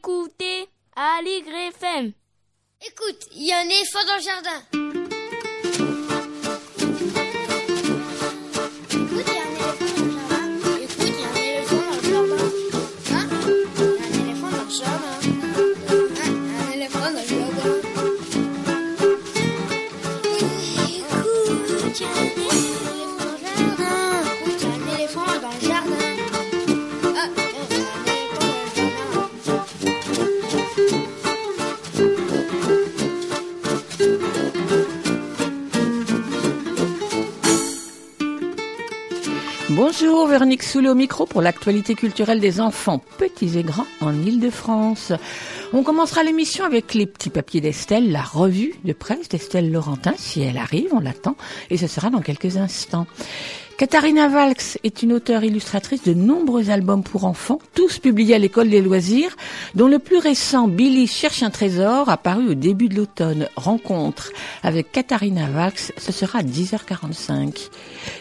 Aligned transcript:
écoutez 0.00 0.66
Aligre 0.96 1.54
FM. 1.68 2.12
Écoute, 2.86 3.28
il 3.36 3.46
y 3.46 3.52
a 3.52 3.58
un 3.58 3.68
éléphant 3.68 4.04
dans 4.06 4.16
le 4.16 4.22
jardin. 4.22 4.89
Bonjour, 39.92 40.28
Véronique 40.28 40.62
Soule 40.62 40.86
au 40.86 40.94
micro 40.94 41.26
pour 41.26 41.42
l'actualité 41.42 41.96
culturelle 41.96 42.38
des 42.38 42.60
enfants, 42.60 43.02
petits 43.18 43.58
et 43.58 43.64
grands, 43.64 43.88
en 44.00 44.14
Ile-de-France. 44.14 45.12
On 45.72 45.82
commencera 45.82 46.22
l'émission 46.22 46.64
avec 46.64 46.94
les 46.94 47.06
petits 47.06 47.28
papiers 47.28 47.60
d'Estelle, 47.60 48.12
la 48.12 48.22
revue 48.22 48.72
de 48.84 48.92
presse 48.92 49.28
d'Estelle 49.28 49.72
Laurentin, 49.72 50.14
si 50.16 50.42
elle 50.42 50.58
arrive, 50.58 50.90
on 50.92 51.00
l'attend, 51.00 51.34
et 51.70 51.76
ce 51.76 51.88
sera 51.88 52.08
dans 52.08 52.20
quelques 52.20 52.56
instants. 52.56 53.08
Katharina 53.80 54.28
Valks 54.28 54.78
est 54.84 55.02
une 55.02 55.14
auteure 55.14 55.42
illustratrice 55.42 56.02
de 56.02 56.12
nombreux 56.12 56.68
albums 56.68 57.02
pour 57.02 57.24
enfants, 57.24 57.60
tous 57.74 57.98
publiés 57.98 58.34
à 58.34 58.38
l'école 58.38 58.68
des 58.68 58.82
loisirs, 58.82 59.34
dont 59.74 59.88
le 59.88 59.98
plus 59.98 60.18
récent 60.18 60.68
Billy 60.68 61.06
cherche 61.06 61.42
un 61.42 61.48
trésor, 61.48 62.10
apparu 62.10 62.50
au 62.50 62.54
début 62.54 62.90
de 62.90 62.96
l'automne. 62.96 63.48
Rencontre 63.56 64.32
avec 64.62 64.92
Katharina 64.92 65.48
Valks, 65.48 65.94
ce 65.96 66.12
sera 66.12 66.40
à 66.40 66.42
10h45. 66.42 67.70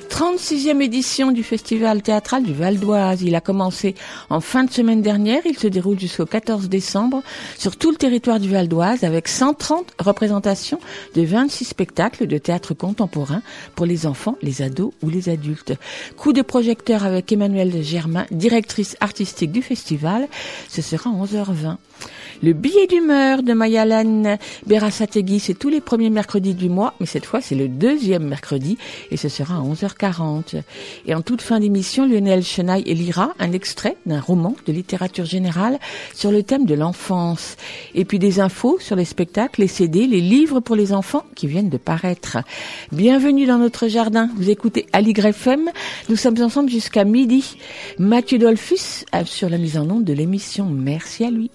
36e 0.09 0.81
édition 0.81 1.33
du 1.33 1.43
Festival 1.43 2.01
théâtral 2.03 2.43
du 2.43 2.53
Val 2.53 2.79
d'Oise. 2.79 3.21
Il 3.21 3.35
a 3.35 3.41
commencé 3.41 3.95
en 4.29 4.39
fin 4.39 4.63
de 4.63 4.71
semaine 4.71 5.01
dernière. 5.01 5.41
Il 5.45 5.57
se 5.57 5.67
déroule 5.67 5.99
jusqu'au 5.99 6.25
14 6.25 6.69
décembre 6.69 7.21
sur 7.57 7.75
tout 7.75 7.91
le 7.91 7.97
territoire 7.97 8.39
du 8.39 8.49
Val 8.49 8.69
d'Oise 8.69 9.03
avec 9.03 9.27
130 9.27 9.93
représentations 9.99 10.79
de 11.15 11.21
26 11.21 11.65
spectacles 11.65 12.27
de 12.27 12.37
théâtre 12.37 12.73
contemporain 12.73 13.41
pour 13.75 13.85
les 13.85 14.05
enfants, 14.05 14.37
les 14.41 14.61
ados 14.61 14.93
ou 15.03 15.09
les 15.09 15.27
adultes. 15.27 15.48
Coup 16.17 16.33
de 16.33 16.41
projecteur 16.41 17.05
avec 17.05 17.31
Emmanuelle 17.31 17.83
Germain, 17.83 18.25
directrice 18.31 18.97
artistique 18.99 19.51
du 19.51 19.61
festival. 19.61 20.27
Ce 20.67 20.81
sera 20.81 21.09
11h20. 21.09 21.77
Le 22.41 22.53
billet 22.53 22.87
d'humeur 22.87 23.43
de 23.43 23.51
Mayalan 23.51 24.37
Berasategui, 24.65 25.41
c'est 25.41 25.55
tous 25.55 25.67
les 25.67 25.81
premiers 25.81 26.09
mercredis 26.09 26.53
du 26.53 26.69
mois, 26.69 26.93
mais 27.01 27.05
cette 27.05 27.25
fois 27.25 27.41
c'est 27.41 27.55
le 27.55 27.67
deuxième 27.67 28.25
mercredi 28.25 28.77
et 29.11 29.17
ce 29.17 29.27
sera 29.27 29.55
à 29.55 29.61
11h40. 29.61 30.61
Et 31.05 31.13
en 31.13 31.21
toute 31.21 31.41
fin 31.41 31.59
d'émission, 31.59 32.07
Lionel 32.07 32.43
Chenaille 32.43 32.83
lira 32.83 33.33
un 33.39 33.51
extrait 33.51 33.97
d'un 34.05 34.21
roman 34.21 34.55
de 34.65 34.71
littérature 34.71 35.25
générale 35.25 35.79
sur 36.13 36.31
le 36.31 36.43
thème 36.43 36.65
de 36.65 36.75
l'enfance. 36.75 37.57
Et 37.93 38.05
puis 38.05 38.19
des 38.19 38.39
infos 38.39 38.77
sur 38.79 38.95
les 38.95 39.05
spectacles, 39.05 39.59
les 39.59 39.67
CD, 39.67 40.07
les 40.07 40.21
livres 40.21 40.61
pour 40.61 40.77
les 40.77 40.93
enfants 40.93 41.25
qui 41.35 41.47
viennent 41.47 41.69
de 41.69 41.77
paraître. 41.77 42.37
Bienvenue 42.93 43.47
dans 43.47 43.57
notre 43.57 43.89
jardin. 43.89 44.29
Vous 44.37 44.49
écoutez 44.49 44.85
Aligre 44.93 45.33
Nous 46.09 46.15
sommes 46.15 46.41
ensemble 46.41 46.69
jusqu'à 46.69 47.03
midi. 47.03 47.57
Mathieu 47.97 48.37
Dolphus 48.37 49.05
sur 49.25 49.49
la 49.49 49.57
mise 49.57 49.77
en 49.77 49.89
onde 49.89 50.03
de 50.03 50.13
l'émission. 50.13 50.65
Merci 50.65 51.23
à 51.23 51.31
lui. 51.31 51.49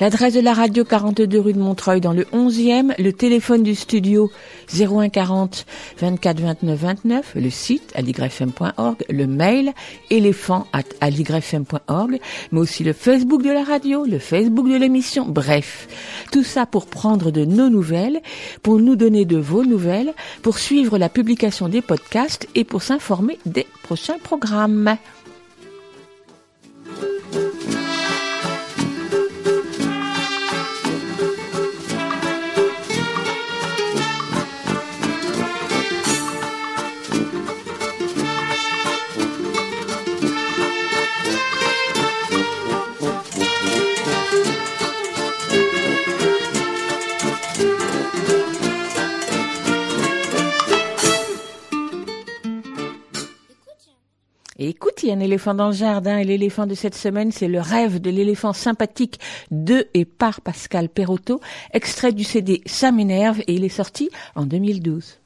L'adresse 0.00 0.34
de 0.34 0.40
la 0.40 0.54
radio 0.54 0.84
42 0.84 1.40
rue 1.40 1.52
de 1.52 1.58
Montreuil 1.58 2.00
dans 2.00 2.12
le 2.12 2.24
11e, 2.32 2.92
le 2.98 3.12
téléphone 3.12 3.62
du 3.62 3.74
studio 3.74 4.30
0140 4.74 5.66
24 5.98 6.40
29 6.40 6.78
29, 6.78 7.32
le 7.36 7.50
site 7.50 7.92
aligrefm.org, 7.94 9.04
le 9.08 9.26
mail 9.26 9.72
éléphant 10.10 10.66
at 10.72 10.84
aligrefm.org, 11.00 12.18
mais 12.52 12.60
aussi 12.60 12.84
le 12.84 12.92
Facebook 12.92 13.42
de 13.42 13.50
la 13.50 13.64
radio, 13.64 14.04
le 14.04 14.18
Facebook 14.18 14.68
de 14.68 14.76
l'émission, 14.76 15.26
bref. 15.28 15.88
Tout 16.32 16.44
ça 16.44 16.66
pour 16.66 16.86
prendre 16.86 17.30
de 17.30 17.44
nos 17.44 17.68
nouvelles, 17.68 18.20
pour 18.62 18.78
nous 18.78 18.96
donner 18.96 19.24
de 19.24 19.38
vos 19.38 19.64
nouvelles, 19.64 20.14
pour 20.42 20.58
suivre 20.58 20.98
la 20.98 21.08
publication 21.08 21.68
des 21.68 21.82
podcasts 21.82 22.48
et 22.54 22.64
pour 22.64 22.82
s'informer 22.82 23.38
des 23.46 23.66
prochains 23.82 24.18
programmes. 24.22 24.96
Écoute, 54.80 55.02
il 55.02 55.10
y 55.10 55.12
a 55.12 55.14
un 55.14 55.20
éléphant 55.20 55.52
dans 55.52 55.66
le 55.66 55.74
jardin 55.74 56.16
et 56.16 56.24
l'éléphant 56.24 56.66
de 56.66 56.74
cette 56.74 56.94
semaine, 56.94 57.32
c'est 57.32 57.48
le 57.48 57.60
rêve 57.60 58.00
de 58.00 58.08
l'éléphant 58.08 58.54
sympathique 58.54 59.20
de 59.50 59.86
et 59.92 60.06
par 60.06 60.40
Pascal 60.40 60.88
Perotto, 60.88 61.38
extrait 61.74 62.12
du 62.12 62.24
CD 62.24 62.62
Ça 62.64 62.90
m'énerve 62.90 63.40
et 63.40 63.52
il 63.52 63.64
est 63.64 63.68
sorti 63.68 64.08
en 64.34 64.46
2012. 64.46 65.18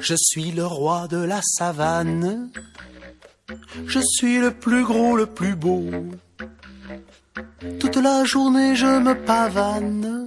Je 0.00 0.14
suis 0.14 0.52
le 0.52 0.66
roi 0.66 1.08
de 1.08 1.16
la 1.16 1.40
savane 1.42 2.50
je 3.88 4.00
suis 4.00 4.38
le 4.38 4.50
plus 4.50 4.84
gros, 4.84 5.16
le 5.16 5.26
plus 5.26 5.54
beau. 5.54 5.84
Toute 7.80 7.96
la 7.96 8.24
journée 8.24 8.76
je 8.76 9.00
me 9.00 9.14
pavane. 9.14 10.26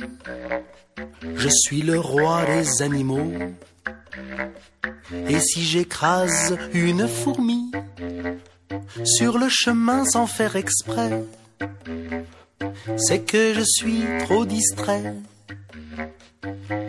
Je 1.35 1.49
suis 1.49 1.81
le 1.81 1.99
roi 1.99 2.43
des 2.45 2.81
animaux. 2.81 3.31
Et 5.29 5.39
si 5.39 5.63
j'écrase 5.63 6.57
une 6.73 7.07
fourmi 7.07 7.71
sur 9.03 9.37
le 9.37 9.47
chemin 9.49 10.05
sans 10.05 10.27
faire 10.27 10.55
exprès, 10.55 11.23
c'est 12.97 13.19
que 13.19 13.53
je 13.53 13.63
suis 13.63 14.03
trop 14.25 14.45
distrait. 14.45 15.13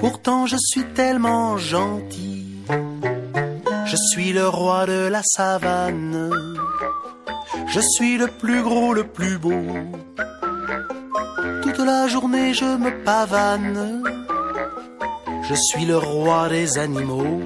Pourtant 0.00 0.46
je 0.46 0.56
suis 0.58 0.84
tellement 0.94 1.58
gentil 1.58 2.42
je 3.92 3.96
suis 3.96 4.32
le 4.32 4.48
roi 4.48 4.86
de 4.86 5.08
la 5.08 5.22
savane. 5.22 6.51
Je 7.74 7.80
suis 7.80 8.18
le 8.18 8.26
plus 8.26 8.62
gros, 8.62 8.92
le 8.92 9.04
plus 9.04 9.38
beau. 9.38 9.64
Toute 11.62 11.78
la 11.78 12.06
journée 12.06 12.52
je 12.52 12.66
me 12.66 13.02
pavane. 13.02 14.02
Je 15.48 15.54
suis 15.54 15.86
le 15.86 15.96
roi 15.96 16.50
des 16.50 16.76
animaux. 16.76 17.40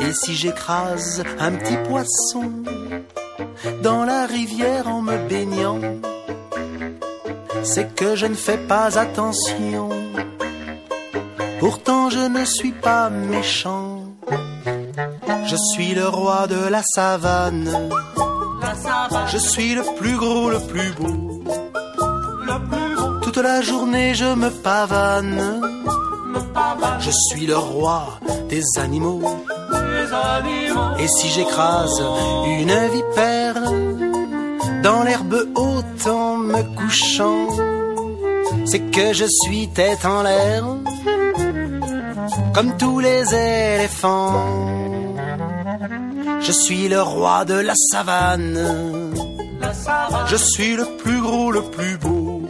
Et 0.00 0.12
si 0.12 0.34
j'écrase 0.34 1.22
un 1.38 1.52
petit 1.52 1.76
poisson 1.88 2.50
dans 3.84 4.02
la 4.04 4.26
rivière 4.26 4.88
en 4.88 5.00
me 5.00 5.16
baignant, 5.28 5.78
c'est 7.62 7.94
que 7.94 8.16
je 8.16 8.26
ne 8.26 8.34
fais 8.34 8.58
pas 8.58 8.98
attention. 8.98 9.90
Pourtant 11.60 12.10
je 12.10 12.26
ne 12.36 12.44
suis 12.44 12.72
pas 12.72 13.10
méchant. 13.10 14.02
Je 15.46 15.56
suis 15.72 15.94
le 15.94 16.08
roi 16.08 16.48
de 16.48 16.68
la 16.68 16.82
savane. 16.82 17.70
Je 19.26 19.38
suis 19.38 19.74
le 19.74 19.82
plus 19.98 20.16
gros, 20.16 20.50
le 20.50 20.60
plus 20.60 20.92
beau. 20.92 21.42
Toute 23.22 23.38
la 23.38 23.60
journée 23.62 24.14
je 24.14 24.34
me 24.34 24.50
pavane. 24.50 25.60
Je 27.00 27.10
suis 27.10 27.46
le 27.46 27.56
roi 27.56 28.20
des 28.48 28.62
animaux. 28.78 29.22
Et 30.98 31.08
si 31.08 31.28
j'écrase 31.28 32.02
une 32.46 32.76
vipère 32.96 33.60
dans 34.82 35.02
l'herbe 35.02 35.48
haute 35.54 36.06
en 36.06 36.36
me 36.36 36.62
couchant, 36.76 37.48
c'est 38.66 38.90
que 38.90 39.12
je 39.12 39.24
suis 39.42 39.68
tête 39.68 40.04
en 40.04 40.22
l'air, 40.22 40.64
comme 42.54 42.76
tous 42.76 43.00
les 43.00 43.34
éléphants. 43.34 44.63
Je 46.46 46.52
suis 46.52 46.88
le 46.88 47.00
roi 47.00 47.44
de 47.46 47.54
la 47.54 47.74
savane. 47.74 48.58
Je 50.26 50.36
suis 50.36 50.76
le 50.76 50.84
plus 51.02 51.20
gros, 51.22 51.50
le 51.50 51.62
plus 51.62 51.96
beau. 51.96 52.42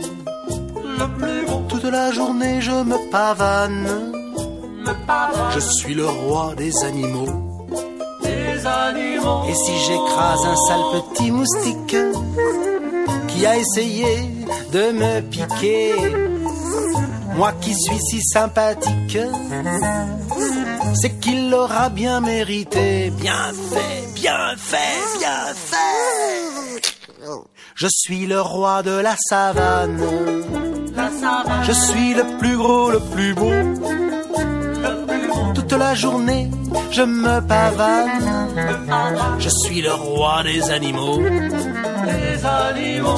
Toute 1.69 1.85
la 1.85 2.11
journée 2.11 2.61
je 2.61 2.73
me 2.73 3.11
pavane. 3.11 4.12
Je 5.55 5.61
suis 5.61 5.94
le 5.94 6.08
roi 6.08 6.55
des 6.56 6.73
animaux. 6.85 7.29
Et 9.49 9.55
si 9.55 9.73
j'écrase 9.87 10.44
un 10.44 10.56
sale 10.69 10.85
petit 10.96 11.31
moustique 11.31 11.96
qui 13.29 13.46
a 13.46 13.56
essayé 13.56 14.29
de 14.73 14.91
me 14.93 15.20
piquer, 15.20 15.93
moi 17.37 17.52
qui 17.61 17.75
suis 17.75 18.00
si 18.00 18.20
sympathique, 18.23 19.19
c'est 20.94 21.19
qu'il 21.20 21.50
l'aura 21.50 21.88
bien 21.88 22.20
mérité. 22.20 23.11
Bien 23.20 23.52
fait, 23.70 24.14
bien 24.14 24.55
fait, 24.56 25.19
bien 25.19 25.55
fait. 25.55 26.82
Je 27.75 27.87
suis 27.91 28.26
le 28.26 28.41
roi 28.41 28.82
de 28.82 28.93
la 28.93 29.17
savane. 29.29 30.00
Je 31.62 31.73
suis 31.73 32.14
le 32.14 32.38
plus 32.38 32.56
gros, 32.56 32.91
le 32.91 33.00
plus 33.00 33.35
beau. 33.35 33.52
Toute 35.55 35.73
la 35.73 35.94
journée, 35.94 36.50
je 36.91 37.02
me 37.02 37.41
pavane. 37.41 38.49
Je 39.38 39.49
suis 39.49 39.82
le 39.82 39.93
roi 39.93 40.43
des 40.44 40.70
animaux. 40.70 41.20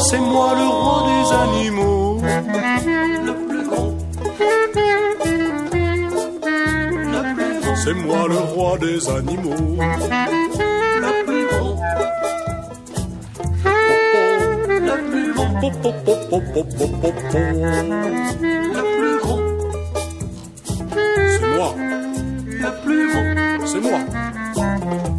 C'est 0.09 0.21
moi 0.21 0.55
le 0.55 0.67
roi 0.67 1.07
des 1.11 1.33
animaux. 1.33 2.23
C'est 7.87 7.95
moi 7.95 8.27
le 8.29 8.39
roi 8.39 8.77
des 8.79 9.09
animaux. 9.09 9.79
Le 10.99 11.25
plus 11.25 11.47
gros. 11.47 11.77
Le 14.69 14.97
plus. 15.09 15.29
Le 18.75 18.83
plus. 18.93 19.21
C'est 21.31 21.47
moi. 21.47 21.71
Le 22.49 22.71
plus 22.83 23.05
gros. 23.13 23.29
C'est 23.65 23.81
moi. 23.81 24.01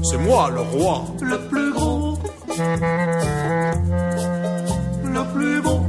C'est 0.04 0.18
moi 0.18 0.50
le 0.54 0.60
roi. 0.60 1.06
Le 1.22 1.38
plus 1.48 1.72
gros. 1.72 2.18
Le 5.06 5.24
plus 5.34 5.62
beau. 5.62 5.80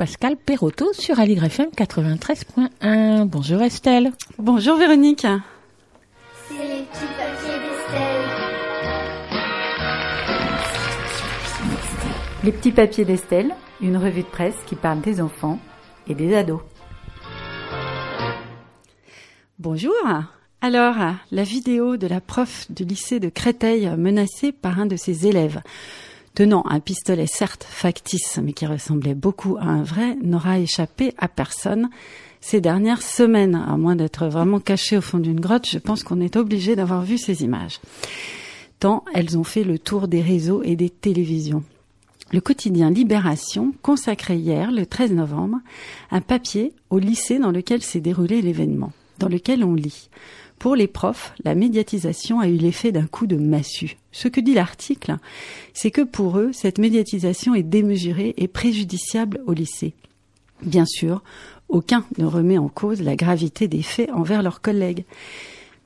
Pascal 0.00 0.38
Perotto 0.38 0.94
sur 0.94 1.20
Aligre 1.20 1.44
FM 1.44 1.68
93.1. 1.76 3.26
Bonjour 3.26 3.60
Estelle. 3.60 4.12
Bonjour 4.38 4.78
Véronique. 4.78 5.26
C'est 6.48 6.54
les 6.54 6.84
petits 6.84 7.04
papiers 7.18 7.58
d'Estelle. 7.60 8.24
Les 12.42 12.52
petits 12.52 12.72
papiers 12.72 13.04
d'Estelle, 13.04 13.54
une 13.82 13.98
revue 13.98 14.22
de 14.22 14.26
presse 14.26 14.54
qui 14.64 14.74
parle 14.74 15.02
des 15.02 15.20
enfants 15.20 15.58
et 16.08 16.14
des 16.14 16.34
ados. 16.34 16.62
Bonjour. 19.58 19.92
Alors, 20.62 20.96
la 21.30 21.42
vidéo 21.42 21.98
de 21.98 22.06
la 22.06 22.22
prof 22.22 22.70
du 22.70 22.84
lycée 22.84 23.20
de 23.20 23.28
Créteil 23.28 23.94
menacée 23.98 24.52
par 24.52 24.80
un 24.80 24.86
de 24.86 24.96
ses 24.96 25.26
élèves, 25.26 25.60
tenant 26.34 26.64
un 26.68 26.80
pistolet 26.80 27.26
certes 27.26 27.64
factice 27.68 28.38
mais 28.42 28.52
qui 28.52 28.66
ressemblait 28.66 29.14
beaucoup 29.14 29.56
à 29.58 29.64
un 29.64 29.82
vrai, 29.82 30.16
n'aura 30.22 30.58
échappé 30.58 31.14
à 31.18 31.28
personne 31.28 31.90
ces 32.40 32.60
dernières 32.60 33.02
semaines. 33.02 33.54
À 33.54 33.76
moins 33.76 33.96
d'être 33.96 34.26
vraiment 34.26 34.60
caché 34.60 34.96
au 34.96 35.02
fond 35.02 35.18
d'une 35.18 35.40
grotte, 35.40 35.68
je 35.68 35.78
pense 35.78 36.02
qu'on 36.02 36.20
est 36.20 36.36
obligé 36.36 36.76
d'avoir 36.76 37.02
vu 37.02 37.18
ces 37.18 37.42
images. 37.42 37.80
Tant 38.78 39.04
elles 39.14 39.36
ont 39.36 39.44
fait 39.44 39.64
le 39.64 39.78
tour 39.78 40.08
des 40.08 40.22
réseaux 40.22 40.62
et 40.62 40.76
des 40.76 40.90
télévisions. 40.90 41.62
Le 42.32 42.40
quotidien 42.40 42.90
Libération 42.90 43.74
consacrait 43.82 44.38
hier, 44.38 44.70
le 44.70 44.86
13 44.86 45.12
novembre, 45.12 45.58
un 46.12 46.20
papier 46.20 46.72
au 46.88 46.98
lycée 46.98 47.40
dans 47.40 47.50
lequel 47.50 47.82
s'est 47.82 48.00
déroulé 48.00 48.40
l'événement, 48.40 48.92
dans 49.18 49.28
lequel 49.28 49.64
on 49.64 49.74
lit 49.74 50.08
pour 50.60 50.76
les 50.76 50.88
profs, 50.88 51.32
la 51.42 51.54
médiatisation 51.54 52.38
a 52.38 52.46
eu 52.46 52.56
l'effet 52.56 52.92
d'un 52.92 53.06
coup 53.06 53.26
de 53.26 53.36
massue. 53.36 53.96
Ce 54.12 54.28
que 54.28 54.42
dit 54.42 54.52
l'article, 54.52 55.16
c'est 55.72 55.90
que 55.90 56.02
pour 56.02 56.38
eux, 56.38 56.50
cette 56.52 56.76
médiatisation 56.76 57.54
est 57.54 57.62
démesurée 57.62 58.34
et 58.36 58.46
préjudiciable 58.46 59.40
au 59.46 59.54
lycée. 59.54 59.94
Bien 60.62 60.84
sûr, 60.84 61.22
aucun 61.70 62.04
ne 62.18 62.26
remet 62.26 62.58
en 62.58 62.68
cause 62.68 63.00
la 63.00 63.16
gravité 63.16 63.68
des 63.68 63.80
faits 63.80 64.10
envers 64.10 64.42
leurs 64.42 64.60
collègues. 64.60 65.06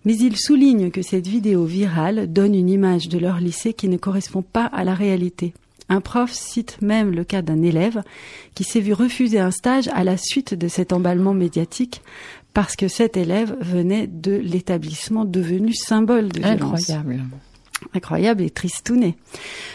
Mais 0.04 0.16
ils 0.16 0.36
soulignent 0.36 0.90
que 0.90 1.02
cette 1.02 1.28
vidéo 1.28 1.64
virale 1.64 2.32
donne 2.32 2.56
une 2.56 2.68
image 2.68 3.08
de 3.08 3.18
leur 3.18 3.38
lycée 3.38 3.74
qui 3.74 3.86
ne 3.86 3.96
correspond 3.96 4.42
pas 4.42 4.66
à 4.66 4.82
la 4.82 4.94
réalité. 4.94 5.54
Un 5.88 6.00
prof 6.00 6.32
cite 6.32 6.78
même 6.82 7.12
le 7.12 7.22
cas 7.22 7.42
d'un 7.42 7.62
élève 7.62 8.02
qui 8.54 8.64
s'est 8.64 8.80
vu 8.80 8.92
refuser 8.92 9.38
un 9.38 9.50
stage 9.52 9.88
à 9.94 10.02
la 10.02 10.16
suite 10.16 10.54
de 10.54 10.66
cet 10.66 10.92
emballement 10.92 11.34
médiatique 11.34 12.02
parce 12.54 12.76
que 12.76 12.88
cet 12.88 13.16
élève 13.16 13.56
venait 13.60 14.06
de 14.06 14.32
l'établissement 14.32 15.24
devenu 15.24 15.74
symbole 15.74 16.28
de 16.28 16.40
violence. 16.40 16.88
Incroyable. 16.88 17.24
Incroyable 17.92 18.42
et 18.42 18.50
tristouné. 18.50 19.16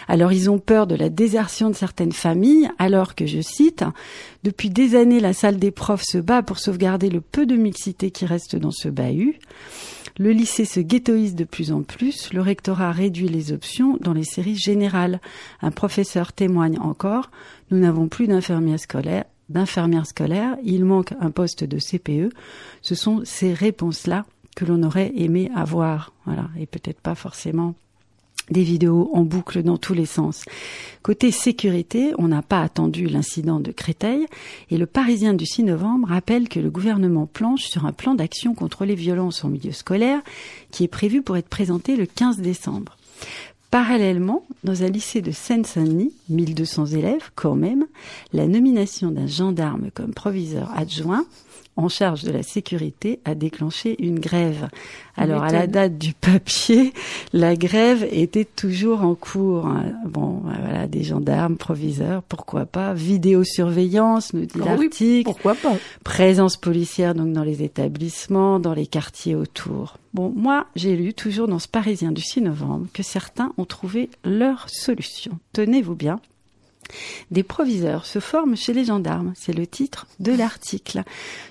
Alors 0.07 0.31
ils 0.31 0.49
ont 0.49 0.57
peur 0.57 0.87
de 0.87 0.95
la 0.95 1.09
désertion 1.09 1.69
de 1.69 1.75
certaines 1.75 2.13
familles, 2.13 2.69
alors 2.79 3.13
que, 3.13 3.25
je 3.27 3.41
cite, 3.41 3.83
depuis 4.43 4.69
des 4.69 4.95
années 4.95 5.19
la 5.19 5.33
salle 5.33 5.57
des 5.57 5.71
profs 5.71 6.05
se 6.05 6.17
bat 6.17 6.41
pour 6.41 6.57
sauvegarder 6.57 7.09
le 7.09 7.21
peu 7.21 7.45
de 7.45 7.55
mixité 7.55 8.09
qui 8.09 8.25
reste 8.25 8.55
dans 8.55 8.71
ce 8.71 8.87
bahut. 8.87 9.37
Le 10.17 10.31
lycée 10.31 10.65
se 10.65 10.79
ghettoise 10.79 11.35
de 11.35 11.43
plus 11.43 11.71
en 11.71 11.81
plus, 11.81 12.33
le 12.33 12.41
rectorat 12.41 12.91
réduit 12.91 13.29
les 13.29 13.51
options 13.51 13.97
dans 14.01 14.13
les 14.13 14.23
séries 14.23 14.57
générales. 14.57 15.21
Un 15.61 15.71
professeur 15.71 16.33
témoigne 16.33 16.79
encore, 16.79 17.29
nous 17.71 17.79
n'avons 17.79 18.07
plus 18.07 18.27
d'infirmières 18.27 18.79
scolaires, 18.79 19.25
d'infirmières 19.49 20.05
scolaires, 20.05 20.57
il 20.63 20.85
manque 20.85 21.13
un 21.19 21.31
poste 21.31 21.63
de 21.63 21.79
CPE. 21.79 22.33
Ce 22.81 22.95
sont 22.95 23.21
ces 23.25 23.53
réponses-là 23.53 24.25
que 24.55 24.65
l'on 24.65 24.83
aurait 24.83 25.11
aimé 25.15 25.51
avoir, 25.55 26.13
voilà, 26.25 26.49
et 26.57 26.65
peut-être 26.65 27.01
pas 27.01 27.15
forcément 27.15 27.75
des 28.51 28.63
vidéos 28.63 29.09
en 29.13 29.23
boucle 29.23 29.63
dans 29.63 29.77
tous 29.77 29.93
les 29.93 30.05
sens. 30.05 30.43
Côté 31.03 31.31
sécurité, 31.31 32.13
on 32.17 32.27
n'a 32.27 32.41
pas 32.41 32.61
attendu 32.61 33.07
l'incident 33.07 33.59
de 33.59 33.71
Créteil 33.71 34.25
et 34.69 34.77
le 34.77 34.85
Parisien 34.85 35.33
du 35.33 35.45
6 35.45 35.63
novembre 35.63 36.07
rappelle 36.07 36.49
que 36.49 36.59
le 36.59 36.71
gouvernement 36.71 37.27
planche 37.27 37.65
sur 37.65 37.85
un 37.85 37.91
plan 37.91 38.15
d'action 38.15 38.55
contre 38.55 38.85
les 38.85 38.95
violences 38.95 39.43
en 39.43 39.49
milieu 39.49 39.71
scolaire 39.71 40.21
qui 40.71 40.83
est 40.83 40.89
prévu 40.89 41.21
pour 41.21 41.37
être 41.37 41.49
présenté 41.49 41.95
le 41.95 42.05
15 42.05 42.39
décembre. 42.39 42.97
Parallèlement, 43.71 44.43
dans 44.63 44.83
un 44.83 44.87
lycée 44.87 45.21
de 45.21 45.31
Seine-Saint-Denis, 45.31 46.11
1200 46.29 46.87
élèves 46.87 47.29
quand 47.35 47.55
même, 47.55 47.85
la 48.33 48.47
nomination 48.47 49.11
d'un 49.11 49.27
gendarme 49.27 49.91
comme 49.93 50.13
proviseur 50.13 50.71
adjoint 50.75 51.25
en 51.79 51.87
charge 51.87 52.23
de 52.23 52.31
la 52.31 52.43
sécurité 52.43 53.19
a 53.23 53.35
déclenché 53.35 53.95
une 54.03 54.19
grève. 54.19 54.67
Alors 55.15 55.43
à 55.43 55.51
la 55.51 55.65
date 55.65 55.97
du 55.97 56.13
papier, 56.13 56.93
la 57.33 57.55
grève 57.55 58.07
était 58.11 58.45
toujours 58.45 59.01
en 59.01 59.15
cours. 59.15 59.67
Bon, 60.05 60.41
voilà, 60.43 60.87
des 60.87 61.03
gendarmes, 61.03 61.57
proviseurs, 61.57 62.21
pourquoi 62.23 62.65
pas. 62.65 62.93
Vidéosurveillance, 62.93 64.33
nous 64.33 64.45
dit 64.45 64.59
oui, 64.59 64.65
l'article. 64.65 65.23
pourquoi 65.23 65.55
pas 65.55 65.75
Présence 66.03 66.57
policière 66.57 67.15
donc 67.15 67.31
dans 67.31 67.43
les 67.43 67.63
établissements, 67.63 68.59
dans 68.59 68.73
les 68.73 68.87
quartiers 68.87 69.35
autour. 69.35 69.97
Bon, 70.13 70.33
moi, 70.35 70.67
j'ai 70.75 70.95
lu 70.95 71.13
toujours 71.13 71.47
dans 71.47 71.59
ce 71.59 71.67
Parisien 71.67 72.11
du 72.11 72.21
6 72.21 72.41
novembre 72.41 72.87
que 72.93 73.03
certains 73.03 73.53
ont 73.57 73.65
trouvé 73.65 74.09
leur 74.25 74.69
solution. 74.69 75.37
Tenez-vous 75.53 75.95
bien. 75.95 76.19
Des 77.31 77.43
proviseurs 77.43 78.05
se 78.05 78.19
forment 78.19 78.55
chez 78.55 78.73
les 78.73 78.85
gendarmes, 78.85 79.33
c'est 79.35 79.53
le 79.53 79.67
titre 79.67 80.07
de 80.19 80.31
l'article. 80.31 81.03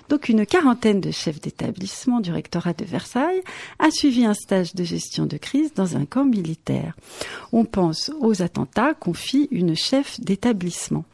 Donc 0.09 0.29
une 0.29 0.45
quarantaine 0.45 1.01
de 1.01 1.11
chefs 1.11 1.41
d'établissement 1.41 2.19
du 2.19 2.31
rectorat 2.31 2.73
de 2.73 2.85
Versailles 2.85 3.41
a 3.79 3.91
suivi 3.91 4.25
un 4.25 4.33
stage 4.33 4.75
de 4.75 4.83
gestion 4.83 5.25
de 5.25 5.37
crise 5.37 5.73
dans 5.73 5.97
un 5.97 6.05
camp 6.05 6.25
militaire. 6.25 6.95
On 7.51 7.65
pense 7.65 8.11
aux 8.19 8.41
attentats, 8.41 8.93
confie 8.93 9.47
une 9.51 9.75
chef 9.75 10.19
d'établissement. 10.19 11.05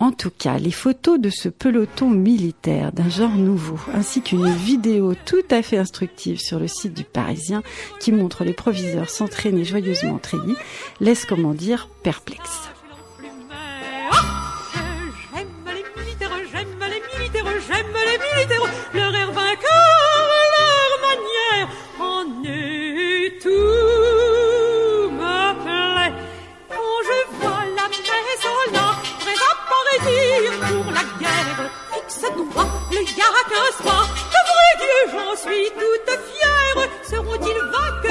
En 0.00 0.12
tout 0.12 0.30
cas, 0.30 0.58
les 0.58 0.70
photos 0.70 1.18
de 1.18 1.30
ce 1.30 1.48
peloton 1.48 2.08
militaire 2.08 2.92
d'un 2.92 3.08
genre 3.08 3.34
nouveau, 3.34 3.78
ainsi 3.92 4.22
qu'une 4.22 4.48
vidéo 4.48 5.14
tout 5.26 5.42
à 5.50 5.62
fait 5.62 5.78
instructive 5.78 6.38
sur 6.38 6.60
le 6.60 6.68
site 6.68 6.94
du 6.94 7.04
Parisien 7.04 7.62
qui 7.98 8.12
montre 8.12 8.44
les 8.44 8.52
proviseurs 8.52 9.10
s'entraîner 9.10 9.64
joyeusement 9.64 10.14
en 10.14 10.18
treillis, 10.18 10.56
laissent 11.00 11.26
comment 11.26 11.54
dire 11.54 11.88
perplexe. 14.08 15.18
J'aime 15.32 15.56
les 15.66 15.84
militaires, 16.02 16.36
j'aime 16.52 16.80
les 16.80 17.02
militaires, 17.18 17.52
j'aime 17.66 17.96
les 18.08 18.18
militaires, 18.26 18.66
leur 18.94 19.14
air 19.14 19.30
vainqueur, 19.32 20.20
leur 20.54 20.92
manière, 21.08 21.68
en 22.00 22.24
est 22.44 23.42
tout 23.42 25.10
me 25.18 25.38
plaît. 25.62 26.12
Quand 26.68 26.98
je 27.08 27.18
vois 27.36 27.64
la 27.76 27.86
maison 27.88 28.56
là, 28.72 28.86
prêt 29.20 29.40
à 29.48 29.52
pour 29.68 30.90
la 30.92 31.04
guerre, 31.20 31.60
fixe 31.92 32.26
droit 32.36 32.68
le 32.90 33.00
yaka 33.00 33.62
soir, 33.82 34.04
de 34.32 34.40
vrai 34.48 34.70
Dieu, 34.80 34.98
j'en 35.12 35.32
suis 35.36 35.68
toute 35.80 36.12
fière. 36.30 36.80
Seront-ils 37.02 37.62
vainqueurs 37.72 38.07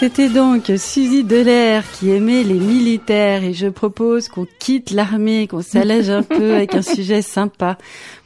C'était 0.00 0.30
donc 0.30 0.72
Suzy 0.78 1.24
Delair 1.24 1.84
qui 1.92 2.08
aimait 2.08 2.42
les 2.42 2.58
militaires 2.58 3.44
et 3.44 3.52
je 3.52 3.66
propose 3.66 4.28
qu'on 4.28 4.46
quitte 4.58 4.92
l'armée, 4.92 5.46
qu'on 5.46 5.60
s'allège 5.60 6.08
un 6.08 6.22
peu 6.22 6.54
avec 6.54 6.74
un 6.74 6.80
sujet 6.80 7.20
sympa. 7.20 7.76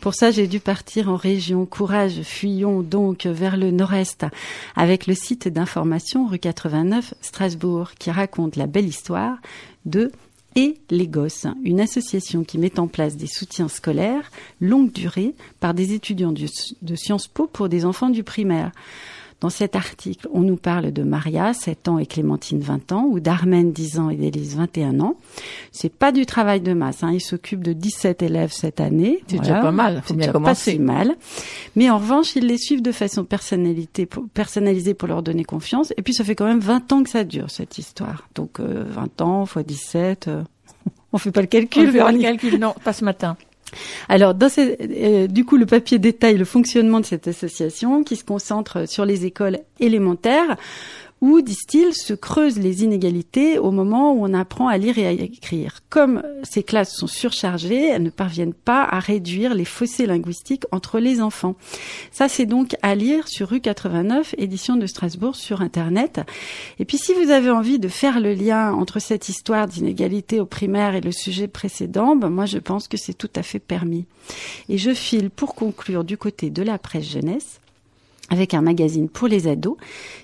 Pour 0.00 0.14
ça, 0.14 0.30
j'ai 0.30 0.46
dû 0.46 0.60
partir 0.60 1.08
en 1.08 1.16
région. 1.16 1.66
Courage, 1.66 2.22
fuyons 2.22 2.82
donc 2.82 3.26
vers 3.26 3.56
le 3.56 3.72
nord-est 3.72 4.24
avec 4.76 5.08
le 5.08 5.14
site 5.14 5.48
d'information 5.48 6.28
rue 6.28 6.38
89 6.38 7.14
Strasbourg 7.20 7.90
qui 7.98 8.12
raconte 8.12 8.54
la 8.54 8.68
belle 8.68 8.86
histoire 8.86 9.38
de 9.84 10.12
et 10.54 10.76
les 10.90 11.08
gosses, 11.08 11.48
une 11.64 11.80
association 11.80 12.44
qui 12.44 12.58
met 12.58 12.78
en 12.78 12.86
place 12.86 13.16
des 13.16 13.26
soutiens 13.26 13.66
scolaires 13.66 14.30
longue 14.60 14.92
durée 14.92 15.34
par 15.58 15.74
des 15.74 15.92
étudiants 15.92 16.32
de 16.32 16.94
Sciences 16.94 17.26
Po 17.26 17.48
pour 17.48 17.68
des 17.68 17.84
enfants 17.84 18.10
du 18.10 18.22
primaire. 18.22 18.70
Dans 19.40 19.50
cet 19.50 19.76
article, 19.76 20.28
on 20.32 20.40
nous 20.40 20.56
parle 20.56 20.92
de 20.92 21.02
Maria, 21.02 21.52
7 21.52 21.88
ans, 21.88 21.98
et 21.98 22.06
Clémentine, 22.06 22.60
20 22.60 22.92
ans, 22.92 23.04
ou 23.10 23.20
d'Armen, 23.20 23.72
10 23.72 23.98
ans, 23.98 24.10
et 24.10 24.16
d'Élise, 24.16 24.56
21 24.56 25.00
ans. 25.00 25.16
C'est 25.72 25.92
pas 25.92 26.12
du 26.12 26.24
travail 26.24 26.60
de 26.60 26.72
masse. 26.72 27.02
Hein. 27.02 27.12
Ils 27.12 27.20
s'occupent 27.20 27.64
de 27.64 27.72
17 27.72 28.22
élèves 28.22 28.52
cette 28.52 28.80
année. 28.80 29.22
C'est 29.26 29.38
déjà 29.38 29.60
pas 29.60 29.72
mal. 29.72 30.02
Faut 30.04 30.14
bien 30.14 30.32
commencer. 30.32 30.72
Pas 30.72 30.76
si 30.76 30.78
mal. 30.78 31.14
Mais 31.76 31.90
en 31.90 31.98
revanche, 31.98 32.36
ils 32.36 32.46
les 32.46 32.58
suivent 32.58 32.82
de 32.82 32.92
façon 32.92 33.24
personnalité, 33.24 34.08
personnalisée 34.32 34.94
pour 34.94 35.08
leur 35.08 35.22
donner 35.22 35.44
confiance. 35.44 35.92
Et 35.96 36.02
puis, 36.02 36.14
ça 36.14 36.24
fait 36.24 36.34
quand 36.34 36.46
même 36.46 36.60
20 36.60 36.92
ans 36.92 37.02
que 37.02 37.10
ça 37.10 37.24
dure, 37.24 37.50
cette 37.50 37.78
histoire. 37.78 38.28
Donc, 38.34 38.60
20 38.60 38.64
euh, 38.66 39.24
ans 39.24 39.46
fois 39.46 39.62
17, 39.62 40.28
euh, 40.28 40.42
on 41.12 41.18
fait 41.18 41.32
pas 41.32 41.42
le 41.42 41.48
calcul. 41.48 41.88
On 41.88 41.92
fait 41.92 41.98
pas 41.98 42.12
le 42.12 42.20
calcul, 42.20 42.58
non, 42.58 42.74
pas 42.82 42.92
ce 42.92 43.04
matin. 43.04 43.36
Alors, 44.08 44.34
euh, 44.58 45.26
du 45.26 45.44
coup, 45.44 45.56
le 45.56 45.66
papier 45.66 45.98
détaille 45.98 46.36
le 46.36 46.44
fonctionnement 46.44 47.00
de 47.00 47.06
cette 47.06 47.28
association 47.28 48.04
qui 48.04 48.16
se 48.16 48.24
concentre 48.24 48.88
sur 48.88 49.04
les 49.04 49.26
écoles 49.26 49.58
élémentaires 49.80 50.56
où, 51.20 51.40
disent-ils, 51.40 51.94
se 51.94 52.12
creusent 52.12 52.58
les 52.58 52.84
inégalités 52.84 53.58
au 53.58 53.70
moment 53.70 54.12
où 54.12 54.24
on 54.24 54.34
apprend 54.34 54.68
à 54.68 54.76
lire 54.76 54.98
et 54.98 55.06
à 55.06 55.12
écrire. 55.12 55.80
Comme 55.88 56.22
ces 56.42 56.62
classes 56.62 56.94
sont 56.94 57.06
surchargées, 57.06 57.88
elles 57.88 58.02
ne 58.02 58.10
parviennent 58.10 58.54
pas 58.54 58.84
à 58.84 58.98
réduire 58.98 59.54
les 59.54 59.64
fossés 59.64 60.06
linguistiques 60.06 60.64
entre 60.70 60.98
les 60.98 61.22
enfants. 61.22 61.54
Ça, 62.10 62.28
c'est 62.28 62.46
donc 62.46 62.76
à 62.82 62.94
lire 62.94 63.26
sur 63.28 63.48
rue 63.48 63.60
89, 63.60 64.34
édition 64.38 64.76
de 64.76 64.86
Strasbourg, 64.86 65.36
sur 65.36 65.62
Internet. 65.62 66.20
Et 66.78 66.84
puis, 66.84 66.98
si 66.98 67.14
vous 67.14 67.30
avez 67.30 67.50
envie 67.50 67.78
de 67.78 67.88
faire 67.88 68.20
le 68.20 68.34
lien 68.34 68.72
entre 68.72 68.98
cette 68.98 69.28
histoire 69.28 69.66
d'inégalité 69.66 70.40
au 70.40 70.46
primaire 70.46 70.94
et 70.94 71.00
le 71.00 71.12
sujet 71.12 71.48
précédent, 71.48 72.16
ben 72.16 72.28
moi, 72.28 72.46
je 72.46 72.58
pense 72.58 72.88
que 72.88 72.96
c'est 72.96 73.14
tout 73.14 73.30
à 73.36 73.42
fait 73.42 73.58
permis. 73.58 74.04
Et 74.68 74.78
je 74.78 74.92
file 74.92 75.30
pour 75.30 75.54
conclure 75.54 76.04
du 76.04 76.16
côté 76.16 76.50
de 76.50 76.62
la 76.62 76.78
presse 76.78 77.08
jeunesse 77.08 77.60
avec 78.34 78.52
un 78.52 78.62
magazine 78.62 79.08
pour 79.08 79.28
les 79.28 79.46
ados 79.46 79.76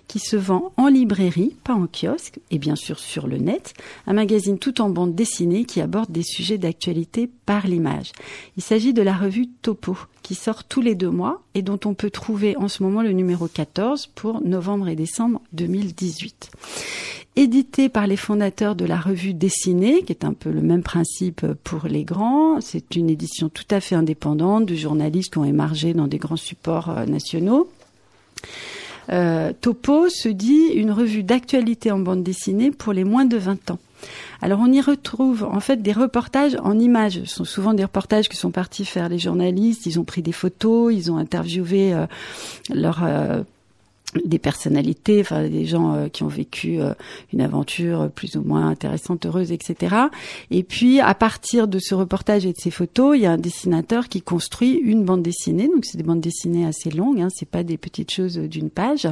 qui 0.08 0.18
se 0.18 0.36
vend 0.36 0.72
en 0.76 0.88
librairie, 0.88 1.54
pas 1.62 1.74
en 1.74 1.86
kiosque, 1.86 2.40
et 2.50 2.58
bien 2.58 2.74
sûr 2.74 2.98
sur 2.98 3.28
le 3.28 3.38
net, 3.38 3.74
un 4.08 4.14
magazine 4.14 4.58
tout 4.58 4.80
en 4.80 4.90
bande 4.90 5.14
dessinée 5.14 5.64
qui 5.64 5.80
aborde 5.80 6.10
des 6.10 6.24
sujets 6.24 6.58
d'actualité 6.58 7.30
par 7.46 7.68
l'image. 7.68 8.10
Il 8.56 8.64
s'agit 8.64 8.92
de 8.92 9.02
la 9.02 9.14
revue 9.14 9.46
Topo, 9.62 9.96
qui 10.22 10.34
sort 10.34 10.64
tous 10.64 10.80
les 10.80 10.96
deux 10.96 11.10
mois 11.10 11.40
et 11.54 11.62
dont 11.62 11.78
on 11.84 11.94
peut 11.94 12.10
trouver 12.10 12.56
en 12.56 12.66
ce 12.66 12.82
moment 12.82 13.02
le 13.02 13.12
numéro 13.12 13.46
14 13.46 14.08
pour 14.08 14.42
novembre 14.42 14.88
et 14.88 14.96
décembre 14.96 15.40
2018 15.52 16.50
édité 17.36 17.88
par 17.88 18.06
les 18.06 18.16
fondateurs 18.16 18.74
de 18.74 18.84
la 18.84 18.98
revue 18.98 19.34
Dessinée, 19.34 20.02
qui 20.02 20.12
est 20.12 20.24
un 20.24 20.32
peu 20.32 20.50
le 20.50 20.62
même 20.62 20.82
principe 20.82 21.46
pour 21.64 21.86
les 21.86 22.04
grands. 22.04 22.60
C'est 22.60 22.96
une 22.96 23.08
édition 23.08 23.48
tout 23.48 23.64
à 23.70 23.80
fait 23.80 23.94
indépendante 23.94 24.66
de 24.66 24.74
journalistes 24.74 25.32
qui 25.32 25.38
ont 25.38 25.44
émargé 25.44 25.94
dans 25.94 26.08
des 26.08 26.18
grands 26.18 26.36
supports 26.36 26.90
euh, 26.90 27.06
nationaux. 27.06 27.70
Euh, 29.10 29.52
Topo 29.60 30.08
se 30.08 30.28
dit 30.28 30.66
une 30.74 30.92
revue 30.92 31.22
d'actualité 31.22 31.90
en 31.90 31.98
bande 31.98 32.22
dessinée 32.22 32.70
pour 32.70 32.92
les 32.92 33.04
moins 33.04 33.24
de 33.24 33.36
20 33.36 33.72
ans. 33.72 33.78
Alors 34.40 34.60
on 34.62 34.72
y 34.72 34.80
retrouve 34.80 35.44
en 35.44 35.60
fait 35.60 35.82
des 35.82 35.92
reportages 35.92 36.56
en 36.62 36.78
images. 36.78 37.20
Ce 37.24 37.36
sont 37.36 37.44
souvent 37.44 37.74
des 37.74 37.84
reportages 37.84 38.28
que 38.28 38.36
sont 38.36 38.50
partis 38.50 38.84
faire 38.84 39.08
les 39.08 39.18
journalistes. 39.18 39.86
Ils 39.86 39.98
ont 39.98 40.04
pris 40.04 40.22
des 40.22 40.32
photos, 40.32 40.94
ils 40.94 41.10
ont 41.10 41.16
interviewé 41.16 41.92
euh, 41.92 42.06
leurs 42.72 43.02
des 44.24 44.38
personnalités, 44.38 45.20
enfin 45.20 45.48
des 45.48 45.66
gens 45.66 45.94
euh, 45.94 46.08
qui 46.08 46.22
ont 46.22 46.28
vécu 46.28 46.80
euh, 46.80 46.94
une 47.32 47.40
aventure 47.40 48.10
plus 48.10 48.36
ou 48.36 48.42
moins 48.42 48.68
intéressante, 48.68 49.26
heureuse, 49.26 49.52
etc. 49.52 49.94
Et 50.50 50.62
puis 50.62 51.00
à 51.00 51.14
partir 51.14 51.68
de 51.68 51.78
ce 51.78 51.94
reportage 51.94 52.44
et 52.46 52.52
de 52.52 52.58
ces 52.58 52.70
photos, 52.70 53.16
il 53.16 53.22
y 53.22 53.26
a 53.26 53.32
un 53.32 53.38
dessinateur 53.38 54.08
qui 54.08 54.22
construit 54.22 54.72
une 54.72 55.04
bande 55.04 55.22
dessinée. 55.22 55.68
Donc 55.68 55.84
c'est 55.84 55.96
des 55.96 56.02
bandes 56.02 56.20
dessinées 56.20 56.66
assez 56.66 56.90
longues, 56.90 57.20
hein, 57.20 57.28
c'est 57.34 57.48
pas 57.48 57.62
des 57.62 57.76
petites 57.76 58.10
choses 58.10 58.36
d'une 58.36 58.70
page. 58.70 59.06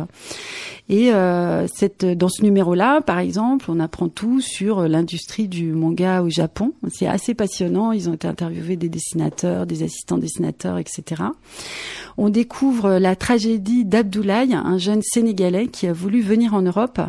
Et 0.89 1.13
euh, 1.13 1.67
cette, 1.69 2.05
dans 2.05 2.29
ce 2.29 2.43
numéro-là, 2.43 3.01
par 3.01 3.19
exemple, 3.19 3.67
on 3.69 3.79
apprend 3.81 4.09
tout 4.09 4.41
sur 4.41 4.89
l'industrie 4.89 5.49
du 5.49 5.73
manga 5.73 6.23
au 6.23 6.31
Japon. 6.31 6.73
C'est 6.91 7.07
assez 7.07 7.35
passionnant. 7.35 7.93
Ils 7.93 8.09
ont 8.09 8.15
été 8.15 8.27
interviewés 8.27 8.77
des 8.77 8.89
dessinateurs, 8.89 9.67
des 9.67 9.83
assistants 9.83 10.19
dessinateurs, 10.19 10.79
etc. 10.79 11.23
On 12.17 12.31
découvre 12.31 12.99
la 12.99 13.17
tragédie 13.17 13.85
d'Abdoulaye, 13.85 14.55
Sénégalais 15.03 15.69
qui 15.69 15.87
a 15.87 15.93
voulu 15.93 16.21
venir 16.21 16.55
en 16.55 16.63
Europe, 16.63 17.01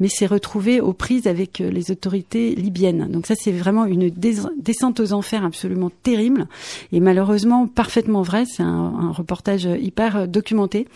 mais 0.00 0.08
s'est 0.08 0.26
retrouvé 0.26 0.80
aux 0.80 0.92
prises 0.92 1.26
avec 1.26 1.60
euh, 1.60 1.70
les 1.70 1.90
autorités 1.90 2.54
libyennes. 2.54 3.08
Donc 3.10 3.26
ça, 3.26 3.34
c'est 3.36 3.52
vraiment 3.52 3.84
une 3.84 4.10
descente 4.10 5.00
aux 5.00 5.12
enfers 5.12 5.44
absolument 5.44 5.90
terrible 6.02 6.46
et 6.92 7.00
malheureusement 7.00 7.66
parfaitement 7.66 8.22
vrai. 8.22 8.44
C'est 8.46 8.62
un, 8.62 9.12
reportage 9.12 9.64
hyper 9.64 10.16
euh, 10.16 10.26
documenté 10.26 10.88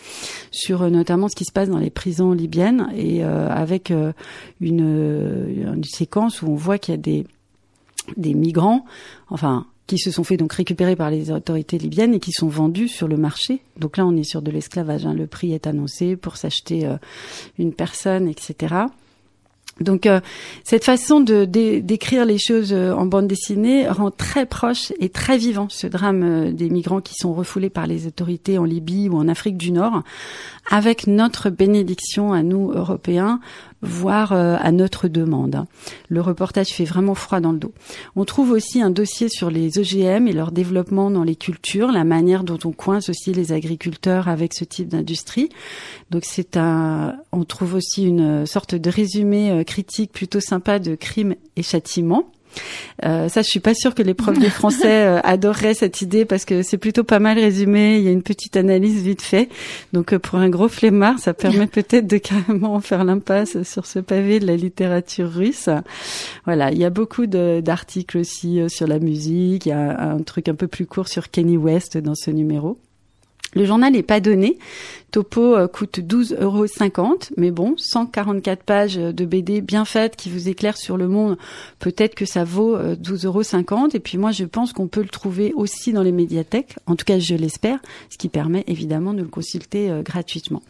sur 0.51 0.83
euh, 0.83 0.89
notamment 0.89 1.29
ce 1.29 1.35
qui 1.35 1.45
se 1.45 1.51
passe 1.51 1.69
dans 1.69 1.77
les 1.77 1.89
prisons 1.89 2.31
libyennes 2.31 2.89
et 2.95 3.23
avec 3.23 3.91
une, 3.91 4.19
une 4.61 5.83
séquence 5.83 6.41
où 6.41 6.47
on 6.47 6.55
voit 6.55 6.77
qu'il 6.77 6.93
y 6.93 6.97
a 6.97 7.01
des 7.01 7.25
des 8.17 8.33
migrants, 8.33 8.85
enfin 9.29 9.67
qui 9.89 9.97
se 9.97 10.11
sont 10.11 10.23
fait 10.23 10.37
donc 10.37 10.53
récupérer 10.53 10.95
par 10.95 11.09
les 11.09 11.31
autorités 11.31 11.79
libyennes 11.79 12.13
et 12.13 12.19
qui 12.19 12.31
sont 12.31 12.47
vendus 12.47 12.87
sur 12.87 13.07
le 13.07 13.17
marché. 13.17 13.63
Donc 13.79 13.97
là, 13.97 14.05
on 14.05 14.15
est 14.15 14.23
sur 14.23 14.43
de 14.43 14.51
l'esclavage. 14.51 15.07
Hein. 15.07 15.15
Le 15.15 15.25
prix 15.25 15.51
est 15.51 15.65
annoncé 15.65 16.15
pour 16.15 16.37
s'acheter 16.37 16.85
euh, 16.85 16.97
une 17.57 17.73
personne, 17.73 18.27
etc. 18.27 18.75
Donc 19.81 20.05
euh, 20.05 20.19
cette 20.63 20.83
façon 20.83 21.19
de 21.19 21.45
d'écrire 21.45 22.25
les 22.25 22.37
choses 22.37 22.73
euh, 22.73 22.93
en 22.93 23.05
bande 23.05 23.27
dessinée 23.27 23.87
rend 23.87 24.11
très 24.11 24.45
proche 24.45 24.91
et 24.99 25.09
très 25.09 25.37
vivant 25.37 25.67
ce 25.69 25.87
drame 25.87 26.53
des 26.53 26.69
migrants 26.69 27.01
qui 27.01 27.13
sont 27.15 27.33
refoulés 27.33 27.69
par 27.69 27.87
les 27.87 28.07
autorités 28.07 28.57
en 28.57 28.65
Libye 28.65 29.09
ou 29.09 29.17
en 29.17 29.27
Afrique 29.27 29.57
du 29.57 29.71
Nord, 29.71 30.03
avec 30.69 31.07
notre 31.07 31.49
bénédiction 31.49 32.33
à 32.33 32.43
nous 32.43 32.71
Européens 32.71 33.39
voire 33.81 34.33
euh, 34.33 34.57
à 34.59 34.71
notre 34.71 35.07
demande. 35.07 35.65
Le 36.09 36.21
reportage 36.21 36.69
fait 36.69 36.85
vraiment 36.85 37.15
froid 37.15 37.39
dans 37.39 37.51
le 37.51 37.59
dos. 37.59 37.71
On 38.15 38.25
trouve 38.25 38.51
aussi 38.51 38.81
un 38.81 38.89
dossier 38.89 39.29
sur 39.29 39.49
les 39.49 39.79
OGM 39.79 40.27
et 40.27 40.33
leur 40.33 40.51
développement 40.51 41.09
dans 41.09 41.23
les 41.23 41.35
cultures, 41.35 41.91
la 41.91 42.03
manière 42.03 42.43
dont 42.43 42.59
on 42.65 42.71
coince 42.71 43.09
aussi 43.09 43.33
les 43.33 43.51
agriculteurs 43.51 44.27
avec 44.27 44.53
ce 44.53 44.65
type 44.65 44.89
d'industrie. 44.89 45.49
Donc 46.11 46.23
c'est 46.25 46.57
un, 46.57 47.15
on 47.31 47.45
trouve 47.45 47.75
aussi 47.75 48.03
une 48.03 48.45
sorte 48.45 48.75
de 48.75 48.89
résumé 48.89 49.51
euh, 49.51 49.63
critique 49.69 50.11
plutôt 50.11 50.39
sympa 50.39 50.79
de 50.79 50.95
crimes 50.95 51.35
et 51.55 51.61
châtiments. 51.61 52.31
Euh, 53.05 53.29
ça, 53.29 53.43
je 53.43 53.47
suis 53.47 53.59
pas 53.59 53.75
sûre 53.75 53.93
que 53.93 54.01
les 54.01 54.15
profs 54.15 54.39
de 54.39 54.49
français 54.49 55.05
euh, 55.05 55.19
adoreraient 55.23 55.75
cette 55.75 56.01
idée 56.01 56.25
parce 56.25 56.43
que 56.43 56.63
c'est 56.63 56.79
plutôt 56.79 57.03
pas 57.03 57.19
mal 57.19 57.37
résumé. 57.37 57.97
Il 57.97 58.03
y 58.03 58.07
a 58.07 58.11
une 58.11 58.23
petite 58.23 58.57
analyse 58.57 59.03
vite 59.03 59.21
fait. 59.21 59.47
Donc, 59.93 60.11
euh, 60.11 60.19
pour 60.19 60.39
un 60.39 60.49
gros 60.49 60.67
flemmard, 60.67 61.19
ça 61.19 61.35
permet 61.35 61.67
peut-être 61.77 62.07
de 62.07 62.17
carrément 62.17 62.79
faire 62.79 63.03
l'impasse 63.03 63.61
sur 63.61 63.85
ce 63.85 63.99
pavé 63.99 64.39
de 64.39 64.47
la 64.47 64.55
littérature 64.55 65.31
russe. 65.31 65.69
Voilà, 66.45 66.71
il 66.71 66.79
y 66.79 66.85
a 66.85 66.89
beaucoup 66.89 67.27
d'articles 67.27 68.17
aussi 68.17 68.59
sur 68.67 68.87
la 68.87 68.97
musique. 68.97 69.67
Il 69.67 69.69
y 69.69 69.73
a 69.73 70.01
un 70.01 70.23
truc 70.23 70.49
un 70.49 70.55
peu 70.55 70.67
plus 70.67 70.87
court 70.87 71.07
sur 71.07 71.29
Kenny 71.29 71.57
West 71.57 71.97
dans 71.97 72.15
ce 72.15 72.31
numéro. 72.31 72.79
Le 73.55 73.65
journal 73.65 73.93
n'est 73.93 74.03
pas 74.03 74.19
donné. 74.19 74.57
Topo 75.11 75.55
euh, 75.55 75.67
coûte 75.67 75.99
12,50 75.99 76.41
euros, 76.43 77.17
mais 77.35 77.49
bon, 77.49 77.73
144 77.77 78.63
pages 78.63 78.95
de 78.95 79.25
BD 79.25 79.61
bien 79.61 79.85
faites 79.85 80.15
qui 80.15 80.29
vous 80.29 80.49
éclairent 80.49 80.77
sur 80.77 80.97
le 80.97 81.07
monde. 81.07 81.37
Peut-être 81.79 82.13
que 82.13 82.25
ça 82.25 82.43
vaut 82.43 82.77
12,50 82.77 83.25
euh, 83.25 83.27
euros. 83.27 83.87
Et 83.93 83.99
puis 83.99 84.19
moi, 84.19 84.31
je 84.31 84.45
pense 84.45 84.71
qu'on 84.71 84.87
peut 84.87 85.01
le 85.01 85.07
trouver 85.09 85.51
aussi 85.55 85.93
dans 85.93 86.03
les 86.03 86.11
médiathèques. 86.11 86.75
En 86.85 86.95
tout 86.95 87.05
cas, 87.05 87.17
je 87.17 87.33
l'espère, 87.33 87.79
ce 88.11 88.17
qui 88.17 88.29
permet 88.29 88.63
évidemment 88.67 89.13
de 89.13 89.21
le 89.21 89.27
consulter 89.27 89.89
euh, 89.89 90.03
gratuitement. 90.03 90.61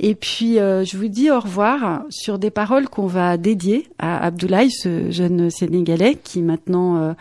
Et 0.00 0.14
puis, 0.14 0.54
je 0.54 0.96
vous 0.96 1.08
dis 1.08 1.30
au 1.30 1.38
revoir 1.38 2.04
sur 2.08 2.38
des 2.38 2.50
paroles 2.50 2.88
qu'on 2.88 3.06
va 3.06 3.36
dédier 3.36 3.88
à 3.98 4.24
Abdoulaye, 4.24 4.70
ce 4.70 5.10
jeune 5.10 5.50
Sénégalais 5.50 6.16
qui 6.22 6.40
maintenant 6.40 7.14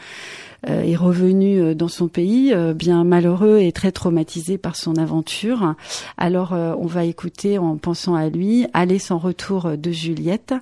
est 0.68 0.96
revenu 0.96 1.60
euh, 1.60 1.74
dans 1.74 1.88
son 1.88 2.08
pays, 2.08 2.54
euh, 2.54 2.74
bien 2.74 3.04
malheureux 3.04 3.60
et 3.60 3.72
très 3.72 3.92
traumatisé 3.92 4.58
par 4.58 4.76
son 4.76 4.96
aventure. 4.98 5.76
Alors 6.18 6.52
on 6.52 6.86
va 6.86 7.06
écouter 7.06 7.58
en 7.58 7.78
pensant 7.78 8.16
à 8.16 8.30
lui, 8.30 8.68
aller 8.74 9.00
sans 9.00 9.18
retour 9.18 9.78
de 9.78 9.92
Juliette, 9.92 10.54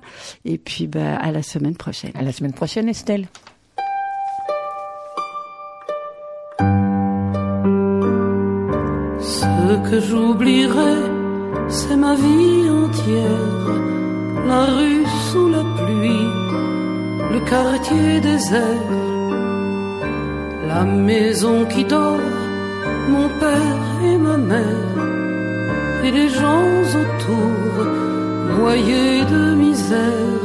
et 0.44 0.58
puis 0.58 0.86
bah, 0.86 1.16
à 1.16 1.32
la 1.32 1.42
semaine 1.42 1.76
prochaine. 1.76 2.12
À 2.14 2.22
la 2.22 2.32
semaine 2.32 2.52
prochaine, 2.52 2.88
Estelle. 2.88 3.26
Ce 9.20 9.90
que 9.90 10.00
j'oublierai, 10.00 10.94
c'est 11.68 11.96
ma 11.96 12.14
vie 12.14 12.70
entière 12.70 13.88
la 14.48 14.64
rue 14.64 15.04
sous 15.30 15.48
la 15.48 15.62
pluie, 15.76 16.28
le 17.34 17.40
quartier 17.50 18.20
désert, 18.20 19.17
la 20.68 20.84
maison 20.84 21.64
qui 21.72 21.82
dort, 21.84 22.30
mon 23.12 23.28
père 23.42 23.86
et 24.10 24.18
ma 24.26 24.36
mère, 24.52 24.94
et 26.04 26.10
les 26.18 26.28
gens 26.40 26.70
autour, 27.02 27.72
noyés 28.58 29.20
de 29.34 29.42
misère, 29.64 30.44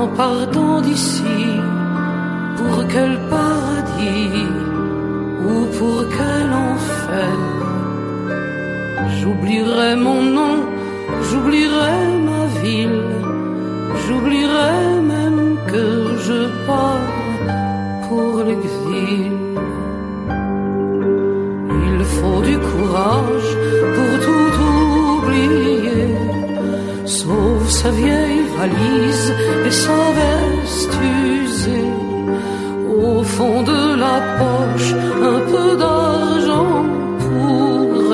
en 0.00 0.06
partant 0.22 0.80
d'ici, 0.86 1.40
pour 2.58 2.76
quel 2.92 3.14
paradis 3.34 4.46
ou 5.48 5.54
pour 5.78 5.98
quel 6.16 6.48
enfer? 6.70 7.36
J'oublierai 9.18 9.96
mon 10.06 10.22
nom, 10.38 10.56
j'oublierai 11.26 12.00
ma 12.30 12.42
ville, 12.62 13.04
j'oublierai 14.02 15.00
même 15.12 15.56
que 15.72 15.86
je 16.26 16.40
pars 16.66 17.17
pour 23.08 24.14
tout 24.26 24.54
oublier, 25.16 26.14
sauf 27.06 27.68
sa 27.68 27.90
vieille 27.90 28.42
valise 28.58 29.32
et 29.66 29.70
sa 29.70 30.00
veste 30.18 30.96
usée. 31.40 31.90
Au 33.06 33.22
fond 33.22 33.62
de 33.62 33.80
la 34.04 34.16
poche, 34.38 34.92
un 35.32 35.40
peu 35.50 35.68
d'argent 35.82 36.84
pour 37.22 38.12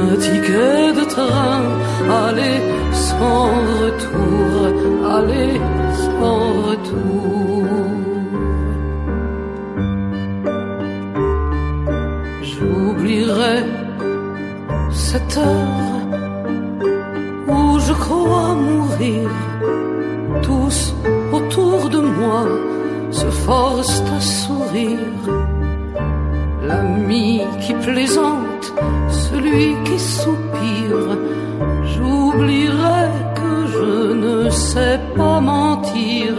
un 0.00 0.16
ticket 0.24 0.92
de 0.98 1.04
train, 1.14 1.62
aller 2.26 2.58
sans 2.92 3.48
retour, 3.80 4.56
aller 5.16 5.60
sans 6.04 6.44
retour. 6.68 7.31
Cette 15.12 15.36
heure 15.36 16.02
où 17.54 17.78
je 17.86 17.92
crois 18.04 18.54
mourir. 18.54 19.28
Tous 20.48 20.78
autour 21.38 21.80
de 21.96 22.00
moi 22.18 22.42
se 23.10 23.28
forcent 23.46 24.04
à 24.18 24.20
sourire. 24.20 25.20
L'ami 26.68 27.42
qui 27.62 27.74
plaisante, 27.86 28.64
celui 29.26 29.66
qui 29.86 29.98
soupire. 29.98 31.08
J'oublierai 31.92 33.04
que 33.38 33.52
je 33.76 33.90
ne 34.24 34.48
sais 34.48 34.98
pas 35.18 35.38
mentir. 35.40 36.32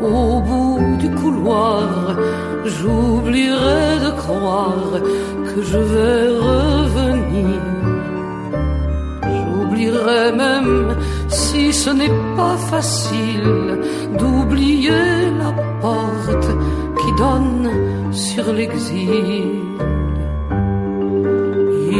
Au 0.00 0.40
bout 0.48 0.80
du 1.02 1.10
couloir, 1.20 1.88
j'oublierai 2.76 3.86
de 4.06 4.10
croire 4.22 4.92
que 5.48 5.60
je 5.70 5.80
vais 5.92 6.22
revenir. 6.48 7.79
Même 10.36 10.96
si 11.28 11.72
ce 11.72 11.90
n'est 11.90 12.18
pas 12.36 12.56
facile 12.72 13.78
d'oublier 14.18 15.30
la 15.42 15.52
porte 15.80 16.48
qui 17.00 17.12
donne 17.16 17.68
sur 18.12 18.52
l'exil. 18.52 19.60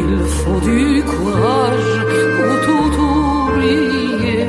Il 0.00 0.18
faut 0.38 0.61
du 0.61 1.03
courage 1.03 1.94
pour 2.37 2.55
tout 2.66 2.92
oublier, 3.48 4.46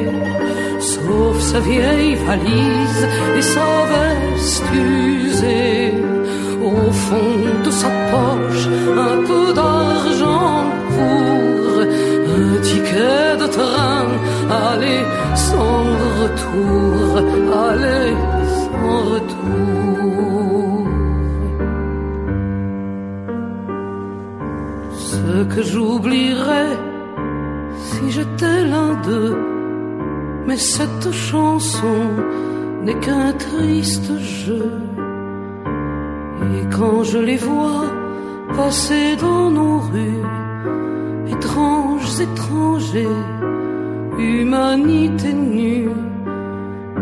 sauf 0.79 1.39
sa 1.39 1.59
vieille 1.59 2.15
valise 2.27 3.03
et 3.37 3.41
sa 3.41 3.69
veste 3.91 4.63
usée. 4.73 5.93
Au 6.63 6.91
fond 6.91 7.39
de 7.65 7.71
sa 7.71 7.89
poche, 8.11 8.67
un 9.09 9.17
peu 9.29 9.53
d'argent 9.53 10.63
pour 10.95 11.70
ticket 12.91 13.37
de 13.37 13.47
train, 13.47 14.07
aller 14.69 15.01
sans 15.35 15.83
retour, 16.21 17.17
aller 17.69 18.13
sans 18.63 18.99
retour. 19.13 20.87
Ce 24.93 25.43
que 25.53 25.61
j'oublierais 25.63 26.77
si 27.75 28.11
j'étais 28.11 28.63
l'un 28.71 28.93
d'eux, 29.05 29.37
mais 30.47 30.57
cette 30.57 31.11
chanson 31.11 32.01
n'est 32.83 32.99
qu'un 32.99 33.31
triste 33.33 34.11
jeu. 34.19 34.71
Et 36.53 36.63
quand 36.75 37.03
je 37.03 37.19
les 37.19 37.37
vois 37.37 37.85
passer 38.55 39.15
dans 39.17 39.49
nos 39.51 39.79
rues, 39.79 40.40
étrangers, 42.25 43.19
humanité 44.17 45.33
nue, 45.33 45.89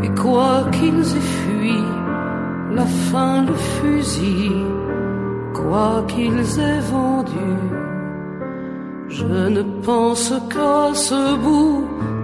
et 0.03 0.11
quoi 0.21 0.65
qu'ils 0.71 1.09
aient 1.17 1.29
fui, 1.37 1.77
la 2.71 2.85
faim, 2.85 3.45
le 3.47 3.53
fusil, 3.53 4.51
quoi 5.53 6.03
qu'ils 6.07 6.59
aient 6.59 6.85
vendu, 6.91 7.51
je 9.09 9.25
ne 9.25 9.63
pense 9.83 10.33
qu'à 10.51 10.93
ce 10.93 11.35
bout 11.43 11.83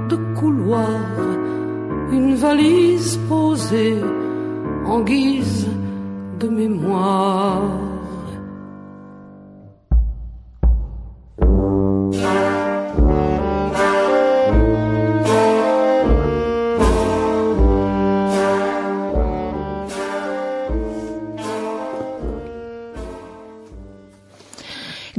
de 0.10 0.18
couloir, 0.40 1.02
une 2.12 2.36
valise 2.36 3.18
posée 3.28 3.98
en 4.86 5.00
guise 5.02 5.68
de 6.40 6.48
mémoire. 6.48 7.62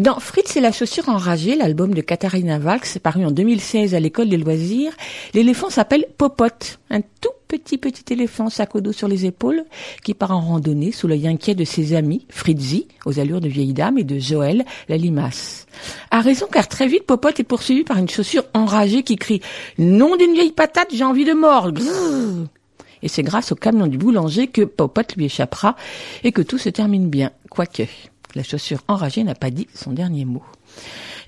Dans 0.06 0.20
Fritz 0.20 0.56
et 0.56 0.60
la 0.60 0.70
chaussure 0.70 1.08
enragée, 1.08 1.56
l'album 1.56 1.92
de 1.92 2.00
Katharina 2.00 2.60
Valks, 2.60 3.00
paru 3.00 3.24
en 3.24 3.32
2016 3.32 3.92
à 3.92 3.98
l'école 3.98 4.28
des 4.28 4.36
loisirs, 4.36 4.92
l'éléphant 5.34 5.68
s'appelle 5.68 6.06
Popote, 6.16 6.78
un 6.90 7.00
tout 7.00 7.32
petit 7.48 7.76
petit 7.76 8.12
éléphant 8.12 8.48
sac 8.48 8.76
au 8.76 8.80
dos 8.80 8.92
sur 8.92 9.08
les 9.08 9.26
épaules 9.26 9.64
qui 10.04 10.14
part 10.14 10.30
en 10.30 10.40
randonnée 10.42 10.92
sous 10.92 11.08
l'œil 11.08 11.26
inquiet 11.26 11.56
de 11.56 11.64
ses 11.64 11.92
amis, 11.92 12.24
Fritzi, 12.30 12.86
aux 13.04 13.18
allures 13.18 13.40
de 13.40 13.48
vieille 13.48 13.72
dame, 13.72 13.98
et 13.98 14.04
de 14.04 14.20
Joël, 14.20 14.64
la 14.88 14.96
limace. 14.96 15.66
A 16.12 16.20
raison 16.20 16.46
car 16.52 16.68
très 16.68 16.86
vite 16.86 17.02
Popote 17.04 17.40
est 17.40 17.42
poursuivi 17.42 17.82
par 17.82 17.98
une 17.98 18.08
chaussure 18.08 18.44
enragée 18.54 19.02
qui 19.02 19.16
crie 19.16 19.40
«Nom 19.78 20.14
d'une 20.14 20.34
vieille 20.34 20.52
patate, 20.52 20.94
j'ai 20.94 21.02
envie 21.02 21.24
de 21.24 21.32
mordre! 21.32 21.82
Et 23.02 23.08
c'est 23.08 23.24
grâce 23.24 23.50
au 23.50 23.56
camion 23.56 23.88
du 23.88 23.98
boulanger 23.98 24.46
que 24.46 24.62
Popote 24.62 25.16
lui 25.16 25.24
échappera 25.24 25.74
et 26.22 26.30
que 26.30 26.42
tout 26.42 26.58
se 26.58 26.68
termine 26.68 27.08
bien, 27.08 27.32
quoique 27.50 27.82
la 28.36 28.42
chaussure 28.42 28.82
enragée 28.86 29.24
n'a 29.24 29.34
pas 29.34 29.50
dit 29.50 29.66
son 29.74 29.92
dernier 29.92 30.24
mot. 30.24 30.44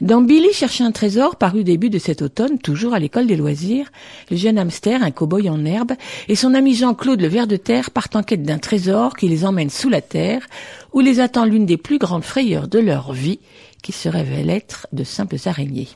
Dans 0.01 0.21
Billy 0.21 0.53
cherche 0.53 0.81
un 0.81 0.92
trésor, 0.92 1.35
paru 1.35 1.64
début 1.64 1.90
de 1.90 1.99
cet 1.99 2.23
automne, 2.23 2.59
toujours 2.59 2.94
à 2.94 3.01
l'école 3.01 3.27
des 3.27 3.37
loisirs, 3.37 3.90
le 4.31 4.37
jeune 4.37 4.57
hamster, 4.57 5.03
un 5.03 5.11
cow-boy 5.11 5.51
en 5.51 5.64
herbe, 5.64 5.92
et 6.29 6.37
son 6.37 6.55
ami 6.55 6.77
Jean-Claude 6.77 7.21
le 7.21 7.27
ver 7.27 7.49
de 7.49 7.57
terre 7.57 7.90
partent 7.90 8.14
en 8.14 8.23
quête 8.23 8.44
d'un 8.44 8.59
trésor 8.59 9.16
qui 9.16 9.27
les 9.29 9.44
emmène 9.44 9.71
sous 9.71 9.88
la 9.88 10.01
terre, 10.01 10.47
où 10.92 11.01
les 11.01 11.18
attend 11.18 11.44
l'une 11.44 11.66
des 11.66 11.79
plus 11.79 11.99
grandes 11.99 12.23
frayeurs 12.23 12.68
de 12.68 12.79
leur 12.79 13.12
vie, 13.12 13.40
qui 13.83 13.93
se 13.93 14.09
révèle 14.09 14.51
être 14.51 14.87
de 14.93 15.05
simples 15.05 15.37
araignées. 15.47 15.88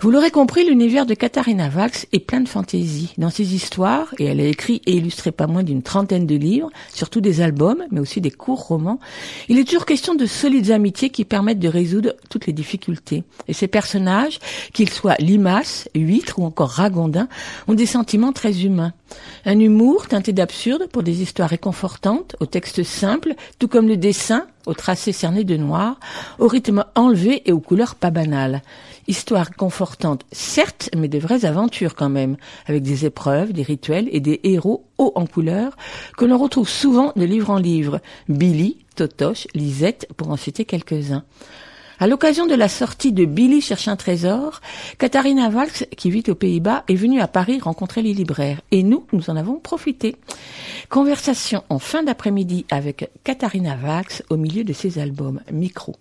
Vous 0.00 0.10
l'aurez 0.10 0.30
compris, 0.30 0.66
l'univers 0.66 1.06
de 1.06 1.14
Katharina 1.14 1.68
Valks 1.68 2.06
est 2.12 2.20
plein 2.20 2.40
de 2.40 2.48
fantaisie. 2.48 3.14
Dans 3.18 3.30
ses 3.30 3.54
histoires, 3.54 4.14
et 4.18 4.24
elle 4.24 4.40
a 4.40 4.44
écrit 4.44 4.82
et 4.86 4.92
illustré 4.92 5.32
pas 5.32 5.46
moins 5.46 5.62
d'une 5.62 5.82
trentaine 5.82 6.26
de 6.26 6.34
livres, 6.34 6.70
surtout 6.92 7.20
des 7.20 7.40
albums, 7.40 7.84
mais 7.90 8.00
aussi 8.00 8.20
des 8.20 8.30
courts 8.30 8.66
romans, 8.66 8.98
il 9.48 9.58
est 9.58 9.64
toujours 9.64 9.86
question 9.86 10.14
de 10.14 10.26
solides 10.26 10.70
amitiés 10.70 11.10
qui 11.10 11.24
permettent 11.24 11.58
de 11.58 11.68
résoudre 11.68 12.14
toutes 12.30 12.46
les 12.46 12.52
difficultés. 12.52 13.24
Et 13.48 13.52
ces 13.52 13.68
personnages, 13.68 14.38
qu'ils 14.72 14.90
soient 14.90 15.16
limaces, 15.18 15.88
huîtres 15.94 16.38
ou 16.38 16.44
encore 16.44 16.70
ragondins, 16.70 17.28
ont 17.68 17.74
des 17.74 17.86
sentiments 17.86 18.32
très 18.32 18.64
humains. 18.64 18.92
Un 19.44 19.58
humour 19.58 20.08
teinté 20.08 20.32
d'absurde 20.32 20.88
pour 20.90 21.02
des 21.02 21.22
histoires 21.22 21.50
réconfortantes, 21.50 22.36
au 22.40 22.46
texte 22.46 22.82
simple, 22.82 23.34
tout 23.58 23.68
comme 23.68 23.88
le 23.88 23.96
dessin, 23.96 24.46
au 24.66 24.74
tracé 24.74 25.12
cerné 25.12 25.44
de 25.44 25.56
noir, 25.56 25.98
au 26.38 26.48
rythme 26.48 26.84
enlevé 26.94 27.42
et 27.46 27.52
aux 27.52 27.60
couleurs 27.60 27.94
pas 27.94 28.10
banales. 28.10 28.62
Histoire 29.06 29.54
confortante, 29.54 30.24
certes, 30.32 30.90
mais 30.96 31.08
de 31.08 31.18
vraies 31.18 31.44
aventures 31.44 31.94
quand 31.94 32.08
même, 32.08 32.36
avec 32.66 32.82
des 32.82 33.04
épreuves, 33.04 33.52
des 33.52 33.62
rituels 33.62 34.08
et 34.10 34.20
des 34.20 34.40
héros 34.44 34.86
hauts 34.98 35.12
en 35.14 35.26
couleurs 35.26 35.76
que 36.16 36.24
l'on 36.24 36.38
retrouve 36.38 36.68
souvent 36.68 37.12
de 37.16 37.24
livre 37.24 37.50
en 37.50 37.58
livre. 37.58 38.00
Billy, 38.28 38.78
Totoche, 38.96 39.46
Lisette, 39.54 40.08
pour 40.16 40.30
en 40.30 40.36
citer 40.36 40.64
quelques-uns. 40.64 41.24
À 42.00 42.08
l'occasion 42.08 42.46
de 42.46 42.54
la 42.54 42.68
sortie 42.68 43.12
de 43.12 43.24
Billy 43.24 43.60
cherche 43.60 43.86
un 43.86 43.94
trésor, 43.94 44.60
Katharina 44.98 45.48
Valks, 45.48 45.88
qui 45.96 46.10
vit 46.10 46.24
aux 46.28 46.34
Pays-Bas, 46.34 46.84
est 46.88 46.96
venue 46.96 47.20
à 47.20 47.28
Paris 47.28 47.60
rencontrer 47.60 48.02
les 48.02 48.12
libraires. 48.12 48.60
Et 48.72 48.82
nous, 48.82 49.06
nous 49.12 49.30
en 49.30 49.36
avons 49.36 49.60
profité. 49.60 50.16
Conversation 50.88 51.62
en 51.68 51.78
fin 51.78 52.02
d'après-midi 52.02 52.66
avec 52.70 53.10
Katharina 53.22 53.76
Valks 53.76 54.22
au 54.28 54.36
milieu 54.36 54.64
de 54.64 54.72
ses 54.72 54.98
albums. 54.98 55.40
Micro. 55.52 55.94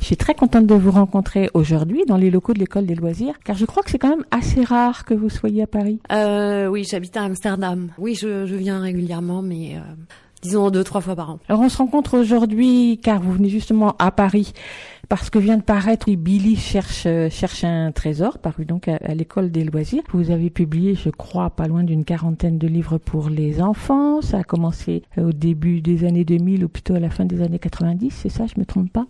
Je 0.00 0.04
suis 0.04 0.16
très 0.16 0.34
contente 0.34 0.66
de 0.66 0.74
vous 0.74 0.90
rencontrer 0.90 1.50
aujourd'hui 1.54 2.04
dans 2.06 2.16
les 2.16 2.30
locaux 2.30 2.52
de 2.52 2.58
l'école 2.58 2.86
des 2.86 2.94
loisirs, 2.94 3.34
car 3.44 3.56
je 3.56 3.64
crois 3.64 3.82
que 3.82 3.90
c'est 3.90 3.98
quand 3.98 4.10
même 4.10 4.24
assez 4.30 4.62
rare 4.64 5.04
que 5.04 5.14
vous 5.14 5.30
soyez 5.30 5.62
à 5.62 5.66
Paris. 5.66 5.98
Euh, 6.12 6.66
oui, 6.68 6.84
j'habite 6.84 7.16
à 7.16 7.22
Amsterdam. 7.22 7.90
Oui, 7.98 8.14
je, 8.14 8.46
je 8.46 8.54
viens 8.54 8.80
régulièrement, 8.80 9.42
mais 9.42 9.76
euh, 9.76 9.80
disons 10.44 10.70
deux, 10.70 10.84
trois 10.84 11.00
fois 11.00 11.16
par 11.16 11.30
an. 11.30 11.38
Alors 11.48 11.62
on 11.62 11.68
se 11.68 11.78
rencontre 11.78 12.18
aujourd'hui 12.18 13.00
car 13.02 13.20
vous 13.20 13.32
venez 13.32 13.48
justement 13.48 13.96
à 13.98 14.12
Paris 14.12 14.52
parce 15.08 15.30
que 15.30 15.38
vient 15.38 15.56
de 15.56 15.62
paraître 15.62 16.10
Billy 16.10 16.56
cherche 16.56 17.06
cherche 17.30 17.64
un 17.64 17.90
trésor 17.92 18.38
paru 18.38 18.64
donc 18.64 18.88
à, 18.88 18.96
à 18.96 19.14
l'école 19.14 19.50
des 19.50 19.64
loisirs. 19.64 20.02
Vous 20.12 20.30
avez 20.30 20.50
publié, 20.50 20.94
je 20.94 21.10
crois, 21.10 21.50
pas 21.50 21.66
loin 21.66 21.82
d'une 21.82 22.04
quarantaine 22.04 22.58
de 22.58 22.68
livres 22.68 22.98
pour 22.98 23.30
les 23.30 23.60
enfants. 23.60 24.20
Ça 24.20 24.38
a 24.38 24.44
commencé 24.44 25.02
euh, 25.18 25.28
au 25.28 25.32
début 25.32 25.80
des 25.80 26.04
années 26.04 26.24
2000 26.24 26.64
ou 26.64 26.68
plutôt 26.68 26.94
à 26.94 27.00
la 27.00 27.10
fin 27.10 27.24
des 27.24 27.42
années 27.42 27.58
90, 27.58 28.10
c'est 28.10 28.28
ça, 28.28 28.44
je 28.46 28.60
me 28.60 28.66
trompe 28.66 28.92
pas? 28.92 29.06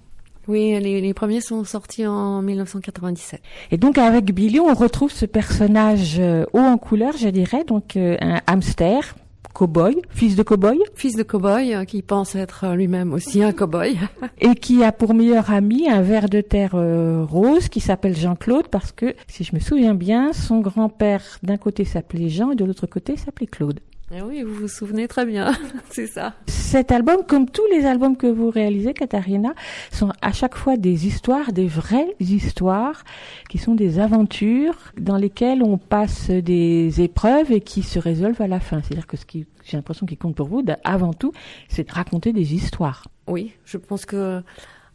Oui, 0.47 0.79
les, 0.79 1.01
les 1.01 1.15
premiers 1.15 1.41
sont 1.41 1.65
sortis 1.65 2.07
en 2.07 2.43
1997. 2.43 3.41
Et 3.71 3.79
donc 3.79 3.97
avec 3.97 4.27
Billy, 4.35 4.61
on 4.61 4.75
retrouve 4.75 5.11
ce 5.11 5.25
personnage 5.25 6.17
euh, 6.19 6.45
haut 6.53 6.59
en 6.59 6.77
couleur, 6.77 7.17
je 7.17 7.29
dirais, 7.29 7.65
donc 7.65 7.97
euh, 7.97 8.17
un 8.21 8.41
hamster 8.47 9.15
cow-boy, 9.55 10.03
fils 10.11 10.35
de 10.37 10.43
cow-boy, 10.43 10.81
Fils 10.95 11.17
de 11.17 11.23
cow-boy 11.23 11.75
euh, 11.75 11.85
qui 11.85 12.03
pense 12.03 12.35
être 12.35 12.65
euh, 12.65 12.75
lui-même 12.75 13.13
aussi 13.13 13.43
un 13.43 13.53
cow-boy. 13.53 13.97
et 14.41 14.55
qui 14.57 14.83
a 14.83 14.93
pour 14.93 15.15
meilleur 15.15 15.51
ami 15.51 15.89
un 15.89 16.03
ver 16.03 16.29
de 16.29 16.41
terre 16.41 16.75
euh, 16.75 17.25
rose 17.25 17.69
qui 17.69 17.81
s'appelle 17.81 18.17
Jean-Claude 18.17 18.69
parce 18.69 18.93
que, 18.93 19.15
si 19.29 19.45
je 19.45 19.55
me 19.55 19.61
souviens 19.61 19.95
bien, 19.95 20.33
son 20.33 20.61
grand-père 20.61 21.23
d'un 21.43 21.57
côté 21.57 21.85
s'appelait 21.85 22.29
Jean 22.29 22.51
et 22.51 22.57
de 22.57 22.65
l'autre 22.65 22.87
côté 22.87 23.17
s'appelait 23.17 23.47
Claude. 23.47 23.81
Eh 24.13 24.21
oui, 24.21 24.43
vous 24.43 24.55
vous 24.55 24.69
souvenez 24.69 25.09
très 25.09 25.25
bien, 25.25 25.53
c'est 25.91 26.07
ça. 26.07 26.35
Cet 26.47 26.93
album, 26.93 27.25
comme 27.27 27.49
tous 27.49 27.67
les 27.71 27.87
albums 27.87 28.17
que 28.17 28.27
vous 28.27 28.51
réalisez, 28.51 28.93
Katharina, 28.93 29.55
sont 29.91 30.13
à 30.21 30.33
chaque 30.33 30.57
fois 30.57 30.77
des 30.77 31.07
histoires, 31.07 31.53
des 31.53 31.67
vraies 31.67 32.15
histoires, 32.21 33.03
qui 33.49 33.57
sont 33.57 33.75
des 33.75 33.99
aventures 33.99 34.77
dans 34.99 35.17
lesquelles 35.17 35.63
on 35.63 35.79
passe 35.79 36.29
des 36.31 37.01
épreuves 37.01 37.51
et 37.51 37.61
qui 37.63 37.83
se 37.83 37.99
résolvent 37.99 38.43
à 38.43 38.47
la 38.47 38.61
fin. 38.61 38.83
C'est-à-dire 38.83 39.07
que 39.07 39.17
ce 39.17 39.25
qui, 39.25 39.47
j'ai 39.65 39.79
l'impression 39.79 40.05
qui 40.05 40.19
compte 40.19 40.35
pour 40.35 40.49
vous, 40.49 40.63
avant 40.85 41.15
tout, 41.15 41.33
c'est 41.69 41.89
de 41.89 41.93
raconter 41.93 42.35
des 42.35 42.55
histoires. 42.55 43.05
Oui, 43.27 43.53
je 43.65 43.79
pense 43.79 44.05
que 44.05 44.43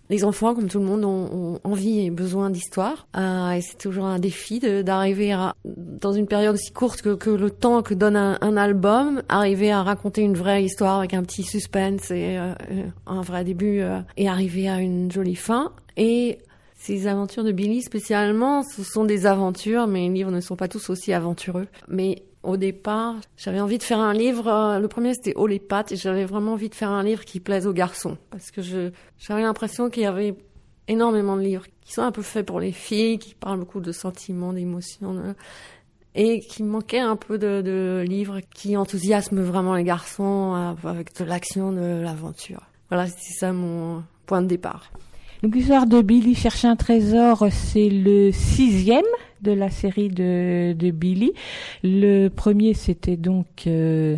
les 0.09 0.23
enfants, 0.23 0.55
comme 0.55 0.67
tout 0.67 0.79
le 0.79 0.85
monde, 0.85 1.05
ont, 1.05 1.59
envie 1.63 1.99
et 1.99 2.09
besoin 2.09 2.49
d'histoire. 2.49 3.07
Euh, 3.15 3.51
et 3.51 3.61
c'est 3.61 3.77
toujours 3.77 4.05
un 4.05 4.19
défi 4.19 4.59
d'arriver 4.59 5.31
à, 5.33 5.55
dans 5.65 6.13
une 6.13 6.27
période 6.27 6.55
aussi 6.55 6.71
courte 6.71 7.01
que, 7.01 7.29
le 7.29 7.51
temps 7.51 7.83
que 7.83 7.93
donne 7.93 8.15
un, 8.15 8.57
album, 8.57 9.21
arriver 9.29 9.71
à 9.71 9.83
raconter 9.83 10.21
une 10.21 10.35
vraie 10.35 10.63
histoire 10.63 10.99
avec 10.99 11.13
un 11.13 11.23
petit 11.23 11.43
suspense 11.43 12.11
et 12.11 12.37
euh, 12.37 12.53
un 13.05 13.21
vrai 13.21 13.43
début 13.43 13.81
euh, 13.81 13.99
et 14.17 14.27
arriver 14.27 14.67
à 14.67 14.79
une 14.79 15.11
jolie 15.11 15.35
fin. 15.35 15.71
Et 15.95 16.39
ces 16.75 17.07
aventures 17.07 17.43
de 17.43 17.51
Billy 17.51 17.81
spécialement, 17.81 18.63
ce 18.63 18.83
sont 18.83 19.05
des 19.05 19.25
aventures, 19.25 19.85
mais 19.85 20.07
les 20.07 20.09
livres 20.09 20.31
ne 20.31 20.41
sont 20.41 20.55
pas 20.55 20.67
tous 20.67 20.89
aussi 20.89 21.13
aventureux. 21.13 21.67
Mais 21.87 22.23
au 22.43 22.57
départ, 22.57 23.15
j'avais 23.37 23.59
envie 23.59 23.77
de 23.77 23.83
faire 23.83 23.99
un 23.99 24.13
livre. 24.13 24.47
euh, 24.47 24.79
le 24.79 24.87
premier, 24.87 25.13
c'était 25.13 25.33
Oh 25.35 25.47
les 25.47 25.59
pattes, 25.59 25.91
et 25.91 25.95
j'avais 25.95 26.25
vraiment 26.25 26.53
envie 26.53 26.69
de 26.69 26.75
faire 26.75 26.91
un 26.91 27.03
livre 27.03 27.25
qui 27.25 27.39
plaise 27.39 27.67
aux 27.67 27.73
garçons, 27.73 28.17
parce 28.31 28.51
que 28.51 28.61
j'avais 28.61 29.41
l'impression 29.41 29.89
qu'il 29.89 30.03
y 30.03 30.05
avait 30.05 30.35
énormément 30.87 31.35
de 31.35 31.41
livres 31.41 31.65
qui 31.81 31.93
sont 31.93 32.01
un 32.01 32.11
peu 32.11 32.21
faits 32.21 32.45
pour 32.45 32.59
les 32.59 32.71
filles, 32.71 33.19
qui 33.19 33.35
parlent 33.35 33.59
beaucoup 33.59 33.81
de 33.81 33.91
sentiments, 33.91 34.53
d'émotions, 34.53 35.35
et 36.15 36.39
qui 36.39 36.63
manquait 36.63 36.99
un 36.99 37.15
peu 37.15 37.37
de, 37.37 38.03
livres 38.07 38.39
qui 38.53 38.75
enthousiasment 38.77 39.41
vraiment 39.41 39.75
les 39.75 39.83
garçons 39.83 40.55
euh, 40.55 40.89
avec 40.89 41.15
de 41.17 41.25
l'action, 41.25 41.71
de 41.71 42.01
l'aventure. 42.01 42.61
Voilà, 42.89 43.07
c'est 43.07 43.33
ça 43.33 43.53
mon 43.53 44.03
point 44.25 44.41
de 44.41 44.47
départ. 44.47 44.91
Donc 45.43 45.55
l'histoire 45.55 45.85
de 45.85 46.01
Billy 46.01 46.35
cherche 46.35 46.65
un 46.65 46.75
trésor, 46.75 47.47
c'est 47.51 47.89
le 47.89 48.31
sixième 48.31 49.05
de 49.41 49.51
la 49.51 49.69
série 49.69 50.09
de, 50.09 50.73
de 50.73 50.91
Billy. 50.91 51.33
Le 51.83 52.29
premier, 52.29 52.73
c'était 52.73 53.17
donc 53.17 53.45
euh, 53.67 54.17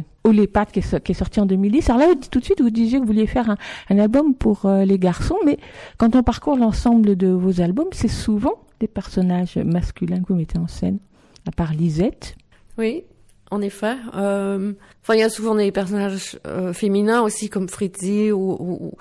pattes 0.52 0.72
qui 0.72 0.80
est, 0.80 1.14
sorti 1.14 1.40
en 1.40 1.46
2010. 1.46 1.90
Alors 1.90 2.00
là, 2.02 2.16
tout 2.30 2.40
de 2.40 2.46
suite, 2.46 2.62
vous 2.62 2.70
disiez 2.70 3.00
que 3.00 3.04
vous 3.04 3.12
vouliez 3.12 3.28
faire 3.28 3.56
un, 3.90 3.98
album 3.98 4.34
pour 4.36 4.66
euh, 4.66 4.86
les 4.86 5.00
garçons, 5.00 5.38
mais 5.46 5.58
quand 5.98 6.16
on 6.16 6.24
parcourt 6.24 6.58
l'ensemble 6.58 7.16
de 7.16 7.28
vos 7.28 7.62
albums, 7.62 7.90
c'est 7.92 8.08
souvent 8.08 8.56
des 8.80 8.88
personnages 8.88 9.58
masculins 9.58 10.22
que 10.22 10.30
vous 10.30 10.36
mettez 10.36 10.58
en 10.58 10.68
scène, 10.68 11.00
à 11.48 11.52
part 11.52 11.74
Lisette. 11.74 12.36
Oui, 12.78 13.04
en 13.52 13.62
effet. 13.62 13.96
Euh, 14.16 14.74
il 15.10 15.20
y 15.20 15.24
a 15.24 15.30
souvent 15.30 15.56
des 15.56 15.72
personnages 15.72 16.40
euh, 16.48 16.74
féminins 16.74 17.22
aussi, 17.22 17.50
comme 17.50 17.70
Fritzi, 17.70 18.32
ou 18.32 18.94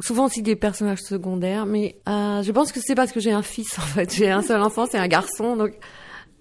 souvent 0.00 0.26
aussi 0.26 0.42
des 0.42 0.56
personnages 0.56 1.02
secondaires. 1.02 1.66
Mais 1.66 1.96
euh, 2.08 2.42
je 2.42 2.52
pense 2.52 2.72
que 2.72 2.80
c'est 2.80 2.94
parce 2.94 3.12
que 3.12 3.20
j'ai 3.20 3.32
un 3.32 3.42
fils, 3.42 3.78
en 3.78 3.82
fait. 3.82 4.14
J'ai 4.14 4.30
un 4.30 4.42
seul 4.42 4.60
enfant, 4.60 4.86
c'est 4.90 4.98
un 4.98 5.08
garçon, 5.08 5.56
donc 5.56 5.72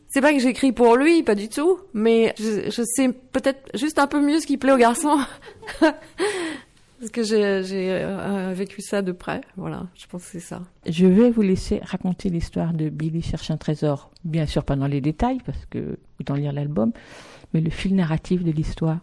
c'est 0.10 0.22
pas 0.22 0.34
que 0.34 0.39
j'écris 0.39 0.72
pour 0.72 0.96
lui, 0.96 1.24
pas 1.24 1.36
du 1.36 1.50
tout. 1.50 1.80
Mais 1.93 2.34
je, 2.39 2.84
sais 2.84 3.10
peut-être 3.32 3.70
juste 3.74 4.00
un 4.00 4.08
peu 4.08 4.22
mieux 4.22 4.39
ce 4.39 4.48
qui 4.48 4.58
plaît 4.58 4.72
aux 4.72 4.78
garçons. 4.78 5.20
Parce 7.00 7.12
que 7.12 7.22
j'ai 7.22 7.43
euh, 7.43 8.54
vécu 8.56 8.82
ça 8.82 9.04
de 9.04 9.12
près, 9.12 9.41
voilà, 9.56 9.86
je 9.93 10.08
pense 10.08 10.24
que 10.24 10.32
c'est 10.32 10.39
ça. 10.39 10.63
Je 10.88 11.06
vais 11.06 11.30
vous 11.30 11.43
laisser 11.43 11.80
raconter 11.84 12.30
l'histoire 12.30 12.74
de 12.74 12.89
Billy 12.89 13.22
cherche 13.22 13.52
un 13.52 13.58
trésor, 13.58 14.10
bien 14.24 14.48
sûr 14.48 14.63
pas 14.63 14.76
dans 14.76 14.88
les 14.88 15.00
détails, 15.00 15.38
parce 15.46 15.63
que 15.70 16.00
autant 16.20 16.34
lire 16.34 16.54
l'album, 16.54 16.91
mais 17.54 17.62
le 17.62 17.70
fil 17.70 17.93
narratif 17.93 18.43
de 18.43 18.50
l'histoire. 18.50 18.98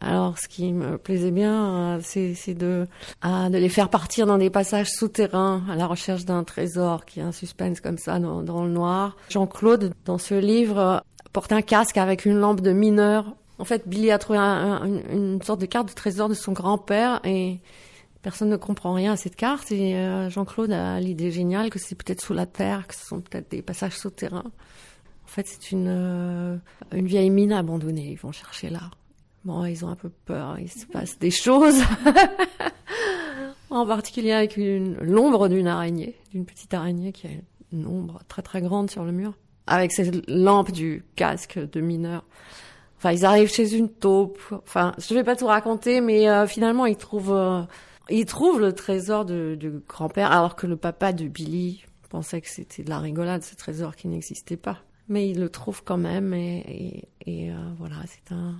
Alors, 0.00 0.38
ce 0.38 0.46
qui 0.46 0.72
me 0.72 0.98
plaisait 0.98 1.30
bien, 1.30 1.96
euh, 1.96 2.00
c'est 2.02 2.54
de, 2.54 2.86
ah, 3.22 3.48
de 3.48 3.56
les 3.56 3.70
faire 3.70 3.88
partir 3.88 4.26
dans 4.26 4.36
des 4.38 4.50
passages 4.50 4.90
souterrains 4.90 5.62
à 5.70 5.74
la 5.76 5.86
recherche 5.86 6.24
d'un 6.26 6.44
trésor 6.44 7.06
qui 7.06 7.20
est 7.20 7.22
un 7.22 7.32
suspense 7.32 7.80
comme 7.80 7.96
ça 7.96 8.18
dans, 8.18 8.64
le 8.64 8.70
noir. 8.70 9.16
Jean-Claude, 9.30 9.94
dans 10.04 10.18
ce 10.18 10.34
livre, 10.34 11.02
porte 11.32 11.50
un 11.52 11.62
casque 11.62 11.96
avec 11.96 12.26
une 12.26 12.38
lampe 12.38 12.60
de 12.60 12.72
mineur. 12.72 13.34
En 13.58 13.64
fait, 13.64 13.88
Billy 13.88 14.10
a 14.10 14.18
trouvé 14.18 14.38
un- 14.38 14.42
un- 14.82 14.84
une, 14.86 15.02
une 15.10 15.42
sorte 15.42 15.62
de 15.62 15.66
carte 15.66 15.88
de 15.88 15.94
trésor 15.94 16.28
de 16.28 16.34
son 16.34 16.52
grand-père 16.52 17.20
et 17.24 17.58
personne 18.20 18.50
ne 18.50 18.56
comprend 18.56 18.92
rien 18.92 19.12
à 19.12 19.16
cette 19.16 19.34
carte. 19.36 19.72
Et 19.72 19.96
euh, 19.96 20.28
Jean-Claude 20.28 20.72
a 20.72 21.00
l'idée 21.00 21.30
géniale 21.30 21.70
que 21.70 21.78
c'est 21.78 21.94
peut-être 21.94 22.20
sous 22.20 22.34
la 22.34 22.44
terre, 22.44 22.86
que 22.86 22.94
ce 22.94 23.06
sont 23.06 23.20
peut-être 23.22 23.50
des 23.50 23.62
passages 23.62 23.96
souterrains. 23.96 24.44
En 25.24 25.28
fait, 25.28 25.46
c'est 25.46 25.72
une, 25.72 25.86
euh, 25.88 26.56
une 26.92 27.06
vieille 27.06 27.30
mine 27.30 27.52
abandonnée. 27.52 28.10
Ils 28.12 28.18
vont 28.18 28.30
chercher 28.32 28.68
là. 28.68 28.90
Bon, 29.46 29.64
ils 29.64 29.84
ont 29.84 29.88
un 29.88 29.94
peu 29.94 30.08
peur, 30.08 30.58
il 30.58 30.68
se 30.68 30.86
passe 30.86 31.18
des 31.20 31.30
choses. 31.30 31.80
en 33.70 33.86
particulier 33.86 34.32
avec 34.32 34.56
une- 34.56 34.96
l'ombre 35.00 35.48
d'une 35.48 35.68
araignée, 35.68 36.16
d'une 36.32 36.44
petite 36.44 36.74
araignée 36.74 37.12
qui 37.12 37.28
a 37.28 37.30
une 37.72 37.86
ombre 37.86 38.20
très 38.28 38.42
très 38.42 38.60
grande 38.60 38.90
sur 38.90 39.04
le 39.04 39.12
mur. 39.12 39.34
Avec 39.68 39.92
cette 39.92 40.28
lampe 40.28 40.70
du 40.72 41.04
casque 41.16 41.58
de 41.58 41.80
mineur. 41.80 42.24
Enfin, 42.98 43.12
ils 43.12 43.24
arrivent 43.24 43.48
chez 43.52 43.74
une 43.76 43.88
taupe. 43.88 44.40
Enfin, 44.50 44.92
je 44.98 45.14
vais 45.14 45.24
pas 45.24 45.36
tout 45.36 45.46
raconter, 45.46 46.00
mais 46.00 46.28
euh, 46.28 46.46
finalement, 46.46 46.86
ils 46.86 46.96
trouvent, 46.96 47.32
euh, 47.32 47.62
ils 48.10 48.26
trouvent 48.26 48.60
le 48.60 48.72
trésor 48.72 49.24
de 49.24 49.82
grand-père, 49.88 50.32
alors 50.32 50.56
que 50.56 50.66
le 50.66 50.76
papa 50.76 51.12
de 51.12 51.28
Billy 51.28 51.84
pensait 52.08 52.40
que 52.40 52.48
c'était 52.48 52.82
de 52.84 52.90
la 52.90 52.98
rigolade, 52.98 53.42
ce 53.42 53.54
trésor 53.56 53.94
qui 53.96 54.08
n'existait 54.08 54.56
pas. 54.56 54.78
Mais 55.08 55.28
il 55.28 55.38
le 55.40 55.50
trouve 55.50 55.84
quand 55.84 55.98
même, 55.98 56.34
et, 56.34 57.04
et, 57.26 57.44
et, 57.44 57.50
euh, 57.52 57.56
voilà, 57.78 57.96
c'est 58.06 58.32
un 58.34 58.54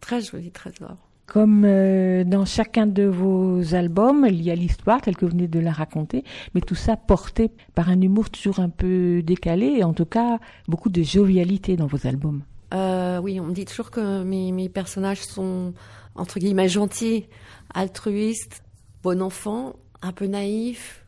très 0.00 0.20
joli 0.20 0.50
trésor. 0.50 0.96
Comme 1.26 1.64
euh, 1.64 2.24
dans 2.24 2.44
chacun 2.44 2.86
de 2.86 3.04
vos 3.04 3.74
albums, 3.74 4.26
il 4.28 4.42
y 4.42 4.50
a 4.50 4.54
l'histoire 4.56 5.00
telle 5.00 5.16
que 5.16 5.24
vous 5.24 5.30
venez 5.30 5.46
de 5.46 5.60
la 5.60 5.70
raconter, 5.70 6.24
mais 6.54 6.60
tout 6.60 6.74
ça 6.74 6.96
porté 6.96 7.52
par 7.74 7.88
un 7.88 8.00
humour 8.00 8.30
toujours 8.30 8.58
un 8.58 8.68
peu 8.68 9.22
décalé 9.22 9.66
et 9.78 9.84
en 9.84 9.92
tout 9.92 10.06
cas 10.06 10.38
beaucoup 10.66 10.88
de 10.88 11.02
jovialité 11.02 11.76
dans 11.76 11.86
vos 11.86 12.04
albums. 12.06 12.42
Euh, 12.74 13.20
oui, 13.20 13.38
on 13.40 13.46
me 13.46 13.52
dit 13.52 13.64
toujours 13.64 13.90
que 13.90 14.24
mes, 14.24 14.50
mes 14.50 14.68
personnages 14.68 15.22
sont 15.22 15.72
entre 16.16 16.38
guillemets 16.38 16.68
gentils, 16.68 17.26
altruistes, 17.74 18.62
bon 19.02 19.22
enfant, 19.22 19.76
un 20.02 20.12
peu 20.12 20.26
naïfs. 20.26 21.04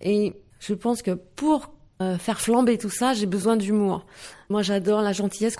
Et 0.00 0.34
je 0.60 0.74
pense 0.74 1.02
que 1.02 1.12
pour 1.12 1.72
euh, 2.00 2.18
faire 2.18 2.40
flamber 2.40 2.78
tout 2.78 2.90
ça, 2.90 3.14
j'ai 3.14 3.26
besoin 3.26 3.56
d'humour. 3.56 4.04
Moi, 4.48 4.62
j'adore 4.62 5.02
la 5.02 5.12
gentillesse 5.12 5.56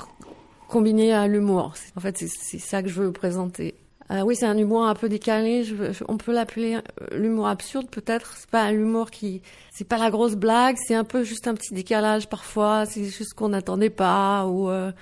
co- 0.73 0.79
combinée 0.79 1.13
à 1.13 1.27
l'humour. 1.29 1.75
En 1.97 2.01
fait, 2.01 2.19
c'est- 2.19 2.59
ça 2.59 2.83
que 2.83 2.89
je 2.89 3.01
veux 3.01 3.13
présenter. 3.13 3.75
Euh, 4.11 4.23
oui, 4.23 4.35
c'est 4.37 4.47
un 4.47 4.59
humour 4.59 4.85
un 4.85 4.95
peu 4.95 5.09
décalé. 5.09 5.65
Je, 5.65 5.75
veux- 5.75 5.93
je- 5.93 6.05
on 6.09 6.17
peut 6.19 6.33
l'appeler 6.33 6.75
euh, 6.77 6.81
l'humour 7.17 7.47
absurde, 7.47 7.87
peut-être. 7.91 8.35
C'est 8.37 8.51
pas 8.51 8.71
l'humour 8.73 9.11
qui, 9.11 9.41
c'est 9.73 9.87
pas 9.87 9.97
la 9.99 10.11
grosse 10.11 10.35
blague. 10.35 10.77
C'est 10.87 10.95
un 10.95 11.05
peu 11.05 11.25
juste 11.25 11.47
un 11.49 11.55
petit 11.55 11.73
décalage 11.73 12.29
parfois. 12.29 12.85
C'est 12.87 13.05
juste 13.05 13.35
qu'on 13.35 13.51
n'attendait 13.51 13.91
pas 13.91 14.47
ou 14.47 14.69
euh, 14.69 14.93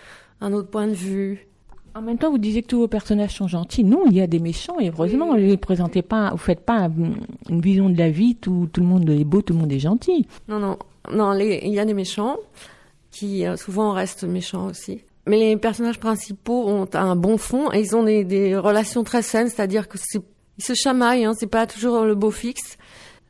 un 0.41 0.53
autre 0.53 0.69
point 0.69 0.87
de 0.87 0.93
vue. 0.95 1.47
En 1.95 2.03
même 2.03 2.19
temps, 2.19 2.31
vous 2.31 2.39
disiez 2.39 2.63
que 2.63 2.69
tous 2.69 2.79
vos 2.79 2.89
personnages 2.89 3.35
sont 3.35 3.49
gentils. 3.49 3.83
Non, 3.83 4.05
il 4.07 4.13
y 4.17 4.21
a 4.21 4.29
des 4.29 4.39
méchants 4.39 4.79
et 4.79 4.91
heureusement, 4.91 5.27
vous 5.33 5.39
ne 5.39 5.57
présentez 5.57 6.03
pas, 6.03 6.31
vous 6.31 6.37
faites 6.39 6.61
pas 6.61 6.75
un- 6.85 6.93
une 7.49 7.61
vision 7.61 7.91
de 7.91 7.99
la 7.99 8.11
vie 8.11 8.37
où 8.47 8.67
tout 8.67 8.81
le 8.81 8.87
monde 8.87 9.11
est 9.11 9.25
beau, 9.25 9.43
tout 9.43 9.55
le 9.55 9.59
monde 9.61 9.73
est 9.73 9.81
gentil. 9.81 10.27
Non, 10.47 10.61
non, 10.61 10.79
non. 11.13 11.33
les- 11.33 11.61
il 11.65 11.73
y 11.73 11.81
a 11.81 11.85
des 11.85 11.95
méchants 11.95 12.37
qui 13.11 13.45
euh, 13.45 13.57
souvent 13.57 13.91
restent 13.93 14.23
méchants 14.23 14.67
aussi. 14.67 15.01
Mais 15.31 15.39
les 15.39 15.57
personnages 15.57 16.01
principaux 16.01 16.69
ont 16.69 16.89
un 16.93 17.15
bon 17.15 17.39
fond 17.39 17.71
et 17.73 17.79
ils 17.79 17.95
ont 17.95 18.03
des, 18.03 18.57
relations 18.57 19.05
très 19.05 19.23
saines, 19.23 19.49
c'est-à-dire 19.49 19.87
que 19.87 19.97
ils 20.59 20.65
se 20.65 20.75
chamaillent, 20.75 21.25
hein, 21.25 21.35
c'est 21.39 21.47
pas 21.47 21.69
toujours 21.69 22.05
le 22.05 22.17
beau 22.17 22.33
fixe, 22.33 22.77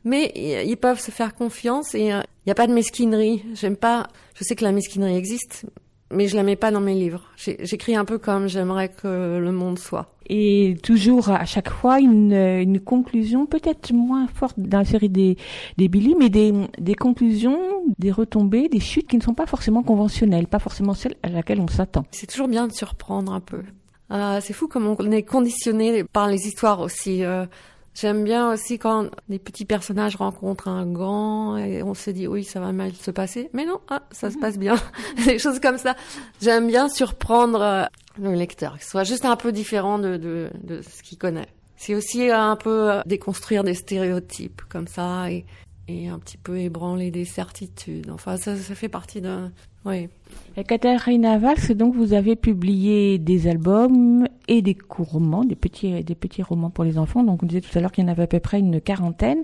mais 0.03 0.31
ils 0.65 0.77
peuvent 0.77 0.99
se 0.99 1.11
faire 1.11 1.35
confiance 1.35 1.93
et 1.93 2.11
euh, 2.11 2.21
il 2.23 2.47
n'y 2.47 2.51
a 2.51 2.55
pas 2.55 2.65
de 2.65 2.73
mesquinerie. 2.73 3.45
J'aime 3.53 3.77
pas. 3.77 4.07
Je 4.33 4.43
sais 4.43 4.55
que 4.55 4.63
la 4.63 4.71
mesquinerie 4.71 5.15
existe, 5.15 5.67
mais 6.11 6.27
je 6.27 6.35
la 6.35 6.43
mets 6.43 6.55
pas 6.55 6.71
dans 6.71 6.81
mes 6.81 6.93
livres. 6.93 7.21
J'écris 7.37 7.95
un 7.95 8.05
peu 8.05 8.17
comme 8.17 8.47
j'aimerais 8.47 8.89
que 8.89 9.37
le 9.39 9.51
monde 9.51 9.79
soit. 9.79 10.13
Et 10.29 10.77
toujours 10.83 11.29
à 11.29 11.45
chaque 11.45 11.69
fois 11.69 11.99
une, 11.99 12.33
une 12.33 12.79
conclusion 12.79 13.45
peut-être 13.45 13.91
moins 13.93 14.27
forte 14.27 14.59
dans 14.59 14.79
la 14.79 14.85
série 14.85 15.09
des, 15.09 15.37
des 15.77 15.87
Billy, 15.87 16.15
mais 16.17 16.29
des, 16.29 16.53
des 16.77 16.95
conclusions, 16.95 17.59
des 17.99 18.11
retombées, 18.11 18.69
des 18.69 18.79
chutes 18.79 19.07
qui 19.07 19.17
ne 19.17 19.21
sont 19.21 19.33
pas 19.33 19.45
forcément 19.45 19.83
conventionnelles, 19.83 20.47
pas 20.47 20.59
forcément 20.59 20.93
celles 20.93 21.15
à 21.23 21.29
laquelle 21.29 21.59
on 21.59 21.67
s'attend. 21.67 22.05
C'est 22.11 22.27
toujours 22.27 22.47
bien 22.47 22.67
de 22.67 22.73
surprendre 22.73 23.33
un 23.33 23.41
peu. 23.41 23.63
Euh, 24.11 24.39
c'est 24.41 24.53
fou 24.53 24.67
comme 24.67 24.95
on 24.99 25.11
est 25.11 25.23
conditionné 25.23 26.03
par 26.03 26.27
les 26.27 26.47
histoires 26.47 26.79
aussi. 26.81 27.23
Euh, 27.23 27.45
J'aime 27.93 28.23
bien 28.23 28.51
aussi 28.51 28.79
quand 28.79 29.09
des 29.27 29.37
petits 29.37 29.65
personnages 29.65 30.15
rencontrent 30.15 30.69
un 30.69 30.85
grand 30.85 31.57
et 31.57 31.83
on 31.83 31.93
se 31.93 32.09
dit 32.09 32.25
oui 32.25 32.45
ça 32.45 32.61
va 32.61 32.71
mal 32.71 32.93
se 32.93 33.11
passer, 33.11 33.49
mais 33.53 33.65
non 33.65 33.81
ah, 33.89 34.03
ça 34.11 34.31
se 34.31 34.37
passe 34.37 34.57
bien, 34.57 34.75
des 35.25 35.39
choses 35.39 35.59
comme 35.59 35.77
ça. 35.77 35.95
J'aime 36.41 36.67
bien 36.67 36.87
surprendre 36.87 37.61
euh, 37.61 37.83
le 38.17 38.33
lecteur, 38.33 38.77
que 38.77 38.83
ce 38.83 38.91
soit 38.91 39.03
juste 39.03 39.25
un 39.25 39.35
peu 39.35 39.51
différent 39.51 39.99
de, 39.99 40.15
de, 40.15 40.49
de 40.63 40.81
ce 40.81 41.03
qu'il 41.03 41.17
connaît. 41.17 41.47
C'est 41.75 41.95
aussi 41.95 42.29
un 42.29 42.55
peu 42.55 42.91
euh, 42.91 43.01
déconstruire 43.05 43.63
des 43.65 43.73
stéréotypes 43.73 44.61
comme 44.69 44.87
ça 44.87 45.29
et, 45.29 45.45
et 45.89 46.07
un 46.07 46.19
petit 46.19 46.37
peu 46.37 46.59
ébranler 46.59 47.11
des 47.11 47.25
certitudes. 47.25 48.09
Enfin 48.09 48.37
ça, 48.37 48.55
ça 48.55 48.73
fait 48.73 48.89
partie 48.89 49.19
d'un 49.19 49.51
oui. 49.85 50.09
Et 50.57 50.63
Katharina 50.63 51.37
Valls, 51.37 51.75
donc 51.75 51.95
vous 51.95 52.13
avez 52.13 52.35
publié 52.35 53.17
des 53.17 53.47
albums 53.47 54.27
et 54.47 54.61
des 54.61 54.75
courts 54.75 55.11
romans, 55.11 55.43
des 55.43 55.55
petits, 55.55 56.03
des 56.03 56.15
petits 56.15 56.43
romans 56.43 56.69
pour 56.69 56.83
les 56.83 56.97
enfants. 56.97 57.23
Donc 57.23 57.41
on 57.41 57.45
disait 57.45 57.61
tout 57.61 57.77
à 57.77 57.81
l'heure 57.81 57.91
qu'il 57.91 58.03
y 58.03 58.07
en 58.07 58.11
avait 58.11 58.23
à 58.23 58.27
peu 58.27 58.39
près 58.39 58.59
une 58.59 58.81
quarantaine. 58.81 59.43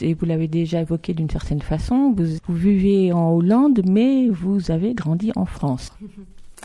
Et 0.00 0.14
vous 0.14 0.26
l'avez 0.26 0.48
déjà 0.48 0.82
évoqué 0.82 1.14
d'une 1.14 1.30
certaine 1.30 1.62
façon. 1.62 2.12
Vous, 2.16 2.36
vous 2.46 2.54
vivez 2.54 3.12
en 3.12 3.32
Hollande, 3.32 3.80
mais 3.88 4.28
vous 4.28 4.70
avez 4.70 4.94
grandi 4.94 5.32
en 5.36 5.46
France. 5.46 5.92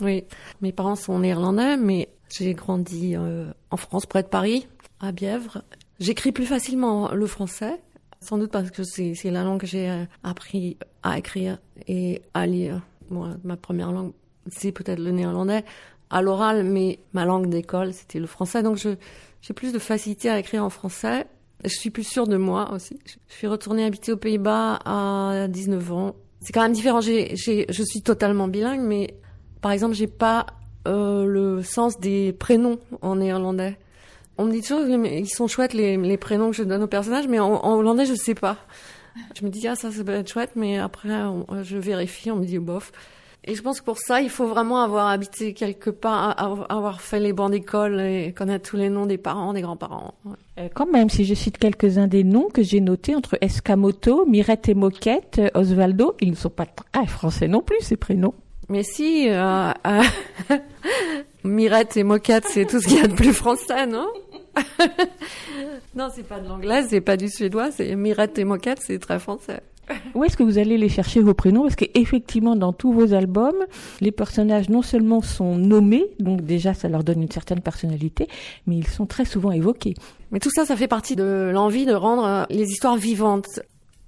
Oui, 0.00 0.22
mes 0.60 0.70
parents 0.70 0.94
sont 0.94 1.18
néerlandais, 1.18 1.76
mais 1.76 2.08
j'ai 2.30 2.54
grandi 2.54 3.16
euh, 3.16 3.50
en 3.72 3.76
France, 3.76 4.06
près 4.06 4.22
de 4.22 4.28
Paris, 4.28 4.68
à 5.00 5.10
Bièvre. 5.10 5.64
J'écris 5.98 6.30
plus 6.30 6.46
facilement 6.46 7.12
le 7.12 7.26
français, 7.26 7.80
sans 8.20 8.38
doute 8.38 8.52
parce 8.52 8.70
que 8.70 8.84
c'est 8.84 9.16
la 9.24 9.42
langue 9.42 9.60
que 9.60 9.66
j'ai 9.66 9.90
euh, 9.90 10.04
appris 10.22 10.76
à 11.02 11.18
écrire 11.18 11.58
et 11.88 12.22
à 12.32 12.46
lire. 12.46 12.80
Bon, 13.10 13.36
ma 13.44 13.56
première 13.56 13.92
langue, 13.92 14.12
c'est 14.48 14.72
peut-être 14.72 14.98
le 14.98 15.10
néerlandais 15.10 15.64
à 16.10 16.22
l'oral, 16.22 16.64
mais 16.64 17.00
ma 17.12 17.24
langue 17.24 17.48
d'école, 17.48 17.92
c'était 17.92 18.18
le 18.18 18.26
français. 18.26 18.62
Donc 18.62 18.76
j'ai 18.76 19.54
plus 19.54 19.72
de 19.72 19.78
facilité 19.78 20.30
à 20.30 20.38
écrire 20.38 20.64
en 20.64 20.70
français. 20.70 21.26
Je 21.64 21.70
suis 21.70 21.90
plus 21.90 22.04
sûre 22.04 22.26
de 22.26 22.36
moi 22.36 22.72
aussi. 22.72 22.98
Je 23.04 23.34
suis 23.34 23.46
retournée 23.46 23.84
habiter 23.84 24.12
aux 24.12 24.16
Pays-Bas 24.16 24.78
à 24.84 25.48
19 25.48 25.92
ans. 25.92 26.16
C'est 26.40 26.52
quand 26.52 26.62
même 26.62 26.72
différent. 26.72 27.00
J'ai, 27.00 27.34
j'ai, 27.34 27.66
je 27.68 27.82
suis 27.82 28.00
totalement 28.00 28.46
bilingue, 28.46 28.80
mais 28.80 29.14
par 29.60 29.72
exemple, 29.72 29.94
j'ai 29.94 30.06
pas 30.06 30.46
euh, 30.86 31.26
le 31.26 31.62
sens 31.62 31.98
des 31.98 32.32
prénoms 32.32 32.78
en 33.02 33.16
néerlandais. 33.16 33.76
On 34.40 34.44
me 34.44 34.52
dit 34.52 34.62
toujours 34.62 34.86
ils 34.86 35.28
sont 35.28 35.48
chouettes 35.48 35.74
les, 35.74 35.96
les 35.96 36.16
prénoms 36.16 36.50
que 36.50 36.56
je 36.56 36.62
donne 36.62 36.82
aux 36.84 36.88
personnages, 36.88 37.26
mais 37.26 37.40
en, 37.40 37.54
en 37.54 37.74
hollandais 37.74 38.06
je 38.06 38.14
sais 38.14 38.36
pas. 38.36 38.56
Je 39.38 39.44
me 39.44 39.50
dis 39.50 39.66
ah 39.68 39.74
ça 39.74 39.90
ça 39.90 40.04
peut 40.04 40.12
être 40.12 40.30
chouette, 40.30 40.52
mais 40.56 40.78
après 40.78 41.12
on- 41.22 41.46
je 41.62 41.76
vérifie, 41.76 42.30
on 42.30 42.36
me 42.36 42.44
dit 42.44 42.58
bof. 42.58 42.92
Et 43.44 43.54
je 43.54 43.62
pense 43.62 43.80
que 43.80 43.84
pour 43.86 43.98
ça 43.98 44.20
il 44.20 44.28
faut 44.30 44.46
vraiment 44.46 44.82
avoir 44.82 45.08
habité 45.08 45.54
quelque 45.54 45.90
part, 45.90 46.34
avoir 46.70 47.00
fait 47.00 47.18
les 47.20 47.32
bancs 47.32 47.50
d'école 47.50 48.00
et 48.00 48.32
connaître 48.36 48.68
tous 48.70 48.76
les 48.76 48.90
noms 48.90 49.06
des 49.06 49.16
parents, 49.16 49.52
des 49.54 49.62
grands-parents. 49.62 50.14
Ouais. 50.24 50.32
Euh, 50.58 50.68
Quand 50.74 50.86
même, 50.90 51.08
si 51.08 51.24
je 51.24 51.34
cite 51.34 51.56
quelques-uns 51.56 52.08
des 52.08 52.24
noms 52.24 52.48
que 52.52 52.62
j'ai 52.62 52.80
notés 52.80 53.14
entre 53.14 53.38
Escamoto, 53.40 54.26
Mirette 54.26 54.68
et 54.68 54.74
Moquette, 54.74 55.38
euh, 55.38 55.48
Osvaldo, 55.54 56.14
ils 56.20 56.30
ne 56.30 56.36
sont 56.36 56.50
pas 56.50 56.66
très 56.66 57.06
français 57.06 57.48
non 57.48 57.62
plus, 57.62 57.78
ces 57.80 57.96
prénoms. 57.96 58.34
Mais 58.68 58.82
si, 58.82 59.28
euh, 59.30 59.70
euh, 59.86 60.02
Mirette 61.44 61.96
et 61.96 62.02
Moquette, 62.02 62.44
c'est 62.48 62.66
tout 62.66 62.80
ce 62.80 62.88
qu'il 62.88 62.98
y 62.98 63.00
a 63.00 63.06
de 63.06 63.14
plus 63.14 63.32
français, 63.32 63.86
non? 63.86 64.08
Non, 65.94 66.08
c'est 66.14 66.26
pas 66.26 66.38
de 66.38 66.48
l'anglais, 66.48 66.84
c'est 66.88 67.00
pas 67.00 67.16
du 67.16 67.28
suédois, 67.28 67.70
c'est 67.70 67.94
Mirette 67.96 68.38
et 68.38 68.44
Moquette, 68.44 68.80
c'est 68.80 68.98
très 68.98 69.18
français. 69.18 69.60
Où 70.14 70.24
est-ce 70.24 70.36
que 70.36 70.42
vous 70.42 70.58
allez 70.58 70.76
les 70.76 70.88
chercher 70.88 71.20
vos 71.20 71.34
prénoms? 71.34 71.62
Parce 71.62 71.76
qu'effectivement, 71.76 72.56
dans 72.56 72.72
tous 72.72 72.92
vos 72.92 73.14
albums, 73.14 73.64
les 74.00 74.12
personnages 74.12 74.68
non 74.68 74.82
seulement 74.82 75.22
sont 75.22 75.56
nommés, 75.56 76.06
donc 76.18 76.42
déjà 76.42 76.74
ça 76.74 76.88
leur 76.88 77.04
donne 77.04 77.22
une 77.22 77.30
certaine 77.30 77.60
personnalité, 77.60 78.28
mais 78.66 78.76
ils 78.76 78.86
sont 78.86 79.06
très 79.06 79.24
souvent 79.24 79.50
évoqués. 79.50 79.94
Mais 80.30 80.40
tout 80.40 80.50
ça, 80.50 80.66
ça 80.66 80.76
fait 80.76 80.88
partie 80.88 81.16
de 81.16 81.50
l'envie 81.52 81.86
de 81.86 81.94
rendre 81.94 82.24
euh, 82.24 82.44
les 82.50 82.64
histoires 82.64 82.96
vivantes. 82.96 83.60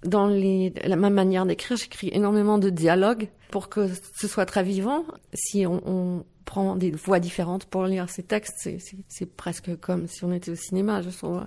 Dans 0.04 0.26
les, 0.28 0.72
la, 0.84 0.96
ma 0.96 1.10
manière 1.10 1.44
d'écrire, 1.44 1.76
j'écris 1.76 2.08
énormément 2.12 2.56
de 2.58 2.70
dialogues 2.70 3.28
pour 3.50 3.68
que 3.68 3.88
ce 4.16 4.26
soit 4.26 4.46
très 4.46 4.62
vivant. 4.62 5.04
Si 5.34 5.66
on, 5.66 5.80
on 5.86 6.24
prend 6.46 6.74
des 6.74 6.90
voix 6.90 7.20
différentes 7.20 7.66
pour 7.66 7.84
lire 7.84 8.08
ces 8.08 8.22
textes, 8.22 8.68
c'est- 9.08 9.26
presque 9.36 9.76
comme 9.80 10.06
si 10.08 10.24
on 10.24 10.32
était 10.32 10.50
au 10.52 10.56
cinéma, 10.56 11.02
je 11.02 11.10
trouve. 11.10 11.42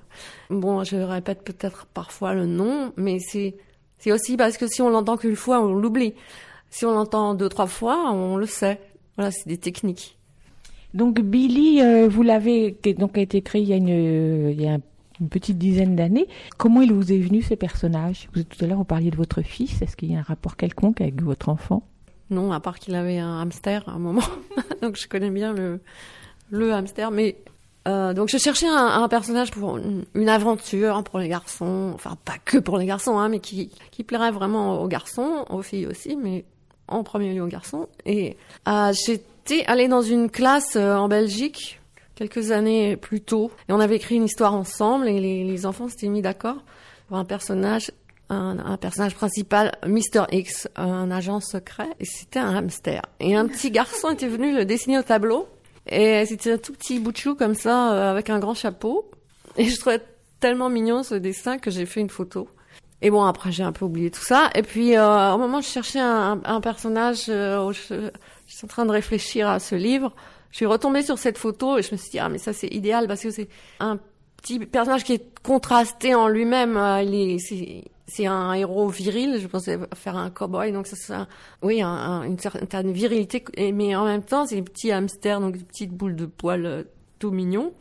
Bon, 0.50 0.84
je 0.84 0.96
répète 0.98 1.44
peut-être 1.44 1.88
parfois 1.88 2.34
le 2.36 2.46
nom, 2.46 2.94
mais 2.96 3.18
c'est 3.20 3.56
aussi 4.12 4.38
parce 4.38 4.58
que 4.58 4.68
si 4.68 4.82
on 4.82 4.90
l'entend 4.90 5.18
qu'une 5.18 5.36
fois, 5.36 5.60
on 5.62 5.74
l'oublie. 5.74 6.14
Si 6.70 6.86
on 6.86 6.92
l'entend 6.94 7.34
deux, 7.34 7.50
trois 7.50 7.68
fois, 7.68 8.12
on 8.12 8.36
le 8.38 8.46
sait. 8.46 8.80
Voilà, 9.18 9.32
c'est 9.32 9.48
des 9.48 9.58
techniques. 9.58 10.18
Donc 10.94 11.20
Billy, 11.22 11.82
euh, 11.82 12.08
vous 12.08 12.22
l'avez 12.22 12.78
donc 12.98 13.18
a 13.18 13.22
été 13.22 13.42
créé 13.42 13.62
il 13.64 13.68
y 13.70 13.74
a 13.74 13.78
une, 13.78 13.90
euh, 13.90 14.52
il 14.52 14.62
y 14.62 14.68
a 14.68 14.74
un- 14.74 14.82
une 15.24 15.30
petite 15.30 15.58
dizaine 15.58 15.96
d'années. 15.96 16.28
Comment 16.58 16.82
il 16.82 16.94
vous 16.94 17.12
est 17.12 17.18
venu 17.18 17.42
ces 17.42 17.56
personnages? 17.56 18.28
Vous, 18.36 18.44
Tout 18.44 18.64
à 18.64 18.68
l'heure, 18.68 18.78
vous 18.78 18.84
parliez 18.84 19.10
de 19.10 19.16
votre 19.16 19.42
fils. 19.42 19.82
Est-ce 19.82 19.96
qu'il 19.96 20.12
y 20.12 20.16
a 20.16 20.20
un 20.20 20.24
rapport 20.24 20.58
quelconque 20.58 21.02
avec 21.02 21.22
votre 21.22 21.50
enfant? 21.50 21.84
Non, 22.30 22.52
à 22.52 22.60
part 22.60 22.80
qu'il 22.80 22.96
avait 22.96 23.20
un 23.20 23.40
hamster 23.40 23.88
à 23.88 23.94
un 23.94 24.00
moment. 24.00 24.24
donc 24.82 24.98
je 24.98 25.08
connais 25.08 25.30
bien 25.30 25.54
le, 25.54 25.80
le 26.52 26.74
hamster. 26.74 27.10
Mais 27.12 27.38
euh, 27.88 28.14
donc 28.14 28.30
je 28.30 28.38
cherchais 28.38 28.68
un, 28.68 29.08
personnage 29.08 29.52
pour 29.52 29.78
une, 29.78 30.04
une 30.14 30.30
aventure 30.30 31.04
pour 31.04 31.20
les 31.20 31.30
garçons. 31.30 31.92
Enfin, 31.94 32.18
pas 32.26 32.38
que 32.44 32.58
pour 32.58 32.78
les 32.78 32.86
garçons, 32.86 33.18
hein, 33.18 33.30
mais 33.30 33.40
qui, 33.40 33.72
qui 33.92 34.04
plairait 34.04 34.32
vraiment 34.32 34.82
aux 34.82 34.88
garçons, 34.88 35.46
aux 35.50 35.62
filles 35.62 35.88
aussi, 35.88 36.18
mais 36.18 36.44
en 36.88 37.04
premier 37.04 37.34
lieu 37.34 37.44
aux 37.44 37.48
garçons. 37.48 37.88
Et 38.06 38.36
euh, 38.68 38.92
j'étais 38.94 39.66
allée 39.68 39.88
dans 39.88 40.02
une 40.02 40.30
classe 40.30 40.76
euh, 40.76 40.96
en 40.96 41.08
Belgique 41.08 41.80
quelques 42.16 42.52
années 42.52 42.98
plus 42.98 43.22
tôt. 43.22 43.52
Et 43.70 43.74
on 43.74 43.80
avait 43.80 43.96
écrit 43.96 44.16
une 44.16 44.26
histoire 44.26 44.54
ensemble 44.54 45.08
et 45.08 45.20
les, 45.20 45.66
enfants 45.66 45.88
s'étaient 45.88 46.08
mis 46.08 46.22
d'accord 46.22 46.58
pour 47.08 47.18
un 47.18 47.26
personnage 47.26 47.92
un, 48.30 48.78
personnage 48.78 49.14
principal, 49.14 49.74
Mr. 49.86 50.26
X, 50.32 50.68
un 50.76 51.12
agent 51.12 51.40
secret, 51.40 51.90
et 52.00 52.06
c'était 52.06 52.40
un 52.40 52.56
hamster. 52.56 53.04
Et 53.20 53.36
un 53.36 53.48
petit 53.48 53.70
garçon 53.70 54.10
était 54.10 54.28
venu 54.28 54.56
le 54.56 54.66
dessiner 54.66 54.98
au 54.98 55.04
tableau, 55.04 55.48
et 55.86 56.26
c'était 56.26 56.54
un 56.54 56.58
tout 56.58 56.74
petit 56.74 57.00
bout 57.00 57.12
de 57.12 57.18
chou 57.18 57.36
comme 57.36 57.54
ça, 57.54 57.94
euh, 57.94 58.12
avec 58.12 58.32
un 58.32 58.40
grand 58.40 58.56
chapeau. 58.56 59.12
Et 59.58 59.66
je 59.66 59.80
trouvais 59.80 60.02
tellement 60.40 60.70
mignon 60.70 61.04
ce 61.04 61.14
dessin 61.14 61.60
que 61.60 61.70
j'ai 61.70 61.86
fait 61.86 62.00
une 62.00 62.10
photo. 62.10 62.48
Et 63.02 63.12
bon, 63.12 63.24
après, 63.24 63.52
j'ai 63.52 63.64
un 63.64 63.74
peu 63.74 63.86
oublié 63.86 64.10
tout 64.10 64.24
ça. 64.24 64.50
Et 64.56 64.62
puis, 64.62 64.98
euh, 64.98 65.34
au 65.34 65.38
moment 65.38 65.58
où 65.58 65.62
je 65.62 65.68
cherchais 65.68 66.00
un, 66.00 66.62
personnage, 66.62 67.26
euh, 67.28 67.72
je 67.74 68.10
suis 68.48 68.66
en 68.66 68.68
train 68.68 68.86
de 68.86 68.92
réfléchir 68.92 69.50
à 69.50 69.60
ce 69.60 69.76
livre, 69.76 70.14
je 70.54 70.58
suis 70.58 70.66
retombée 70.68 71.02
sur 71.02 71.18
cette 71.18 71.38
photo 71.40 71.78
et 71.78 71.82
je 71.82 71.92
me 71.92 71.98
suis 71.98 72.12
dit, 72.12 72.20
ah, 72.20 72.30
mais 72.30 72.38
ça, 72.38 72.54
c'est 72.54 72.68
idéal 72.68 73.08
parce 73.08 73.22
que 73.22 73.32
c'est 73.32 73.50
un 73.80 73.98
petit 74.38 74.60
personnage 74.60 75.04
qui 75.04 75.14
est 75.14 75.40
contrasté 75.42 76.14
en 76.16 76.28
lui-même. 76.28 76.78
Euh, 76.78 77.02
Il 77.02 77.16
est, 77.16 77.84
c'est, 78.06 78.26
un 78.28 78.54
héros 78.54 78.88
viril. 78.88 79.40
Je 79.42 79.48
pensais 79.48 79.80
faire 79.96 80.16
un 80.16 80.30
cowboy, 80.30 80.72
donc 80.72 80.86
ça, 80.86 81.22
un- 81.22 81.28
oui, 81.64 81.82
un- 81.82 81.88
un- 81.90 82.24
une 82.24 82.38
certaine 82.38 82.92
virilité. 82.92 83.44
Mais 83.74 83.96
en 83.96 84.06
même 84.06 84.22
temps, 84.22 84.46
c'est 84.46 84.56
des 84.58 84.62
petits 84.62 84.92
hamsters, 84.92 85.40
donc 85.42 85.58
des 85.58 85.64
petites 85.64 85.92
boules 85.92 86.16
de 86.16 86.28
poils 86.28 86.66
euh, 86.68 86.84
tout 87.18 87.32
mignons. 87.32 87.74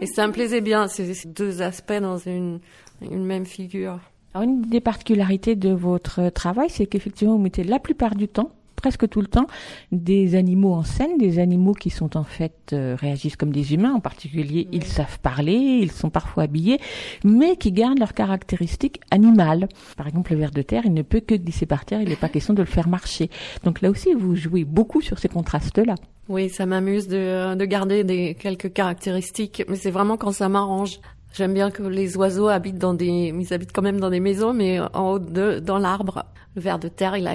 Et 0.00 0.06
ça 0.06 0.26
me 0.26 0.32
plaisait 0.32 0.60
bien, 0.60 0.86
ces 0.86 1.14
deux 1.26 1.62
aspects 1.62 1.98
dans 2.00 2.18
une, 2.18 2.60
une 3.00 3.24
même 3.24 3.46
figure. 3.46 3.98
Alors, 4.34 4.44
une 4.46 4.60
des 4.62 4.80
particularités 4.82 5.56
de 5.56 5.72
votre 5.72 6.28
travail, 6.28 6.68
c'est 6.68 6.84
qu'effectivement, 6.86 7.36
vous 7.36 7.42
mettez 7.42 7.64
la 7.64 7.78
plupart 7.78 8.14
du 8.14 8.28
temps 8.28 8.50
presque 8.80 9.08
tout 9.08 9.20
le 9.20 9.26
temps 9.26 9.46
des 9.92 10.36
animaux 10.36 10.72
en 10.72 10.84
scène, 10.84 11.18
des 11.18 11.38
animaux 11.40 11.74
qui 11.74 11.90
sont 11.90 12.16
en 12.16 12.24
fait 12.24 12.72
euh, 12.72 12.96
réagissent 12.98 13.36
comme 13.36 13.52
des 13.52 13.74
humains. 13.74 13.92
En 13.92 14.00
particulier, 14.00 14.68
ils 14.72 14.84
savent 14.84 15.18
parler, 15.18 15.52
ils 15.54 15.90
sont 15.90 16.10
parfois 16.10 16.44
habillés, 16.44 16.78
mais 17.24 17.56
qui 17.56 17.72
gardent 17.72 17.98
leurs 17.98 18.14
caractéristiques 18.14 19.00
animales. 19.10 19.68
Par 19.96 20.06
exemple, 20.06 20.32
le 20.32 20.38
ver 20.38 20.52
de 20.52 20.62
terre, 20.62 20.82
il 20.84 20.94
ne 20.94 21.02
peut 21.02 21.20
que 21.20 21.34
glisser 21.34 21.66
par 21.66 21.84
terre. 21.84 22.00
Il 22.00 22.08
n'est 22.08 22.16
pas 22.16 22.28
question 22.28 22.54
de 22.54 22.62
le 22.62 22.66
faire 22.66 22.88
marcher. 22.88 23.30
Donc 23.64 23.82
là 23.82 23.90
aussi, 23.90 24.14
vous 24.14 24.36
jouez 24.36 24.64
beaucoup 24.64 25.00
sur 25.00 25.18
ces 25.18 25.28
contrastes-là. 25.28 25.96
Oui, 26.28 26.48
ça 26.48 26.66
m'amuse 26.66 27.08
de, 27.08 27.54
de 27.54 27.64
garder 27.64 28.04
des 28.04 28.34
quelques 28.34 28.72
caractéristiques, 28.72 29.64
mais 29.68 29.76
c'est 29.76 29.90
vraiment 29.90 30.16
quand 30.16 30.32
ça 30.32 30.48
m'arrange. 30.48 31.00
J'aime 31.34 31.54
bien 31.54 31.70
que 31.70 31.82
les 31.82 32.16
oiseaux 32.16 32.48
habitent 32.48 32.78
dans 32.78 32.94
des, 32.94 33.32
ils 33.34 33.54
habitent 33.54 33.72
quand 33.72 33.82
même 33.82 34.00
dans 34.00 34.10
des 34.10 34.20
maisons, 34.20 34.52
mais 34.52 34.80
en 34.80 35.12
haut 35.12 35.18
de, 35.18 35.58
dans 35.58 35.78
l'arbre. 35.78 36.24
Le 36.54 36.62
ver 36.62 36.78
de 36.78 36.88
terre, 36.88 37.16
il 37.16 37.26
a 37.26 37.34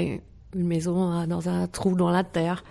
une 0.56 0.68
maison 0.68 1.26
dans 1.28 1.50
un 1.50 1.68
trou 1.68 1.96
dans 1.96 2.12
la 2.12 2.24
terre. 2.24 2.64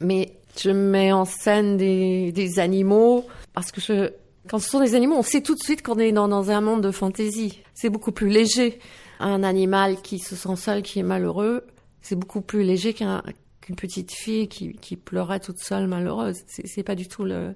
Mais 0.00 0.36
je 0.58 0.70
mets 0.70 1.12
en 1.12 1.24
scène 1.24 1.76
des, 1.76 2.32
des 2.32 2.58
animaux 2.58 3.26
parce 3.52 3.72
que 3.72 3.80
je, 3.80 4.10
quand 4.48 4.58
ce 4.58 4.68
sont 4.68 4.80
des 4.80 4.94
animaux, 4.94 5.16
on 5.16 5.22
sait 5.22 5.42
tout 5.42 5.54
de 5.54 5.62
suite 5.62 5.82
qu'on 5.82 5.98
est 5.98 6.12
dans, 6.12 6.28
dans 6.28 6.50
un 6.50 6.60
monde 6.60 6.82
de 6.82 6.90
fantaisie. 6.90 7.60
C'est 7.74 7.90
beaucoup 7.90 8.12
plus 8.12 8.28
léger. 8.28 8.78
Un 9.20 9.42
animal 9.42 10.00
qui 10.00 10.18
se 10.18 10.34
sent 10.34 10.56
seul, 10.56 10.82
qui 10.82 10.98
est 10.98 11.04
malheureux, 11.04 11.66
c'est 12.00 12.16
beaucoup 12.16 12.40
plus 12.40 12.62
léger 12.62 12.94
qu'un 12.94 13.22
qu'une 13.60 13.76
petite 13.76 14.12
fille 14.12 14.48
qui, 14.48 14.72
qui 14.72 14.96
pleurait 14.96 15.40
toute 15.40 15.58
seule 15.58 15.86
malheureuse. 15.86 16.38
C'est, 16.46 16.66
c'est 16.66 16.82
pas 16.82 16.94
du 16.94 17.06
tout 17.06 17.24
le, 17.24 17.54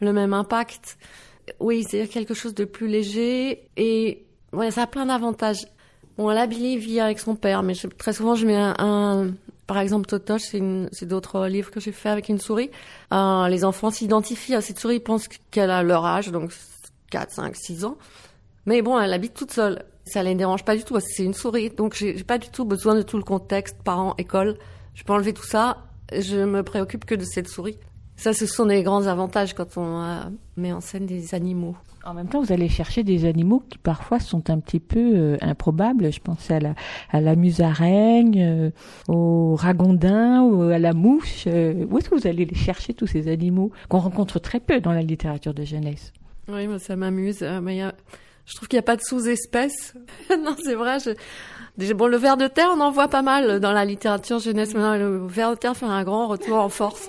le 0.00 0.12
même 0.12 0.32
impact. 0.32 0.98
Oui, 1.60 1.84
c'est 1.88 2.08
quelque 2.08 2.34
chose 2.34 2.54
de 2.54 2.64
plus 2.64 2.88
léger 2.88 3.68
et 3.76 4.24
ouais, 4.52 4.70
ça 4.72 4.82
a 4.82 4.86
plein 4.88 5.06
d'avantages. 5.06 5.66
Bon, 6.16 6.28
là, 6.28 6.46
Billy 6.46 6.78
vit 6.78 7.00
avec 7.00 7.18
son 7.18 7.34
père, 7.34 7.62
mais 7.62 7.74
je- 7.74 7.88
très 7.88 8.12
souvent, 8.12 8.34
je 8.34 8.46
mets 8.46 8.56
un, 8.56 8.74
un- 8.78 9.30
par 9.66 9.78
exemple, 9.78 10.06
Totoche, 10.06 10.42
c'est, 10.42 11.06
d'autres 11.06 11.46
livres 11.46 11.70
que 11.70 11.80
j'ai 11.80 11.90
fait 11.92 12.08
avec 12.08 12.28
une 12.28 12.38
souris. 12.38 12.70
Euh, 13.12 13.48
les 13.48 13.64
enfants 13.64 13.90
s'identifient 13.90 14.54
à 14.54 14.60
cette 14.60 14.78
souris, 14.78 14.96
ils 14.96 15.00
pensent 15.00 15.26
qu'elle 15.50 15.70
a 15.70 15.82
leur 15.82 16.04
âge, 16.04 16.28
donc 16.30 16.52
4, 17.10 17.32
5, 17.32 17.56
6 17.56 17.84
ans. 17.84 17.96
Mais 18.66 18.82
bon, 18.82 18.98
elle 19.00 19.12
habite 19.12 19.34
toute 19.34 19.52
seule. 19.52 19.84
Ça 20.06 20.22
les 20.22 20.34
dérange 20.34 20.64
pas 20.64 20.76
du 20.76 20.84
tout, 20.84 20.96
c'est 21.00 21.24
une 21.24 21.34
souris. 21.34 21.70
Donc, 21.70 21.94
j'ai 21.94 22.12
pas 22.24 22.38
du 22.38 22.48
tout 22.50 22.64
besoin 22.64 22.94
de 22.94 23.02
tout 23.02 23.16
le 23.16 23.22
contexte, 23.24 23.76
parents, 23.82 24.14
école. 24.18 24.56
Je 24.94 25.02
peux 25.02 25.12
enlever 25.14 25.32
tout 25.32 25.46
ça. 25.46 25.78
Je 26.12 26.36
me 26.44 26.62
préoccupe 26.62 27.06
que 27.06 27.14
de 27.14 27.24
cette 27.24 27.48
souris. 27.48 27.78
Ça, 28.16 28.32
ce 28.32 28.46
sont 28.46 28.66
des 28.66 28.82
grands 28.82 29.06
avantages 29.06 29.54
quand 29.54 29.76
on 29.76 30.02
euh, 30.02 30.20
met 30.56 30.72
en 30.72 30.80
scène 30.80 31.06
des 31.06 31.34
animaux. 31.34 31.76
En 32.04 32.14
même 32.14 32.28
temps, 32.28 32.40
vous 32.42 32.52
allez 32.52 32.68
chercher 32.68 33.02
des 33.02 33.24
animaux 33.24 33.62
qui 33.68 33.78
parfois 33.78 34.20
sont 34.20 34.50
un 34.50 34.60
petit 34.60 34.78
peu 34.78 34.98
euh, 35.14 35.36
improbables. 35.40 36.12
Je 36.12 36.20
pense 36.20 36.50
à 36.50 36.60
la, 36.60 36.74
à 37.10 37.20
la 37.20 37.34
musaraigne, 37.34 38.40
euh, 38.40 38.70
au 39.08 39.56
ragondin, 39.56 40.42
ou 40.42 40.62
à 40.70 40.78
la 40.78 40.92
mouche. 40.92 41.46
Où 41.46 41.98
est-ce 41.98 42.08
que 42.08 42.14
vous 42.14 42.26
allez 42.26 42.44
les 42.44 42.54
chercher, 42.54 42.94
tous 42.94 43.06
ces 43.06 43.28
animaux 43.28 43.72
qu'on 43.88 43.98
rencontre 43.98 44.38
très 44.38 44.60
peu 44.60 44.80
dans 44.80 44.92
la 44.92 45.02
littérature 45.02 45.54
de 45.54 45.64
jeunesse? 45.64 46.12
Oui, 46.48 46.66
moi, 46.68 46.78
ça 46.78 46.94
m'amuse. 46.94 47.42
mais 47.62 47.74
il 47.76 47.78
y 47.78 47.82
a- 47.82 47.94
je 48.46 48.54
trouve 48.56 48.68
qu'il 48.68 48.76
n'y 48.76 48.80
a 48.80 48.82
pas 48.82 48.96
de 48.96 49.02
sous-espèces. 49.02 49.94
non, 50.30 50.54
c'est 50.62 50.74
vrai. 50.74 50.98
Je... 51.78 51.92
Bon, 51.94 52.06
le 52.06 52.18
ver 52.18 52.36
de 52.36 52.46
terre, 52.46 52.68
on 52.76 52.80
en 52.80 52.90
voit 52.90 53.08
pas 53.08 53.22
mal 53.22 53.58
dans 53.58 53.72
la 53.72 53.86
littérature 53.86 54.38
jeunesse. 54.38 54.74
Maintenant, 54.74 54.96
le 54.96 55.26
ver 55.26 55.50
de 55.52 55.56
terre 55.56 55.74
fait 55.76 55.86
un 55.86 56.04
grand 56.04 56.28
retour 56.28 56.58
en 56.58 56.68
force. 56.68 57.08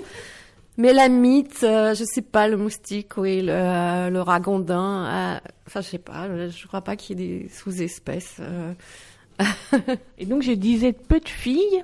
Mais 0.78 0.92
la 0.94 1.08
mythe, 1.08 1.64
euh, 1.64 1.94
je 1.94 2.04
sais 2.04 2.22
pas, 2.22 2.48
le 2.50 2.58
moustique, 2.58 3.16
oui, 3.18 3.42
le, 3.42 3.52
euh, 3.54 4.10
le 4.10 4.22
ragondin. 4.22 5.06
euh, 5.06 5.50
Enfin, 5.68 5.82
je 5.82 5.88
sais 5.88 5.98
pas. 6.00 6.28
Je 6.50 6.68
crois 6.68 6.82
pas 6.82 6.96
qu'il 6.96 7.20
y 7.20 7.24
ait 7.24 7.28
des 7.44 7.50
sous-espèces. 7.50 8.38
euh. 8.42 8.74
Et 10.18 10.26
donc, 10.26 10.42
je 10.44 10.52
disais 10.52 10.94
peu 10.94 11.20
de 11.20 11.30
filles. 11.30 11.84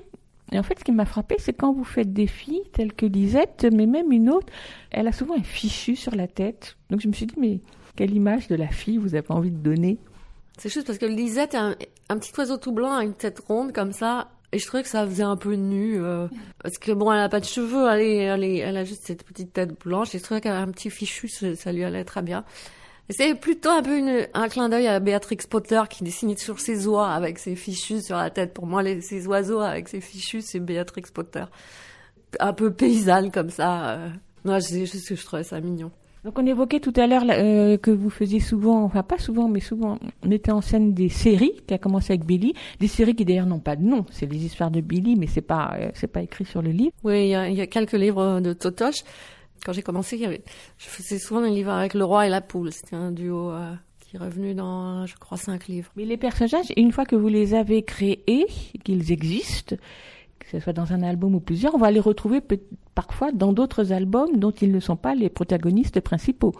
Et 0.51 0.59
en 0.59 0.63
fait, 0.63 0.77
ce 0.79 0.83
qui 0.83 0.91
m'a 0.91 1.05
frappé, 1.05 1.35
c'est 1.39 1.53
quand 1.53 1.71
vous 1.71 1.85
faites 1.85 2.11
des 2.11 2.27
filles 2.27 2.63
telles 2.73 2.91
que 2.93 3.05
Lisette, 3.05 3.65
mais 3.71 3.85
même 3.85 4.11
une 4.11 4.29
autre, 4.29 4.47
elle 4.91 5.07
a 5.07 5.13
souvent 5.13 5.35
un 5.37 5.43
fichu 5.43 5.95
sur 5.95 6.13
la 6.13 6.27
tête. 6.27 6.75
Donc, 6.89 6.99
je 6.99 7.07
me 7.07 7.13
suis 7.13 7.25
dit, 7.25 7.35
mais 7.37 7.61
quelle 7.95 8.13
image 8.13 8.47
de 8.49 8.55
la 8.55 8.67
fille 8.67 8.97
vous 8.97 9.15
avez 9.15 9.31
envie 9.31 9.51
de 9.51 9.57
donner? 9.57 9.97
C'est 10.57 10.67
juste 10.71 10.85
parce 10.85 10.99
que 10.99 11.05
Lisette 11.05 11.53
est 11.53 11.57
un, 11.57 11.75
un 12.09 12.17
petit 12.17 12.33
oiseau 12.37 12.57
tout 12.57 12.73
blanc 12.73 12.99
une 12.99 13.13
tête 13.13 13.39
ronde 13.47 13.71
comme 13.71 13.93
ça. 13.93 14.29
Et 14.53 14.59
je 14.59 14.67
trouvais 14.67 14.83
que 14.83 14.89
ça 14.89 15.05
faisait 15.07 15.23
un 15.23 15.37
peu 15.37 15.53
nu. 15.53 16.03
euh, 16.03 16.27
parce 16.61 16.77
que 16.77 16.91
bon, 16.91 17.11
elle 17.11 17.19
a 17.21 17.29
pas 17.29 17.39
de 17.39 17.45
cheveux, 17.45 17.87
elle, 17.89 18.01
est, 18.01 18.15
elle, 18.17 18.43
est- 18.43 18.57
elle 18.57 18.75
a 18.77 18.83
juste 18.83 19.03
cette 19.05 19.23
petite 19.23 19.53
tête 19.53 19.79
blanche. 19.79 20.13
Et 20.13 20.19
je 20.19 20.23
trouvais 20.23 20.41
qu'elle 20.41 20.51
a 20.51 20.59
un 20.59 20.71
petit 20.71 20.89
fichu, 20.89 21.27
ça, 21.29 21.71
lui 21.71 21.83
allait 21.85 22.03
très 22.03 22.21
bien. 22.21 22.43
C'est 23.09 23.35
plutôt 23.35 23.69
un 23.69 23.81
peu 23.81 23.97
une, 23.97 24.27
un 24.33 24.47
clin 24.49 24.69
d'œil 24.69 24.87
à 24.87 24.99
Béatrix 24.99 25.37
Potter 25.49 25.81
qui 25.89 26.03
dessinait 26.03 26.37
sur 26.37 26.59
ses 26.59 26.87
oies 26.87 27.09
avec 27.09 27.39
ses 27.39 27.55
fichus 27.55 28.01
sur 28.01 28.15
la 28.17 28.29
tête. 28.29 28.53
Pour 28.53 28.65
moi, 28.67 28.83
les, 28.83 29.01
ces 29.01 29.27
oiseaux 29.27 29.59
avec 29.59 29.87
ses 29.89 29.99
fichus, 30.01 30.41
c'est 30.41 30.59
Béatrix 30.59 31.03
Potter. 31.13 31.43
Un 32.39 32.53
peu 32.53 32.71
paysanne 32.73 33.31
comme 33.31 33.49
ça. 33.49 33.91
euh. 33.91 34.09
Moi, 34.45 34.59
juste 34.59 35.07
que 35.09 35.15
je 35.15 35.25
trouvais 35.25 35.43
ça 35.43 35.59
mignon. 35.59 35.91
Donc 36.23 36.37
on 36.37 36.45
évoquait 36.45 36.79
tout 36.79 36.93
à 36.97 37.07
l'heure 37.07 37.23
euh, 37.29 37.77
que 37.77 37.89
vous 37.89 38.11
faisiez 38.11 38.39
souvent, 38.39 38.83
enfin 38.83 39.01
pas 39.01 39.17
souvent, 39.17 39.47
mais 39.47 39.59
souvent, 39.59 39.97
mettez 40.25 40.51
en 40.51 40.61
scène 40.61 40.93
des 40.93 41.09
séries 41.09 41.53
qui 41.65 41.73
a 41.73 41.79
commencé 41.79 42.13
avec 42.13 42.25
Billy, 42.25 42.53
des 42.79 42.87
séries 42.87 43.15
qui 43.15 43.25
d'ailleurs 43.25 43.47
n'ont 43.47 43.59
pas 43.59 43.75
de 43.75 43.81
nom, 43.83 44.05
c'est 44.11 44.31
les 44.31 44.45
histoires 44.45 44.69
de 44.69 44.81
Billy, 44.81 45.15
mais 45.15 45.25
c'est 45.27 45.41
pas 45.41 45.73
euh, 45.79 45.89
c'est 45.95 46.07
pas 46.11 46.21
écrit 46.21 46.45
sur 46.45 46.61
le 46.61 46.69
livre. 46.69 46.91
Oui, 47.03 47.23
il 47.23 47.29
y 47.29 47.35
a, 47.35 47.49
il 47.49 47.55
y 47.57 47.61
a 47.61 47.67
quelques 47.67 47.93
livres 47.93 48.39
de 48.39 48.53
Totoche. 48.53 49.03
Quand 49.65 49.73
j'ai 49.73 49.81
commencé, 49.81 50.15
il 50.15 50.21
y 50.21 50.25
avait- 50.25 50.41
je 50.77 50.85
faisais 50.87 51.17
souvent 51.19 51.41
des 51.41 51.49
livres 51.49 51.71
avec 51.71 51.93
le 51.95 52.03
roi 52.05 52.27
et 52.27 52.29
la 52.29 52.41
poule. 52.41 52.71
C'était 52.71 52.95
un 52.95 53.11
duo 53.11 53.51
euh, 53.51 53.73
qui 53.99 54.15
est 54.15 54.19
revenu 54.19 54.53
dans, 54.53 55.05
je 55.07 55.15
crois, 55.17 55.37
cinq 55.37 55.67
livres. 55.67 55.91
Mais 55.95 56.05
les 56.05 56.17
personnages, 56.17 56.71
une 56.77 56.91
fois 56.91 57.05
que 57.05 57.15
vous 57.15 57.27
les 57.29 57.53
avez 57.55 57.81
créés, 57.83 58.45
qu'ils 58.83 59.11
existent, 59.11 59.75
que 60.51 60.57
ce 60.57 60.63
soit 60.63 60.73
dans 60.73 60.91
un 60.91 61.01
album 61.01 61.33
ou 61.33 61.39
plusieurs, 61.39 61.75
on 61.75 61.77
va 61.77 61.91
les 61.91 62.01
retrouver 62.01 62.41
parfois 62.93 63.31
dans 63.31 63.53
d'autres 63.53 63.93
albums 63.93 64.37
dont 64.37 64.51
ils 64.51 64.71
ne 64.71 64.81
sont 64.81 64.97
pas 64.97 65.15
les 65.15 65.29
protagonistes 65.29 66.01
principaux. 66.01 66.53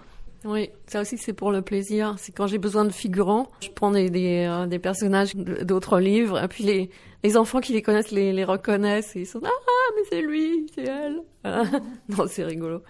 Oui, 0.45 0.69
ça 0.87 1.01
aussi 1.01 1.17
c'est 1.17 1.33
pour 1.33 1.51
le 1.51 1.61
plaisir. 1.61 2.15
C'est 2.17 2.31
quand 2.31 2.47
j'ai 2.47 2.57
besoin 2.57 2.85
de 2.85 2.91
figurants, 2.91 3.47
je 3.61 3.69
prends 3.69 3.91
des, 3.91 4.09
des, 4.09 4.47
euh, 4.47 4.79
personnages 4.79 5.35
d'autres 5.35 5.99
livres, 5.99 6.41
et 6.41 6.47
puis 6.47 6.63
les, 6.63 6.89
les 7.23 7.37
enfants 7.37 7.59
qui 7.59 7.73
les 7.73 7.81
connaissent 7.81 8.11
les, 8.11 8.43
reconnaissent 8.45 9.15
et 9.15 9.21
ils 9.21 9.27
sont 9.27 9.41
ah 9.43 9.49
mais 9.95 10.03
c'est 10.09 10.21
lui, 10.21 10.67
c'est 10.73 10.85
elle. 10.85 11.21
Non, 12.09 12.25
c'est 12.27 12.45
rigolo. 12.45 12.81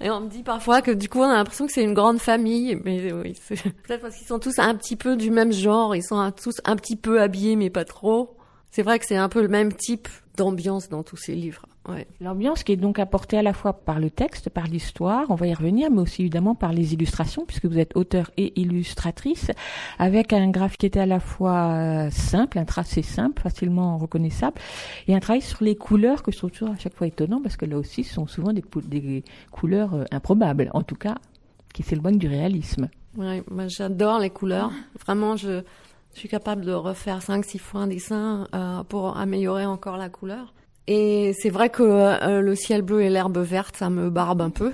Et 0.00 0.10
on 0.10 0.22
me 0.22 0.28
dit 0.28 0.42
parfois 0.42 0.82
que 0.82 0.90
du 0.90 1.08
coup 1.08 1.20
on 1.20 1.30
a 1.30 1.34
l'impression 1.34 1.66
que 1.66 1.72
c'est 1.72 1.84
une 1.84 1.94
grande 1.94 2.18
famille, 2.18 2.76
mais 2.84 3.12
oui, 3.12 3.34
c'est 3.40 3.62
peut-être 3.84 4.02
parce 4.02 4.16
qu'ils 4.16 4.26
sont 4.26 4.40
tous 4.40 4.58
un 4.58 4.74
petit 4.74 4.96
peu 4.96 5.16
du 5.16 5.30
même 5.30 5.52
genre, 5.52 5.94
ils 5.94 6.02
sont 6.02 6.32
tous 6.32 6.60
un 6.64 6.74
petit 6.74 6.96
peu 6.96 7.22
habillés 7.22 7.54
mais 7.54 7.70
pas 7.70 7.84
trop. 7.84 8.36
C'est 8.72 8.82
vrai 8.82 8.98
que 8.98 9.06
c'est 9.06 9.16
un 9.16 9.28
peu 9.28 9.40
le 9.40 9.48
même 9.48 9.72
type 9.72 10.08
d'ambiance 10.36 10.88
dans 10.88 11.02
tous 11.02 11.16
ces 11.16 11.34
livres. 11.34 11.66
Ouais. 11.88 12.06
L'ambiance 12.20 12.62
qui 12.62 12.72
est 12.72 12.76
donc 12.76 12.98
apportée 12.98 13.36
à 13.36 13.42
la 13.42 13.52
fois 13.52 13.72
par 13.72 13.98
le 13.98 14.08
texte, 14.08 14.50
par 14.50 14.66
l'histoire, 14.66 15.26
on 15.30 15.34
va 15.34 15.48
y 15.48 15.54
revenir, 15.54 15.90
mais 15.90 16.00
aussi 16.00 16.22
évidemment 16.22 16.54
par 16.54 16.72
les 16.72 16.94
illustrations, 16.94 17.44
puisque 17.44 17.66
vous 17.66 17.78
êtes 17.78 17.96
auteur 17.96 18.30
et 18.36 18.58
illustratrice, 18.60 19.50
avec 19.98 20.32
un 20.32 20.48
graphe 20.50 20.76
qui 20.76 20.86
était 20.86 21.00
à 21.00 21.06
la 21.06 21.18
fois 21.20 21.72
euh, 21.72 22.10
simple, 22.10 22.58
un 22.58 22.64
tracé 22.64 23.02
simple, 23.02 23.42
facilement 23.42 23.98
reconnaissable, 23.98 24.60
et 25.08 25.14
un 25.14 25.20
travail 25.20 25.42
sur 25.42 25.62
les 25.64 25.74
couleurs 25.74 26.22
que 26.22 26.30
je 26.30 26.38
trouve 26.38 26.50
toujours 26.50 26.70
à 26.70 26.78
chaque 26.78 26.94
fois 26.94 27.08
étonnant, 27.08 27.40
parce 27.42 27.56
que 27.56 27.66
là 27.66 27.76
aussi, 27.76 28.04
ce 28.04 28.14
sont 28.14 28.26
souvent 28.26 28.52
des 28.52 29.24
couleurs 29.50 29.94
euh, 29.94 30.04
improbables, 30.12 30.70
en 30.72 30.82
tout 30.82 30.96
cas, 30.96 31.16
qui 31.74 31.82
s'éloignent 31.82 32.18
du 32.18 32.28
réalisme. 32.28 32.88
Ouais, 33.16 33.42
moi 33.50 33.68
j'adore 33.68 34.20
les 34.20 34.30
couleurs. 34.30 34.72
Vraiment, 35.04 35.36
je, 35.36 35.62
je 36.14 36.18
suis 36.20 36.28
capable 36.28 36.64
de 36.64 36.72
refaire 36.72 37.22
cinq, 37.22 37.44
six 37.44 37.58
fois 37.58 37.82
un 37.82 37.86
dessin 37.86 38.46
euh, 38.54 38.82
pour 38.84 39.16
améliorer 39.16 39.66
encore 39.66 39.96
la 39.96 40.08
couleur. 40.08 40.52
Et 40.86 41.32
c'est 41.40 41.50
vrai 41.50 41.70
que 41.70 41.82
euh, 41.82 42.40
le 42.40 42.54
ciel 42.54 42.82
bleu 42.82 43.02
et 43.02 43.10
l'herbe 43.10 43.38
verte, 43.38 43.76
ça 43.76 43.88
me 43.90 44.10
barbe 44.10 44.40
un 44.42 44.50
peu. 44.50 44.72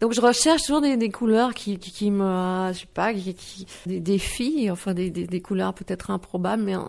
Donc 0.00 0.12
je 0.12 0.20
recherche 0.20 0.62
toujours 0.62 0.80
des, 0.80 0.96
des 0.96 1.10
couleurs 1.10 1.54
qui, 1.54 1.78
qui, 1.78 1.90
qui 1.90 2.10
me, 2.10 2.70
je 2.72 2.80
sais 2.80 2.86
pas, 2.92 3.12
qui, 3.14 3.34
qui- 3.34 3.66
des 3.86 4.00
défis, 4.00 4.70
enfin 4.70 4.94
des, 4.94 5.10
des, 5.10 5.26
des 5.26 5.40
couleurs 5.40 5.74
peut-être 5.74 6.10
improbables, 6.10 6.62
mais 6.62 6.76
euh, 6.76 6.80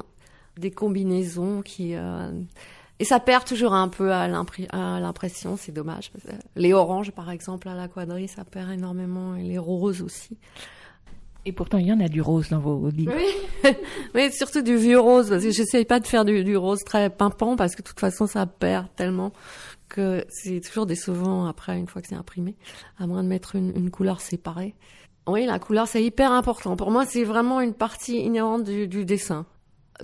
des 0.58 0.72
combinaisons 0.72 1.62
qui. 1.62 1.96
euh, 1.96 2.30
et 3.00 3.04
ça 3.04 3.20
perd 3.20 3.44
toujours 3.46 3.74
un 3.74 3.90
peu 3.90 4.14
à 4.14 4.28
l'impression, 4.30 5.58
c'est 5.58 5.74
dommage. 5.74 6.12
que 6.14 6.18
Les 6.56 6.72
oranges, 6.72 7.12
par 7.12 7.30
exemple, 7.30 7.68
à 7.68 7.76
la 7.76 7.90
quadrille, 7.90 8.30
ça 8.30 8.46
perd 8.46 8.72
énormément, 8.72 9.36
et 9.36 9.44
les 9.44 9.58
roses 9.58 10.02
aussi. 10.02 10.38
Et 11.46 11.52
pourtant, 11.52 11.78
il 11.78 11.86
y 11.86 11.94
en 11.94 12.00
a 12.00 12.08
du 12.08 12.22
rose 12.22 12.50
dans 12.50 12.60
vos 12.60 12.90
livres. 12.90 13.14
Oui, 13.64 13.72
oui 14.16 14.32
surtout 14.32 14.62
du 14.64 14.76
vieux 14.78 15.00
rose, 15.00 15.30
parce 15.30 15.44
que 15.44 15.52
j'essaye 15.52 15.86
pas 15.86 16.00
de 16.00 16.08
faire 16.08 16.26
du, 16.26 16.44
du 16.44 16.58
rose 16.58 16.84
très 16.84 17.10
pimpant, 17.10 17.56
parce 17.56 17.76
que 17.76 17.82
de 17.84 17.88
toute 17.88 18.00
façon, 18.00 18.26
ça 18.28 18.46
perd 18.48 18.88
tellement 18.96 19.32
que 19.88 20.26
c'est 20.30 20.60
toujours 20.62 20.86
décevant 20.88 21.46
après, 21.46 21.78
une 21.78 21.88
fois 21.88 22.02
que 22.02 22.08
c'est 22.08 22.16
imprimé, 22.16 22.56
à 22.98 23.06
moins 23.06 23.24
de 23.24 23.28
mettre 23.30 23.56
une, 23.56 23.72
une 23.76 23.92
couleur 23.92 24.22
séparée. 24.22 24.74
Oui, 25.28 25.46
la 25.46 25.60
couleur, 25.60 25.88
c'est 25.88 26.04
hyper 26.04 26.32
important. 26.32 26.76
Pour 26.76 26.90
moi, 26.92 27.06
c'est 27.06 27.24
vraiment 27.24 27.62
une 27.62 27.74
partie 27.74 28.18
inhérente 28.18 28.64
du, 28.64 28.88
du 28.88 29.06
dessin. 29.06 29.46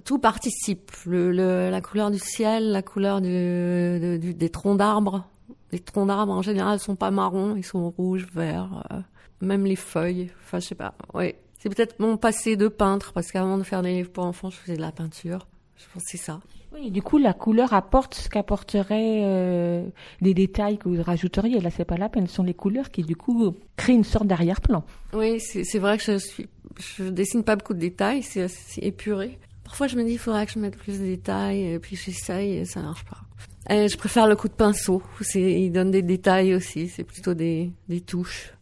Tout 0.05 0.19
participe. 0.19 0.91
Le, 1.05 1.31
le- 1.31 1.69
la 1.69 1.81
couleur 1.81 2.11
du 2.11 2.19
ciel, 2.19 2.71
la 2.71 2.81
couleur 2.81 3.19
du, 3.21 4.19
du- 4.19 4.33
des 4.33 4.49
troncs 4.49 4.77
d'arbres. 4.77 5.27
Les 5.71 5.79
troncs 5.79 6.07
d'arbres, 6.07 6.33
en 6.33 6.41
général, 6.41 6.79
sont 6.79 6.95
pas 6.95 7.11
marrons, 7.11 7.55
ils 7.55 7.65
sont 7.65 7.89
rouges, 7.91 8.27
verts, 8.33 8.83
euh, 8.91 8.99
même 9.41 9.65
les 9.65 9.75
feuilles. 9.75 10.31
Enfin, 10.43 10.59
je 10.59 10.67
sais 10.67 10.75
pas. 10.75 10.93
Oui. 11.13 11.35
C'est 11.59 11.69
peut-être 11.69 11.99
mon 11.99 12.17
passé 12.17 12.55
de 12.55 12.67
peintre, 12.67 13.13
parce 13.13 13.31
qu'avant 13.31 13.57
de 13.57 13.63
faire 13.63 13.81
des 13.81 13.93
livres 13.93 14.11
pour 14.11 14.25
enfants, 14.25 14.49
je 14.49 14.57
faisais 14.57 14.75
de 14.75 14.81
la 14.81 14.91
peinture. 14.91 15.47
Je 15.77 15.85
pense 15.93 16.03
que 16.03 16.09
c'est 16.09 16.17
ça. 16.17 16.39
Oui, 16.73 16.89
du 16.89 17.01
coup, 17.01 17.17
la 17.17 17.33
couleur 17.33 17.73
apporte 17.73 18.15
ce 18.15 18.29
qu'apporterait 18.29 19.21
euh, 19.23 19.85
des 20.21 20.33
détails 20.33 20.77
que 20.77 20.87
vous 20.87 21.01
rajouteriez. 21.03 21.59
Là, 21.59 21.69
c'est 21.69 21.85
pas 21.85 21.97
la 21.97 22.07
peine. 22.07 22.27
Ce 22.27 22.35
sont 22.35 22.43
les 22.43 22.53
couleurs 22.53 22.91
qui, 22.91 23.03
du 23.03 23.15
coup, 23.15 23.55
créent 23.75 23.93
une 23.93 24.05
sorte 24.05 24.25
d'arrière-plan. 24.25 24.83
Oui, 25.13 25.39
c'est 25.39 25.79
vrai 25.79 25.97
que 25.97 26.03
je 26.03 26.17
suis, 26.17 26.47
je 26.79 27.03
dessine 27.03 27.43
pas 27.43 27.57
beaucoup 27.57 27.73
de 27.73 27.79
détails, 27.79 28.23
c'est 28.23 28.43
assez 28.43 28.81
épuré. 28.81 29.37
Parfois, 29.65 29.87
je 29.87 29.97
me 29.97 30.03
dis, 30.03 30.13
il 30.13 30.17
faudrait 30.17 30.45
que 30.45 30.53
je 30.53 30.59
mette 30.59 30.77
plus 30.77 30.99
de 30.99 31.05
détails, 31.05 31.73
et 31.73 31.79
puis 31.79 31.95
j'essaye 31.95 32.53
et 32.57 32.65
ça 32.65 32.81
marche 32.81 33.05
pas. 33.05 33.17
Et 33.69 33.87
je 33.87 33.97
préfère 33.97 34.27
le 34.27 34.35
coup 34.35 34.47
de 34.47 34.53
pinceau. 34.53 35.03
Il 35.35 35.71
donne 35.71 35.91
des 35.91 36.01
détails 36.01 36.55
aussi. 36.55 36.87
C'est 36.87 37.03
plutôt 37.03 37.33
des, 37.33 37.71
des 37.87 38.01
touches. 38.01 38.53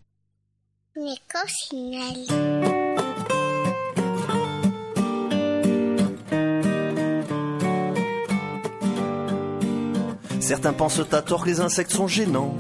Certains 10.40 10.74
pensent 10.74 11.00
à 11.12 11.22
tort 11.22 11.44
que 11.44 11.50
les 11.50 11.62
insectes 11.62 11.92
sont 11.92 12.08
gênants, 12.08 12.58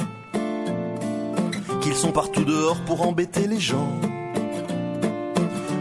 qu'ils 1.81 1.95
sont 1.95 2.11
partout 2.11 2.45
dehors 2.45 2.79
pour 2.85 3.05
embêter 3.05 3.47
les 3.47 3.59
gens. 3.59 3.91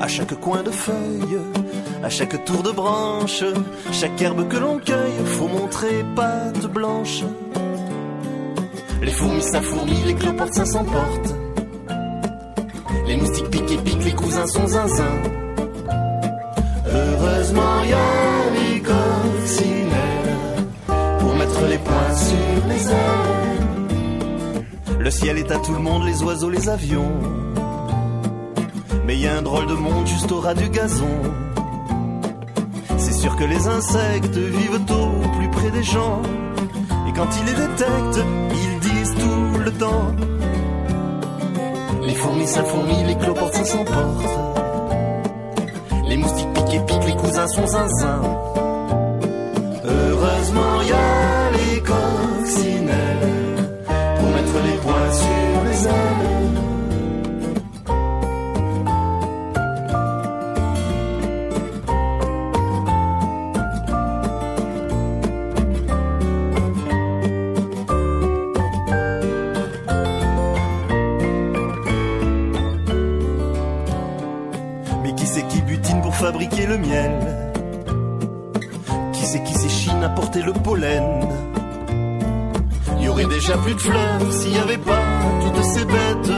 À 0.00 0.08
chaque 0.08 0.34
coin 0.40 0.62
de 0.62 0.70
feuille, 0.70 1.38
à 2.02 2.08
chaque 2.08 2.44
tour 2.44 2.62
de 2.62 2.70
branche, 2.70 3.44
chaque 3.92 4.20
herbe 4.20 4.48
que 4.48 4.56
l'on 4.56 4.78
cueille, 4.78 5.26
faut 5.26 5.48
montrer 5.48 6.04
patte 6.16 6.66
blanche. 6.66 7.22
Les 9.02 9.12
fourmis 9.12 9.42
ça 9.42 9.60
fourmille, 9.60 10.04
les 10.06 10.14
cloportes 10.14 10.54
ça 10.54 10.66
s'emporte. 10.66 11.47
Les 13.08 13.16
moustiques 13.16 13.50
piquent 13.50 13.72
et 13.72 13.78
piquent, 13.78 14.04
les 14.04 14.12
cousins 14.12 14.46
sont 14.46 14.66
zinzin. 14.66 15.22
Heureusement 16.86 17.82
y 17.88 17.92
a 17.94 18.18
pour 21.18 21.34
mettre 21.34 21.66
les 21.68 21.78
points 21.78 22.14
sur 22.14 22.66
les 22.68 22.86
ailes. 22.90 23.48
Le 25.00 25.10
ciel 25.10 25.38
est 25.38 25.50
à 25.50 25.58
tout 25.58 25.72
le 25.72 25.78
monde, 25.78 26.04
les 26.04 26.22
oiseaux, 26.22 26.50
les 26.50 26.68
avions. 26.68 27.12
Mais 29.06 29.16
y 29.16 29.26
a 29.26 29.38
un 29.38 29.42
drôle 29.42 29.66
de 29.66 29.74
monde 29.74 30.06
juste 30.06 30.30
au 30.30 30.40
ras 30.40 30.52
du 30.52 30.68
gazon. 30.68 31.22
C'est 32.98 33.14
sûr 33.14 33.36
que 33.36 33.44
les 33.44 33.66
insectes 33.68 34.36
vivent 34.36 34.80
au 34.90 35.38
plus 35.38 35.48
près 35.48 35.70
des 35.70 35.82
gens. 35.82 36.20
Et 37.08 37.12
quand 37.14 37.28
ils 37.38 37.46
les 37.46 37.54
détectent, 37.54 38.24
ils 38.52 38.80
disent 38.80 39.14
tout 39.14 39.58
le 39.64 39.72
temps. 39.72 40.12
Les 42.08 42.14
fourmis 42.14 42.46
ça 42.46 42.64
fourmille, 42.64 43.04
les 43.04 43.16
cloportes 43.16 43.52
ça 43.52 43.64
s'emporte. 43.66 44.24
Les 46.08 46.16
moustiques 46.16 46.52
piquent 46.54 46.74
et 46.74 46.80
piquent, 46.80 47.04
les 47.06 47.16
cousins 47.16 47.46
sont 47.48 47.66
zinzin. 47.66 48.22
S'échine 80.18 80.24
à 80.24 80.24
porter 80.26 80.42
le 80.42 80.52
pollen 80.52 81.28
Il 82.98 83.04
y 83.04 83.08
aurait 83.08 83.26
déjà 83.26 83.56
plus 83.58 83.74
de 83.74 83.80
fleurs 83.80 84.32
s'il 84.32 84.52
n'y 84.52 84.58
avait 84.58 84.78
pas 84.78 85.02
toutes 85.44 85.64
ces 85.64 85.84
bêtes. 85.84 86.32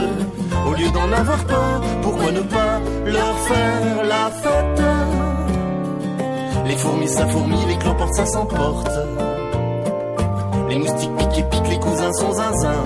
Au 0.67 0.73
lieu 0.73 0.89
d'en 0.91 1.11
avoir 1.11 1.43
peur, 1.45 1.81
pourquoi 2.01 2.31
ne 2.31 2.41
pas 2.41 2.79
leur 3.05 3.37
faire 3.39 4.03
la 4.07 4.31
fête? 4.31 4.83
Les 6.65 6.77
fourmis 6.77 7.07
ça 7.07 7.27
fourmille, 7.27 7.65
les 7.67 7.77
cloportes 7.77 8.13
ça 8.13 8.25
s'emporte. 8.25 8.91
Les 10.69 10.77
moustiques 10.77 11.15
piquent 11.17 11.39
et 11.39 11.43
piquent, 11.43 11.69
les 11.69 11.79
cousins 11.79 12.13
sont 12.13 12.31
zinzin. 12.31 12.83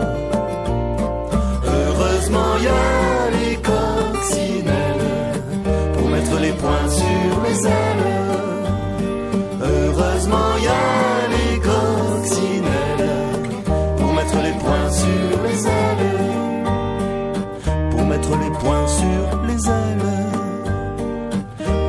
Heureusement 1.66 2.58
y 2.64 2.68
a 2.68 3.30
les 3.38 3.56
coccinelles 3.58 5.42
pour 5.94 6.08
mettre 6.10 6.40
les 6.40 6.54
points 6.54 6.90
sur 6.90 7.44
les 7.48 7.68
ailes. 7.68 8.15
Les 19.56 19.70
ailes. 19.70 19.98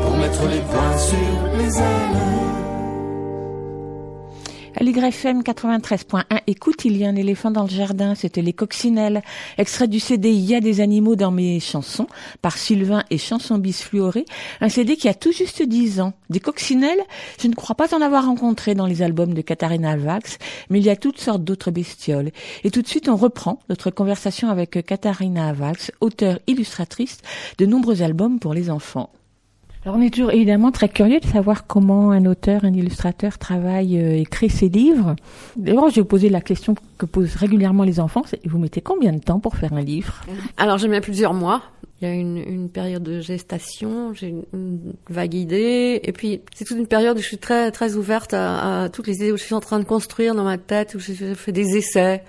Pour 0.02 0.16
mettre 0.18 0.42
les 0.48 0.60
points 0.60 0.98
sur 0.98 1.56
les 1.58 1.78
ailes. 1.78 2.16
L'YFM 4.80 5.40
93.1, 5.42 6.22
écoute, 6.46 6.84
il 6.84 6.96
y 6.96 7.04
a 7.04 7.08
un 7.08 7.16
éléphant 7.16 7.50
dans 7.50 7.64
le 7.64 7.68
jardin, 7.68 8.14
c'était 8.14 8.42
les 8.42 8.52
coccinelles. 8.52 9.22
Extrait 9.58 9.88
du 9.88 10.00
CD 10.00 10.30
Il 10.30 10.44
y 10.44 10.54
a 10.54 10.60
des 10.60 10.80
animaux 10.80 11.16
dans 11.16 11.30
mes 11.30 11.60
chansons, 11.60 12.06
par 12.42 12.56
Sylvain 12.56 13.04
et 13.10 13.18
Chansons 13.18 13.58
bisfluorées. 13.58 14.24
Un 14.60 14.68
CD 14.68 14.96
qui 14.96 15.08
a 15.08 15.14
tout 15.14 15.32
juste 15.32 15.62
10 15.62 16.00
ans. 16.00 16.12
Des 16.30 16.40
coccinelles, 16.40 17.00
je 17.40 17.48
ne 17.48 17.54
crois 17.54 17.76
pas 17.76 17.94
en 17.94 18.00
avoir 18.00 18.26
rencontré 18.26 18.74
dans 18.74 18.86
les 18.86 19.02
albums 19.02 19.34
de 19.34 19.42
Katharina 19.42 19.96
Vax, 19.96 20.38
mais 20.70 20.78
il 20.78 20.84
y 20.84 20.90
a 20.90 20.96
toutes 20.96 21.18
sortes 21.18 21.44
d'autres 21.44 21.70
bestioles. 21.70 22.30
Et 22.64 22.70
tout 22.70 22.82
de 22.82 22.88
suite, 22.88 23.08
on 23.08 23.16
reprend 23.16 23.60
notre 23.68 23.90
conversation 23.90 24.48
avec 24.48 24.84
Katharina 24.86 25.52
Vax, 25.52 25.92
auteure 26.00 26.38
illustratrice 26.46 27.18
de 27.58 27.66
nombreux 27.66 28.02
albums 28.02 28.38
pour 28.38 28.54
les 28.54 28.70
enfants. 28.70 29.10
Alors 29.86 30.00
on 30.00 30.02
est 30.02 30.12
toujours 30.12 30.32
évidemment 30.32 30.72
très 30.72 30.88
curieux 30.88 31.20
de 31.20 31.26
savoir 31.26 31.68
comment 31.68 32.10
un 32.10 32.26
auteur, 32.26 32.64
un 32.64 32.74
illustrateur 32.74 33.38
travaille 33.38 34.00
euh, 34.00 34.18
et 34.18 34.24
crée 34.24 34.48
ses 34.48 34.68
livres. 34.68 35.14
D'abord, 35.54 35.90
je 35.90 35.94
vais 35.94 36.00
vous 36.00 36.08
poser 36.08 36.28
la 36.28 36.40
question 36.40 36.74
que 36.98 37.06
posent 37.06 37.36
régulièrement 37.36 37.84
les 37.84 38.00
enfants, 38.00 38.24
c'est 38.26 38.44
vous 38.48 38.58
mettez 38.58 38.80
combien 38.80 39.12
de 39.12 39.20
temps 39.20 39.38
pour 39.38 39.54
faire 39.54 39.72
un 39.74 39.82
livre? 39.82 40.22
Alors, 40.56 40.78
je 40.78 40.88
mets 40.88 41.00
plusieurs 41.00 41.34
mois. 41.34 41.62
Il 42.00 42.08
y 42.08 42.10
a 42.10 42.14
une, 42.14 42.36
une 42.36 42.68
période 42.68 43.04
de 43.04 43.20
gestation, 43.20 44.12
j'ai 44.12 44.26
une, 44.26 44.44
une 44.52 44.94
vague 45.08 45.34
idée, 45.34 46.00
et 46.02 46.10
puis 46.10 46.40
c'est 46.52 46.64
toute 46.64 46.78
une 46.78 46.88
période 46.88 47.16
où 47.16 47.20
je 47.20 47.26
suis 47.28 47.38
très 47.38 47.70
très 47.70 47.94
ouverte 47.94 48.34
à, 48.34 48.82
à 48.82 48.88
toutes 48.88 49.06
les 49.06 49.14
idées 49.14 49.30
où 49.30 49.36
je 49.36 49.44
suis 49.44 49.54
en 49.54 49.60
train 49.60 49.78
de 49.78 49.84
construire 49.84 50.34
dans 50.34 50.42
ma 50.42 50.58
tête, 50.58 50.96
où 50.96 50.98
je 50.98 51.12
fais 51.12 51.52
des 51.52 51.76
essais, 51.76 52.24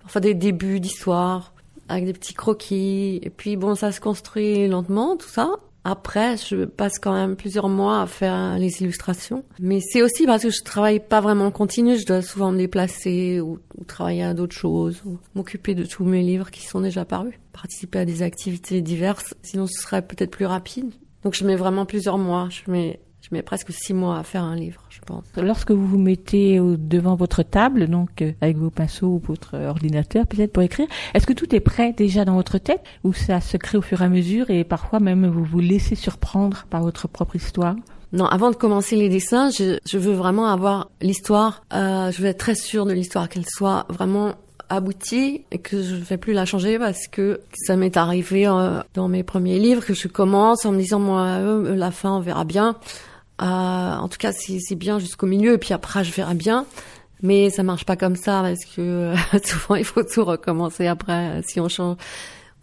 parfois 0.00 0.22
des 0.22 0.32
débuts 0.32 0.80
d'histoire 0.80 1.52
avec 1.90 2.06
des 2.06 2.14
petits 2.14 2.32
croquis, 2.32 3.20
et 3.22 3.28
puis 3.28 3.56
bon, 3.56 3.74
ça 3.74 3.92
se 3.92 4.00
construit 4.00 4.66
lentement, 4.66 5.18
tout 5.18 5.28
ça. 5.28 5.50
Après, 5.84 6.36
je 6.36 6.64
passe 6.64 6.98
quand 7.00 7.12
même 7.12 7.34
plusieurs 7.34 7.68
mois 7.68 8.02
à 8.02 8.06
faire 8.06 8.56
les 8.58 8.82
illustrations. 8.82 9.44
Mais 9.58 9.80
c'est 9.80 10.02
aussi 10.02 10.26
parce 10.26 10.44
que 10.44 10.50
je 10.50 10.62
travaille 10.62 11.00
pas 11.00 11.20
vraiment 11.20 11.46
en 11.46 11.50
continu. 11.50 11.98
Je 11.98 12.06
dois 12.06 12.22
souvent 12.22 12.52
me 12.52 12.58
déplacer 12.58 13.40
ou, 13.40 13.58
travailler 13.88 14.22
à 14.22 14.34
d'autres 14.34 14.54
choses, 14.54 15.02
ou 15.04 15.18
m'occuper 15.34 15.74
de 15.74 15.84
tous 15.84 16.04
mes 16.04 16.22
livres 16.22 16.50
qui 16.50 16.66
sont 16.66 16.80
déjà 16.80 17.04
parus. 17.04 17.34
Participer 17.52 17.98
à 17.98 18.04
des 18.04 18.22
activités 18.22 18.80
diverses. 18.80 19.34
Sinon, 19.42 19.66
ce 19.66 19.82
serait 19.82 20.02
peut-être 20.02 20.30
plus 20.30 20.46
rapide. 20.46 20.92
Donc, 21.24 21.34
je 21.34 21.44
mets 21.44 21.56
vraiment 21.56 21.84
plusieurs 21.84 22.18
mois. 22.18 22.48
Je 22.50 22.70
mets, 22.70 23.00
je 23.22 23.28
mets 23.32 23.42
presque 23.42 23.72
six 23.72 23.94
mois 23.94 24.18
à 24.18 24.22
faire 24.24 24.42
un 24.42 24.56
livre, 24.56 24.82
je 24.90 25.00
pense. 25.00 25.24
Lorsque 25.36 25.70
vous 25.70 25.86
vous 25.86 25.98
mettez 25.98 26.60
devant 26.60 27.14
votre 27.14 27.42
table, 27.42 27.88
donc 27.88 28.20
euh, 28.20 28.32
avec 28.40 28.56
vos 28.56 28.70
pinceaux 28.70 29.06
ou 29.06 29.22
votre 29.24 29.56
ordinateur 29.56 30.26
peut-être 30.26 30.52
pour 30.52 30.62
écrire, 30.62 30.86
est-ce 31.14 31.26
que 31.26 31.32
tout 31.32 31.54
est 31.54 31.60
prêt 31.60 31.94
déjà 31.96 32.24
dans 32.24 32.34
votre 32.34 32.58
tête 32.58 32.82
ou 33.04 33.12
ça 33.12 33.40
se 33.40 33.56
crée 33.56 33.78
au 33.78 33.82
fur 33.82 34.02
et 34.02 34.04
à 34.04 34.08
mesure 34.08 34.50
et 34.50 34.64
parfois 34.64 35.00
même 35.00 35.26
vous 35.26 35.44
vous 35.44 35.60
laissez 35.60 35.94
surprendre 35.94 36.66
par 36.68 36.82
votre 36.82 37.08
propre 37.08 37.36
histoire? 37.36 37.76
Non, 38.12 38.26
avant 38.26 38.50
de 38.50 38.56
commencer 38.56 38.94
les 38.96 39.08
dessins, 39.08 39.48
je, 39.50 39.78
je 39.86 39.96
veux 39.96 40.12
vraiment 40.12 40.46
avoir 40.46 40.90
l'histoire. 41.00 41.64
Euh, 41.72 42.10
je 42.12 42.20
veux 42.20 42.28
être 42.28 42.38
très 42.38 42.54
sûre 42.54 42.84
de 42.84 42.92
l'histoire, 42.92 43.30
qu'elle 43.30 43.46
soit 43.46 43.86
vraiment 43.88 44.34
aboutie 44.68 45.44
et 45.50 45.58
que 45.58 45.82
je 45.82 45.94
ne 45.96 46.00
vais 46.00 46.16
plus 46.16 46.32
la 46.32 46.44
changer 46.44 46.78
parce 46.78 47.06
que 47.06 47.40
ça 47.52 47.76
m'est 47.76 47.96
arrivé 47.96 48.46
euh, 48.46 48.80
dans 48.94 49.08
mes 49.08 49.22
premiers 49.22 49.58
livres 49.58 49.84
que 49.84 49.94
je 49.94 50.08
commence 50.08 50.64
en 50.64 50.72
me 50.72 50.78
disant 50.78 50.98
moi 50.98 51.22
euh, 51.40 51.76
la 51.76 51.90
fin 51.90 52.12
on 52.12 52.20
verra 52.20 52.44
bien. 52.44 52.76
Euh, 53.42 53.44
en 53.44 54.08
tout 54.08 54.18
cas 54.18 54.32
c'est 54.32 54.76
bien 54.76 54.98
jusqu'au 54.98 55.26
milieu 55.26 55.54
et 55.54 55.58
puis 55.58 55.74
après 55.74 56.04
je 56.04 56.12
verrai 56.12 56.34
bien. 56.34 56.66
Mais 57.22 57.50
ça 57.50 57.62
marche 57.62 57.84
pas 57.84 57.96
comme 57.96 58.16
ça 58.16 58.42
parce 58.42 58.64
que 58.64 58.80
euh, 58.80 59.16
souvent 59.44 59.74
il 59.74 59.84
faut 59.84 60.02
tout 60.02 60.24
recommencer 60.24 60.86
après 60.86 61.38
euh, 61.38 61.40
si 61.44 61.60
on 61.60 61.68
change. 61.68 61.96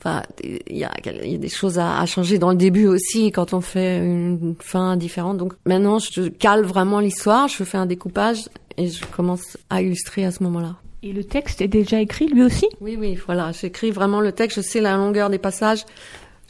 Enfin, 0.01 0.23
il 0.41 0.77
y 0.77 0.85
a, 0.85 0.91
il 1.25 1.31
y 1.33 1.35
a 1.35 1.37
des 1.37 1.49
choses 1.49 1.77
à, 1.77 1.99
à 1.99 2.05
changer 2.05 2.39
dans 2.39 2.51
le 2.51 2.55
début 2.55 2.87
aussi 2.87 3.33
quand 3.33 3.53
on 3.53 3.59
fait 3.59 3.97
une 3.97 4.55
fin 4.57 4.95
différente. 4.95 5.37
Donc 5.37 5.55
maintenant, 5.65 5.99
je 5.99 6.29
cale 6.29 6.63
vraiment 6.63 7.01
l'histoire, 7.01 7.49
je 7.49 7.65
fais 7.65 7.77
un 7.77 7.85
découpage 7.85 8.47
et 8.77 8.87
je 8.87 9.05
commence 9.05 9.57
à 9.69 9.81
illustrer 9.81 10.23
à 10.23 10.31
ce 10.31 10.41
moment-là. 10.43 10.77
Et 11.03 11.11
le 11.11 11.25
texte 11.25 11.61
est 11.61 11.67
déjà 11.67 11.99
écrit 11.99 12.27
lui 12.27 12.43
aussi? 12.43 12.67
Oui, 12.79 12.97
oui, 12.97 13.17
voilà, 13.25 13.51
j'écris 13.51 13.91
vraiment 13.91 14.21
le 14.21 14.31
texte, 14.31 14.57
je 14.57 14.61
sais 14.61 14.79
la 14.79 14.95
longueur 14.95 15.29
des 15.29 15.37
passages, 15.37 15.85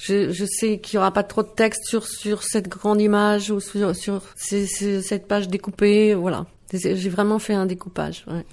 Je, 0.01 0.31
je 0.31 0.45
sais 0.45 0.79
qu'il 0.79 0.95
y 0.95 0.97
aura 0.97 1.11
pas 1.11 1.23
trop 1.23 1.43
de 1.43 1.49
texte 1.49 1.81
sur 1.85 2.05
sur 2.07 2.41
cette 2.43 2.69
grande 2.69 3.01
image 3.01 3.51
ou 3.51 3.59
sur 3.59 3.93
sur 3.95 4.21
ces- 4.37 4.65
cette 5.01 5.27
page 5.27 5.49
découpée. 5.49 6.13
Voilà. 6.13 6.45
J'ai 6.71 7.09
vraiment 7.09 7.37
fait 7.39 7.53
un 7.53 7.65
découpage. 7.65 8.23
ouais. 8.27 8.45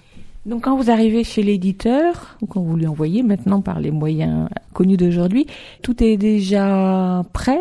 Donc 0.44 0.64
quand 0.64 0.76
vous 0.76 0.90
arrivez 0.90 1.22
chez 1.24 1.42
l'éditeur, 1.42 2.36
ou 2.42 2.46
quand 2.46 2.60
vous 2.60 2.76
lui 2.76 2.86
envoyez 2.86 3.22
maintenant 3.22 3.60
par 3.60 3.78
les 3.80 3.90
moyens 3.90 4.48
connus 4.72 4.96
d'aujourd'hui, 4.96 5.46
tout 5.82 6.02
est 6.02 6.16
déjà 6.16 7.24
prêt? 7.32 7.60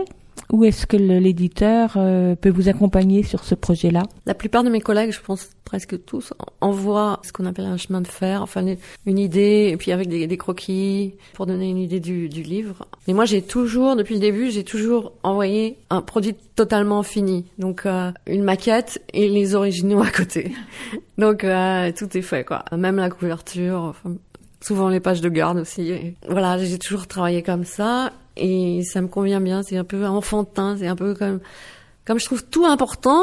Ou 0.51 0.63
est-ce 0.63 0.85
que 0.85 0.97
l'éditeur 0.97 1.93
euh, 1.97 2.35
peut 2.35 2.49
vous 2.49 2.69
accompagner 2.69 3.23
sur 3.23 3.43
ce 3.43 3.55
projet-là? 3.55 4.03
La 4.25 4.33
plupart 4.33 4.63
de 4.63 4.69
mes 4.69 4.81
collègues, 4.81 5.11
je 5.11 5.21
pense 5.21 5.49
presque 5.63 6.03
tous, 6.05 6.33
en- 6.61 6.67
envoient 6.69 7.19
ce 7.23 7.31
qu'on 7.31 7.45
appelle 7.45 7.65
un 7.65 7.77
chemin 7.77 8.01
de 8.01 8.07
fer, 8.07 8.41
enfin 8.41 8.65
une- 9.05 9.17
idée, 9.17 9.69
et 9.71 9.77
puis 9.77 9.91
avec 9.91 10.07
des, 10.07 10.37
croquis 10.37 11.15
pour 11.33 11.45
donner 11.45 11.69
une 11.69 11.77
idée 11.77 11.99
du, 11.99 12.27
livre. 12.27 12.87
Mais 13.07 13.13
moi, 13.13 13.25
j'ai 13.25 13.41
toujours, 13.41 13.95
depuis 13.95 14.15
le 14.15 14.19
début, 14.19 14.51
j'ai 14.51 14.63
toujours 14.63 15.13
envoyé 15.23 15.77
un 15.89 16.01
produit 16.01 16.35
totalement 16.55 17.01
fini, 17.03 17.45
donc 17.57 17.85
euh, 17.85 18.11
une 18.27 18.43
maquette 18.43 19.01
et 19.13 19.29
les 19.29 19.55
originaux 19.55 20.01
à 20.01 20.09
côté. 20.11 20.51
Donc 21.17 21.43
euh, 21.45 21.91
tout 21.97 22.17
est 22.17 22.21
fait, 22.21 22.43
quoi. 22.43 22.65
Même 22.75 22.97
la 22.97 23.09
couverture. 23.09 23.95
souvent 24.61 24.89
les 24.89 24.99
pages 24.99 25.21
de 25.21 25.29
garde 25.29 25.57
aussi. 25.59 25.93
Voilà, 26.27 26.57
j'ai 26.57 26.77
toujours 26.77 27.07
travaillé 27.07 27.41
comme 27.41 27.63
ça 27.63 28.11
et 28.37 28.83
ça 28.83 29.01
me 29.01 29.07
convient 29.07 29.41
bien. 29.41 29.63
C'est 29.63 29.77
un 29.77 29.83
peu 29.83 30.05
enfantin, 30.05 30.75
c'est 30.77 30.87
un 30.87 30.95
peu 30.95 31.13
comme 31.13 31.39
comme 32.05 32.19
je 32.19 32.25
trouve 32.25 32.43
tout 32.45 32.65
important. 32.65 33.21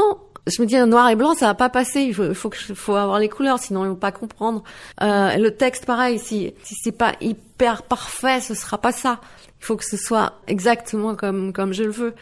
Je 0.49 0.61
me 0.61 0.67
dis 0.67 0.77
noir 0.77 1.09
et 1.09 1.15
blanc, 1.15 1.35
ça 1.35 1.47
va 1.47 1.55
pas 1.55 1.69
passer. 1.69 2.01
Il 2.01 2.15
faut, 2.15 2.35
faut 2.35 2.51
que 2.51 2.57
faut 2.57 2.97
avoir 2.97 3.21
les 3.21 3.29
couleurs, 3.29 3.61
sinon 3.61 3.85
ils 3.85 3.89
vont 3.89 3.95
pas 3.95 4.11
comprendre. 4.11 4.65
Euh, 5.01 5.37
le 5.37 5.53
texte, 5.53 5.87
pareil. 5.87 6.19
Si 6.19 6.53
si 6.65 6.75
c'est 6.83 6.93
pas 6.93 7.13
hyper 7.21 7.85
parfait, 7.85 8.41
ce 8.41 8.55
sera 8.55 8.79
pas 8.79 8.93
ça. 8.93 9.21
Il 9.61 9.65
faut 9.65 9.77
que 9.77 9.85
ce 9.85 9.97
soit 9.97 10.35
exactement 10.49 11.15
comme 11.15 11.53
comme 11.53 11.73
je 11.73 11.85
le 11.85 11.91
veux. 11.91 12.15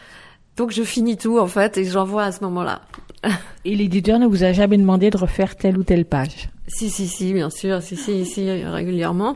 Donc 0.57 0.71
je 0.71 0.83
finis 0.83 1.17
tout 1.17 1.39
en 1.39 1.47
fait 1.47 1.77
et 1.77 1.85
j'envoie 1.85 2.23
à 2.25 2.31
ce 2.31 2.43
moment-là. 2.43 2.81
Et 3.65 3.75
l'éditeur 3.75 4.19
ne 4.19 4.27
vous 4.27 4.43
a 4.43 4.51
jamais 4.51 4.77
demandé 4.77 5.09
de 5.09 5.17
refaire 5.17 5.55
telle 5.55 5.77
ou 5.77 5.83
telle 5.83 6.05
page? 6.05 6.49
Si, 6.67 6.89
si, 6.89 7.07
si, 7.07 7.33
bien 7.33 7.49
sûr, 7.49 7.81
si, 7.81 7.95
si, 7.95 8.25
si, 8.25 8.49
régulièrement. 8.49 9.35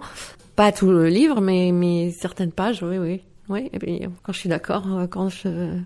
Pas 0.56 0.72
tout 0.72 0.90
le 0.90 1.08
livre, 1.10 1.42
mais, 1.42 1.72
mais 1.72 2.12
certaines 2.12 2.52
pages, 2.52 2.82
oui, 2.82 2.98
oui. 2.98 3.22
Oui, 3.50 3.70
et 3.74 3.80
puis 3.80 4.02
quand 4.24 4.34
je 4.34 4.40
suis 4.40 4.50
d'accord, 4.50 4.86
euh, 4.94 5.08
quand 5.08 5.30
je... 5.30 5.78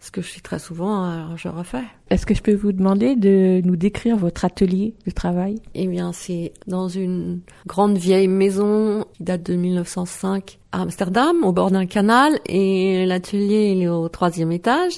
Ce 0.00 0.10
que 0.10 0.20
je 0.20 0.26
suis 0.26 0.40
très 0.40 0.58
souvent, 0.58 1.04
alors 1.04 1.36
je 1.36 1.46
refais. 1.46 1.84
Est-ce 2.10 2.26
que 2.26 2.34
je 2.34 2.42
peux 2.42 2.56
vous 2.56 2.72
demander 2.72 3.14
de 3.14 3.60
nous 3.64 3.76
décrire 3.76 4.16
votre 4.16 4.44
atelier 4.44 4.96
de 5.06 5.12
travail? 5.12 5.62
Eh 5.76 5.86
bien, 5.86 6.12
c'est 6.12 6.52
dans 6.66 6.88
une 6.88 7.38
grande 7.68 7.96
vieille 7.98 8.26
maison 8.26 9.06
qui 9.12 9.22
date 9.22 9.44
de 9.44 9.54
1905 9.54 10.58
à 10.72 10.82
Amsterdam, 10.82 11.44
au 11.44 11.52
bord 11.52 11.70
d'un 11.70 11.86
canal, 11.86 12.40
et 12.46 13.06
l'atelier 13.06 13.74
il 13.76 13.82
est 13.84 13.88
au 13.88 14.08
troisième 14.08 14.50
étage. 14.50 14.94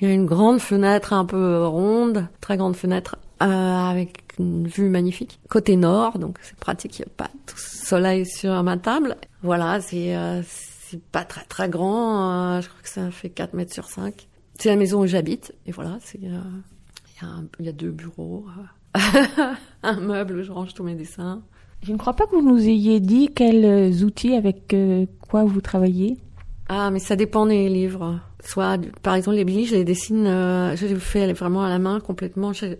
Il 0.00 0.08
y 0.08 0.10
a 0.10 0.14
une 0.14 0.24
grande 0.24 0.60
fenêtre 0.60 1.12
un 1.12 1.26
peu 1.26 1.66
ronde, 1.66 2.26
très 2.40 2.56
grande 2.56 2.76
fenêtre 2.76 3.16
euh, 3.42 3.46
avec 3.46 4.22
une 4.38 4.66
vue 4.66 4.88
magnifique. 4.88 5.38
Côté 5.50 5.76
nord, 5.76 6.18
donc 6.18 6.38
c'est 6.40 6.56
pratique, 6.56 6.98
il 6.98 7.02
n'y 7.02 7.08
a 7.08 7.14
pas 7.14 7.30
tout 7.44 7.58
soleil 7.58 8.24
sur 8.24 8.62
ma 8.62 8.78
table. 8.78 9.16
Voilà, 9.42 9.82
c'est 9.82 10.16
euh, 10.16 10.40
pas 11.12 11.24
très 11.24 11.44
très 11.44 11.68
grand, 11.68 12.56
euh, 12.56 12.60
je 12.60 12.68
crois 12.68 12.82
que 12.82 12.88
ça 12.88 13.10
fait 13.10 13.30
4 13.30 13.54
mètres 13.54 13.72
sur 13.72 13.86
5. 13.86 14.28
C'est 14.58 14.68
la 14.68 14.76
maison 14.76 15.02
où 15.02 15.06
j'habite, 15.06 15.54
et 15.66 15.72
voilà, 15.72 15.98
euh, 16.14 16.40
il 17.60 17.64
y, 17.64 17.68
a 17.68 17.70
y 17.70 17.72
deux 17.72 17.90
bureaux, 17.90 18.46
euh, 18.96 19.20
un 19.82 20.00
meuble 20.00 20.38
où 20.38 20.42
je 20.42 20.52
range 20.52 20.74
tous 20.74 20.84
mes 20.84 20.94
dessins. 20.94 21.42
Je 21.82 21.92
ne 21.92 21.98
crois 21.98 22.14
pas 22.14 22.26
que 22.26 22.34
vous 22.34 22.48
nous 22.48 22.68
ayez 22.68 23.00
dit 23.00 23.30
quels 23.34 24.02
outils 24.02 24.34
avec 24.34 24.74
quoi 25.20 25.44
vous 25.44 25.60
travaillez. 25.60 26.16
Ah, 26.68 26.90
mais 26.90 26.98
ça 26.98 27.16
dépend 27.16 27.46
des 27.46 27.68
livres. 27.68 28.20
Soit, 28.42 28.78
par 29.02 29.14
exemple, 29.14 29.36
les 29.36 29.44
billes, 29.44 29.66
je 29.66 29.74
les 29.74 29.84
dessine, 29.84 30.26
euh, 30.26 30.76
je 30.76 30.86
les 30.86 30.96
fais 30.96 31.32
vraiment 31.32 31.64
à 31.64 31.68
la 31.68 31.78
main 31.78 32.00
complètement. 32.00 32.52
Je 32.52 32.76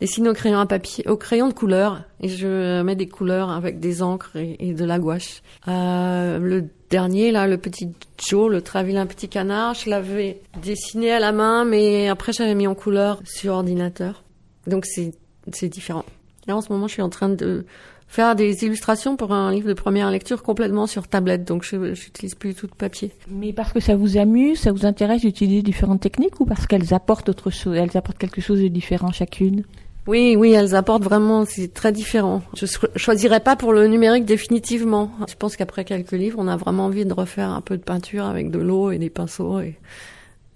dessine 0.00 0.28
au 0.28 0.32
crayon 0.32 0.58
à 0.58 0.66
papier, 0.66 1.06
au 1.08 1.16
crayon 1.16 1.48
de 1.48 1.52
couleur, 1.52 2.02
et 2.20 2.28
je 2.28 2.82
mets 2.82 2.96
des 2.96 3.08
couleurs 3.08 3.50
avec 3.50 3.80
des 3.80 4.02
encres 4.02 4.36
et, 4.36 4.72
de 4.72 4.84
la 4.84 4.98
gouache. 4.98 5.42
Euh, 5.66 6.38
le 6.38 6.66
dernier, 6.90 7.32
là, 7.32 7.46
le 7.46 7.58
petit 7.58 7.90
Joe, 8.26 8.50
le 8.50 8.62
très 8.62 8.84
vilain 8.84 9.06
petit 9.06 9.28
canard, 9.28 9.74
je 9.74 9.90
l'avais 9.90 10.40
dessiné 10.62 11.12
à 11.12 11.20
la 11.20 11.32
main, 11.32 11.64
mais 11.64 12.08
après 12.08 12.32
j'avais 12.32 12.54
mis 12.54 12.66
en 12.66 12.74
couleur 12.74 13.20
sur 13.24 13.54
ordinateur. 13.54 14.24
Donc 14.66 14.86
c'est 14.86 15.68
différent. 15.68 16.04
Là, 16.46 16.56
en 16.56 16.60
ce 16.60 16.72
moment, 16.72 16.86
je 16.86 16.94
suis 16.94 17.02
en 17.02 17.10
train 17.10 17.28
de 17.28 17.66
faire 18.08 18.34
des 18.34 18.64
illustrations 18.64 19.16
pour 19.16 19.32
un 19.32 19.52
livre 19.52 19.68
de 19.68 19.74
première 19.74 20.10
lecture 20.10 20.42
complètement 20.42 20.86
sur 20.86 21.06
tablette, 21.06 21.44
donc 21.44 21.62
je 21.62 21.94
j'utilise 21.94 22.34
plus 22.34 22.54
tout 22.54 22.66
de 22.66 22.74
papier. 22.74 23.12
Mais 23.30 23.52
parce 23.52 23.72
que 23.72 23.80
ça 23.80 23.96
vous 23.96 24.16
amuse, 24.16 24.60
ça 24.60 24.72
vous 24.72 24.86
intéresse 24.86 25.20
d'utiliser 25.20 25.62
différentes 25.62 26.00
techniques 26.00 26.40
ou 26.40 26.46
parce 26.46 26.66
qu'elles 26.66 26.94
apportent 26.94 27.28
autre 27.28 27.50
chose, 27.50 27.76
elles 27.76 27.96
apportent 27.96 28.18
quelque 28.18 28.40
chose 28.40 28.62
de 28.62 28.68
différent 28.68 29.12
chacune? 29.12 29.64
Oui, 30.08 30.36
oui, 30.38 30.52
elles 30.52 30.74
apportent 30.74 31.04
vraiment, 31.04 31.44
c'est 31.44 31.74
très 31.74 31.92
différent. 31.92 32.40
Je 32.56 32.64
cho- 32.64 32.88
choisirais 32.96 33.40
pas 33.40 33.56
pour 33.56 33.74
le 33.74 33.86
numérique 33.88 34.24
définitivement. 34.24 35.10
Je 35.28 35.34
pense 35.34 35.54
qu'après 35.54 35.84
quelques 35.84 36.12
livres, 36.12 36.38
on 36.40 36.48
a 36.48 36.56
vraiment 36.56 36.86
envie 36.86 37.04
de 37.04 37.12
refaire 37.12 37.50
un 37.50 37.60
peu 37.60 37.76
de 37.76 37.82
peinture 37.82 38.24
avec 38.24 38.50
de 38.50 38.58
l'eau 38.58 38.90
et 38.90 38.96
des 38.96 39.10
pinceaux 39.10 39.60
et, 39.60 39.76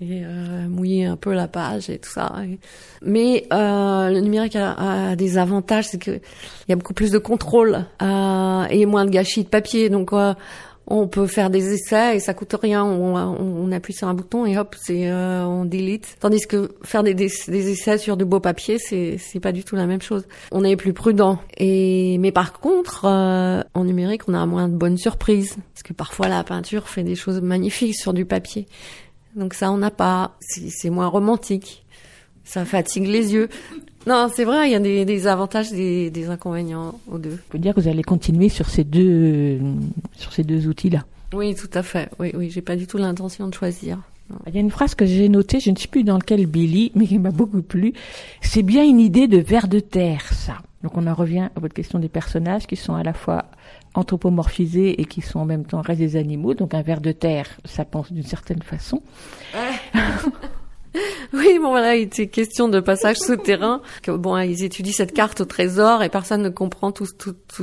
euh, 0.01 0.67
mouiller 0.69 1.05
un 1.05 1.17
peu 1.17 1.35
la 1.35 1.49
page 1.49 1.91
et 1.91 1.99
tout 1.99 2.09
ça. 2.09 2.35
Mais 3.03 3.47
euh, 3.53 4.09
le 4.09 4.21
numérique 4.21 4.57
a, 4.57 5.17
des 5.17 5.37
avantages, 5.37 5.87
c'est 5.87 5.99
que 6.03 6.13
il 6.13 6.71
y 6.71 6.73
a 6.73 6.77
beaucoup 6.77 6.95
plus 6.95 7.11
de 7.11 7.19
contrôle 7.19 7.85
euh, 8.01 8.65
et 8.71 8.87
moins 8.87 9.05
de 9.05 9.11
gâchis 9.11 9.45
de 9.45 9.49
papier. 9.51 9.91
Donc 9.91 10.15
euh, 10.15 10.33
on 10.87 11.07
peut 11.07 11.26
faire 11.26 11.51
des 11.51 11.72
essais 11.72 12.16
et 12.16 12.20
ça 12.20 12.35
coûte 12.35 12.55
rien. 12.61 12.85
On, 12.85 13.16
on, 13.16 13.66
on 13.68 13.72
appuie 13.72 13.93
sur 13.93 14.09
un 14.09 14.14
bouton 14.14 14.47
et 14.47 14.59
hop, 14.59 14.76
c'est 14.80 15.09
euh, 15.09 15.45
on 15.45 15.64
delete. 15.64 16.16
Tandis 16.20 16.47
que 16.47 16.74
faire 16.83 17.03
des, 17.03 17.14
des, 17.14 17.30
des 17.49 17.70
essais 17.70 17.99
sur 17.99 18.16
du 18.16 18.24
beau 18.24 18.41
papier, 18.41 18.78
c'est 18.78 19.16
c'est 19.18 19.41
pas 19.41 19.53
du 19.53 19.64
tout 19.64 19.76
la 19.76 19.87
même 19.87 20.03
chose. 20.03 20.26
On 20.51 20.64
est 20.64 20.76
plus 20.76 20.93
prudent. 20.93 21.39
Et 21.57 22.18
mais 22.18 22.33
par 22.33 22.53
contre, 22.53 23.05
euh, 23.05 23.62
en 23.74 23.85
numérique, 23.85 24.22
on 24.28 24.35
a 24.35 24.45
moins 24.47 24.68
de 24.68 24.74
bonnes 24.74 24.99
surprises 24.99 25.57
parce 25.72 25.83
que 25.83 25.93
parfois 25.93 26.28
la 26.28 26.43
peinture 26.45 26.89
fait 26.89 27.05
des 27.05 27.14
choses 27.14 27.41
magnifiques 27.41 27.95
sur 27.95 28.12
du 28.12 28.24
papier. 28.24 28.66
Donc 29.37 29.55
ça, 29.55 29.70
on 29.70 29.78
n'a 29.78 29.91
pas. 29.91 30.37
C'est 30.41 30.68
c'est 30.68 30.91
moins 30.91 31.07
romantique. 31.07 31.85
Ça 32.45 32.64
fatigue 32.64 33.07
les 33.07 33.33
yeux. 33.35 33.49
Non, 34.07 34.29
c'est 34.33 34.45
vrai, 34.45 34.69
il 34.69 34.73
y 34.73 34.75
a 34.75 34.81
des, 34.81 35.05
des 35.05 35.27
avantages, 35.27 35.71
des, 35.71 36.11
des 36.11 36.29
inconvénients 36.29 36.99
aux 37.11 37.19
deux. 37.19 37.39
Peut 37.51 37.59
dire 37.59 37.75
que 37.75 37.81
vous 37.81 37.89
allez 37.89 38.03
continuer 38.03 38.49
sur 38.49 38.69
ces 38.69 38.85
deux, 38.85 39.61
sur 40.17 40.33
ces 40.33 40.43
deux 40.43 40.67
outils-là. 40.67 41.05
Oui, 41.33 41.55
tout 41.55 41.71
à 41.73 41.83
fait. 41.83 42.11
Oui, 42.19 42.33
oui, 42.35 42.51
j'ai 42.51 42.63
pas 42.63 42.77
du 42.77 42.87
tout 42.87 42.99
l'intention 42.99 43.49
de 43.49 43.55
choisir. 43.55 43.99
Il 44.47 44.55
y 44.55 44.59
a 44.59 44.61
une 44.61 44.71
phrase 44.71 44.95
que 44.95 45.05
j'ai 45.05 45.29
notée, 45.29 45.61
je 45.61 45.71
ne 45.71 45.77
sais 45.77 45.89
plus 45.89 46.05
dans 46.05 46.17
lequel 46.17 46.47
Billy, 46.47 46.91
mais 46.97 47.07
qui 47.07 47.19
m'a 47.19 47.31
beaucoup 47.31 47.63
plu. 47.63 47.93
C'est 48.41 48.63
bien 48.63 48.85
une 48.85 49.01
idée 49.01 49.29
de 49.29 49.39
vers 49.39 49.69
de 49.69 49.81
terre, 49.81 50.33
ça. 50.33 50.59
Donc 50.83 50.97
on 50.97 51.07
en 51.07 51.15
revient 51.15 51.49
à 51.55 51.61
votre 51.61 51.75
question 51.75 52.01
des 52.01 52.09
personnages 52.09 52.67
qui 52.67 52.75
sont 52.75 52.95
à 52.95 53.05
la 53.05 53.13
fois 53.13 53.45
anthropomorphisés 53.95 55.01
et 55.01 55.05
qui 55.05 55.21
sont 55.21 55.39
en 55.39 55.45
même 55.45 55.65
temps 55.65 55.81
restent 55.81 56.01
des 56.01 56.17
animaux. 56.17 56.55
Donc 56.55 56.75
un 56.75 56.83
ver 56.83 57.01
de 57.01 57.13
terre, 57.13 57.47
ça 57.65 57.85
pense 57.85 58.13
d'une 58.13 58.25
certaine 58.25 58.63
façon. 58.63 59.01
Oui, 61.32 61.59
bon 61.59 61.70
voilà, 61.70 61.97
il 61.97 62.03
était 62.03 62.26
question 62.26 62.68
de 62.68 62.80
passage 62.80 63.16
souterrain. 63.16 63.80
Bon, 64.07 64.36
ils 64.38 64.64
étudient 64.64 64.93
cette 64.93 65.12
carte 65.12 65.40
au 65.40 65.45
trésor 65.45 66.03
et 66.03 66.09
personne 66.09 66.43
ne 66.43 66.51
comprend 66.51 66.93
tous 66.93 67.14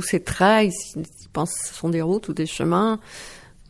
ces 0.02 0.22
traits. 0.22 0.72
Ils, 0.96 1.04
pensent 1.32 1.54
que 1.54 1.68
ce 1.68 1.74
sont 1.74 1.88
des 1.88 2.02
routes 2.02 2.28
ou 2.28 2.34
des 2.34 2.46
chemins. 2.46 2.98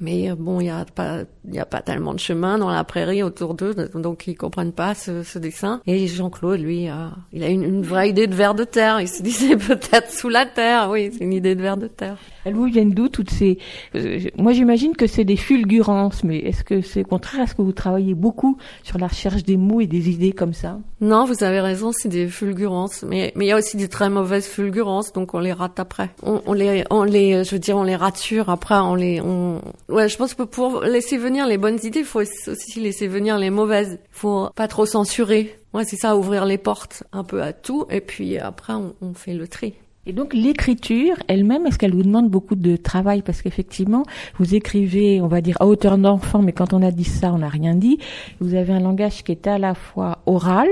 Mais 0.02 0.32
bon, 0.34 0.60
il 0.60 0.66
y 0.66 0.70
a 0.70 0.86
pas, 0.86 1.24
a 1.58 1.64
pas 1.66 1.82
tellement 1.82 2.14
de 2.14 2.18
chemins 2.18 2.56
dans 2.56 2.70
la 2.70 2.84
prairie 2.84 3.22
autour 3.22 3.52
d'eux, 3.52 3.74
donc 3.74 4.26
ils 4.26 4.34
comprennent 4.34 4.72
pas 4.72 4.94
ce, 4.94 5.38
dessin. 5.38 5.82
Et 5.86 6.06
Jean-Claude, 6.06 6.58
lui, 6.58 6.88
euh, 6.88 7.08
il 7.34 7.44
a 7.44 7.48
une, 7.48 7.62
une 7.62 7.82
vraie 7.82 8.08
idée 8.08 8.26
de 8.26 8.34
ver 8.34 8.54
de 8.54 8.64
terre. 8.64 9.02
Il 9.02 9.08
se 9.08 9.22
disait 9.22 9.56
peut-être 9.58 10.10
sous 10.10 10.30
la 10.30 10.46
terre. 10.46 10.88
Oui, 10.90 11.10
c'est 11.12 11.22
une 11.22 11.34
idée 11.34 11.54
de 11.54 11.60
ver 11.60 11.76
de 11.76 11.86
terre. 11.86 12.16
Vous 12.46 12.64
viennent 12.64 12.90
d'où 12.90 13.08
toutes 13.08 13.30
ces 13.30 13.58
euh, 13.94 14.20
Moi, 14.36 14.52
j'imagine 14.52 14.96
que 14.96 15.06
c'est 15.06 15.24
des 15.24 15.36
fulgurances, 15.36 16.24
mais 16.24 16.38
est-ce 16.38 16.64
que 16.64 16.80
c'est 16.80 17.04
contraire 17.04 17.42
Est-ce 17.42 17.54
que 17.54 17.62
vous 17.62 17.72
travaillez 17.72 18.14
beaucoup 18.14 18.56
sur 18.82 18.98
la 18.98 19.08
recherche 19.08 19.44
des 19.44 19.56
mots 19.56 19.80
et 19.80 19.86
des 19.86 20.10
idées 20.10 20.32
comme 20.32 20.54
ça? 20.54 20.78
Non, 21.00 21.24
vous 21.24 21.44
avez 21.44 21.60
raison, 21.60 21.92
c'est 21.92 22.08
des 22.08 22.28
fulgurances. 22.28 23.04
Mais 23.06 23.32
mais 23.36 23.46
il 23.46 23.48
y 23.48 23.52
a 23.52 23.56
aussi 23.56 23.76
des 23.76 23.88
très 23.88 24.10
mauvaises 24.10 24.46
fulgurances, 24.46 25.12
donc 25.12 25.34
on 25.34 25.38
les 25.38 25.52
rate 25.52 25.78
après. 25.78 26.10
On, 26.22 26.52
les 26.52 26.84
on 26.90 27.04
les 27.04 27.44
je 27.44 27.50
veux 27.52 27.58
dire 27.58 27.76
on 27.76 27.82
les 27.82 27.96
rature 27.96 28.48
après. 28.48 28.76
On 28.76 28.94
les 28.94 29.20
on 29.20 29.60
ouais. 29.88 30.08
Je 30.08 30.16
pense 30.16 30.34
que 30.34 30.42
pour 30.42 30.82
laisser 30.82 31.18
venir 31.18 31.46
les 31.46 31.58
bonnes 31.58 31.78
idées, 31.82 32.00
il 32.00 32.04
faut 32.04 32.20
aussi 32.20 32.80
laisser 32.80 33.06
venir 33.06 33.38
les 33.38 33.50
mauvaises. 33.50 33.98
Faut 34.10 34.48
pas 34.54 34.68
trop 34.68 34.86
censurer. 34.86 35.56
Ouais, 35.72 35.84
c'est 35.84 35.96
ça, 35.96 36.16
ouvrir 36.16 36.46
les 36.46 36.58
portes 36.58 37.04
un 37.12 37.22
peu 37.22 37.42
à 37.42 37.52
tout, 37.52 37.86
et 37.90 38.00
puis 38.00 38.38
après 38.38 38.72
on 38.72 39.14
fait 39.14 39.34
le 39.34 39.46
tri. 39.46 39.74
Et 40.10 40.12
donc 40.12 40.34
l'écriture 40.34 41.14
elle-même, 41.28 41.68
est-ce 41.68 41.78
qu'elle 41.78 41.94
vous 41.94 42.02
demande 42.02 42.28
beaucoup 42.28 42.56
de 42.56 42.74
travail? 42.74 43.22
Parce 43.22 43.42
qu'effectivement, 43.42 44.02
vous 44.38 44.56
écrivez, 44.56 45.20
on 45.20 45.28
va 45.28 45.40
dire, 45.40 45.56
à 45.60 45.68
hauteur 45.68 45.98
d'enfant, 45.98 46.42
mais 46.42 46.50
quand 46.50 46.72
on 46.72 46.82
a 46.82 46.90
dit 46.90 47.04
ça, 47.04 47.32
on 47.32 47.38
n'a 47.38 47.48
rien 47.48 47.76
dit. 47.76 48.00
Vous 48.40 48.56
avez 48.56 48.72
un 48.72 48.80
langage 48.80 49.22
qui 49.22 49.30
est 49.30 49.46
à 49.46 49.56
la 49.56 49.74
fois 49.74 50.18
oral, 50.26 50.66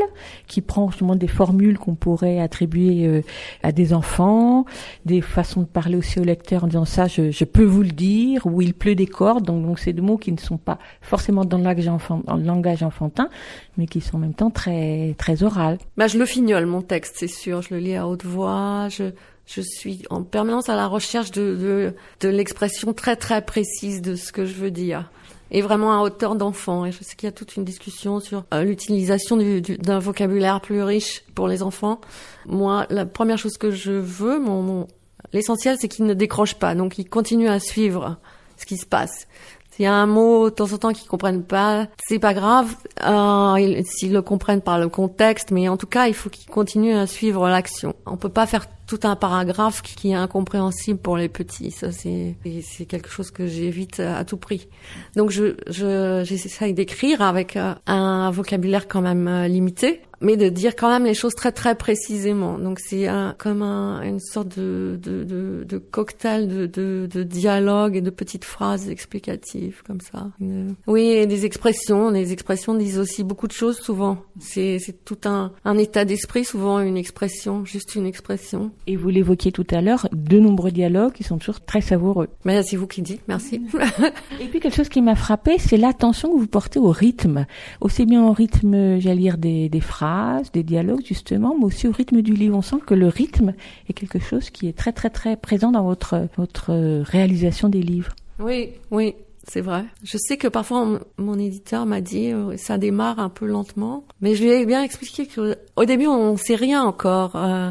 qui 0.48 0.60
prend 0.60 0.90
justement 0.90 1.14
des 1.14 1.28
formules 1.28 1.78
qu'on 1.78 1.94
pourrait 1.94 2.40
attribuer 2.40 3.06
euh, 3.06 3.22
à 3.62 3.70
des 3.70 3.94
enfants, 3.94 4.64
des 5.06 5.20
façons 5.20 5.60
de 5.60 5.66
parler 5.66 5.94
aussi 5.94 6.18
au 6.18 6.24
lecteur 6.24 6.64
en 6.64 6.66
disant 6.66 6.84
ça, 6.84 7.06
je, 7.06 7.30
je 7.30 7.44
peux 7.44 7.62
vous 7.62 7.84
le 7.84 7.92
dire, 7.92 8.44
ou 8.44 8.60
il 8.60 8.74
pleut 8.74 8.96
des 8.96 9.06
cordes. 9.06 9.44
Donc, 9.44 9.64
donc 9.64 9.78
c'est 9.78 9.92
des 9.92 10.02
mots 10.02 10.18
qui 10.18 10.32
ne 10.32 10.38
sont 10.38 10.58
pas 10.58 10.80
forcément 11.00 11.44
dans 11.44 11.58
le 11.58 11.62
langage, 11.62 11.86
enfant, 11.86 12.22
dans 12.26 12.34
langage 12.34 12.82
enfantin, 12.82 13.28
mais 13.76 13.86
qui 13.86 14.00
sont 14.00 14.16
en 14.16 14.20
même 14.20 14.34
temps 14.34 14.50
très 14.50 15.14
très 15.16 15.44
oral. 15.44 15.78
Bah, 15.96 16.08
je 16.08 16.18
le 16.18 16.26
fignole 16.26 16.66
mon 16.66 16.82
texte, 16.82 17.14
c'est 17.18 17.28
sûr. 17.28 17.62
Je 17.62 17.74
le 17.74 17.78
lis 17.78 17.94
à 17.94 18.08
haute 18.08 18.24
voix. 18.24 18.88
Je 18.88 19.12
je 19.50 19.60
suis 19.62 20.02
en 20.10 20.22
permanence 20.22 20.68
à 20.68 20.76
la 20.76 20.86
recherche 20.86 21.30
de 21.32 21.56
de, 21.56 21.94
de 22.20 22.28
l'expression 22.28 22.92
très 22.92 23.16
très 23.16 23.40
précise 23.44 24.02
de 24.02 24.14
ce 24.14 24.30
que 24.30 24.44
je 24.44 24.52
veux 24.54 24.70
dire 24.70 25.10
et 25.50 25.62
vraiment 25.62 25.98
à 25.98 26.02
hauteur 26.02 26.34
d'enfant. 26.36 26.84
Et 26.84 26.92
je 26.92 27.02
sais 27.02 27.16
qu'il 27.16 27.26
y 27.26 27.30
a 27.30 27.32
toute 27.32 27.56
une 27.56 27.64
discussion 27.64 28.20
sur 28.20 28.44
euh, 28.52 28.62
l'utilisation 28.64 29.38
du- 29.38 29.62
du- 29.62 29.78
d'un 29.78 29.98
vocabulaire 29.98 30.60
plus 30.60 30.82
riche 30.82 31.24
pour 31.34 31.48
les 31.48 31.62
enfants. 31.62 32.00
Moi, 32.46 32.86
la 32.90 33.06
première 33.06 33.38
chose 33.38 33.56
que 33.56 33.70
je 33.70 33.92
veux, 33.92 34.38
mon, 34.38 34.60
mon 34.62 34.86
l'essentiel, 35.32 35.76
c'est 35.80 35.88
qu'ils 35.88 36.04
ne 36.04 36.12
décrochent 36.14 36.54
pas, 36.56 36.74
donc 36.74 36.98
ils 36.98 37.08
continuent 37.08 37.48
à 37.48 37.60
suivre 37.60 38.18
ce 38.58 38.66
qui 38.66 38.76
se 38.76 38.84
passe. 38.86 39.26
S'il 39.70 39.84
y 39.84 39.88
a 39.88 39.94
un 39.94 40.06
mot 40.06 40.50
de 40.50 40.54
temps 40.54 40.70
en 40.72 40.76
temps 40.78 40.92
qu'ils 40.92 41.08
comprennent 41.08 41.44
pas, 41.44 41.86
c'est 42.06 42.18
pas 42.18 42.34
grave. 42.34 42.74
Euh, 43.06 43.54
ils- 43.58 43.86
S'ils 43.86 44.12
le 44.12 44.20
comprennent 44.20 44.60
par 44.60 44.78
le 44.78 44.90
contexte, 44.90 45.50
mais 45.50 45.68
en 45.70 45.78
tout 45.78 45.86
cas, 45.86 46.08
il 46.08 46.14
faut 46.14 46.28
qu'ils 46.28 46.50
continuent 46.50 46.96
à 46.96 47.06
suivre 47.06 47.48
l'action. 47.48 47.94
On 48.04 48.18
peut 48.18 48.28
pas 48.28 48.46
faire 48.46 48.66
tout 48.88 49.00
un 49.04 49.16
paragraphe 49.16 49.82
qui 49.82 50.10
est 50.10 50.14
incompréhensible 50.14 50.98
pour 50.98 51.16
les 51.16 51.28
petits. 51.28 51.70
Ça, 51.70 51.92
c'est 51.92 52.36
c'est- 52.62 52.86
quelque 52.86 53.10
chose 53.10 53.30
que 53.30 53.46
j'évite 53.46 54.00
à 54.00 54.24
tout 54.24 54.38
prix. 54.38 54.68
Donc, 55.14 55.30
je 55.30 55.54
je- 55.68 56.24
d'écrire 56.72 57.22
avec 57.22 57.56
euh, 57.56 57.74
un 57.86 58.30
vocabulaire 58.30 58.88
quand 58.88 59.00
même 59.02 59.28
euh, 59.28 59.46
limité, 59.48 60.00
mais 60.20 60.36
de 60.36 60.48
dire 60.48 60.74
quand 60.74 60.88
même 60.90 61.04
les 61.04 61.14
choses 61.14 61.34
très 61.34 61.52
très 61.52 61.74
précisément. 61.74 62.58
Donc, 62.58 62.80
c'est 62.80 63.06
un, 63.06 63.34
comme 63.38 63.62
un, 63.62 64.02
une 64.02 64.20
sorte 64.20 64.58
de 64.58 64.98
de, 65.00 65.24
de, 65.24 65.64
de 65.68 65.78
cocktail 65.78 66.48
de, 66.48 66.66
de 66.66 67.06
de 67.12 67.22
dialogue 67.22 67.96
et 67.96 68.00
de 68.00 68.10
petites 68.10 68.44
phrases 68.44 68.88
explicatives 68.88 69.82
comme 69.86 70.00
ça. 70.00 70.28
Oui, 70.86 71.02
et 71.10 71.26
des 71.26 71.44
expressions. 71.44 72.10
Les 72.10 72.32
expressions 72.32 72.74
disent 72.74 72.98
aussi 72.98 73.22
beaucoup 73.22 73.46
de 73.46 73.52
choses 73.52 73.78
souvent. 73.78 74.18
C'est 74.40 74.78
c'est 74.78 75.04
tout 75.04 75.18
un 75.24 75.52
un 75.64 75.78
état 75.78 76.04
d'esprit 76.04 76.44
souvent 76.44 76.80
une 76.80 76.96
expression, 76.96 77.64
juste 77.64 77.94
une 77.94 78.06
expression. 78.06 78.70
Et 78.90 78.96
vous 78.96 79.10
l'évoquiez 79.10 79.52
tout 79.52 79.66
à 79.70 79.82
l'heure, 79.82 80.08
de 80.12 80.38
nombreux 80.40 80.70
dialogues 80.70 81.12
qui 81.12 81.22
sont 81.22 81.36
toujours 81.36 81.60
très 81.60 81.82
savoureux. 81.82 82.28
Mais 82.46 82.62
c'est 82.62 82.76
vous 82.76 82.86
qui 82.86 83.02
dites. 83.02 83.20
Merci. 83.28 83.60
Et 84.40 84.46
puis 84.46 84.60
quelque 84.60 84.74
chose 84.74 84.88
qui 84.88 85.02
m'a 85.02 85.14
frappé, 85.14 85.56
c'est 85.58 85.76
l'attention 85.76 86.32
que 86.32 86.38
vous 86.38 86.46
portez 86.46 86.78
au 86.78 86.90
rythme. 86.90 87.44
Aussi 87.82 88.06
bien 88.06 88.24
au 88.24 88.32
rythme, 88.32 88.98
j'allais 88.98 89.20
dire, 89.20 89.36
des, 89.36 89.68
des 89.68 89.80
phrases, 89.82 90.50
des 90.52 90.62
dialogues 90.62 91.04
justement, 91.04 91.54
mais 91.58 91.66
aussi 91.66 91.86
au 91.86 91.92
rythme 91.92 92.22
du 92.22 92.32
livre. 92.32 92.56
On 92.56 92.62
sent 92.62 92.76
que 92.86 92.94
le 92.94 93.08
rythme 93.08 93.52
est 93.88 93.92
quelque 93.92 94.18
chose 94.20 94.48
qui 94.48 94.68
est 94.68 94.72
très 94.76 94.92
très 94.92 95.10
très 95.10 95.36
présent 95.36 95.70
dans 95.70 95.84
votre, 95.84 96.26
votre 96.38 96.72
réalisation 97.02 97.68
des 97.68 97.82
livres. 97.82 98.14
Oui, 98.40 98.70
oui, 98.90 99.14
c'est 99.46 99.60
vrai. 99.60 99.84
Je 100.02 100.16
sais 100.16 100.38
que 100.38 100.48
parfois 100.48 100.84
mon- 100.86 101.00
mon 101.18 101.38
éditeur 101.38 101.84
m'a 101.84 102.00
dit 102.00 102.32
euh, 102.32 102.56
ça 102.56 102.78
démarre 102.78 103.18
un 103.18 103.28
peu 103.28 103.44
lentement, 103.46 104.04
mais 104.22 104.34
je 104.34 104.44
lui 104.44 104.50
ai 104.50 104.64
bien 104.64 104.82
expliqué 104.82 105.26
que 105.26 105.56
au 105.76 105.84
début 105.84 106.06
on 106.06 106.38
sait 106.38 106.54
rien 106.54 106.82
encore. 106.82 107.36
Euh, 107.36 107.70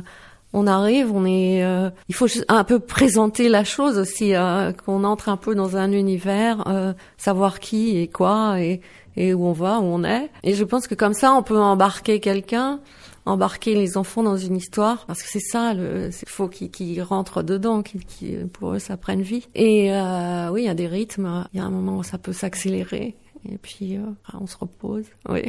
on 0.53 0.65
arrive, 0.67 1.11
on 1.13 1.25
est. 1.25 1.63
euh, 1.63 1.89
il 2.09 2.15
faut 2.15 2.27
un 2.47 2.63
peu 2.63 2.79
présenter 2.79 3.49
la 3.49 3.63
chose 3.63 3.97
aussi, 3.97 4.33
euh, 4.35 4.71
qu'on 4.71 5.03
entre 5.03 5.29
un 5.29 5.37
peu 5.37 5.55
dans 5.55 5.77
un 5.77 5.91
univers, 5.91 6.67
euh, 6.67 6.93
savoir 7.17 7.59
qui 7.59 7.97
et 7.97 8.07
quoi 8.07 8.59
et, 8.61 8.81
et 9.15 9.33
où 9.33 9.45
on 9.45 9.51
va, 9.53 9.79
où 9.79 9.83
on 9.83 10.03
est. 10.03 10.29
Et 10.43 10.53
je 10.53 10.63
pense 10.63 10.87
que 10.87 10.95
comme 10.95 11.13
ça, 11.13 11.33
on 11.33 11.43
peut 11.43 11.57
embarquer 11.59 12.19
quelqu'un, 12.19 12.79
embarquer 13.25 13.75
les 13.75 13.97
enfants 13.97 14.23
dans 14.23 14.37
une 14.37 14.55
histoire, 14.55 15.05
parce 15.05 15.21
que 15.21 15.27
c'est 15.29 15.41
ça, 15.41 15.73
il 15.73 16.11
faut 16.27 16.47
qu'ils 16.47 17.01
rentrent 17.01 17.43
dedans, 17.43 17.81
qu'ils, 17.83 18.05
qu'ils- 18.05 18.47
pour 18.47 18.71
eux 18.73 18.79
ça 18.79 18.95
prenne 18.95 19.21
vie. 19.21 19.47
Et 19.53 19.93
euh, 19.93 20.49
oui, 20.51 20.61
il 20.61 20.65
y 20.65 20.69
a 20.69 20.73
des 20.75 20.87
rythmes. 20.87 21.43
Il 21.53 21.57
y 21.57 21.59
a 21.61 21.65
un 21.65 21.69
moment 21.69 21.97
où 21.97 22.03
ça 22.03 22.17
peut 22.17 22.31
s'accélérer. 22.33 23.15
Et 23.45 23.57
puis, 23.57 23.97
euh, 23.97 24.01
on 24.39 24.47
se 24.47 24.57
repose. 24.57 25.05
Oui. 25.29 25.41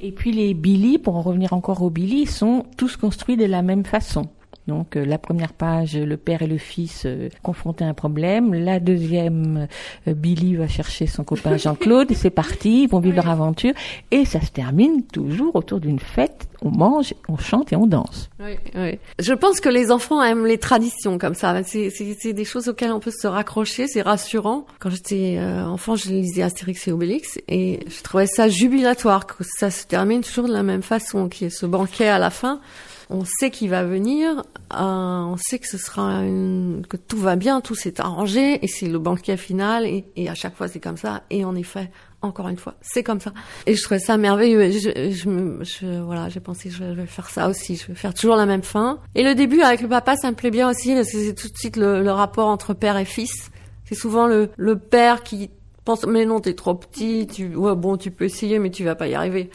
Et 0.00 0.12
puis 0.12 0.32
les 0.32 0.54
Billy, 0.54 0.98
pour 0.98 1.16
en 1.16 1.22
revenir 1.22 1.52
encore 1.52 1.82
aux 1.82 1.90
Billy, 1.90 2.26
sont 2.26 2.66
tous 2.76 2.96
construits 2.96 3.36
de 3.36 3.44
la 3.44 3.62
même 3.62 3.84
façon. 3.84 4.28
Donc 4.66 4.96
euh, 4.96 5.04
la 5.04 5.18
première 5.18 5.52
page, 5.52 5.96
le 5.96 6.16
père 6.16 6.42
et 6.42 6.46
le 6.46 6.58
fils 6.58 7.04
euh, 7.06 7.28
confrontés 7.42 7.84
à 7.84 7.88
un 7.88 7.94
problème. 7.94 8.52
La 8.52 8.80
deuxième, 8.80 9.68
euh, 10.08 10.14
Billy 10.14 10.56
va 10.56 10.66
chercher 10.66 11.06
son 11.06 11.24
copain 11.24 11.56
Jean-Claude. 11.56 12.12
C'est 12.14 12.30
parti, 12.30 12.84
ils 12.84 12.88
vont 12.88 13.00
vivre 13.00 13.16
leur 13.16 13.28
aventure. 13.28 13.72
Et 14.10 14.24
ça 14.24 14.40
se 14.40 14.50
termine 14.50 15.04
toujours 15.04 15.54
autour 15.54 15.80
d'une 15.80 16.00
fête. 16.00 16.48
On 16.62 16.70
mange, 16.70 17.14
on 17.28 17.36
chante 17.36 17.72
et 17.72 17.76
on 17.76 17.86
danse. 17.86 18.28
Oui, 18.40 18.56
oui. 18.74 18.98
Je 19.18 19.34
pense 19.34 19.60
que 19.60 19.68
les 19.68 19.92
enfants 19.92 20.22
aiment 20.22 20.46
les 20.46 20.58
traditions 20.58 21.18
comme 21.18 21.34
ça. 21.34 21.62
C'est, 21.62 22.32
des 22.32 22.44
choses 22.44 22.68
auxquelles 22.68 22.92
on 22.92 23.00
peut 23.00 23.12
se 23.12 23.26
raccrocher, 23.26 23.86
c'est 23.86 24.02
rassurant. 24.02 24.66
Quand 24.80 24.90
j'étais 24.90 25.36
euh, 25.38 25.64
enfant, 25.64 25.94
je 25.96 26.08
lisais 26.08 26.42
Astérix 26.42 26.88
et 26.88 26.92
Obélix 26.92 27.38
et 27.46 27.80
je 27.86 28.02
trouvais 28.02 28.26
ça 28.26 28.48
jubilatoire 28.48 29.26
que 29.26 29.44
ça 29.58 29.70
se 29.70 29.86
termine 29.86 30.22
toujours 30.22 30.48
de 30.48 30.52
la 30.52 30.62
même 30.62 30.82
façon, 30.82 31.28
qu'il 31.28 31.44
y 31.44 31.46
ait 31.46 31.50
ce 31.50 31.66
banquet 31.66 32.08
à 32.08 32.18
la 32.18 32.30
fin. 32.30 32.60
On 33.08 33.24
sait 33.24 33.50
qu'il 33.50 33.70
va 33.70 33.84
venir, 33.84 34.42
euh, 34.72 34.76
on 34.80 35.36
sait 35.36 35.60
que 35.60 35.68
ce 35.68 35.78
sera 35.78 36.22
une, 36.24 36.84
que 36.88 36.96
tout 36.96 37.18
va 37.18 37.36
bien, 37.36 37.60
tout 37.60 37.76
s'est 37.76 38.00
arrangé 38.00 38.58
et 38.64 38.66
c'est 38.66 38.88
le 38.88 38.98
banquet 38.98 39.36
final 39.36 39.86
et, 39.86 40.04
et 40.16 40.28
à 40.28 40.34
chaque 40.34 40.56
fois 40.56 40.66
c'est 40.66 40.80
comme 40.80 40.96
ça. 40.96 41.22
Et 41.30 41.44
en 41.44 41.54
effet, 41.54 41.90
encore 42.22 42.48
une 42.48 42.56
fois, 42.56 42.74
c'est 42.82 43.04
comme 43.04 43.20
ça. 43.20 43.32
Et 43.66 43.74
je 43.76 43.82
trouvais 43.84 44.00
ça 44.00 44.16
merveilleux. 44.16 44.72
Je, 44.72 45.10
je, 45.12 45.28
me- 45.28 45.62
je- 45.62 46.00
voilà, 46.02 46.28
j'ai 46.28 46.40
pensé 46.40 46.68
je 46.68 46.82
vais 46.82 47.06
faire 47.06 47.28
ça 47.30 47.48
aussi. 47.48 47.76
Je 47.76 47.86
vais 47.86 47.94
faire 47.94 48.12
toujours 48.12 48.34
la 48.34 48.46
même 48.46 48.64
fin. 48.64 48.98
Et 49.14 49.22
le 49.22 49.36
début 49.36 49.60
avec 49.60 49.82
le 49.82 49.88
papa, 49.88 50.16
ça 50.16 50.28
me 50.30 50.34
plaît 50.36 50.50
bien 50.50 50.68
aussi 50.68 50.92
parce 50.94 51.12
que 51.12 51.18
c'est 51.18 51.34
tout 51.34 51.48
de 51.48 51.56
suite 51.56 51.76
le, 51.76 52.02
le 52.02 52.10
rapport 52.10 52.48
entre 52.48 52.74
père 52.74 52.96
et 52.96 53.04
fils. 53.04 53.50
C'est 53.84 53.94
souvent 53.94 54.26
le, 54.26 54.50
le 54.56 54.76
père 54.76 55.22
qui 55.22 55.50
pense 55.84 56.04
mais 56.04 56.24
non 56.26 56.40
t'es 56.40 56.54
trop 56.54 56.74
petit, 56.74 57.28
tu 57.32 57.54
ouais 57.54 57.76
bon 57.76 57.96
tu 57.96 58.10
peux 58.10 58.24
essayer 58.24 58.58
mais 58.58 58.70
tu 58.72 58.82
vas 58.82 58.96
pas 58.96 59.06
y 59.06 59.14
arriver. 59.14 59.50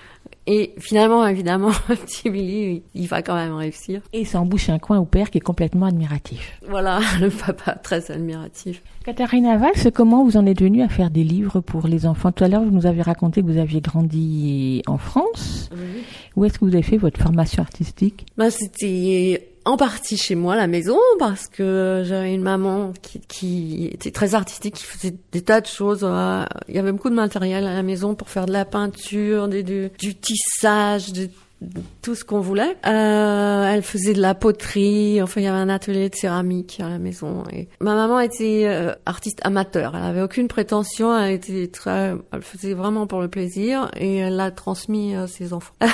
Et 0.48 0.74
finalement 0.80 1.26
évidemment 1.26 1.72
petit 1.88 2.30
Billy 2.30 2.84
il, 2.96 3.08
va 3.08 3.22
quand 3.22 3.36
même 3.36 3.54
réussir. 3.54 4.02
Et 4.14 4.26
ça 4.26 4.42
embouche 4.42 4.70
un 4.70 4.80
coin 4.80 4.98
au 5.00 5.06
père 5.06 5.30
qui 5.30 5.38
est 5.38 5.42
complètement 5.42 5.86
admiratif. 5.86 6.60
Voilà 6.68 7.00
le 7.20 7.30
papa 7.30 7.74
très 7.76 8.12
admiratif. 8.12 8.82
Katharina 9.06 9.58
Valls, 9.58 9.92
comment 9.94 10.24
vous 10.24 10.38
en 10.38 10.46
êtes 10.46 10.62
venue 10.62 10.82
à 10.84 10.90
faire 10.90 11.10
des 11.10 11.24
livres 11.24 11.60
pour 11.60 11.88
les 11.88 12.06
enfants 12.06 12.32
Tout 12.32 12.44
à 12.44 12.48
l'heure, 12.48 12.64
vous 12.64 12.72
nous 12.72 12.86
avez 12.86 13.02
raconté 13.02 13.42
que 13.42 13.48
vous 13.48 13.58
aviez 13.58 13.82
grandi 13.82 14.84
en 14.88 14.98
France. 14.98 15.70
Où 16.36 16.46
est-ce 16.46 16.60
que 16.60 16.66
vous 16.66 16.74
avez 16.74 16.84
fait 16.84 16.98
votre 16.98 17.20
formation 17.20 17.64
artistique? 17.64 18.26
Bah, 18.38 18.52
c'était 18.52 19.51
en 19.66 19.78
partie 19.78 20.18
chez 20.18 20.36
moi 20.36 20.56
la 20.56 20.68
maison 20.68 20.98
parce 21.20 21.48
que 21.48 22.04
j'avais 22.06 22.34
une 22.34 22.42
maman 22.42 22.94
qui, 23.02 23.20
qui 23.20 23.90
était 23.94 24.12
très 24.12 24.36
artistique, 24.36 24.76
qui 24.76 24.84
faisait 24.84 25.14
des 25.32 25.42
tas 25.42 25.62
de 25.62 25.68
choses. 25.68 26.02
euh, 26.04 26.44
Il 26.68 26.76
y 26.76 26.80
avait 26.80 26.92
beaucoup 26.92 27.10
de 27.10 27.16
matériel 27.16 27.66
à 27.66 27.74
la 27.74 27.84
maison 27.84 28.16
pour 28.16 28.30
faire 28.30 28.46
de 28.46 28.52
la 28.54 28.66
peinture, 28.66 29.48
du, 29.48 29.92
tissage, 30.16 31.14
de, 31.14 31.30
tout 32.02 32.16
ce 32.16 32.26
qu'on 32.26 32.40
voulait. 32.40 32.76
Euh, 32.88 33.72
elle 33.72 33.84
faisait 33.84 34.14
de 34.14 34.22
la 34.22 34.34
poterie. 34.34 35.22
Enfin, 35.22 35.42
il 35.42 35.44
y 35.44 35.48
avait 35.48 35.58
un 35.60 35.70
atelier 35.70 36.10
de 36.10 36.16
céramique 36.16 36.80
à 36.84 36.90
la 36.90 36.98
maison. 36.98 37.44
Et 37.54 37.68
ma 37.80 37.94
maman 37.94 38.20
était 38.20 38.64
euh, 38.66 38.94
artiste 39.06 39.40
amateur. 39.44 39.96
Elle 39.96 40.04
avait 40.04 40.22
aucune 40.22 40.48
prétention. 40.48 41.16
Elle 41.16 41.34
était 41.34 41.68
très, 41.68 42.16
elle 42.34 42.42
faisait 42.42 42.74
vraiment 42.74 43.06
pour 43.06 43.22
le 43.22 43.28
plaisir 43.28 43.92
et 43.96 44.18
elle 44.18 44.38
l'a 44.38 44.50
transmis 44.50 45.16
à 45.16 45.28
ses 45.28 45.54
enfants. 45.54 45.74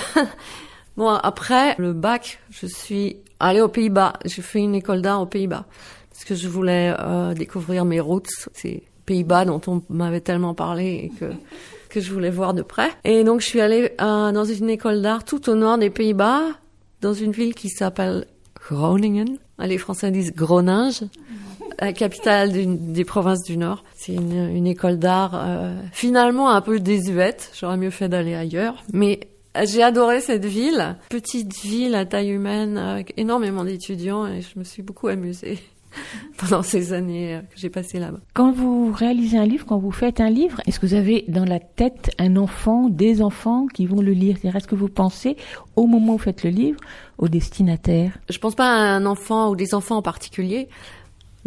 Bon, 0.97 1.09
après 1.09 1.75
le 1.77 1.93
bac, 1.93 2.39
je 2.49 2.65
suis 2.65 3.17
allée 3.39 3.61
aux 3.61 3.67
Pays-Bas. 3.67 4.13
J'ai 4.25 4.41
fait 4.41 4.59
une 4.59 4.75
école 4.75 5.01
d'art 5.01 5.21
aux 5.21 5.25
Pays-Bas 5.25 5.65
parce 6.11 6.25
que 6.25 6.35
je 6.35 6.47
voulais 6.47 6.93
euh, 6.99 7.33
découvrir 7.33 7.85
mes 7.85 7.99
roots, 7.99 8.49
ces 8.53 8.83
Pays-Bas 9.05 9.45
dont 9.45 9.61
on 9.67 9.83
m'avait 9.89 10.21
tellement 10.21 10.53
parlé 10.53 11.11
et 11.11 11.19
que 11.19 11.25
que 11.89 12.01
je 12.01 12.11
voulais 12.11 12.29
voir 12.29 12.53
de 12.53 12.61
près. 12.61 12.89
Et 13.03 13.23
donc 13.23 13.41
je 13.41 13.45
suis 13.45 13.61
allée 13.61 13.91
euh, 14.01 14.31
dans 14.31 14.43
une 14.43 14.69
école 14.69 15.01
d'art 15.01 15.23
tout 15.23 15.49
au 15.49 15.55
nord 15.55 15.77
des 15.77 15.89
Pays-Bas, 15.89 16.41
dans 17.01 17.13
une 17.13 17.31
ville 17.31 17.55
qui 17.55 17.69
s'appelle 17.69 18.25
Groningen. 18.69 19.37
Les 19.59 19.77
Français 19.77 20.11
disent 20.11 20.33
Groninge, 20.33 21.03
la 21.79 21.93
capitale 21.93 22.51
des 22.93 23.05
provinces 23.05 23.43
du 23.43 23.57
Nord. 23.57 23.83
C'est 23.95 24.13
une, 24.13 24.49
une 24.55 24.67
école 24.67 24.99
d'art 24.99 25.31
euh, 25.33 25.75
finalement 25.91 26.49
un 26.49 26.61
peu 26.61 26.79
désuète. 26.79 27.51
J'aurais 27.59 27.77
mieux 27.77 27.89
fait 27.89 28.09
d'aller 28.09 28.35
ailleurs, 28.35 28.83
mais 28.93 29.19
j'ai 29.65 29.83
adoré 29.83 30.21
cette 30.21 30.45
ville, 30.45 30.97
petite 31.09 31.55
ville 31.63 31.95
à 31.95 32.05
taille 32.05 32.29
humaine 32.29 32.77
avec 32.77 33.13
énormément 33.17 33.63
d'étudiants 33.63 34.27
et 34.27 34.41
je 34.41 34.59
me 34.59 34.63
suis 34.63 34.83
beaucoup 34.83 35.07
amusée. 35.07 35.59
pendant 36.37 36.61
ces 36.61 36.93
années 36.93 37.35
euh, 37.35 37.39
que 37.39 37.57
j'ai 37.57 37.69
passées 37.69 37.99
là-bas. 37.99 38.19
Quand 38.33 38.51
vous 38.51 38.91
réalisez 38.91 39.37
un 39.37 39.45
livre, 39.45 39.65
quand 39.65 39.77
vous 39.77 39.91
faites 39.91 40.19
un 40.19 40.29
livre, 40.29 40.61
est-ce 40.67 40.79
que 40.79 40.85
vous 40.85 40.93
avez 40.93 41.25
dans 41.27 41.45
la 41.45 41.59
tête 41.59 42.11
un 42.19 42.35
enfant, 42.35 42.89
des 42.89 43.21
enfants 43.21 43.67
qui 43.67 43.85
vont 43.85 44.01
le 44.01 44.11
lire? 44.11 44.37
C'est-à-dire, 44.37 44.57
Est-ce 44.57 44.67
que 44.67 44.75
vous 44.75 44.89
pensez 44.89 45.37
au 45.75 45.87
moment 45.87 46.13
où 46.13 46.17
vous 46.17 46.23
faites 46.23 46.43
le 46.43 46.49
livre 46.49 46.79
au 47.17 47.27
destinataire? 47.27 48.17
Je 48.29 48.37
pense 48.37 48.55
pas 48.55 48.69
à 48.69 48.95
un 48.95 49.05
enfant 49.05 49.49
ou 49.49 49.55
des 49.55 49.73
enfants 49.73 49.97
en 49.97 50.01
particulier. 50.01 50.69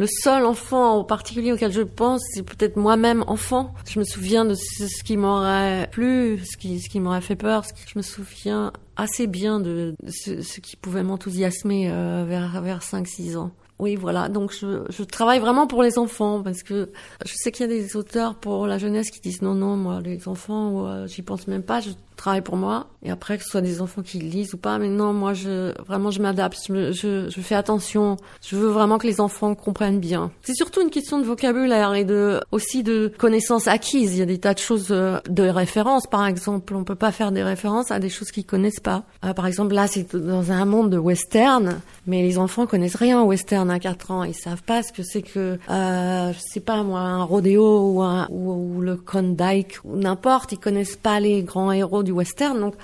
Le 0.00 0.06
seul 0.06 0.46
enfant 0.46 1.00
en 1.00 1.04
particulier 1.04 1.52
auquel 1.52 1.70
je 1.70 1.82
pense, 1.82 2.22
c'est 2.32 2.42
peut-être 2.42 2.76
moi-même 2.76 3.22
enfant. 3.26 3.74
Je 3.86 3.98
me 3.98 4.04
souviens 4.04 4.46
de 4.46 4.54
ce, 4.54 5.04
qui 5.04 5.18
m'aurait 5.18 5.90
plu, 5.92 6.38
ce 6.38 6.56
qui, 6.56 6.80
ce 6.80 6.88
qui 6.88 7.00
m'aurait 7.00 7.20
fait 7.20 7.36
peur. 7.36 7.64
Je 7.86 7.98
me 7.98 8.02
souviens 8.02 8.72
assez 8.96 9.26
bien 9.26 9.60
de, 9.60 9.94
ce, 10.08 10.60
qui 10.60 10.76
pouvait 10.76 11.02
m'enthousiasmer 11.02 11.90
euh, 11.90 12.24
vers, 12.26 12.62
vers 12.62 12.78
5-6 12.78 13.36
ans. 13.36 13.50
Oui, 13.78 13.94
voilà. 13.96 14.30
Donc, 14.30 14.54
je, 14.58 14.84
je 14.88 15.02
travaille 15.02 15.38
vraiment 15.38 15.66
pour 15.66 15.82
les 15.82 15.98
enfants 15.98 16.42
parce 16.42 16.62
que 16.62 16.88
je 17.26 17.34
sais 17.36 17.52
qu'il 17.52 17.68
y 17.68 17.70
a 17.70 17.72
des 17.72 17.94
auteurs 17.94 18.36
pour 18.36 18.66
la 18.66 18.78
jeunesse 18.78 19.10
qui 19.10 19.20
disent 19.20 19.42
non, 19.42 19.52
non, 19.52 19.76
moi, 19.76 20.00
les 20.00 20.28
enfants, 20.28 21.06
j'y 21.08 21.20
pense 21.20 21.46
même 21.46 21.62
pas. 21.62 21.80
Travaille 22.20 22.42
pour 22.42 22.56
moi. 22.56 22.86
Et 23.02 23.10
après, 23.10 23.38
que 23.38 23.44
ce 23.44 23.50
soit 23.50 23.62
des 23.62 23.80
enfants 23.80 24.02
qui 24.02 24.18
lisent 24.18 24.52
ou 24.52 24.58
pas, 24.58 24.78
mais 24.78 24.88
non, 24.88 25.12
moi, 25.14 25.32
je 25.32 25.72
vraiment, 25.86 26.10
je 26.10 26.20
m'adapte. 26.20 26.58
Je, 26.68 26.92
je, 26.92 27.30
je 27.30 27.40
fais 27.40 27.54
attention. 27.54 28.18
Je 28.46 28.56
veux 28.56 28.68
vraiment 28.68 28.98
que 28.98 29.06
les 29.06 29.20
enfants 29.20 29.54
comprennent 29.54 30.00
bien. 30.00 30.30
C'est 30.42 30.54
surtout 30.54 30.82
une 30.82 30.90
question 30.90 31.18
de 31.18 31.24
vocabulaire 31.24 31.94
et 31.94 32.04
de 32.04 32.40
aussi 32.52 32.82
de 32.82 33.10
connaissances 33.18 33.68
acquises. 33.68 34.14
Il 34.14 34.18
y 34.18 34.22
a 34.22 34.26
des 34.26 34.38
tas 34.38 34.52
de 34.52 34.58
choses 34.58 34.88
euh, 34.90 35.18
de 35.28 35.44
référence, 35.44 36.06
par 36.06 36.26
exemple. 36.26 36.74
On 36.74 36.84
peut 36.84 36.94
pas 36.94 37.10
faire 37.10 37.32
des 37.32 37.42
références 37.42 37.90
à 37.90 37.98
des 37.98 38.10
choses 38.10 38.30
qu'ils 38.30 38.44
connaissent 38.44 38.80
pas. 38.80 39.04
Euh, 39.24 39.32
par 39.32 39.46
exemple, 39.46 39.74
là, 39.74 39.86
c'est 39.86 40.14
dans 40.14 40.52
un 40.52 40.64
monde 40.66 40.90
de 40.90 40.98
western, 40.98 41.80
mais 42.06 42.22
les 42.22 42.36
enfants 42.36 42.66
connaissent 42.66 42.96
rien 42.96 43.22
au 43.22 43.26
western 43.26 43.70
à 43.70 43.78
4 43.78 44.10
ans. 44.10 44.24
Ils 44.24 44.34
savent 44.34 44.62
pas 44.62 44.82
ce 44.82 44.92
que 44.92 45.02
c'est 45.02 45.22
que, 45.22 45.58
euh, 45.70 46.32
sais 46.38 46.60
pas 46.60 46.82
moi, 46.82 47.00
un 47.00 47.24
rodéo 47.24 47.92
ou, 47.92 48.02
un, 48.02 48.26
ou, 48.28 48.76
ou 48.76 48.80
le 48.82 48.96
Klondike 48.96 49.78
ou 49.84 49.96
n'importe. 49.96 50.52
Ils 50.52 50.58
connaissent 50.58 50.96
pas 50.96 51.18
les 51.18 51.42
grands 51.42 51.72
héros 51.72 52.02
du 52.02 52.09
western, 52.12 52.58
donc 52.58 52.74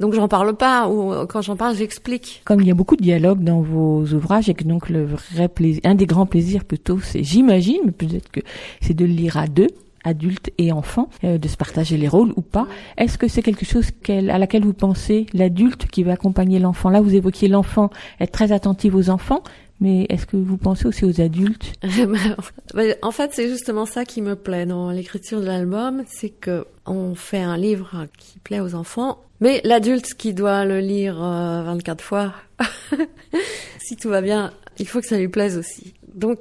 donc 0.00 0.14
j'en 0.14 0.26
parle 0.26 0.56
pas. 0.56 0.88
Ou 0.88 1.26
quand 1.26 1.42
j'en 1.42 1.56
parle, 1.56 1.76
j'explique. 1.76 2.42
Comme 2.44 2.60
il 2.60 2.66
y 2.66 2.70
a 2.70 2.74
beaucoup 2.74 2.96
de 2.96 3.02
dialogues 3.02 3.44
dans 3.44 3.60
vos 3.60 4.04
ouvrages 4.06 4.48
et 4.48 4.54
que 4.54 4.64
donc 4.64 4.88
le 4.88 5.04
vrai 5.04 5.48
plaisir, 5.48 5.80
un 5.84 5.94
des 5.94 6.06
grands 6.06 6.26
plaisirs 6.26 6.64
plutôt, 6.64 6.98
c'est, 6.98 7.22
j'imagine, 7.22 7.80
mais 7.84 7.92
peut-être 7.92 8.30
que 8.30 8.40
c'est 8.80 8.94
de 8.94 9.04
le 9.04 9.12
lire 9.12 9.36
à 9.36 9.46
deux, 9.46 9.68
adultes 10.04 10.50
et 10.58 10.72
enfants, 10.72 11.08
euh, 11.24 11.38
de 11.38 11.48
se 11.48 11.56
partager 11.56 11.96
les 11.96 12.08
rôles 12.08 12.32
ou 12.36 12.42
pas. 12.42 12.66
Est-ce 12.96 13.18
que 13.18 13.28
c'est 13.28 13.42
quelque 13.42 13.64
chose 13.64 13.90
à 14.08 14.38
laquelle 14.38 14.64
vous 14.64 14.72
pensez, 14.72 15.26
l'adulte 15.32 15.86
qui 15.86 16.02
va 16.02 16.12
accompagner 16.12 16.58
l'enfant? 16.58 16.90
Là, 16.90 17.00
vous 17.00 17.14
évoquiez 17.14 17.48
l'enfant, 17.48 17.90
être 18.20 18.32
très 18.32 18.52
attentif 18.52 18.94
aux 18.94 19.10
enfants, 19.10 19.42
mais 19.80 20.06
est-ce 20.08 20.26
que 20.26 20.36
vous 20.36 20.56
pensez 20.56 20.86
aussi 20.86 21.04
aux 21.04 21.20
adultes 21.20 21.72
Ben, 22.74 22.96
en 23.02 23.10
fait, 23.10 23.32
c'est 23.34 23.48
justement 23.48 23.86
ça 23.86 24.04
qui 24.04 24.22
me 24.22 24.36
plaît 24.36 24.66
dans 24.66 24.90
l'écriture 24.90 25.40
de 25.40 25.46
l'album, 25.46 26.04
c'est 26.06 26.30
que 26.30 26.66
on 26.86 27.14
fait 27.14 27.42
un 27.42 27.56
livre 27.56 28.06
qui 28.18 28.38
plaît 28.38 28.60
aux 28.60 28.74
enfants, 28.74 29.22
mais 29.40 29.60
l'adulte 29.64 30.14
qui 30.14 30.34
doit 30.34 30.64
le 30.64 30.80
lire 30.80 31.22
euh, 31.22 31.62
24 31.64 32.02
fois, 32.02 32.34
si 33.78 33.96
tout 33.96 34.08
va 34.08 34.20
bien, 34.20 34.52
il 34.78 34.86
faut 34.86 35.00
que 35.00 35.06
ça 35.06 35.18
lui 35.18 35.28
plaise 35.28 35.58
aussi. 35.58 35.94
Donc, 36.14 36.38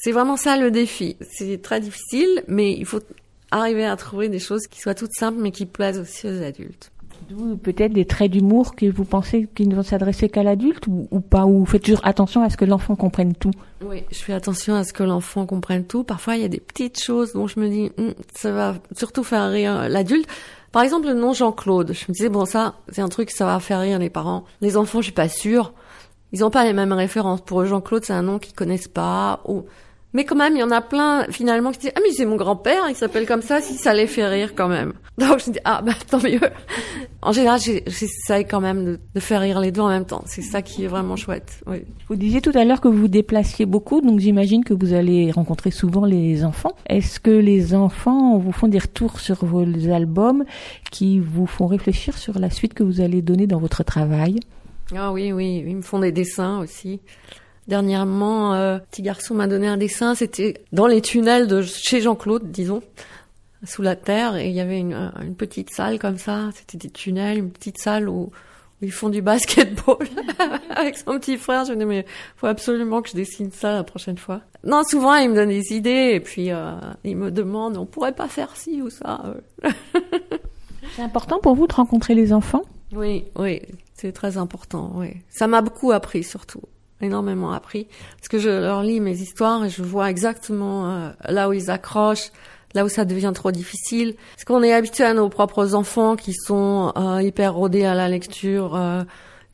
c'est 0.00 0.12
vraiment 0.12 0.36
ça 0.36 0.56
le 0.56 0.70
défi. 0.70 1.16
C'est 1.30 1.60
très 1.60 1.80
difficile, 1.80 2.42
mais 2.46 2.72
il 2.72 2.86
faut 2.86 3.00
arriver 3.50 3.84
à 3.84 3.96
trouver 3.96 4.28
des 4.28 4.38
choses 4.38 4.66
qui 4.66 4.80
soient 4.80 4.94
toutes 4.94 5.12
simples, 5.12 5.38
mais 5.40 5.50
qui 5.50 5.66
plaisent 5.66 5.98
aussi 5.98 6.26
aux 6.26 6.42
adultes. 6.42 6.90
Peut-être 7.62 7.92
des 7.92 8.04
traits 8.04 8.30
d'humour 8.30 8.74
que 8.74 8.86
vous 8.86 9.04
pensez 9.04 9.48
qu'ils 9.54 9.68
ne 9.68 9.74
vont 9.74 9.82
s'adresser 9.82 10.28
qu'à 10.28 10.42
l'adulte 10.42 10.86
ou, 10.86 11.20
pas 11.20 11.44
Ou 11.46 11.64
faites 11.66 11.82
toujours 11.82 12.04
attention 12.04 12.42
à 12.42 12.50
ce 12.50 12.56
que 12.56 12.64
l'enfant 12.64 12.96
comprenne 12.96 13.34
tout? 13.34 13.50
Oui, 13.84 14.04
je 14.10 14.18
fais 14.18 14.32
attention 14.32 14.74
à 14.74 14.84
ce 14.84 14.92
que 14.92 15.02
l'enfant 15.02 15.46
comprenne 15.46 15.84
tout. 15.84 16.04
Parfois, 16.04 16.36
il 16.36 16.42
y 16.42 16.44
a 16.44 16.48
des 16.48 16.60
petites 16.60 17.00
choses 17.00 17.32
dont 17.32 17.46
je 17.46 17.60
me 17.60 17.68
dis, 17.68 17.90
Hum, 17.98 18.14
ça 18.34 18.52
va 18.52 18.74
surtout 18.96 19.24
faire 19.24 19.50
rire 19.50 19.88
l'adulte. 19.88 20.28
Par 20.72 20.82
exemple, 20.82 21.08
le 21.08 21.14
nom 21.14 21.32
Jean-Claude. 21.32 21.92
Je 21.92 22.04
me 22.08 22.12
disais, 22.12 22.28
bon, 22.28 22.44
ça, 22.44 22.74
c'est 22.90 23.00
un 23.00 23.08
truc, 23.08 23.30
ça 23.30 23.46
va 23.46 23.60
faire 23.60 23.80
rire 23.80 23.98
les 23.98 24.10
parents. 24.10 24.44
Les 24.60 24.76
enfants, 24.76 25.00
je 25.00 25.04
suis 25.04 25.12
pas 25.12 25.28
sûre. 25.28 25.72
Ils 26.32 26.44
ont 26.44 26.50
pas 26.50 26.64
les 26.64 26.74
mêmes 26.74 26.92
références. 26.92 27.40
Pour 27.40 27.62
eux, 27.62 27.66
Jean-Claude, 27.66 28.04
c'est 28.04 28.12
un 28.12 28.22
nom 28.22 28.38
qu'ils 28.38 28.54
connaissent 28.54 28.88
pas. 28.88 29.40
Ou... 29.46 29.64
Mais 30.14 30.24
quand 30.24 30.36
même, 30.36 30.54
il 30.56 30.60
y 30.60 30.62
en 30.62 30.70
a 30.70 30.80
plein, 30.80 31.26
finalement, 31.30 31.70
qui 31.70 31.80
disent, 31.80 31.92
ah, 31.94 32.00
mais 32.02 32.12
c'est 32.12 32.24
mon 32.24 32.36
grand-père, 32.36 32.84
il 32.88 32.94
s'appelle 32.94 33.26
comme 33.26 33.42
ça, 33.42 33.60
si 33.60 33.74
ça 33.74 33.92
les 33.92 34.06
fait 34.06 34.26
rire 34.26 34.54
quand 34.54 34.68
même. 34.68 34.94
Donc, 35.18 35.40
je 35.44 35.50
dis, 35.50 35.58
ah, 35.64 35.82
bah, 35.84 35.92
tant 36.10 36.18
mieux. 36.18 36.40
En 37.20 37.32
général, 37.32 37.58
j'essaye 37.60 38.46
quand 38.46 38.60
même 38.60 38.84
de, 38.84 39.00
de 39.12 39.20
faire 39.20 39.40
rire 39.40 39.58
les 39.58 39.72
deux 39.72 39.80
en 39.80 39.88
même 39.88 40.04
temps. 40.04 40.22
C'est 40.24 40.40
ça 40.40 40.62
qui 40.62 40.84
est 40.84 40.86
vraiment 40.86 41.16
chouette. 41.16 41.60
Oui. 41.66 41.78
Vous 42.08 42.14
disiez 42.14 42.40
tout 42.40 42.52
à 42.54 42.64
l'heure 42.64 42.80
que 42.80 42.86
vous 42.86 42.96
vous 42.96 43.08
déplaciez 43.08 43.66
beaucoup, 43.66 44.00
donc 44.00 44.20
j'imagine 44.20 44.62
que 44.62 44.72
vous 44.72 44.92
allez 44.92 45.32
rencontrer 45.32 45.72
souvent 45.72 46.04
les 46.04 46.44
enfants. 46.44 46.76
Est-ce 46.86 47.18
que 47.18 47.32
les 47.32 47.74
enfants 47.74 48.38
vous 48.38 48.52
font 48.52 48.68
des 48.68 48.78
retours 48.78 49.18
sur 49.18 49.44
vos 49.44 49.64
albums 49.90 50.44
qui 50.92 51.18
vous 51.18 51.46
font 51.46 51.66
réfléchir 51.66 52.16
sur 52.16 52.38
la 52.38 52.50
suite 52.50 52.72
que 52.72 52.84
vous 52.84 53.00
allez 53.00 53.20
donner 53.20 53.48
dans 53.48 53.58
votre 53.58 53.82
travail? 53.82 54.38
Ah 54.94 55.12
oui, 55.12 55.32
oui, 55.32 55.64
ils 55.66 55.76
me 55.76 55.82
font 55.82 55.98
des 55.98 56.12
dessins 56.12 56.60
aussi. 56.60 57.00
Dernièrement, 57.68 58.54
euh, 58.54 58.78
petit 58.90 59.02
garçon 59.02 59.34
m'a 59.34 59.46
donné 59.46 59.68
un 59.68 59.76
dessin, 59.76 60.14
c'était 60.14 60.54
dans 60.72 60.86
les 60.86 61.02
tunnels 61.02 61.46
de 61.46 61.62
chez 61.62 62.00
Jean-Claude, 62.00 62.50
disons, 62.50 62.82
sous 63.62 63.82
la 63.82 63.94
terre, 63.94 64.36
et 64.36 64.48
il 64.48 64.54
y 64.54 64.60
avait 64.60 64.78
une, 64.78 64.94
euh, 64.94 65.10
une 65.22 65.34
petite 65.34 65.70
salle 65.70 65.98
comme 65.98 66.16
ça, 66.16 66.48
c'était 66.54 66.78
des 66.78 66.90
tunnels, 66.90 67.38
une 67.38 67.50
petite 67.50 67.78
salle 67.78 68.08
où, 68.08 68.20
où 68.22 68.30
ils 68.80 68.90
font 68.92 69.10
du 69.10 69.20
basketball 69.20 69.98
avec 70.70 70.96
son 70.96 71.18
petit 71.18 71.36
frère. 71.36 71.66
Je 71.66 71.72
me 71.72 71.78
dis, 71.78 71.84
mais 71.84 72.06
faut 72.36 72.46
absolument 72.46 73.02
que 73.02 73.10
je 73.10 73.14
dessine 73.16 73.50
ça 73.52 73.74
la 73.74 73.84
prochaine 73.84 74.16
fois. 74.16 74.40
Non, 74.64 74.82
souvent, 74.82 75.14
il 75.16 75.28
me 75.28 75.34
donne 75.34 75.50
des 75.50 75.74
idées, 75.74 76.12
et 76.14 76.20
puis 76.20 76.50
euh, 76.50 76.72
il 77.04 77.16
me 77.16 77.30
demande, 77.30 77.76
on 77.76 77.84
pourrait 77.84 78.14
pas 78.14 78.28
faire 78.28 78.56
ci 78.56 78.80
ou 78.80 78.88
ça. 78.88 79.34
euh. 79.64 79.70
C'est 80.96 81.02
important 81.02 81.38
pour 81.38 81.54
vous 81.54 81.66
de 81.66 81.74
rencontrer 81.74 82.14
les 82.14 82.32
enfants? 82.32 82.62
Oui, 82.92 83.24
oui, 83.36 83.60
c'est 83.92 84.12
très 84.12 84.38
important, 84.38 84.92
oui. 84.94 85.08
Ça 85.28 85.46
m'a 85.46 85.60
beaucoup 85.60 85.92
appris, 85.92 86.24
surtout. 86.24 86.62
Énormément 87.00 87.52
appris. 87.52 87.86
Parce 88.16 88.28
que 88.28 88.38
je 88.38 88.48
leur 88.48 88.82
lis 88.82 89.00
mes 89.00 89.18
histoires 89.18 89.64
et 89.64 89.70
je 89.70 89.82
vois 89.82 90.10
exactement 90.10 90.90
euh, 90.90 91.10
là 91.28 91.48
où 91.48 91.52
ils 91.52 91.70
accrochent, 91.70 92.30
là 92.74 92.84
où 92.84 92.88
ça 92.88 93.04
devient 93.04 93.32
trop 93.34 93.52
difficile. 93.52 94.16
Parce 94.34 94.44
qu'on 94.44 94.62
est 94.62 94.72
habitué 94.72 95.04
à 95.04 95.14
nos 95.14 95.28
propres 95.28 95.74
enfants 95.74 96.16
qui 96.16 96.34
sont 96.34 96.92
euh, 96.96 97.22
hyper 97.22 97.54
rodés 97.54 97.84
à 97.84 97.94
la 97.94 98.08
lecture, 98.08 98.74
euh, 98.74 99.04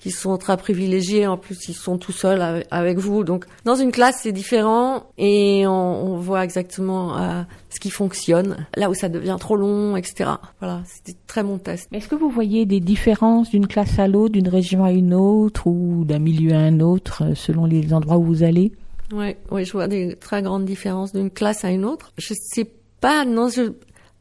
qui 0.05 0.11
sont 0.11 0.37
très 0.37 0.59
privilégiés. 0.59 1.27
En 1.27 1.39
plus, 1.39 1.67
ils 1.67 1.75
sont 1.75 1.97
tout 1.97 2.13
seuls 2.13 2.63
avec, 2.71 2.99
vous. 2.99 3.25
Donc, 3.25 3.47
dans 3.65 3.75
une 3.75 3.91
classe, 3.91 4.19
c'est 4.23 4.33
différent 4.33 5.05
et 5.17 5.67
on, 5.67 5.71
on 5.73 6.19
voit 6.19 6.45
exactement 6.45 7.17
euh, 7.17 7.43
ce 7.71 7.81
qui 7.81 7.89
fonctionne, 7.89 8.67
là 8.77 8.91
où 8.91 8.95
ça 8.95 9.09
devient 9.09 9.39
trop 9.41 9.57
long, 9.57 9.97
etc. 9.97 10.33
Voilà, 10.61 10.83
c'était 10.85 11.17
très 11.27 11.43
bon 11.43 11.57
test. 11.57 11.89
Est-ce 11.91 12.07
que 12.07 12.17
vous 12.17 12.29
voyez 12.29 12.67
des 12.67 12.81
différences 12.81 13.49
d'une 13.49 13.67
classe 13.67 13.99
à 13.99 14.07
l'autre, 14.07 14.33
d'une 14.33 14.49
région 14.49 14.85
à 14.85 14.93
une 14.93 15.15
autre 15.15 15.67
ou 15.69 16.05
d'un 16.05 16.19
milieu 16.19 16.53
à 16.53 16.59
un 16.59 16.81
autre 16.81 17.25
euh, 17.25 17.35
selon 17.35 17.65
les 17.65 17.95
endroits 17.95 18.19
où 18.19 18.25
vous 18.25 18.43
allez? 18.43 18.73
Oui, 19.11 19.37
oui, 19.51 19.65
je 19.65 19.73
vois 19.73 19.89
des 19.89 20.17
très 20.17 20.43
grandes 20.43 20.67
différences 20.67 21.15
d'une 21.15 21.31
classe 21.31 21.65
à 21.65 21.71
une 21.71 21.87
autre. 21.87 22.13
Je 22.19 22.35
sais 22.37 22.71
pas, 23.01 23.25
non, 23.25 23.49
je, 23.49 23.73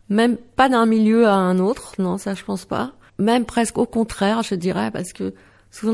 même 0.07 0.37
pas 0.37 0.69
d'un 0.69 0.85
milieu 0.85 1.27
à 1.27 1.33
un 1.33 1.59
autre, 1.59 1.95
non, 1.99 2.17
ça 2.17 2.35
je 2.35 2.43
pense 2.45 2.63
pas. 2.63 2.93
Même 3.19 3.43
presque 3.43 3.77
au 3.77 3.85
contraire, 3.85 4.43
je 4.43 4.55
dirais, 4.55 4.91
parce 4.91 5.11
que 5.11 5.33
souvent 5.73 5.93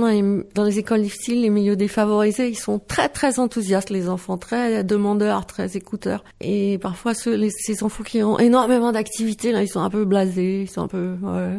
dans 0.54 0.64
les, 0.64 0.80
écoles 0.80 1.02
difficiles, 1.02 1.42
les 1.42 1.50
milieux 1.50 1.78
défavorisés, 1.78 2.50
ils 2.50 2.60
sont 2.60 2.80
très 2.80 3.08
très 3.08 3.40
enthousiastes, 3.40 3.90
les 3.90 4.10
enfants, 4.10 4.38
très 4.38 4.84
demandeurs, 4.84 5.46
très 5.46 5.78
écouteurs. 5.78 6.24
Et 6.42 6.78
parfois, 6.80 7.14
ces 7.14 7.84
enfants 7.84 8.04
qui 8.04 8.22
ont 8.22 8.38
énormément 8.38 8.92
d'activités, 8.92 9.52
là, 9.54 9.64
ils 9.64 9.70
sont 9.70 9.80
un 9.80 9.90
peu 9.90 10.04
blasés, 10.04 10.64
ils 10.64 10.70
sont 10.70 10.82
un 10.82 10.88
peu, 10.88 11.16
ouais. 11.24 11.58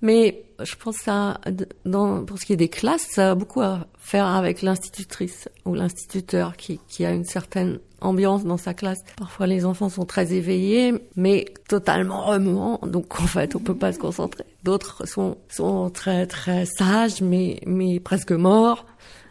Mais 0.00 0.44
je 0.62 0.76
pense 0.76 0.98
que 0.98 1.04
ça, 1.04 1.40
dans, 1.84 2.24
pour 2.24 2.38
ce 2.38 2.46
qui 2.46 2.52
est 2.52 2.56
des 2.56 2.68
classes, 2.68 3.06
ça 3.10 3.32
a 3.32 3.34
beaucoup 3.34 3.60
à 3.60 3.86
faire 4.00 4.26
avec 4.26 4.62
l'institutrice 4.62 5.48
ou 5.64 5.74
l'instituteur 5.74 6.56
qui, 6.56 6.80
qui 6.88 7.04
a 7.04 7.12
une 7.12 7.24
certaine 7.24 7.78
ambiance 8.00 8.44
dans 8.44 8.56
sa 8.56 8.74
classe. 8.74 8.98
Parfois, 9.16 9.46
les 9.46 9.64
enfants 9.64 9.88
sont 9.88 10.06
très 10.06 10.32
éveillés, 10.32 10.94
mais 11.16 11.44
totalement 11.68 12.24
remuants, 12.24 12.80
donc 12.82 13.20
en 13.20 13.26
fait, 13.26 13.54
on 13.54 13.60
peut 13.60 13.76
pas 13.76 13.92
se 13.92 13.98
concentrer. 13.98 14.44
D'autres 14.64 15.06
sont, 15.06 15.36
sont 15.48 15.90
très 15.90 16.26
très 16.26 16.64
sages, 16.64 17.20
mais, 17.20 17.60
mais 17.66 18.00
presque 18.00 18.32
morts. 18.32 18.86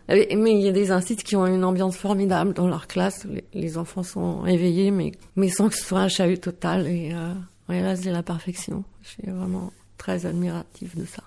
Mais 0.07 0.27
il 0.31 0.61
y 0.61 0.67
a 0.67 0.71
des 0.71 0.91
instituts 0.91 1.23
qui 1.23 1.35
ont 1.35 1.45
une 1.45 1.63
ambiance 1.63 1.95
formidable 1.95 2.53
dans 2.53 2.67
leur 2.67 2.87
classe. 2.87 3.27
Les, 3.53 3.77
enfants 3.77 4.01
sont 4.01 4.45
éveillés, 4.45 4.89
mais, 4.89 5.11
mais 5.35 5.49
sans 5.49 5.69
que 5.69 5.75
ce 5.75 5.83
soit 5.83 5.99
un 5.99 6.07
chahut 6.07 6.39
total. 6.39 6.87
Et, 6.87 7.11
euh, 7.13 7.33
et 7.71 7.81
là, 7.81 7.95
c'est 7.95 8.11
la 8.11 8.23
perfection. 8.23 8.83
Je 9.03 9.09
suis 9.09 9.29
vraiment 9.29 9.71
très 9.97 10.25
admirative 10.25 10.97
de 10.97 11.05
ça. 11.05 11.23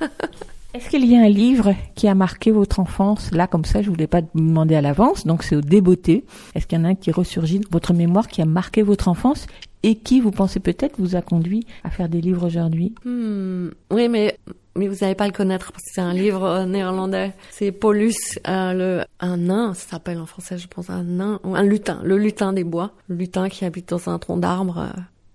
Est-ce 0.72 0.88
qu'il 0.88 1.04
y 1.04 1.16
a 1.16 1.20
un 1.22 1.28
livre 1.28 1.74
qui 1.96 2.06
a 2.06 2.14
marqué 2.14 2.52
votre 2.52 2.78
enfance? 2.78 3.32
Là, 3.32 3.48
comme 3.48 3.64
ça, 3.64 3.82
je 3.82 3.90
voulais 3.90 4.06
pas 4.06 4.20
demander 4.34 4.76
à 4.76 4.80
l'avance, 4.80 5.26
donc 5.26 5.42
c'est 5.42 5.56
au 5.56 5.60
débeauté. 5.60 6.24
Est-ce 6.54 6.66
qu'il 6.68 6.78
y 6.78 6.80
en 6.80 6.84
a 6.84 6.88
un 6.88 6.94
qui 6.94 7.10
ressurgit 7.10 7.58
de 7.58 7.66
votre 7.72 7.92
mémoire 7.92 8.28
qui 8.28 8.40
a 8.40 8.44
marqué 8.44 8.82
votre 8.82 9.08
enfance 9.08 9.46
et 9.82 9.96
qui, 9.96 10.20
vous 10.20 10.30
pensez 10.30 10.60
peut-être, 10.60 10.94
vous 11.00 11.16
a 11.16 11.22
conduit 11.22 11.66
à 11.82 11.90
faire 11.90 12.08
des 12.08 12.20
livres 12.20 12.46
aujourd'hui? 12.46 12.94
Hmm, 13.04 13.68
Oui, 13.90 14.08
mais 14.08 14.38
mais 14.76 14.86
vous 14.86 14.94
n'allez 15.00 15.16
pas 15.16 15.26
le 15.26 15.32
connaître 15.32 15.72
parce 15.72 15.82
que 15.82 15.90
c'est 15.92 16.00
un 16.00 16.14
livre 16.14 16.44
euh, 16.44 16.64
néerlandais. 16.66 17.32
C'est 17.50 17.72
Paulus, 17.72 18.14
euh, 18.46 18.72
le, 18.72 19.04
un 19.18 19.36
nain, 19.38 19.74
ça 19.74 19.88
s'appelle 19.90 20.18
en 20.18 20.26
français, 20.26 20.56
je 20.58 20.68
pense, 20.68 20.88
un 20.88 21.02
nain, 21.02 21.40
un 21.42 21.62
lutin, 21.64 22.00
le 22.04 22.16
lutin 22.16 22.52
des 22.52 22.62
bois. 22.62 22.92
Le 23.08 23.16
lutin 23.16 23.48
qui 23.48 23.64
habite 23.64 23.88
dans 23.88 24.08
un 24.08 24.18
tronc 24.20 24.36
d'arbre. 24.36 24.86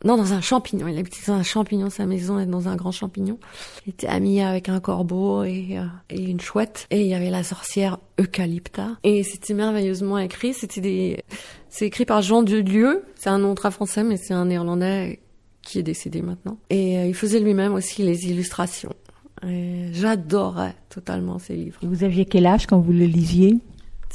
Non, 0.06 0.18
dans 0.18 0.34
un 0.34 0.41
champignon. 0.41 0.88
Il 0.88 0.97
habitait 0.99 1.18
dans 1.28 1.34
un 1.34 1.43
champignon, 1.43 1.89
sa 1.89 2.06
maison 2.06 2.39
est 2.39 2.45
dans 2.45 2.68
un 2.68 2.76
grand 2.76 2.91
champignon. 2.91 3.39
Il 3.86 3.89
était 3.89 4.08
ami 4.08 4.39
avec 4.39 4.70
un 4.70 4.80
corbeau 4.80 5.43
et, 5.43 5.80
euh, 5.80 6.16
une 6.16 6.39
chouette. 6.39 6.86
Et 6.91 7.01
il 7.01 7.08
y 7.08 7.16
avait 7.16 7.32
la 7.32 7.43
sorcière 7.43 7.97
Eucalypta. 8.20 8.97
Et 9.03 9.24
c'était 9.24 9.56
merveilleusement 9.56 10.20
écrit. 10.20 10.53
C'était 10.53 10.80
des, 10.80 11.24
c'est 11.70 11.88
écrit 11.88 12.06
par 12.06 12.22
Jean 12.22 12.43
Dieu. 12.43 13.03
C'est 13.16 13.30
un 13.30 13.39
nom 13.39 13.56
très 13.56 13.72
français, 13.72 14.03
mais 14.03 14.18
c'est 14.18 14.36
un 14.36 14.45
néerlandais 14.45 15.22
qui 15.64 15.80
est 15.80 15.84
décédé 15.84 16.22
maintenant. 16.22 16.60
Et 16.70 16.99
euh, 16.99 17.08
il 17.08 17.16
faisait 17.16 17.39
lui-même 17.39 17.74
aussi 17.74 18.03
les 18.03 18.28
illustrations. 18.28 18.93
J'adorais 19.91 20.76
totalement 20.89 21.38
ces 21.38 21.56
livres. 21.56 21.80
Et 21.84 21.86
vous 21.86 22.03
aviez 22.03 22.26
quel 22.26 22.47
âge 22.47 22.66
quand 22.66 22.80
vous 22.80 22.93
le 22.93 23.06
lisiez? 23.06 23.60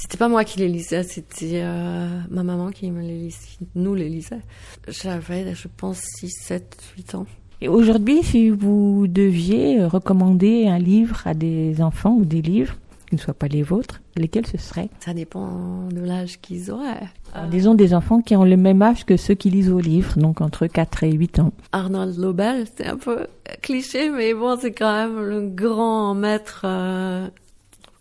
C'était 0.00 0.16
pas 0.16 0.28
moi 0.28 0.44
qui 0.44 0.58
les 0.58 0.68
lisais, 0.68 1.02
c'était 1.02 1.60
euh, 1.62 2.08
ma 2.30 2.42
maman 2.42 2.70
qui 2.70 2.90
me 2.90 3.02
les 3.02 3.18
lisait, 3.18 3.36
qui 3.58 3.66
nous 3.74 3.94
les 3.94 4.08
lisait. 4.08 4.40
J'avais, 4.88 5.54
je 5.54 5.68
pense, 5.76 5.98
6, 6.20 6.30
7, 6.40 6.76
8 6.96 7.14
ans. 7.16 7.26
Et 7.60 7.68
aujourd'hui, 7.68 8.22
si 8.22 8.48
vous 8.48 9.04
deviez 9.06 9.78
euh, 9.78 9.88
recommander 9.88 10.66
un 10.68 10.78
livre 10.78 11.20
à 11.26 11.34
des 11.34 11.82
enfants 11.82 12.14
ou 12.18 12.24
des 12.24 12.40
livres 12.40 12.76
qui 13.10 13.16
ne 13.16 13.20
soient 13.20 13.34
pas 13.34 13.48
les 13.48 13.62
vôtres, 13.62 14.00
lesquels 14.16 14.46
ce 14.46 14.56
seraient? 14.56 14.88
Ça 15.00 15.12
dépend 15.12 15.86
de 15.88 16.00
l'âge 16.00 16.40
qu'ils 16.40 16.70
auraient. 16.70 17.08
Alors, 17.34 17.50
Disons 17.50 17.74
des 17.74 17.92
enfants 17.92 18.22
qui 18.22 18.34
ont 18.36 18.44
le 18.44 18.56
même 18.56 18.80
âge 18.80 19.04
que 19.04 19.18
ceux 19.18 19.34
qui 19.34 19.50
lisent 19.50 19.68
vos 19.68 19.80
livres, 19.80 20.16
donc 20.16 20.40
entre 20.40 20.66
4 20.66 21.04
et 21.04 21.12
8 21.12 21.40
ans. 21.40 21.52
Arnold 21.72 22.16
Lobel, 22.16 22.64
c'est 22.74 22.86
un 22.86 22.96
peu 22.96 23.26
cliché, 23.60 24.08
mais 24.08 24.32
bon, 24.32 24.56
c'est 24.58 24.72
quand 24.72 24.92
même 24.94 25.20
le 25.22 25.42
grand 25.46 26.14
maître. 26.14 26.62
euh, 26.64 27.28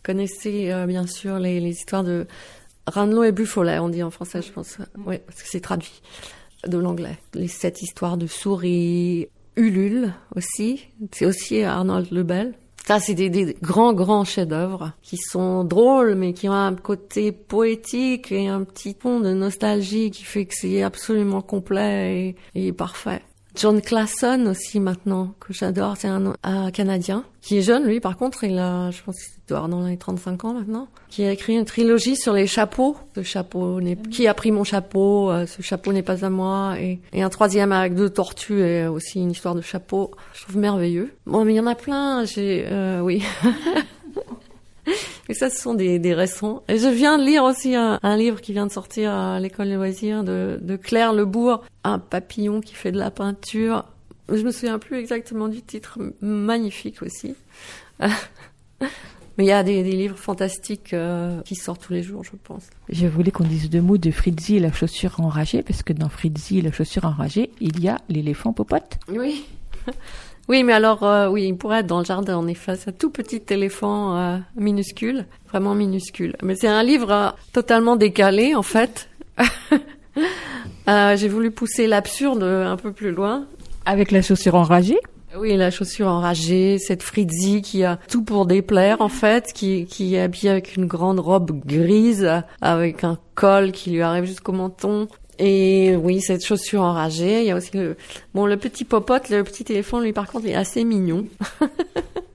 connaissez 0.10 0.72
euh, 0.72 0.88
bien 0.88 1.06
sûr 1.06 1.38
les, 1.38 1.60
les 1.60 1.70
histoires 1.70 2.04
de 2.04 2.26
Ranelagh 2.88 3.28
et 3.28 3.32
Buffolet, 3.32 3.78
on 3.78 3.90
dit 3.90 4.02
en 4.02 4.10
français, 4.10 4.42
je 4.42 4.52
pense. 4.52 4.80
Oui, 5.06 5.20
parce 5.20 5.44
que 5.44 5.48
c'est 5.48 5.60
traduit 5.60 6.02
de 6.66 6.80
l'anglais. 6.80 7.20
Les 7.36 7.48
sept 7.48 7.84
histoires 7.84 8.18
de 8.18 8.26
souris, 8.26 9.28
Ulule 9.56 10.12
aussi, 10.36 10.88
c'est 11.12 11.28
aussi 11.28 11.62
Arnold 11.62 12.10
Lebel. 12.10 12.56
Ça, 12.88 13.00
c'est 13.00 13.14
des, 13.14 13.30
des 13.30 13.56
grands, 13.62 13.94
grands 13.94 14.26
chefs-d'œuvre 14.26 14.94
qui 15.04 15.18
sont 15.18 15.64
drôles, 15.64 16.16
mais 16.16 16.34
qui 16.34 16.50
ont 16.50 16.54
un 16.54 16.74
côté 16.74 17.32
poétique 17.32 18.32
et 18.32 18.48
un 18.48 18.64
petit 18.64 18.96
pont 18.96 19.20
de 19.20 19.32
nostalgie 19.32 20.10
qui 20.10 20.24
fait 20.24 20.46
que 20.46 20.56
c'est 20.56 20.82
absolument 20.82 21.44
complet 21.44 22.36
et, 22.56 22.68
et 22.68 22.74
parfait. 22.74 23.22
John 23.56 23.82
Classon 23.82 24.46
aussi 24.48 24.80
maintenant, 24.80 25.34
que 25.40 25.54
j'adore, 25.54 25.96
c'est 25.98 26.08
un, 26.08 26.34
un 26.44 26.72
Canadien, 26.72 27.24
qui 27.42 27.58
est 27.58 27.62
jeune 27.62 27.86
lui 27.86 28.00
par 28.00 28.18
contre, 28.18 28.44
il 28.44 28.58
a, 28.58 28.92
je 28.92 29.02
pense 29.04 29.16
qu'il 29.16 29.34
doit 29.48 29.58
avoir 29.58 29.70
dans 29.70 29.86
les 29.86 29.98
35 29.98 30.46
ans 30.46 30.54
maintenant, 30.54 30.88
qui 31.10 31.24
a 31.24 31.32
écrit 31.32 31.56
une 31.56 31.66
trilogie 31.66 32.16
sur 32.16 32.34
les 32.34 32.48
chapeaux. 32.48 32.96
Ce 33.16 33.24
chapeau 33.24 33.82
n'est, 33.82 33.96
qui 33.96 34.28
a 34.28 34.34
pris 34.34 34.52
mon 34.52 34.64
chapeau, 34.64 35.32
euh, 35.32 35.46
ce 35.46 35.62
chapeau 35.62 35.92
n'est 35.92 36.04
pas 36.04 36.24
à 36.24 36.30
moi, 36.30 36.76
et, 36.80 37.00
et 37.14 37.24
un 37.24 37.30
troisième 37.30 37.72
avec 37.72 37.96
deux 37.96 38.10
tortues 38.10 38.62
et 38.62 38.88
aussi 38.88 39.20
une 39.20 39.32
histoire 39.32 39.56
de 39.56 39.62
chapeau. 39.62 40.12
Je 40.34 40.44
trouve 40.44 40.58
merveilleux. 40.58 41.14
Bon, 41.26 41.44
mais 41.46 41.54
il 41.54 41.58
y 41.58 41.60
en 41.60 41.68
a 41.68 41.76
plein, 41.76 42.26
j'ai, 42.26 42.66
euh, 42.68 43.02
oui. 43.02 43.24
Et 45.30 45.36
ça, 45.36 45.52
ce 45.52 45.62
sont 45.62 45.76
des, 45.76 46.00
des 46.00 46.16
récents. 46.16 46.64
Et 46.68 46.80
je 46.80 46.88
viens 46.88 47.20
de 47.20 47.24
lire 47.24 47.44
aussi 47.44 47.76
un, 47.76 48.00
un 48.02 48.18
livre 48.18 48.42
qui 48.42 48.52
vient 48.52 48.66
de 48.66 48.72
sortir 48.72 49.14
à 49.14 49.40
l'école 49.40 49.68
des 49.68 49.76
loisirs 49.76 50.24
de, 50.24 50.58
de 50.60 50.76
Claire 50.76 51.14
Lebourg, 51.14 51.64
un 51.84 52.00
papillon 52.00 52.62
qui 52.62 52.74
fait 52.74 52.92
de 52.92 52.98
la 52.98 53.12
peinture. 53.12 53.86
Je 54.28 54.42
me 54.42 54.52
souviens 54.52 54.80
plus 54.80 54.98
exactement 54.98 55.48
du 55.48 55.62
titre, 55.62 56.00
magnifique 56.22 57.04
aussi. 57.04 57.36
Mais 58.00 59.46
il 59.46 59.48
y 59.48 59.52
a 59.52 59.64
des, 59.64 59.84
des 59.84 59.92
livres 59.94 60.18
fantastiques 60.18 60.94
euh, 60.94 61.42
qui 61.44 61.56
sortent 61.56 61.84
tous 61.84 61.94
les 61.94 62.04
jours, 62.04 62.24
je 62.24 62.32
pense. 62.44 62.68
Je 62.90 63.08
voulais 63.08 63.32
qu'on 63.32 63.46
dise 63.46 63.70
deux 63.70 63.82
mots 63.82 63.98
de 63.98 64.12
Fritzi 64.12 64.58
et 64.58 64.60
la 64.60 64.72
chaussure 64.72 65.22
enragée, 65.22 65.62
parce 65.62 65.84
que 65.84 65.94
dans 65.94 66.10
Fritzi 66.10 66.58
et 66.58 66.62
la 66.62 66.72
chaussure 66.72 67.06
enragée, 67.06 67.52
il 67.62 67.80
y 67.80 67.88
a 67.88 68.00
l'éléphant 68.10 68.52
popote. 68.52 69.00
Oui. 69.08 69.46
Oui, 70.50 70.64
mais 70.64 70.74
alors, 70.74 71.04
euh, 71.04 71.30
oui, 71.30 71.46
il 71.48 71.56
pourrait 71.56 71.82
être 71.82 71.86
dans 71.86 72.00
le 72.00 72.06
jardin, 72.06 72.36
en 72.36 72.48
effet. 72.48 72.76
C'est 72.76 72.90
un 72.90 72.94
tout 72.94 73.12
petit 73.12 73.44
éléphant 73.52 74.18
euh, 74.18 74.38
minuscule, 74.56 75.28
vraiment 75.48 75.76
minuscule. 75.76 76.36
Mais 76.42 76.56
c'est 76.56 76.68
un 76.68 76.82
livre 76.82 77.12
euh, 77.12 77.30
totalement 77.54 77.96
décalé, 77.96 78.56
en 78.56 78.64
fait. 78.64 79.08
Euh, 80.90 81.16
J'ai 81.16 81.28
voulu 81.28 81.52
pousser 81.52 81.86
l'absurde 81.86 82.42
un 82.42 82.76
peu 82.76 82.92
plus 82.92 83.12
loin. 83.12 83.46
Avec 83.86 84.10
la 84.10 84.24
chaussure 84.24 84.56
enragée 84.56 84.98
Oui, 85.38 85.56
la 85.56 85.70
chaussure 85.70 86.08
enragée, 86.08 86.80
cette 86.80 87.04
Fritzi 87.04 87.62
qui 87.62 87.84
a 87.84 88.00
tout 88.10 88.24
pour 88.24 88.48
déplaire, 88.48 89.00
en 89.00 89.08
fait, 89.08 89.54
qui, 89.54 89.86
qui 89.86 90.16
est 90.16 90.22
habillée 90.22 90.50
avec 90.50 90.76
une 90.76 90.88
grande 90.88 91.20
robe 91.20 91.52
grise, 91.64 92.28
avec 92.60 93.04
un 93.04 93.20
col 93.36 93.72
qui 93.72 93.92
lui 93.92 94.02
arrive 94.02 94.26
jusqu'au 94.26 94.52
menton. 94.52 95.08
Et 95.40 95.96
oui, 95.96 96.22
cette 96.22 96.46
chaussure 96.46 96.82
enragée. 96.82 97.42
Il 97.42 97.48
y 97.48 97.52
a 97.52 97.56
aussi 97.56 97.72
le, 97.74 97.96
bon, 98.34 98.46
le 98.46 98.58
petit 98.58 98.84
popote, 98.84 99.30
le 99.30 99.44
petit 99.44 99.64
éléphant, 99.72 100.00
lui, 100.00 100.12
par 100.14 100.30
contre, 100.30 100.46
il 100.46 100.52
est 100.52 100.56
assez 100.56 100.84
mignon. 100.84 101.26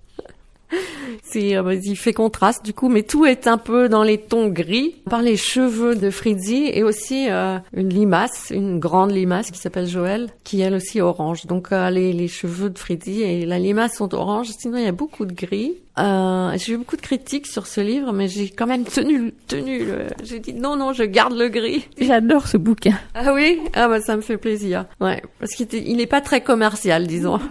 C'est, 1.22 1.56
euh, 1.56 1.74
il 1.82 1.96
fait 1.96 2.12
contraste 2.12 2.64
du 2.64 2.72
coup, 2.74 2.88
mais 2.88 3.02
tout 3.02 3.24
est 3.26 3.46
un 3.46 3.58
peu 3.58 3.88
dans 3.88 4.02
les 4.02 4.18
tons 4.18 4.48
gris. 4.48 4.96
Par 5.08 5.22
les 5.22 5.36
cheveux 5.36 5.94
de 5.96 6.10
Fritzi 6.10 6.70
et 6.72 6.82
aussi 6.82 7.28
euh, 7.30 7.58
une 7.74 7.88
limace, 7.88 8.48
une 8.54 8.78
grande 8.78 9.10
limace 9.12 9.50
qui 9.50 9.58
s'appelle 9.58 9.86
Joël, 9.86 10.28
qui 10.44 10.60
elle 10.60 10.74
aussi 10.74 10.98
est 10.98 11.02
orange. 11.02 11.46
Donc 11.46 11.72
euh, 11.72 11.90
les, 11.90 12.12
les 12.12 12.28
cheveux 12.28 12.70
de 12.70 12.78
Fritzi 12.78 13.22
et 13.22 13.46
la 13.46 13.58
limace 13.58 13.96
sont 13.96 14.14
oranges. 14.14 14.48
Sinon 14.58 14.78
il 14.78 14.84
y 14.84 14.88
a 14.88 14.92
beaucoup 14.92 15.24
de 15.24 15.32
gris. 15.32 15.74
Euh, 15.98 16.50
j'ai 16.56 16.72
eu 16.72 16.76
beaucoup 16.78 16.96
de 16.96 17.02
critiques 17.02 17.46
sur 17.46 17.66
ce 17.68 17.80
livre, 17.80 18.12
mais 18.12 18.26
j'ai 18.28 18.48
quand 18.48 18.66
même 18.66 18.84
tenu, 18.84 19.32
tenu. 19.46 19.84
le- 19.84 20.06
J'ai 20.24 20.40
dit 20.40 20.52
non, 20.52 20.76
non, 20.76 20.92
je 20.92 21.04
garde 21.04 21.34
le 21.36 21.48
gris. 21.48 21.86
J'adore 22.00 22.48
ce 22.48 22.56
bouquin. 22.56 22.98
Ah 23.14 23.32
oui, 23.32 23.60
ah 23.74 23.86
bah 23.88 24.00
ça 24.00 24.16
me 24.16 24.22
fait 24.22 24.36
plaisir. 24.36 24.86
Ouais, 25.00 25.22
parce 25.38 25.52
qu'il 25.52 25.68
il 25.72 25.96
n'est 25.96 26.06
pas 26.06 26.20
très 26.20 26.40
commercial, 26.42 27.06
disons. 27.06 27.38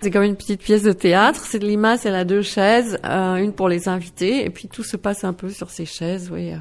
C'est 0.00 0.10
comme 0.10 0.22
une 0.22 0.36
petite 0.36 0.62
pièce 0.62 0.82
de 0.82 0.92
théâtre. 0.92 1.44
C'est 1.44 1.58
de 1.58 1.66
limace, 1.66 2.06
elle 2.06 2.14
a 2.14 2.24
deux 2.24 2.42
chaises, 2.42 2.98
euh, 3.04 3.36
une 3.36 3.52
pour 3.52 3.68
les 3.68 3.88
invités, 3.88 4.44
et 4.44 4.50
puis 4.50 4.68
tout 4.68 4.82
se 4.82 4.96
passe 4.96 5.24
un 5.24 5.32
peu 5.32 5.50
sur 5.50 5.70
ces 5.70 5.86
chaises, 5.86 6.30
oui, 6.32 6.52
euh, 6.52 6.56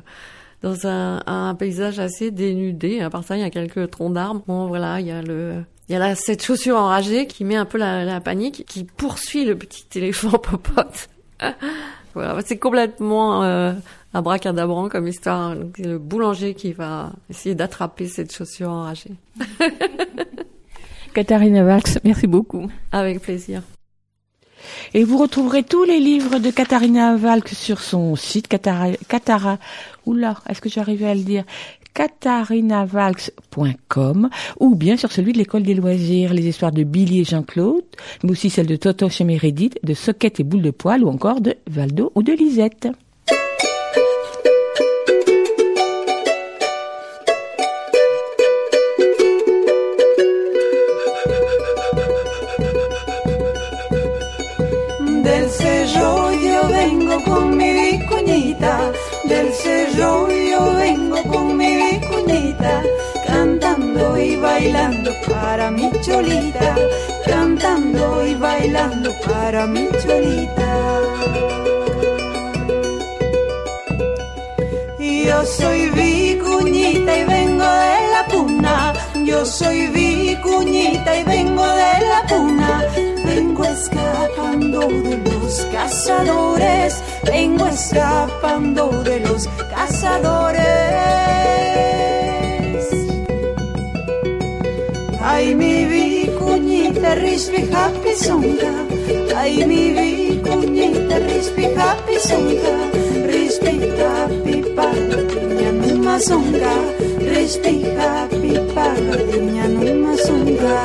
dans 0.62 0.88
un, 0.88 1.56
paysage 1.56 2.00
assez 2.00 2.32
dénudé. 2.32 3.02
À 3.02 3.10
part 3.10 3.24
ça, 3.24 3.36
il 3.38 3.42
y 3.42 3.46
a 3.46 3.50
quelques 3.50 3.92
troncs 3.92 4.14
d'arbres. 4.14 4.44
Bon, 4.48 4.68
voilà, 4.68 5.00
il 5.00 5.08
y 5.08 5.12
a 5.12 5.22
le, 5.22 5.64
il 5.90 5.94
y 5.94 5.96
a 5.96 6.00
là 6.00 6.16
cette 6.16 6.44
chaussure 6.44 6.78
enragée 6.78 7.28
qui 7.28 7.44
met 7.44 7.56
un 7.56 7.66
peu 7.66 7.78
la, 7.78 8.06
la 8.06 8.22
panique, 8.22 8.66
qui 8.68 8.84
poursuit 8.84 9.46
le 9.46 9.58
petit 9.58 9.86
éléphant 9.96 10.38
popote. 10.38 11.10
voilà, 12.14 12.38
c'est 12.46 12.58
complètement 12.58 13.44
euh, 13.44 13.74
abracadabrant 14.14 14.90
comme 14.90 15.08
histoire. 15.08 15.56
C'est 15.76 15.86
le 15.86 15.98
boulanger 15.98 16.54
qui 16.54 16.72
va 16.72 17.12
essayer 17.30 17.56
d'attraper 17.56 18.08
cette 18.08 18.34
chaussure 18.34 18.70
enragée. 18.70 19.12
Katharina 21.14 21.64
Valks, 21.64 22.00
merci 22.04 22.28
beaucoup. 22.28 22.70
Avec 22.92 23.22
plaisir. 23.22 23.62
Et 24.94 25.04
vous 25.04 25.18
retrouverez 25.18 25.64
tous 25.64 25.84
les 25.84 26.00
livres 26.00 26.40
de 26.40 26.50
Katharina 26.50 27.16
Valk 27.16 27.50
sur 27.50 27.80
son 27.80 28.16
site 28.16 28.48
Katara, 28.48 28.92
Katara, 29.08 29.60
oula, 30.06 30.36
est-ce 30.50 30.62
que 30.62 30.70
j'arrivais 30.70 31.08
à 31.08 31.16
le 31.16 31.22
dire? 31.22 31.44
katharinavalks.com 31.94 34.30
ou 34.60 34.76
bien 34.76 34.98
sur 34.98 35.12
celui 35.12 35.34
de 35.34 35.38
l'école 35.38 35.62
des 35.62 35.76
loisirs, 35.76 36.34
les 36.34 36.48
histoires 36.48 36.72
de 36.72 36.82
Billy 36.84 37.22
et 37.22 37.24
Jean-Claude, 37.24 37.84
mais 38.24 38.32
aussi 38.32 38.50
celles 38.50 38.66
de 38.66 38.78
Toto 38.78 39.10
chez 39.10 39.24
Meredith, 39.24 39.78
de 39.84 39.94
Socket 39.94 40.40
et 40.40 40.44
Boule 40.44 40.64
de 40.64 40.72
Poil 40.72 41.04
ou 41.04 41.10
encore 41.10 41.40
de 41.40 41.54
Valdo 41.70 42.12
ou 42.16 42.24
de 42.24 42.34
Lisette. 42.34 42.88
Para 65.28 65.72
mi 65.72 65.92
cholita, 66.02 66.76
cantando 67.26 68.26
y 68.26 68.36
bailando 68.36 69.12
para 69.26 69.66
mi 69.68 69.88
cholita. 70.02 70.74
Yo 75.26 75.46
soy 75.46 75.90
vicuñita 75.90 77.18
y 77.18 77.24
vengo 77.26 77.64
de 77.64 77.98
la 78.14 78.26
puna. 78.30 78.94
Yo 79.26 79.46
soy 79.46 79.88
vicuñita 79.88 81.18
y 81.18 81.24
vengo 81.24 81.66
de 81.66 81.94
la 82.12 82.24
puna. 82.28 82.86
Vengo 83.26 83.64
escapando 83.64 84.80
de 84.88 85.18
los 85.18 85.66
cazadores. 85.72 87.02
Vengo 87.24 87.66
escapando 87.68 88.90
de 89.04 89.20
los 89.22 89.48
cazadores. 89.74 90.73
Ay, 95.36 95.56
mi 95.56 95.86
vicuñita 95.86 96.36
cuñita, 96.38 97.16
rispi 97.16 97.62
happy. 97.74 98.12
Ay, 99.36 99.66
mi 99.66 99.84
vicuñita, 99.98 101.18
rispi 101.28 101.66
happy 101.76 102.18
songa. 102.30 102.76
Rispi 103.32 103.74
happy 103.98 104.56
pagadinya 104.78 105.72
numa 105.80 106.20
songa. 106.20 106.74
Rispi 107.34 107.74
happy 107.98 108.54
pagadinya 108.76 109.66
numa 109.74 110.14
songa. 110.26 110.78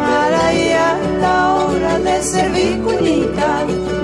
Malaya 0.00 0.88
la 1.20 1.36
hora 1.54 1.94
de 2.06 2.16
ser 2.22 2.48
vicuñita. 2.56 3.50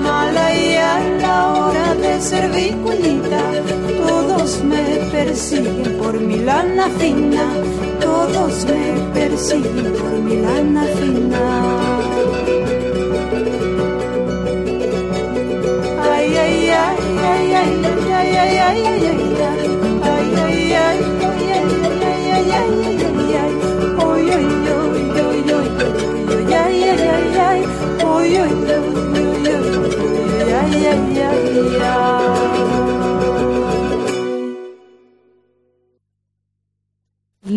Malaya 0.05 0.91
la 1.23 1.35
hora 1.53 1.84
de. 2.19 3.63
Todos 4.07 4.63
me 4.63 4.83
persiguen 5.11 5.97
por 5.97 6.19
mi 6.19 6.37
lana 6.37 6.89
fina. 6.89 7.51
Todos 7.99 8.65
me 8.65 8.93
persiguen 9.13 9.93
por 9.93 10.11
mi 10.19 10.37
lana 10.37 10.83
fina. 10.97 11.99
Ay, 16.01 16.37
ay, 16.37 16.69
ay, 16.69 16.97
ay, 17.19 17.53
ay, 17.53 17.85
ay, 17.85 17.97
ay, 18.13 18.37
ay, 18.37 18.57
ay, 18.57 18.85
ay. 18.87 19.15
Ay, 19.47 19.74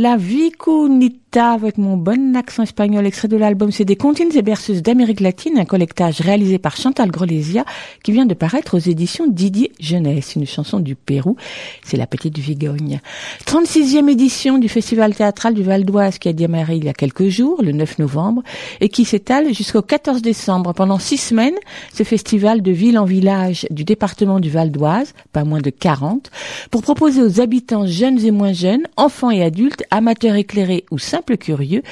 laviko 0.02 0.88
ny 0.88 1.08
Vicunita 1.28 1.52
avec 1.52 1.78
mon 1.78 1.96
bon 1.96 2.36
accent 2.36 2.62
espagnol, 2.62 3.06
extrait 3.06 3.28
de 3.28 3.36
l'album 3.36 3.70
C'est 3.70 3.84
des 3.84 3.96
comptines 3.96 4.34
et 4.34 4.42
berceuses 4.42 4.82
d'Amérique 4.82 5.20
latine, 5.20 5.58
un 5.58 5.64
collectage 5.64 6.20
réalisé 6.20 6.58
par 6.58 6.76
Chantal 6.76 7.10
Grolesia 7.10 7.64
qui 8.02 8.12
vient 8.12 8.24
de 8.24 8.34
paraître 8.34 8.76
aux 8.76 8.80
éditions 8.80 9.26
Didier 9.26 9.72
Jeunesse, 9.78 10.36
une 10.36 10.46
chanson 10.46 10.80
du 10.80 10.94
Pérou, 10.94 11.36
c'est 11.84 11.96
la 11.96 12.06
petite 12.06 12.38
Vigogne. 12.38 13.00
36e 13.46 14.08
édition 14.08 14.58
du 14.58 14.68
Festival 14.68 15.14
théâtral 15.14 15.54
du 15.54 15.62
Val 15.62 15.84
d'Oise 15.84 16.18
qui 16.18 16.28
a 16.28 16.32
démarré 16.32 16.76
il 16.76 16.84
y 16.84 16.88
a 16.88 16.94
quelques 16.94 17.28
jours, 17.28 17.62
le 17.62 17.72
9 17.72 17.98
novembre, 17.98 18.42
et 18.80 18.88
qui 18.88 19.04
s'étale 19.04 19.52
jusqu'au 19.52 19.82
14 19.82 20.22
décembre. 20.22 20.72
Pendant 20.72 20.98
six 20.98 21.18
semaines, 21.18 21.56
ce 21.92 22.04
festival 22.04 22.62
de 22.62 22.70
ville 22.70 22.98
en 22.98 23.04
village 23.04 23.66
du 23.70 23.84
département 23.84 24.40
du 24.40 24.50
Val 24.50 24.70
d'Oise, 24.70 25.12
pas 25.32 25.44
moins 25.44 25.60
de 25.60 25.70
40, 25.70 26.30
pour 26.70 26.82
proposer 26.82 27.22
aux 27.22 27.40
habitants 27.40 27.86
jeunes 27.86 28.24
et 28.24 28.30
moins 28.30 28.52
jeunes, 28.52 28.84
enfants 28.96 29.30
et 29.30 29.42
adultes, 29.42 29.84
amateurs 29.90 30.34
éclairés 30.34 30.84
ou 30.90 30.98
simples 30.98 31.17
curieux, 31.22 31.82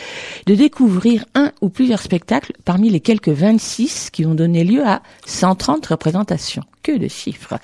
de 0.46 0.54
découvrir 0.54 1.24
un 1.34 1.52
ou 1.60 1.68
plusieurs 1.68 2.00
spectacles 2.00 2.52
parmi 2.64 2.90
les 2.90 3.00
quelques 3.00 3.28
26 3.28 4.10
qui 4.10 4.26
ont 4.26 4.34
donné 4.34 4.64
lieu 4.64 4.86
à 4.86 5.02
130 5.26 5.86
représentations. 5.86 6.64
Que 6.86 6.96
de 6.96 7.08
chiffres. 7.08 7.58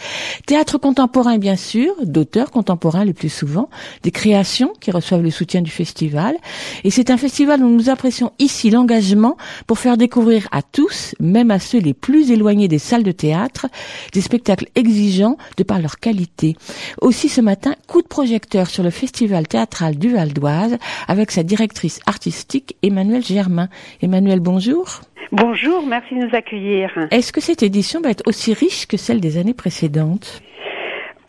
Théâtre 0.46 0.78
contemporain, 0.78 1.38
bien 1.38 1.54
sûr, 1.54 1.94
d'auteurs 2.02 2.50
contemporains 2.50 3.04
le 3.04 3.12
plus 3.12 3.28
souvent, 3.28 3.70
des 4.02 4.10
créations 4.10 4.72
qui 4.80 4.90
reçoivent 4.90 5.22
le 5.22 5.30
soutien 5.30 5.62
du 5.62 5.70
festival. 5.70 6.34
Et 6.82 6.90
c'est 6.90 7.08
un 7.08 7.16
festival 7.16 7.60
dont 7.60 7.68
nous 7.68 7.88
apprécions 7.88 8.32
ici 8.40 8.68
l'engagement 8.70 9.36
pour 9.68 9.78
faire 9.78 9.96
découvrir 9.96 10.48
à 10.50 10.62
tous, 10.62 11.14
même 11.20 11.52
à 11.52 11.60
ceux 11.60 11.78
les 11.78 11.94
plus 11.94 12.32
éloignés 12.32 12.66
des 12.66 12.80
salles 12.80 13.04
de 13.04 13.12
théâtre, 13.12 13.68
des 14.12 14.22
spectacles 14.22 14.66
exigeants 14.74 15.36
de 15.56 15.62
par 15.62 15.78
leur 15.78 16.00
qualité. 16.00 16.56
Aussi 17.00 17.28
ce 17.28 17.40
matin, 17.40 17.76
coup 17.86 18.02
de 18.02 18.08
projecteur 18.08 18.68
sur 18.68 18.82
le 18.82 18.90
festival 18.90 19.46
théâtral 19.46 19.98
du 19.98 20.14
Val 20.14 20.32
d'Oise 20.32 20.78
avec 21.06 21.30
sa 21.30 21.44
directrice 21.44 22.00
artistique 22.06 22.74
Emmanuel 22.82 23.24
Germain. 23.24 23.68
Emmanuel, 24.00 24.40
bonjour. 24.40 25.02
Bonjour, 25.30 25.86
merci 25.86 26.14
de 26.14 26.26
nous 26.26 26.34
accueillir. 26.34 26.90
Est-ce 27.10 27.32
que 27.32 27.40
cette 27.40 27.62
édition 27.62 28.00
va 28.00 28.10
être 28.10 28.22
aussi 28.26 28.52
riche 28.52 28.86
que 28.86 28.96
celle 28.96 29.20
des 29.20 29.38
années 29.38 29.54
précédentes? 29.54 30.42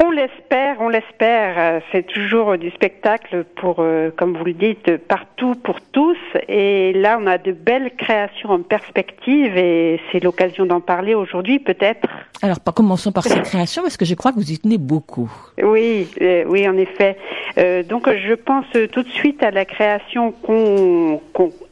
On 0.03 0.09
l'espère, 0.11 0.72
on 0.79 0.89
l'espère. 0.89 1.81
C'est 1.91 2.05
toujours 2.05 2.57
du 2.57 2.69
spectacle 2.71 3.43
pour, 3.55 3.77
euh, 3.79 4.11
comme 4.15 4.35
vous 4.37 4.43
le 4.45 4.53
dites, 4.53 4.97
partout 4.97 5.55
pour 5.55 5.79
tous. 5.81 6.17
Et 6.47 6.93
là, 6.93 7.17
on 7.21 7.27
a 7.27 7.37
de 7.37 7.51
belles 7.51 7.91
créations 7.97 8.49
en 8.49 8.59
perspective 8.61 9.57
et 9.57 9.99
c'est 10.11 10.23
l'occasion 10.23 10.65
d'en 10.65 10.81
parler 10.81 11.13
aujourd'hui, 11.15 11.59
peut-être. 11.59 12.07
Alors, 12.41 12.59
pas- 12.59 12.71
commençons 12.71 13.11
par 13.11 13.23
ces 13.23 13.41
créations 13.41 13.81
parce 13.83 13.97
que 13.97 14.05
je 14.05 14.15
crois 14.15 14.31
que 14.31 14.37
vous 14.37 14.51
y 14.51 14.57
tenez 14.59 14.77
beaucoup. 14.77 15.31
Oui, 15.61 16.07
euh, 16.21 16.43
oui, 16.47 16.67
en 16.67 16.77
effet. 16.77 17.17
Euh, 17.57 17.83
donc, 17.83 18.09
je 18.09 18.33
pense 18.33 18.65
tout 18.91 19.03
de 19.03 19.09
suite 19.09 19.43
à 19.43 19.51
la 19.51 19.65
création 19.65 20.31
qu'on 20.31 21.21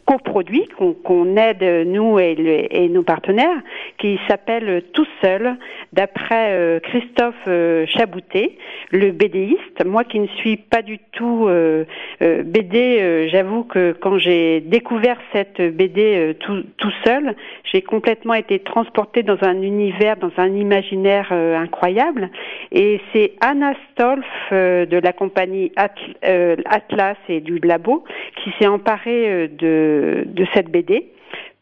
coproduit, 0.06 0.68
qu'on 1.04 1.38
aide 1.38 1.88
nous 1.88 2.20
et, 2.20 2.36
le- 2.36 2.76
et 2.76 2.90
nos 2.90 3.04
partenaires, 3.04 3.58
qui 3.98 4.20
s'appelle 4.28 4.84
Tout 4.94 5.08
seul, 5.22 5.56
d'après 5.94 6.52
euh, 6.52 6.80
Christophe 6.82 7.36
euh, 7.48 7.86
Chaboutet, 7.88 8.58
le 8.92 9.12
BDiste. 9.12 9.86
Moi 9.86 10.04
qui 10.04 10.20
ne 10.20 10.28
suis 10.28 10.58
pas 10.58 10.82
du 10.82 11.00
tout 11.14 11.48
euh, 11.48 11.86
euh, 12.22 12.44
BD, 12.44 13.00
euh, 13.00 13.28
j'avoue 13.30 13.64
que 13.64 13.94
quand 13.94 14.18
j'ai 14.18 14.60
découvert 14.62 15.18
cette 15.34 15.62
BD 15.62 16.02
euh, 16.02 16.34
tout, 16.34 16.64
tout 16.78 16.92
seul, 17.06 17.36
j'ai 17.64 17.82
complètement 17.82 18.34
été 18.34 18.60
transportée 18.60 19.24
dans 19.24 19.38
un 19.42 19.62
univers, 19.62 20.18
dans 20.18 20.32
un 20.38 20.54
imaginaire 20.56 21.32
incroyable. 21.32 22.30
Et 22.72 23.00
c'est 23.14 23.34
Anna 23.40 23.74
Stolf 23.92 24.26
de 24.52 24.98
la 24.98 25.14
compagnie 25.14 25.72
Atl- 25.78 26.62
Atlas 26.66 27.18
et 27.30 27.40
du 27.40 27.60
Labo 27.60 28.04
qui 28.44 28.52
s'est 28.60 28.68
emparée 28.68 29.48
de, 29.48 30.24
de 30.26 30.46
cette 30.54 30.70
BD 30.70 31.06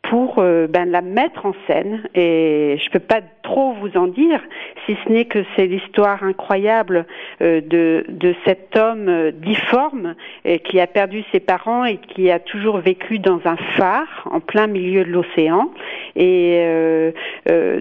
pour 0.10 0.40
euh, 0.40 0.68
ben, 0.68 0.90
la 0.90 1.02
mettre 1.02 1.46
en 1.46 1.54
scène. 1.68 2.04
Et 2.16 2.78
je 2.84 2.90
peux 2.90 3.00
pas 3.00 3.22
trop 3.44 3.74
vous 3.74 3.96
en 3.96 4.08
dire 4.08 4.42
si 4.86 4.98
ce 5.04 5.12
n'est 5.12 5.26
que 5.26 5.40
c'est 5.56 5.68
l'histoire 5.68 6.24
incroyable 6.24 7.06
euh, 7.42 7.62
de, 7.62 8.06
de 8.10 8.34
cet 8.46 8.76
homme 8.76 9.08
euh, 9.08 9.32
difforme 9.32 10.16
euh, 10.46 10.58
qui 10.58 10.80
a 10.80 10.88
perdu 10.88 11.24
ses 11.32 11.40
parents 11.40 11.86
et 11.86 11.98
qui 11.98 12.32
a 12.32 12.40
toujours 12.40 12.80
vécu 12.80 13.20
dans 13.20 13.40
un 13.46 13.58
phare 13.78 14.28
en 14.32 14.40
plein 14.40 14.68
milieu 14.68 15.04
de 15.04 15.12
l'océan. 15.12 15.72
Et 16.16 16.56
euh, 16.60 17.12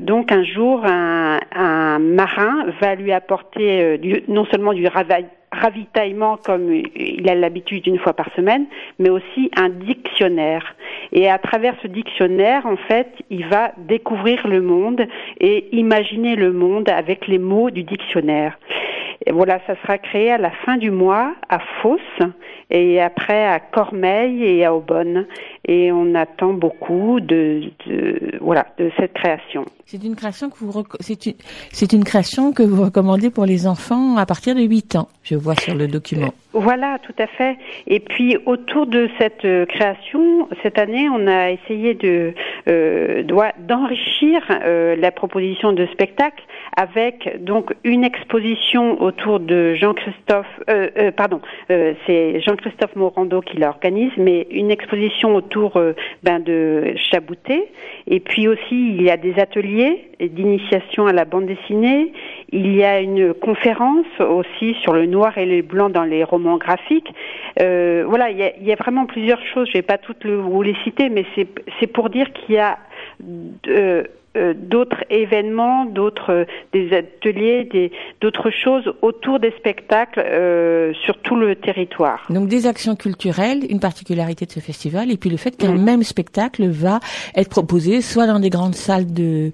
donc 0.01 0.31
un 0.31 0.45
jour 0.45 0.85
un, 0.85 1.39
un 1.55 1.99
marin 1.99 2.67
va 2.81 2.95
lui 2.95 3.13
apporter 3.13 3.99
du- 3.99 4.23
non 4.29 4.45
seulement 4.51 4.75
du 4.75 4.87
ravail 4.87 5.27
ravitaillement 5.53 6.37
comme 6.37 6.73
il 6.73 7.29
a 7.29 7.35
l'habitude 7.35 7.87
une 7.87 7.99
fois 7.99 8.13
par 8.13 8.33
semaine, 8.35 8.67
mais 8.99 9.11
aussi 9.11 9.51
un 9.57 9.69
dictionnaire. 9.69 10.75
Et 11.13 11.29
à 11.29 11.39
travers 11.39 11.75
ce 11.83 11.89
dictionnaire, 11.89 12.67
en 12.67 12.77
fait, 12.77 13.09
il 13.31 13.47
va 13.47 13.73
découvrir 13.77 14.47
le 14.47 14.61
monde 14.61 15.07
et 15.41 15.69
imaginer 15.73 16.37
le 16.37 16.53
monde 16.53 16.89
avec 16.89 17.27
les 17.27 17.39
mots 17.39 17.71
du 17.71 17.83
dictionnaire. 17.83 18.59
Et 19.27 19.33
voilà, 19.33 19.61
ça 19.67 19.75
sera 19.83 19.99
créé 19.99 20.31
à 20.31 20.39
la 20.39 20.51
fin 20.65 20.77
du 20.77 20.91
mois 20.91 21.35
à 21.49 21.59
Fos 21.83 21.99
et 22.71 23.01
après 23.01 23.47
à 23.47 23.59
Cormeilles 23.59 24.45
et 24.45 24.65
à 24.65 24.75
Aubonne. 24.75 25.27
Et 25.67 25.91
on 25.93 26.15
attend 26.15 26.53
beaucoup 26.53 27.21
de, 27.21 27.65
de 27.87 28.39
voilà 28.41 28.67
de 28.79 28.91
cette 28.97 29.15
création. 29.15 29.65
C'est 29.87 30.03
une 30.05 30.17
création 30.17 30.51
que 30.51 30.59
vous 30.59 30.85
c'est 31.01 31.27
une 31.27 31.35
c'est 31.73 31.93
une 31.93 32.05
création 32.05 32.53
que 32.53 32.63
vous 32.63 32.85
recommandez 32.85 33.31
pour 33.31 33.45
les 33.45 33.67
enfants 33.67 34.17
à 34.17 34.27
partir 34.27 34.55
de 34.55 34.63
8 34.63 34.97
ans. 34.97 35.09
Je 35.23 35.35
vois 35.35 35.57
sur 35.57 35.75
le 35.75 35.89
document. 35.89 36.33
Voilà, 36.55 36.99
tout 37.03 37.15
à 37.19 37.27
fait. 37.27 37.59
Et 37.87 38.01
puis 38.01 38.39
autour 38.47 38.87
de 38.87 39.11
cette 39.19 39.45
euh, 39.45 39.67
création, 39.67 40.49
cette 40.63 40.79
année, 40.79 41.07
on 41.11 41.27
a 41.27 41.51
essayé 41.51 41.93
de 41.93 42.33
euh, 42.69 43.23
d'enrichir 43.59 44.41
euh, 44.51 44.95
la 44.97 45.11
proposition 45.11 45.73
de 45.73 45.87
spectacle 45.87 46.43
avec 46.77 47.43
donc 47.43 47.75
une 47.85 48.05
exposition 48.05 49.01
autour 49.03 49.41
de 49.41 49.75
Jean-Christophe, 49.75 50.47
euh, 50.71 51.11
pardon, 51.13 51.41
c'est 51.69 52.41
Jean-Christophe 52.41 52.95
Morando 52.95 53.41
qui 53.41 53.57
l'organise, 53.57 54.13
mais 54.17 54.47
une 54.51 54.71
exposition 54.71 55.35
autour 55.35 55.81
ben, 56.23 56.41
de 56.41 56.95
Chaboutet. 57.11 57.69
Et 58.07 58.21
puis 58.21 58.49
aussi, 58.49 58.61
il 58.71 59.03
y 59.03 59.11
a 59.11 59.17
des 59.17 59.39
ateliers 59.39 60.05
d'initiation 60.21 61.07
à 61.07 61.13
la 61.13 61.25
bande 61.25 61.47
dessinée. 61.47 62.13
Il 62.53 62.75
y 62.75 62.85
a 62.85 63.01
une 63.01 63.35
conférence 63.35 64.07
aussi 64.21 64.77
sur 64.83 64.93
le 64.93 65.07
noir 65.07 65.37
et 65.39 65.47
le 65.47 65.63
blanc 65.63 65.91
dans 65.91 66.05
les 66.05 66.23
romans 66.23 66.38
graphiques. 66.57 67.13
Euh, 67.61 68.05
voilà, 68.07 68.31
il 68.31 68.39
y, 68.39 68.73
a, 68.73 68.77
vraiment 68.77 69.07
plusieurs 69.07 69.45
choses. 69.53 69.69
Je 69.69 69.75
vais 69.75 69.83
pas 69.83 69.99
toutes 69.99 70.25
le- 70.25 70.37
vous 70.37 70.63
les 70.63 70.77
citer, 70.85 71.09
mais 71.09 71.25
c'est 71.35 71.87
pour 71.87 72.11
dire 72.11 72.33
qu'il 72.33 72.55
y 72.55 72.59
a 72.59 72.79
de, 73.21 74.09
euh, 74.37 74.53
d'autres 74.55 75.03
événements, 75.11 75.85
d'autres 75.87 76.33
euh, 76.33 76.45
des 76.73 76.93
ateliers, 76.95 77.65
des 77.65 77.91
d'autres 78.21 78.51
choses 78.51 78.93
autour 79.03 79.41
des 79.41 79.51
spectacles 79.53 80.21
euh, 80.21 80.93
sur 81.05 81.19
tout 81.23 81.35
le 81.37 81.57
territoire. 81.57 82.27
Donc 82.31 82.49
des 82.49 82.67
actions 82.67 82.95
culturelles, 82.97 83.61
une 83.71 83.81
particularité 83.81 84.45
de 84.47 84.53
ce 84.53 84.61
festival, 84.61 85.11
et 85.11 85.17
puis 85.17 85.31
le 85.31 85.37
fait 85.39 85.57
qu'un 85.57 85.73
Mm. 85.75 85.83
même 85.83 86.03
spectacle 86.03 86.67
va 86.69 87.01
être 87.35 87.49
proposé 87.51 88.01
soit 88.03 88.27
dans 88.27 88.39
des 88.41 88.51
grandes 88.51 88.75
salles 88.75 89.13
de 89.13 89.53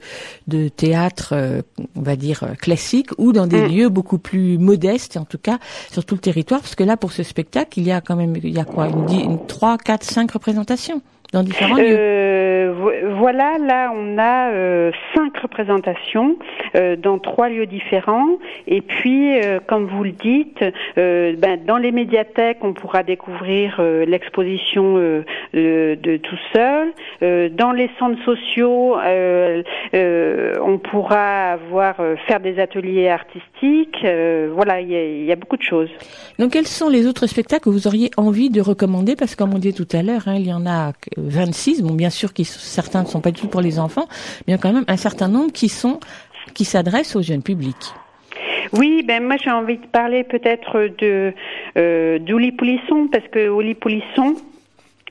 de 0.48 0.68
théâtre, 0.68 1.30
euh, 1.36 1.62
on 1.96 2.02
va 2.02 2.16
dire 2.16 2.44
classiques, 2.60 3.10
ou 3.18 3.32
dans 3.32 3.46
des 3.46 3.60
Mm. 3.62 3.68
lieux 3.72 3.88
beaucoup 3.88 4.18
plus 4.18 4.58
modestes, 4.58 5.16
en 5.16 5.24
tout 5.24 5.38
cas 5.38 5.58
sur 5.90 6.04
tout 6.04 6.14
le 6.16 6.20
territoire, 6.20 6.60
parce 6.60 6.74
que 6.74 6.84
là 6.84 6.96
pour 6.96 7.12
ce 7.12 7.22
spectacle, 7.22 7.78
il 7.78 7.86
y 7.86 7.92
a 7.92 8.00
quand 8.00 8.16
même 8.16 8.34
il 8.42 8.50
y 8.54 8.58
a 8.60 8.64
quoi 8.64 8.88
une, 8.88 9.08
une 9.30 9.46
trois, 9.46 9.78
quatre, 9.78 10.04
cinq 10.04 10.32
représentations 10.32 11.00
dans 11.34 11.42
différents 11.42 11.76
lieux. 11.76 11.96
Euh, 11.98 12.72
vo- 12.74 13.16
voilà, 13.18 13.58
là 13.58 13.92
on 13.94 14.16
a 14.18 14.50
euh, 14.52 14.90
cinq 15.14 15.36
représentations 15.38 16.36
euh, 16.76 16.96
dans 16.96 17.18
trois 17.18 17.48
lieux 17.50 17.66
différents. 17.66 18.38
Et 18.66 18.80
puis, 18.80 19.32
comme 19.66 19.86
vous 19.86 20.04
le 20.04 20.12
dites, 20.12 20.64
ben, 20.96 21.58
dans 21.66 21.76
les 21.76 21.92
médiathèques, 21.92 22.58
on 22.62 22.72
pourra 22.72 23.02
découvrir 23.02 23.80
l'exposition 24.06 24.94
de 24.96 26.16
tout 26.16 26.38
seul. 26.54 26.92
Dans 27.52 27.72
les 27.72 27.90
centres 27.98 28.22
sociaux, 28.24 28.96
on 29.92 30.78
pourra 30.78 31.52
avoir 31.52 31.96
faire 32.26 32.40
des 32.40 32.58
ateliers 32.58 33.08
artistiques. 33.08 33.98
Voilà, 34.54 34.80
il 34.80 34.90
y, 34.90 34.96
a- 34.96 35.04
il 35.06 35.24
y 35.24 35.32
a 35.32 35.36
beaucoup 35.36 35.56
de 35.56 35.62
choses. 35.62 35.90
Donc, 36.38 36.52
quels 36.52 36.66
sont 36.66 36.88
les 36.88 37.06
autres 37.06 37.26
spectacles 37.26 37.64
que 37.64 37.70
vous 37.70 37.86
auriez 37.86 38.10
envie 38.16 38.50
de 38.50 38.60
recommander? 38.60 39.16
Parce 39.16 39.34
que, 39.34 39.42
comme 39.42 39.54
on 39.54 39.58
dit 39.58 39.74
tout 39.74 39.88
à 39.92 40.02
l'heure, 40.02 40.22
hein, 40.26 40.34
il 40.36 40.46
y 40.48 40.52
en 40.52 40.66
a 40.66 40.92
26. 41.24 41.82
Bon, 41.82 41.94
bien 41.94 42.10
sûr, 42.10 42.32
qui, 42.32 42.44
certains 42.44 43.02
ne 43.02 43.08
sont 43.08 43.20
pas 43.20 43.30
du 43.30 43.40
tout 43.40 43.48
pour 43.48 43.60
les 43.60 43.78
enfants, 43.78 44.06
mais 44.46 44.48
il 44.48 44.50
y 44.52 44.54
a 44.54 44.58
quand 44.58 44.72
même 44.72 44.84
un 44.88 44.96
certain 44.96 45.28
nombre 45.28 45.52
qui 45.52 45.68
sont 45.68 46.00
qui 46.52 46.64
s'adressent 46.64 47.16
au 47.16 47.22
jeune 47.22 47.42
public. 47.42 47.76
Oui, 48.72 49.02
ben 49.02 49.22
moi 49.22 49.36
j'ai 49.42 49.50
envie 49.50 49.78
de 49.78 49.86
parler 49.86 50.24
peut-être 50.24 50.90
de 50.98 51.32
euh, 51.76 52.18
d'Ouli 52.18 52.52
Poulisson 52.52 53.08
parce 53.10 53.26
que 53.28 53.48
Ouli 53.48 53.74
Poulisson, 53.74 54.36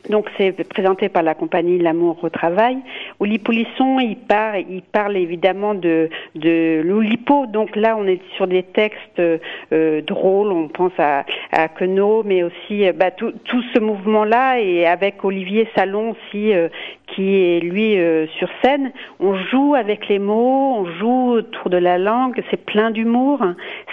donc 0.10 0.30
c'est 0.38 0.52
présenté 0.68 1.08
par 1.10 1.24
la 1.24 1.34
compagnie 1.34 1.78
L'amour 1.80 2.18
au 2.24 2.30
travail. 2.30 2.78
Ouli 3.20 3.40
Poulisson, 3.40 4.00
il 4.00 4.18
parle, 4.18 4.64
il 4.70 4.82
parle 4.82 5.16
évidemment 5.16 5.74
de 5.76 6.10
de 6.36 6.82
l'Oulipo. 6.84 7.46
Donc 7.46 7.76
là, 7.76 7.96
on 7.98 8.06
est 8.06 8.22
sur 8.36 8.48
des 8.48 8.64
textes 8.64 9.20
euh, 9.20 10.02
drôles. 10.02 10.52
On 10.52 10.68
pense 10.68 10.92
à 10.98 11.26
à 11.52 11.68
Queneau, 11.70 12.24
mais 12.24 12.44
aussi 12.44 12.86
euh, 12.86 12.92
bah, 12.94 13.12
tout 13.12 13.34
tout 13.46 13.64
ce 13.74 13.80
mouvement-là 13.80 14.60
et 14.60 14.86
avec 14.86 15.24
Olivier 15.24 15.68
Salon 15.76 16.12
aussi. 16.12 16.54
euh, 16.54 16.68
qui 17.16 17.36
est 17.36 17.60
lui 17.60 17.98
euh, 18.00 18.26
sur 18.38 18.48
scène, 18.64 18.92
on 19.20 19.36
joue 19.36 19.76
avec 19.76 20.08
les 20.08 20.20
mots, 20.20 20.76
on 20.80 20.86
joue 21.00 21.32
autour 21.34 21.70
de 21.70 21.78
la 21.78 21.98
langue, 21.98 22.42
c'est 22.50 22.64
plein 22.66 22.92
d'humour. 22.92 23.40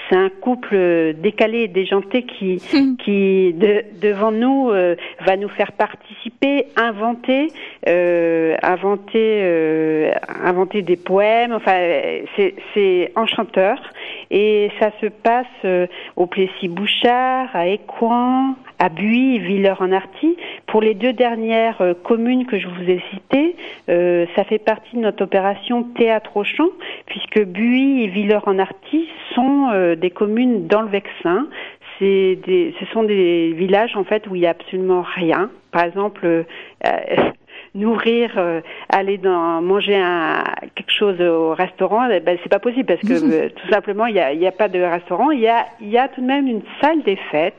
C'est 0.09 0.17
un 0.17 0.29
couple 0.29 0.75
euh, 0.75 1.13
décalé 1.13 1.61
et 1.63 1.69
déjanté 1.69 2.23
qui, 2.25 2.61
qui 3.05 3.53
de- 3.53 3.85
devant 4.01 4.33
nous 4.33 4.71
euh, 4.71 4.97
va 5.25 5.37
nous 5.37 5.49
faire 5.49 5.73
participer, 5.73 6.67
inventer, 6.77 7.49
euh, 7.89 8.57
inventer, 8.63 9.41
euh, 9.43 10.11
inventer 10.45 10.83
des 10.83 10.97
poèmes. 10.97 11.53
Enfin, 11.53 11.75
euh, 11.77 12.23
c'est 12.75 13.13
enchanteur 13.17 13.79
et 14.31 14.71
ça 14.79 14.91
se 15.01 15.07
passe 15.07 15.47
euh, 15.65 15.87
au 16.17 16.27
Plessis-Bouchard, 16.27 17.49
à 17.55 17.67
Écouen, 17.67 18.55
à 18.79 18.89
Buis 18.89 19.39
Villers-en-Arty. 19.39 20.37
Pour 20.67 20.81
les 20.81 20.95
deux 20.95 21.13
dernières 21.13 21.81
euh, 21.81 21.95
communes 21.95 22.47
que 22.47 22.59
je 22.59 22.69
vous 22.69 22.89
ai 22.89 23.03
citées, 23.11 23.57
euh, 23.89 24.27
ça 24.37 24.45
fait 24.45 24.59
partie 24.59 24.97
de 24.97 25.01
notre 25.01 25.25
opération 25.25 25.83
Théâtre 25.83 26.37
au 26.37 26.45
champ, 26.45 26.69
puisque 27.07 27.45
Buis 27.45 28.05
et 28.05 28.07
Villers-en-Arty 28.07 29.09
sont 29.35 29.69
euh, 29.73 29.97
des 29.97 30.11
communes 30.11 30.67
dans 30.67 30.83
le 30.83 30.89
Vexin. 30.89 31.47
Des, 32.01 32.75
ce 32.81 32.87
sont 32.95 33.03
des 33.03 33.53
villages 33.53 33.95
en 33.95 34.05
fait 34.05 34.27
où 34.27 34.35
il 34.35 34.41
y 34.41 34.47
a 34.47 34.51
absolument 34.51 35.05
rien. 35.17 35.51
Par 35.71 35.85
exemple, 35.85 36.25
euh, 36.25 36.43
nourrir, 37.75 38.33
euh, 38.37 38.61
aller 38.89 39.19
dans 39.19 39.63
manger 39.63 39.97
un, 39.97 40.45
quelque 40.75 40.93
chose 40.93 41.21
au 41.21 41.55
restaurant, 41.55 42.09
eh 42.11 42.21
ben, 42.21 42.37
c'est 42.43 42.49
pas 42.49 42.59
possible 42.59 42.87
parce 42.87 43.01
que 43.01 43.13
euh, 43.33 43.49
tout 43.49 43.69
simplement 43.69 44.07
il 44.07 44.17
y 44.17 44.21
a, 44.21 44.33
il 44.33 44.41
y 44.41 44.47
a 44.47 44.53
pas 44.53 44.69
de 44.69 44.81
restaurant. 44.81 45.31
Il 45.31 45.41
y 45.41 45.49
a, 45.49 45.67
il 45.81 45.89
y 45.89 45.99
a 45.99 46.09
tout 46.09 46.21
de 46.21 46.27
même 46.27 46.47
une 46.47 46.63
salle 46.81 47.03
des 47.03 47.17
fêtes. 47.31 47.55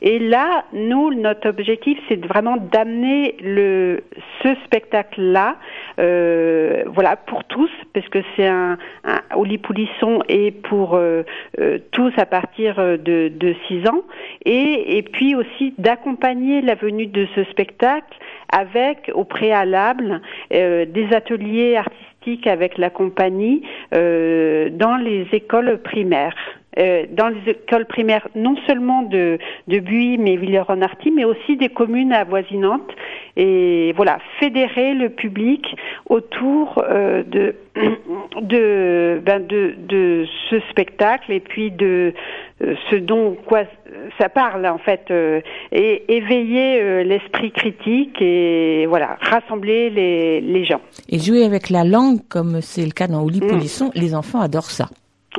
Et 0.00 0.18
là, 0.18 0.64
nous, 0.72 1.12
notre 1.14 1.48
objectif, 1.48 1.98
c'est 2.08 2.16
de 2.16 2.26
vraiment 2.26 2.56
d'amener 2.56 3.36
le 3.40 4.02
ce 4.42 4.54
spectacle-là, 4.64 5.56
euh, 6.00 6.82
voilà, 6.86 7.16
pour 7.16 7.44
tous, 7.44 7.70
parce 7.92 8.08
que 8.08 8.18
c'est 8.36 8.46
un, 8.46 8.76
un 9.04 9.20
et 10.28 10.50
pour 10.50 10.94
euh, 10.94 11.22
euh, 11.60 11.78
tous 11.92 12.12
à 12.16 12.26
partir 12.26 12.76
de, 12.76 13.28
de 13.28 13.54
6 13.68 13.88
ans, 13.88 14.02
et, 14.44 14.98
et 14.98 15.02
puis 15.02 15.34
aussi 15.34 15.74
d'accompagner 15.78 16.60
la 16.62 16.74
venue 16.74 17.06
de 17.06 17.26
ce 17.34 17.44
spectacle 17.44 18.16
avec 18.52 19.10
au 19.14 19.24
préalable 19.24 20.20
euh, 20.52 20.84
des 20.84 21.12
ateliers 21.12 21.76
artistiques 21.76 22.46
avec 22.46 22.78
la 22.78 22.90
compagnie 22.90 23.62
euh, 23.94 24.68
dans 24.70 24.96
les 24.96 25.26
écoles 25.32 25.80
primaires. 25.82 26.36
Euh, 26.78 27.04
dans 27.10 27.28
les 27.28 27.50
écoles 27.50 27.84
primaires, 27.84 28.26
non 28.34 28.56
seulement 28.66 29.02
de, 29.02 29.38
de 29.68 29.78
Buis, 29.78 30.16
mais 30.16 30.36
Villers-en-Arty, 30.36 31.10
mais 31.10 31.24
aussi 31.24 31.56
des 31.56 31.68
communes 31.68 32.12
avoisinantes. 32.12 32.90
Et 33.36 33.92
voilà, 33.94 34.18
fédérer 34.40 34.94
le 34.94 35.10
public 35.10 35.66
autour 36.08 36.82
euh, 36.88 37.22
de, 37.24 37.54
de, 38.40 39.20
ben 39.22 39.46
de, 39.46 39.74
de 39.86 40.26
ce 40.48 40.60
spectacle 40.70 41.32
et 41.32 41.40
puis 41.40 41.70
de 41.70 42.14
euh, 42.62 42.74
ce 42.90 42.96
dont 42.96 43.36
quoi 43.46 43.64
ça 44.18 44.30
parle 44.30 44.66
en 44.66 44.78
fait, 44.78 45.12
et 45.72 46.04
éveiller 46.08 47.04
l'esprit 47.04 47.50
critique 47.52 48.20
et 48.20 48.86
voilà, 48.86 49.18
rassembler 49.20 49.90
les, 49.90 50.40
les 50.40 50.64
gens. 50.64 50.80
Et 51.10 51.18
jouer 51.18 51.44
avec 51.44 51.68
la 51.68 51.84
langue, 51.84 52.20
comme 52.28 52.60
c'est 52.62 52.84
le 52.84 52.92
cas 52.92 53.06
dans 53.06 53.22
Oli 53.22 53.40
Mm. 53.40 53.90
Les 53.94 54.14
enfants 54.14 54.40
adorent 54.40 54.70
ça. 54.70 54.88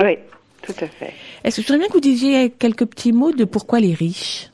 Oui, 0.02 0.18
tout 0.64 0.74
à 0.80 0.88
fait. 0.88 1.14
Est-ce 1.44 1.58
que 1.58 1.62
je 1.62 1.68
voudrais 1.68 1.80
bien 1.80 1.88
que 1.88 1.94
vous 1.94 2.00
disiez 2.00 2.50
quelques 2.50 2.86
petits 2.86 3.12
mots 3.12 3.34
de 3.34 3.44
pourquoi 3.44 3.80
les 3.80 3.94
riches? 3.94 4.53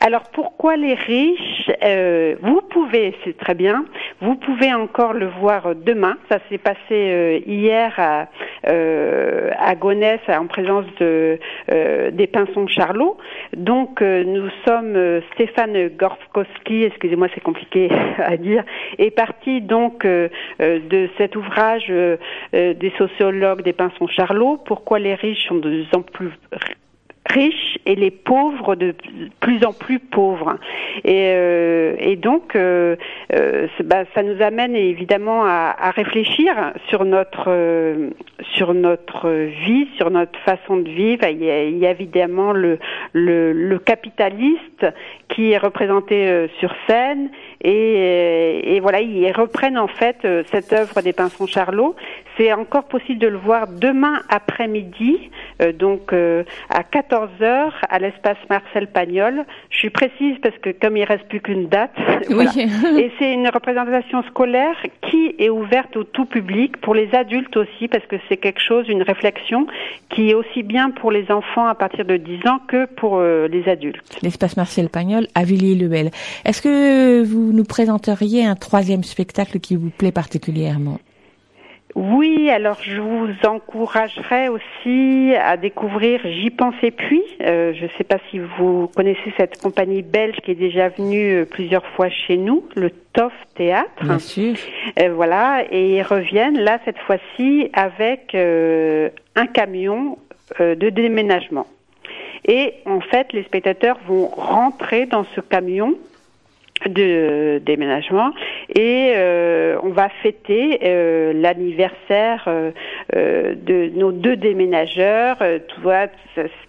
Alors 0.00 0.24
pourquoi 0.32 0.76
les 0.76 0.94
riches 0.94 1.70
Euh, 1.84 2.36
Vous 2.42 2.60
pouvez, 2.70 3.14
c'est 3.24 3.36
très 3.36 3.54
bien, 3.54 3.84
vous 4.20 4.36
pouvez 4.36 4.72
encore 4.72 5.12
le 5.12 5.26
voir 5.26 5.74
demain. 5.74 6.16
Ça 6.30 6.38
s'est 6.48 6.58
passé 6.58 6.78
euh, 6.90 7.38
hier 7.46 7.92
à, 7.98 8.28
euh, 8.68 9.50
à 9.58 9.74
Gonesse 9.74 10.20
en 10.28 10.46
présence 10.46 10.86
de, 10.98 11.38
des 12.10 12.26
Pinsons 12.26 12.66
Charlot. 12.66 13.16
Donc 13.56 14.00
nous 14.00 14.48
sommes, 14.66 15.20
Stéphane 15.34 15.88
Gorskowski, 15.88 16.84
excusez-moi 16.84 17.28
c'est 17.34 17.42
compliqué 17.42 17.88
à 18.18 18.36
dire, 18.36 18.64
est 18.98 19.10
parti 19.10 19.60
donc 19.60 20.04
de 20.04 21.08
cet 21.18 21.36
ouvrage 21.36 21.92
des 22.52 22.92
sociologues 22.98 23.62
des 23.62 23.72
Pinsons 23.72 24.08
Charlot. 24.08 24.58
Pourquoi 24.64 24.98
les 24.98 25.14
riches 25.14 25.46
sont 25.48 25.56
de 25.56 25.72
plus 25.72 25.86
en 25.94 26.02
plus 26.02 26.30
riches 27.28 27.78
et 27.86 27.94
les 27.94 28.10
pauvres 28.10 28.74
de 28.74 28.94
plus 29.40 29.64
en 29.64 29.72
plus 29.72 29.98
pauvres. 29.98 30.58
Et, 31.04 31.32
euh, 31.34 31.94
et 31.98 32.16
donc, 32.16 32.54
euh, 32.56 32.96
euh, 33.32 33.66
bah, 33.84 34.04
ça 34.14 34.22
nous 34.22 34.42
amène 34.42 34.76
évidemment 34.76 35.44
à, 35.44 35.90
réfléchir 35.94 36.54
sur 36.88 37.04
notre 37.04 37.50
sur 38.54 38.74
notre 38.74 39.30
vie, 39.30 39.88
sur 39.96 40.10
notre 40.10 40.38
façon 40.40 40.76
de 40.78 40.88
vivre. 40.88 41.26
Il 41.28 41.42
y 41.42 41.86
a, 41.86 41.90
évidemment 41.90 42.52
le, 42.52 42.78
le, 43.12 43.78
capitaliste 43.78 44.86
qui 45.28 45.52
est 45.52 45.58
représenté 45.58 46.48
sur 46.58 46.72
scène 46.88 47.30
et, 47.62 47.94
euh, 47.96 48.60
et 48.64 48.80
voilà, 48.80 49.00
ils 49.00 49.30
reprennent 49.32 49.78
en 49.78 49.86
fait 49.86 50.16
euh, 50.24 50.42
cette 50.50 50.72
œuvre 50.72 51.00
des 51.00 51.12
Pinsons 51.12 51.46
Charlot. 51.46 51.94
C'est 52.36 52.52
encore 52.52 52.84
possible 52.84 53.18
de 53.18 53.28
le 53.28 53.36
voir 53.36 53.66
demain 53.68 54.20
après-midi, 54.28 55.30
euh, 55.60 55.72
donc 55.72 56.12
euh, 56.12 56.44
à 56.70 56.82
14 56.82 57.30
heures 57.42 57.74
à 57.88 57.98
l'espace 57.98 58.38
Marcel 58.48 58.86
Pagnol. 58.88 59.44
Je 59.70 59.76
suis 59.76 59.90
précise 59.90 60.36
parce 60.42 60.56
que 60.58 60.70
comme 60.70 60.96
il 60.96 61.04
reste 61.04 61.28
plus 61.28 61.40
qu'une 61.40 61.68
date, 61.68 61.92
voilà. 62.30 62.50
et 62.56 63.12
c'est 63.18 63.32
une 63.32 63.48
représentation 63.48 64.22
scolaire 64.24 64.76
qui 65.10 65.34
est 65.38 65.50
ouverte 65.50 65.96
au 65.96 66.04
tout 66.04 66.24
public, 66.24 66.78
pour 66.78 66.94
les 66.94 67.14
adultes 67.14 67.56
aussi, 67.56 67.86
parce 67.88 68.06
que 68.06 68.16
c'est 68.28 68.38
quelque 68.38 68.62
chose, 68.62 68.88
une 68.88 69.02
réflexion 69.02 69.66
qui 70.10 70.30
est 70.30 70.34
aussi 70.34 70.62
bien 70.62 70.90
pour 70.90 71.10
les 71.10 71.30
enfants 71.30 71.66
à 71.66 71.74
partir 71.74 72.04
de 72.04 72.16
10 72.16 72.48
ans 72.48 72.60
que 72.66 72.86
pour 72.86 73.18
euh, 73.18 73.46
les 73.48 73.68
adultes. 73.68 74.02
L'espace 74.22 74.56
Marcel 74.56 74.88
Pagnol 74.88 75.26
à 75.34 75.44
Villiers-le-Bel. 75.44 76.10
Est-ce 76.44 76.62
que 76.62 77.22
vous 77.22 77.51
nous 77.52 77.64
présenteriez 77.64 78.44
un 78.44 78.54
troisième 78.54 79.04
spectacle 79.04 79.60
qui 79.60 79.76
vous 79.76 79.90
plaît 79.90 80.12
particulièrement 80.12 80.98
Oui, 81.94 82.50
alors 82.50 82.78
je 82.82 83.00
vous 83.00 83.28
encouragerais 83.46 84.48
aussi 84.48 85.34
à 85.34 85.56
découvrir 85.56 86.20
J'y 86.24 86.50
pensais 86.50 86.90
puis. 86.90 87.22
Euh, 87.42 87.72
je 87.74 87.84
ne 87.84 87.90
sais 87.98 88.04
pas 88.04 88.18
si 88.30 88.38
vous 88.38 88.88
connaissez 88.94 89.32
cette 89.36 89.60
compagnie 89.60 90.02
belge 90.02 90.36
qui 90.44 90.52
est 90.52 90.56
déjà 90.56 90.88
venue 90.88 91.32
euh, 91.32 91.44
plusieurs 91.44 91.86
fois 91.88 92.08
chez 92.08 92.36
nous, 92.36 92.64
le 92.74 92.90
TOF 93.12 93.32
Théâtre. 93.54 94.02
Bien 94.02 94.18
sûr. 94.18 94.54
Euh, 94.98 95.12
voilà, 95.14 95.64
et 95.70 95.96
ils 95.96 96.02
reviennent 96.02 96.58
là 96.58 96.78
cette 96.84 96.98
fois-ci 96.98 97.68
avec 97.72 98.34
euh, 98.34 99.10
un 99.36 99.46
camion 99.46 100.18
de 100.58 100.90
déménagement. 100.90 101.66
Et 102.46 102.74
en 102.86 103.00
fait, 103.00 103.32
les 103.32 103.44
spectateurs 103.44 103.98
vont 104.06 104.26
rentrer 104.26 105.06
dans 105.06 105.24
ce 105.34 105.40
camion 105.40 105.94
de 106.88 107.60
déménagement. 107.64 108.32
Et 108.74 109.12
euh, 109.16 109.76
on 109.82 109.90
va 109.90 110.08
fêter 110.22 110.80
euh, 110.82 111.32
l'anniversaire 111.34 112.44
euh, 112.48 113.54
de 113.54 113.90
nos 113.96 114.12
deux 114.12 114.36
déménageurs, 114.36 115.36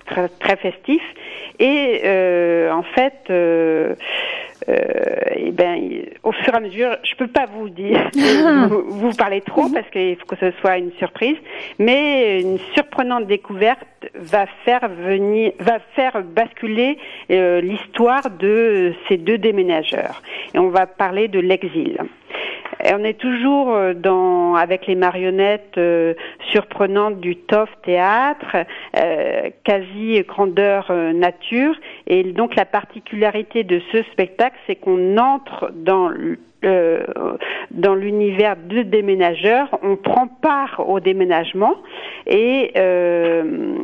très, 0.06 0.30
très 0.30 0.56
festif. 0.58 1.02
Et 1.60 2.02
euh, 2.04 2.72
en 2.72 2.84
fait, 2.84 3.14
euh, 3.30 3.96
euh, 4.70 4.84
eh 5.36 5.52
ben, 5.52 5.80
au 6.24 6.32
fur 6.32 6.54
et 6.54 6.58
à 6.58 6.60
mesure, 6.60 6.96
je 7.04 7.16
peux 7.16 7.28
pas 7.28 7.46
vous 7.46 7.70
dire, 7.70 8.10
vous, 8.70 8.84
vous 8.88 9.12
parler 9.12 9.42
trop 9.42 9.70
parce 9.70 9.90
qu'il 9.90 10.16
faut 10.18 10.26
que 10.26 10.36
ce 10.38 10.52
soit 10.60 10.78
une 10.78 10.92
surprise, 10.94 11.38
mais 11.80 12.42
une 12.42 12.60
surprenante 12.74 13.28
découverte 13.28 13.86
va 14.16 14.46
faire 14.66 14.88
venir, 14.90 15.52
va 15.60 15.80
faire 15.96 16.22
basculer 16.24 16.98
euh, 17.32 17.62
l'histoire 17.62 18.30
de 18.30 18.94
ces 19.08 19.18
deux 19.18 19.38
déménageurs. 19.38 20.22
Et 20.54 20.60
on 20.60 20.70
va 20.70 20.86
parler 20.86 21.28
de 21.28 21.40
l'exil. 21.40 21.98
On 22.94 23.04
est 23.04 23.20
toujours 23.20 23.74
euh, 23.74 23.94
dans 23.94 24.56
avec 24.56 24.88
les 24.88 24.96
marionnettes 24.96 25.78
euh, 25.78 26.14
surprenantes 26.52 27.20
du 27.20 27.36
TOF 27.36 27.70
théâtre, 27.84 28.56
euh, 28.98 29.50
quasi 29.64 30.22
grandeur 30.28 30.88
euh, 30.90 31.14
nature. 31.14 31.76
Et 32.08 32.24
donc 32.24 32.56
la 32.56 32.66
particularité 32.66 33.64
de 33.64 33.82
ce 33.92 34.04
spectacle, 34.12 34.56
c'est 34.68 34.76
qu'on 34.76 35.18
entre 35.18 35.72
dans 35.74 36.12
euh, 36.64 37.04
dans 37.72 37.96
l'univers 37.96 38.56
de 38.56 38.84
déménageurs, 38.84 39.78
on 39.82 39.98
prend 39.98 40.28
part 40.28 40.86
au 40.88 41.00
déménagement 41.02 41.76
et 42.26 42.72
euh, 42.78 43.76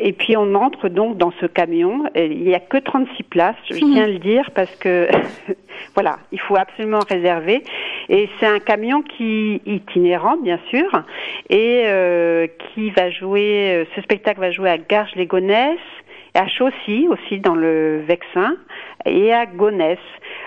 et 0.00 0.12
puis 0.12 0.36
on 0.36 0.54
entre 0.54 0.88
donc 0.88 1.18
dans 1.18 1.32
ce 1.40 1.46
camion. 1.46 2.04
Il 2.16 2.42
n'y 2.42 2.54
a 2.54 2.60
que 2.60 2.78
36 2.78 3.22
places, 3.24 3.56
je 3.70 3.74
tiens 3.92 4.04
à 4.04 4.08
le 4.08 4.18
dire 4.18 4.50
parce 4.54 4.74
que 4.76 5.08
voilà, 5.94 6.18
il 6.32 6.40
faut 6.40 6.56
absolument 6.56 7.00
réserver. 7.08 7.62
Et 8.08 8.28
c'est 8.38 8.46
un 8.46 8.60
camion 8.60 9.02
qui 9.02 9.60
itinérant 9.66 10.36
bien 10.36 10.58
sûr 10.70 10.88
et 11.50 11.82
euh, 11.86 12.46
qui 12.74 12.90
va 12.90 13.10
jouer. 13.10 13.74
euh, 13.74 13.84
Ce 13.94 14.02
spectacle 14.02 14.40
va 14.40 14.50
jouer 14.50 14.70
à 14.70 14.78
Garges-les-Gonesse, 14.78 15.78
à 16.34 16.46
Chaussy 16.48 17.08
aussi 17.08 17.40
dans 17.40 17.54
le 17.54 18.02
Vexin 18.06 18.56
et 19.06 19.32
à 19.32 19.46
Gonesse. 19.46 19.98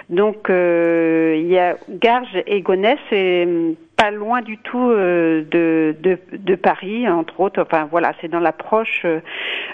Donc 0.09 0.49
euh, 0.49 1.35
il 1.37 1.47
y 1.47 1.57
a 1.57 1.77
Garges 1.89 2.43
et 2.47 2.61
Gonesse, 2.61 2.99
c'est 3.09 3.43
hum, 3.45 3.75
pas 3.99 4.11
loin 4.11 4.41
du 4.41 4.57
tout 4.57 4.91
euh, 4.91 5.43
de, 5.51 5.93
de, 6.01 6.17
de 6.37 6.55
Paris, 6.55 7.09
entre 7.09 7.41
autres. 7.41 7.61
Enfin 7.61 7.85
voilà, 7.91 8.13
c'est 8.21 8.29
dans 8.29 8.39
l'approche 8.39 9.01
euh, 9.03 9.19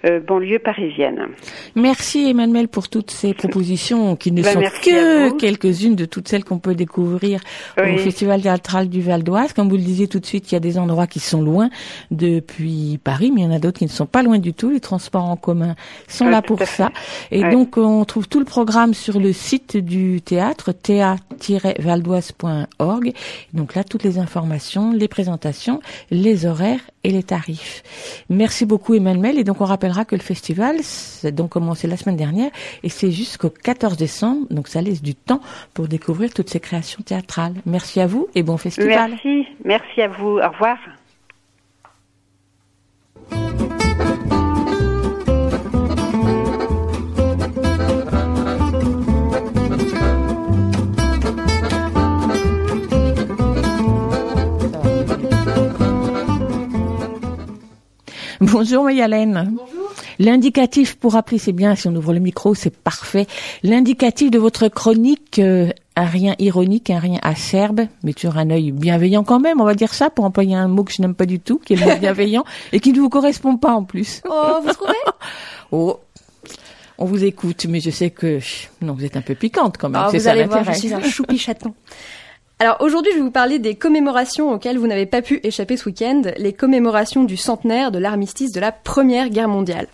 euh, 0.05 0.19
banlieue 0.19 0.57
parisienne. 0.57 1.27
Merci 1.75 2.31
Emmanuel 2.31 2.67
pour 2.67 2.89
toutes 2.89 3.11
ces 3.11 3.33
propositions 3.35 4.15
qui 4.15 4.31
ne 4.31 4.41
Ben, 4.41 4.53
sont 4.53 4.61
que 4.61 5.37
quelques-unes 5.37 5.95
de 5.95 6.05
toutes 6.05 6.27
celles 6.27 6.43
qu'on 6.43 6.57
peut 6.57 6.73
découvrir 6.73 7.39
au. 7.77 7.83
Festival 8.05 8.41
théâtral 8.41 8.89
du 8.89 9.01
Val 9.01 9.21
d'Oise. 9.23 9.53
Comme 9.53 9.69
vous 9.69 9.75
le 9.75 9.83
disiez 9.83 10.07
tout 10.07 10.19
de 10.19 10.25
suite, 10.25 10.51
il 10.51 10.55
y 10.55 10.57
a 10.57 10.59
des 10.59 10.79
endroits 10.79 11.05
qui 11.07 11.19
sont 11.19 11.41
loin 11.41 11.69
depuis 12.11 12.99
Paris, 13.03 13.31
mais 13.33 13.41
il 13.41 13.45
y 13.45 13.47
en 13.47 13.51
a 13.51 13.59
d'autres 13.59 13.79
qui 13.79 13.85
ne 13.85 13.89
sont 13.89 14.05
pas 14.07 14.21
loin 14.23 14.39
du 14.39 14.53
tout. 14.53 14.69
Les 14.71 14.79
transports 14.79 15.25
en 15.25 15.35
commun 15.37 15.75
sont 16.07 16.25
Ouais, 16.25 16.31
là 16.31 16.41
pour 16.41 16.59
ça. 16.63 16.89
Et 17.31 17.43
donc 17.43 17.77
on 17.77 18.03
trouve 18.05 18.27
tout 18.27 18.39
le 18.39 18.45
programme 18.45 18.93
sur 18.95 19.19
le 19.19 19.33
site 19.33 19.77
du 19.77 20.21
théâtre, 20.21 20.71
théâtre-valdoise.org. 20.71 23.13
Donc 23.53 23.75
là, 23.75 23.83
toutes 23.83 24.03
les 24.15 24.19
informations, 24.21 24.91
les 24.91 25.07
présentations, 25.07 25.81
les 26.11 26.45
horaires 26.45 26.79
et 27.03 27.11
les 27.11 27.23
tarifs. 27.23 27.83
Merci 28.29 28.65
beaucoup 28.65 28.93
Emmanuel. 28.93 29.37
Et 29.37 29.43
donc 29.43 29.61
on 29.61 29.65
rappellera 29.65 30.05
que 30.05 30.15
le 30.15 30.21
festival, 30.21 30.77
c'est 30.81 31.33
donc 31.33 31.51
commencé 31.51 31.87
la 31.87 31.97
semaine 31.97 32.17
dernière 32.17 32.51
et 32.83 32.89
c'est 32.89 33.11
jusqu'au 33.11 33.49
14 33.49 33.97
décembre. 33.97 34.47
Donc 34.49 34.67
ça 34.67 34.81
laisse 34.81 35.01
du 35.01 35.15
temps 35.15 35.41
pour 35.73 35.87
découvrir 35.87 36.33
toutes 36.33 36.49
ces 36.49 36.59
créations 36.59 37.03
théâtrales. 37.03 37.53
Merci 37.65 38.01
à 38.01 38.07
vous 38.07 38.27
et 38.35 38.43
bon 38.43 38.57
festival. 38.57 39.11
Merci, 39.11 39.47
merci 39.63 40.01
à 40.01 40.07
vous. 40.07 40.39
Au 40.39 40.49
revoir. 40.49 40.77
Bonjour 58.51 58.83
Mayalène. 58.83 59.51
Bonjour. 59.57 59.91
L'indicatif, 60.19 60.95
pour 60.95 61.13
rappeler, 61.13 61.37
c'est 61.37 61.51
bien, 61.51 61.75
si 61.75 61.87
on 61.87 61.95
ouvre 61.95 62.13
le 62.13 62.19
micro, 62.19 62.53
c'est 62.53 62.75
parfait. 62.75 63.27
L'indicatif 63.63 64.29
de 64.31 64.37
votre 64.37 64.67
chronique, 64.67 65.39
euh, 65.39 65.69
un 65.95 66.05
rien 66.05 66.35
ironique, 66.39 66.89
un 66.89 66.99
rien 66.99 67.19
acerbe, 67.21 67.81
mais 68.03 68.13
sur 68.15 68.37
un 68.37 68.49
œil 68.51 68.71
bienveillant 68.71 69.23
quand 69.23 69.39
même, 69.39 69.61
on 69.61 69.65
va 69.65 69.73
dire 69.73 69.93
ça, 69.93 70.09
pour 70.09 70.25
employer 70.25 70.55
un 70.55 70.67
mot 70.67 70.83
que 70.83 70.93
je 70.93 71.01
n'aime 71.01 71.15
pas 71.15 71.25
du 71.25 71.39
tout, 71.39 71.57
qui 71.57 71.73
est 71.73 71.75
le 71.77 71.85
mot 71.85 71.97
bienveillant, 71.99 72.43
et 72.71 72.79
qui 72.79 72.93
ne 72.93 72.99
vous 72.99 73.09
correspond 73.09 73.57
pas 73.57 73.71
en 73.73 73.83
plus. 73.83 74.21
Oh, 74.29 74.59
vous 74.63 74.71
trouvez? 74.73 74.93
Oh, 75.71 75.99
on 76.99 77.05
vous 77.05 77.23
écoute, 77.25 77.65
mais 77.67 77.79
je 77.79 77.89
sais 77.89 78.11
que, 78.11 78.39
non, 78.81 78.93
vous 78.93 79.03
êtes 79.03 79.17
un 79.17 79.21
peu 79.21 79.33
piquante 79.33 79.77
quand 79.77 79.89
même, 79.89 80.03
Ah, 80.05 80.07
c'est 80.11 80.19
Vous 80.19 80.23
ça 80.25 80.31
allez 80.31 80.43
voir, 80.45 80.63
je 80.63 80.71
suis 80.73 80.93
un 80.93 81.01
choupi 81.01 81.37
chaton. 81.39 81.73
Alors 82.57 82.77
aujourd'hui, 82.79 83.11
je 83.11 83.17
vais 83.17 83.23
vous 83.23 83.31
parler 83.31 83.59
des 83.59 83.75
commémorations 83.75 84.53
auxquelles 84.53 84.77
vous 84.77 84.87
n'avez 84.87 85.05
pas 85.05 85.21
pu 85.21 85.41
échapper 85.43 85.75
ce 85.75 85.89
week-end, 85.89 86.21
les 86.37 86.53
commémorations 86.53 87.25
du 87.25 87.35
centenaire 87.35 87.91
de 87.91 87.99
l'armistice 87.99 88.53
de 88.53 88.61
la 88.61 88.71
Première 88.71 89.27
Guerre 89.27 89.49
mondiale. 89.49 89.87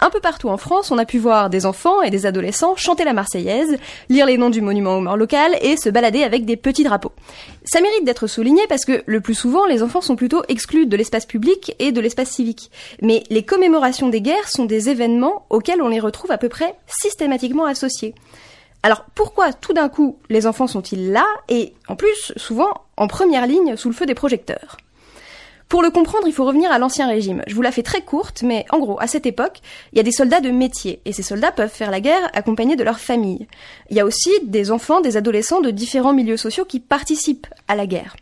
Un 0.00 0.08
peu 0.10 0.20
partout 0.20 0.48
en 0.48 0.58
France, 0.58 0.92
on 0.92 0.98
a 0.98 1.04
pu 1.04 1.18
voir 1.18 1.50
des 1.50 1.66
enfants 1.66 2.00
et 2.02 2.10
des 2.10 2.24
adolescents 2.24 2.76
chanter 2.76 3.02
la 3.02 3.14
Marseillaise, 3.14 3.78
lire 4.08 4.26
les 4.26 4.38
noms 4.38 4.48
du 4.48 4.60
monument 4.60 4.96
aux 4.96 5.00
morts 5.00 5.16
local 5.16 5.58
et 5.60 5.76
se 5.76 5.88
balader 5.88 6.22
avec 6.22 6.44
des 6.44 6.56
petits 6.56 6.84
drapeaux. 6.84 7.10
Ça 7.64 7.80
mérite 7.80 8.04
d'être 8.04 8.28
souligné 8.28 8.62
parce 8.68 8.84
que 8.84 9.02
le 9.04 9.20
plus 9.20 9.34
souvent, 9.34 9.66
les 9.66 9.82
enfants 9.82 10.00
sont 10.00 10.14
plutôt 10.14 10.44
exclus 10.46 10.86
de 10.86 10.96
l'espace 10.96 11.26
public 11.26 11.74
et 11.80 11.90
de 11.90 12.00
l'espace 12.00 12.30
civique. 12.30 12.70
Mais 13.02 13.24
les 13.28 13.42
commémorations 13.42 14.08
des 14.08 14.20
guerres 14.20 14.48
sont 14.48 14.66
des 14.66 14.88
événements 14.88 15.46
auxquels 15.50 15.82
on 15.82 15.88
les 15.88 15.98
retrouve 15.98 16.30
à 16.30 16.38
peu 16.38 16.48
près 16.48 16.76
systématiquement 16.86 17.64
associés. 17.64 18.14
Alors 18.82 19.04
pourquoi 19.14 19.52
tout 19.52 19.72
d'un 19.72 19.88
coup 19.88 20.18
les 20.28 20.46
enfants 20.46 20.66
sont-ils 20.66 21.10
là 21.10 21.26
et 21.48 21.74
en 21.88 21.96
plus 21.96 22.32
souvent 22.36 22.72
en 22.96 23.08
première 23.08 23.46
ligne 23.46 23.76
sous 23.76 23.88
le 23.88 23.94
feu 23.94 24.06
des 24.06 24.14
projecteurs? 24.14 24.76
Pour 25.68 25.82
le 25.82 25.90
comprendre, 25.90 26.26
il 26.26 26.32
faut 26.32 26.46
revenir 26.46 26.72
à 26.72 26.78
l'ancien 26.78 27.06
régime. 27.06 27.42
Je 27.46 27.54
vous 27.54 27.60
la 27.60 27.72
fais 27.72 27.82
très 27.82 28.00
courte, 28.00 28.42
mais 28.42 28.64
en 28.70 28.78
gros, 28.78 28.98
à 29.00 29.06
cette 29.06 29.26
époque, 29.26 29.60
il 29.92 29.98
y 29.98 30.00
a 30.00 30.02
des 30.02 30.12
soldats 30.12 30.40
de 30.40 30.50
métier 30.50 31.02
et 31.04 31.12
ces 31.12 31.22
soldats 31.22 31.52
peuvent 31.52 31.68
faire 31.68 31.90
la 31.90 32.00
guerre 32.00 32.30
accompagnés 32.32 32.76
de 32.76 32.84
leur 32.84 32.98
famille. 32.98 33.46
Il 33.90 33.96
y 33.96 34.00
a 34.00 34.06
aussi 34.06 34.30
des 34.44 34.70
enfants, 34.70 35.02
des 35.02 35.18
adolescents 35.18 35.60
de 35.60 35.70
différents 35.70 36.14
milieux 36.14 36.38
sociaux 36.38 36.64
qui 36.64 36.80
participent 36.80 37.48
à 37.68 37.76
la 37.76 37.86
guerre. 37.86 38.16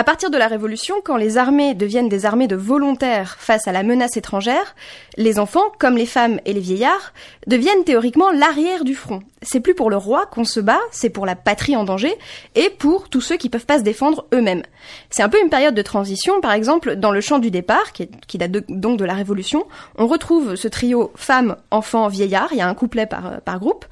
À 0.00 0.02
partir 0.02 0.30
de 0.30 0.38
la 0.38 0.48
Révolution, 0.48 0.94
quand 1.04 1.18
les 1.18 1.36
armées 1.36 1.74
deviennent 1.74 2.08
des 2.08 2.24
armées 2.24 2.48
de 2.48 2.56
volontaires 2.56 3.36
face 3.38 3.68
à 3.68 3.72
la 3.72 3.82
menace 3.82 4.16
étrangère, 4.16 4.74
les 5.18 5.38
enfants, 5.38 5.66
comme 5.78 5.98
les 5.98 6.06
femmes 6.06 6.40
et 6.46 6.54
les 6.54 6.60
vieillards, 6.60 7.12
deviennent 7.46 7.84
théoriquement 7.84 8.30
l'arrière 8.30 8.84
du 8.84 8.94
front. 8.94 9.20
C'est 9.42 9.60
plus 9.60 9.74
pour 9.74 9.90
le 9.90 9.98
roi 9.98 10.24
qu'on 10.24 10.44
se 10.44 10.58
bat, 10.58 10.80
c'est 10.90 11.10
pour 11.10 11.26
la 11.26 11.36
patrie 11.36 11.76
en 11.76 11.84
danger 11.84 12.14
et 12.54 12.70
pour 12.70 13.10
tous 13.10 13.20
ceux 13.20 13.36
qui 13.36 13.50
peuvent 13.50 13.66
pas 13.66 13.78
se 13.78 13.82
défendre 13.82 14.24
eux-mêmes. 14.32 14.62
C'est 15.10 15.22
un 15.22 15.28
peu 15.28 15.38
une 15.38 15.50
période 15.50 15.74
de 15.74 15.82
transition, 15.82 16.40
par 16.40 16.52
exemple, 16.52 16.96
dans 16.96 17.12
le 17.12 17.20
chant 17.20 17.38
du 17.38 17.50
départ, 17.50 17.92
qui, 17.92 18.38
date 18.38 18.52
donc 18.70 18.98
de 18.98 19.04
la 19.04 19.12
Révolution, 19.12 19.66
on 19.98 20.06
retrouve 20.06 20.54
ce 20.54 20.68
trio 20.68 21.12
femmes, 21.14 21.56
enfants, 21.70 22.08
vieillards, 22.08 22.48
il 22.52 22.56
y 22.56 22.62
a 22.62 22.68
un 22.68 22.74
couplet 22.74 23.04
par 23.04 23.60
groupe, 23.60 23.84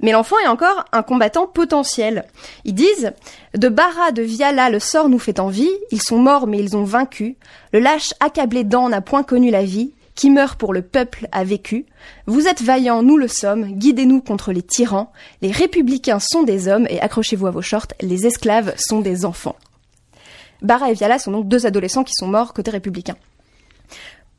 mais 0.00 0.12
l'enfant 0.12 0.36
est 0.42 0.48
encore 0.48 0.84
un 0.92 1.02
combattant 1.02 1.46
potentiel. 1.46 2.24
Ils 2.64 2.74
disent 2.74 3.12
De 3.54 3.68
Bara, 3.68 4.12
de 4.12 4.22
Viala, 4.22 4.70
le 4.70 4.80
sort 4.80 5.08
nous 5.08 5.18
fait 5.18 5.40
envie. 5.40 5.70
Ils 5.90 6.02
sont 6.02 6.18
morts, 6.18 6.46
mais 6.46 6.58
ils 6.58 6.76
ont 6.76 6.84
vaincu. 6.84 7.36
Le 7.72 7.80
lâche 7.80 8.14
accablé 8.20 8.64
d'an 8.64 8.88
n'a 8.88 9.00
point 9.00 9.22
connu 9.22 9.50
la 9.50 9.64
vie. 9.64 9.92
Qui 10.16 10.28
meurt 10.28 10.58
pour 10.58 10.74
le 10.74 10.82
peuple 10.82 11.28
a 11.32 11.44
vécu. 11.44 11.86
Vous 12.26 12.46
êtes 12.46 12.60
vaillants, 12.60 13.02
nous 13.02 13.16
le 13.16 13.28
sommes. 13.28 13.72
Guidez-nous 13.72 14.20
contre 14.20 14.52
les 14.52 14.60
tyrans. 14.60 15.12
Les 15.40 15.50
républicains 15.50 16.18
sont 16.18 16.42
des 16.42 16.68
hommes, 16.68 16.86
et 16.90 17.00
accrochez-vous 17.00 17.46
à 17.46 17.50
vos 17.50 17.62
shorts, 17.62 17.86
les 18.02 18.26
esclaves 18.26 18.74
sont 18.76 19.00
des 19.00 19.24
enfants. 19.24 19.56
Bara 20.60 20.90
et 20.90 20.94
Viala 20.94 21.18
sont 21.18 21.30
donc 21.30 21.48
deux 21.48 21.64
adolescents 21.64 22.04
qui 22.04 22.12
sont 22.12 22.26
morts 22.26 22.52
côté 22.52 22.70
républicain. 22.70 23.16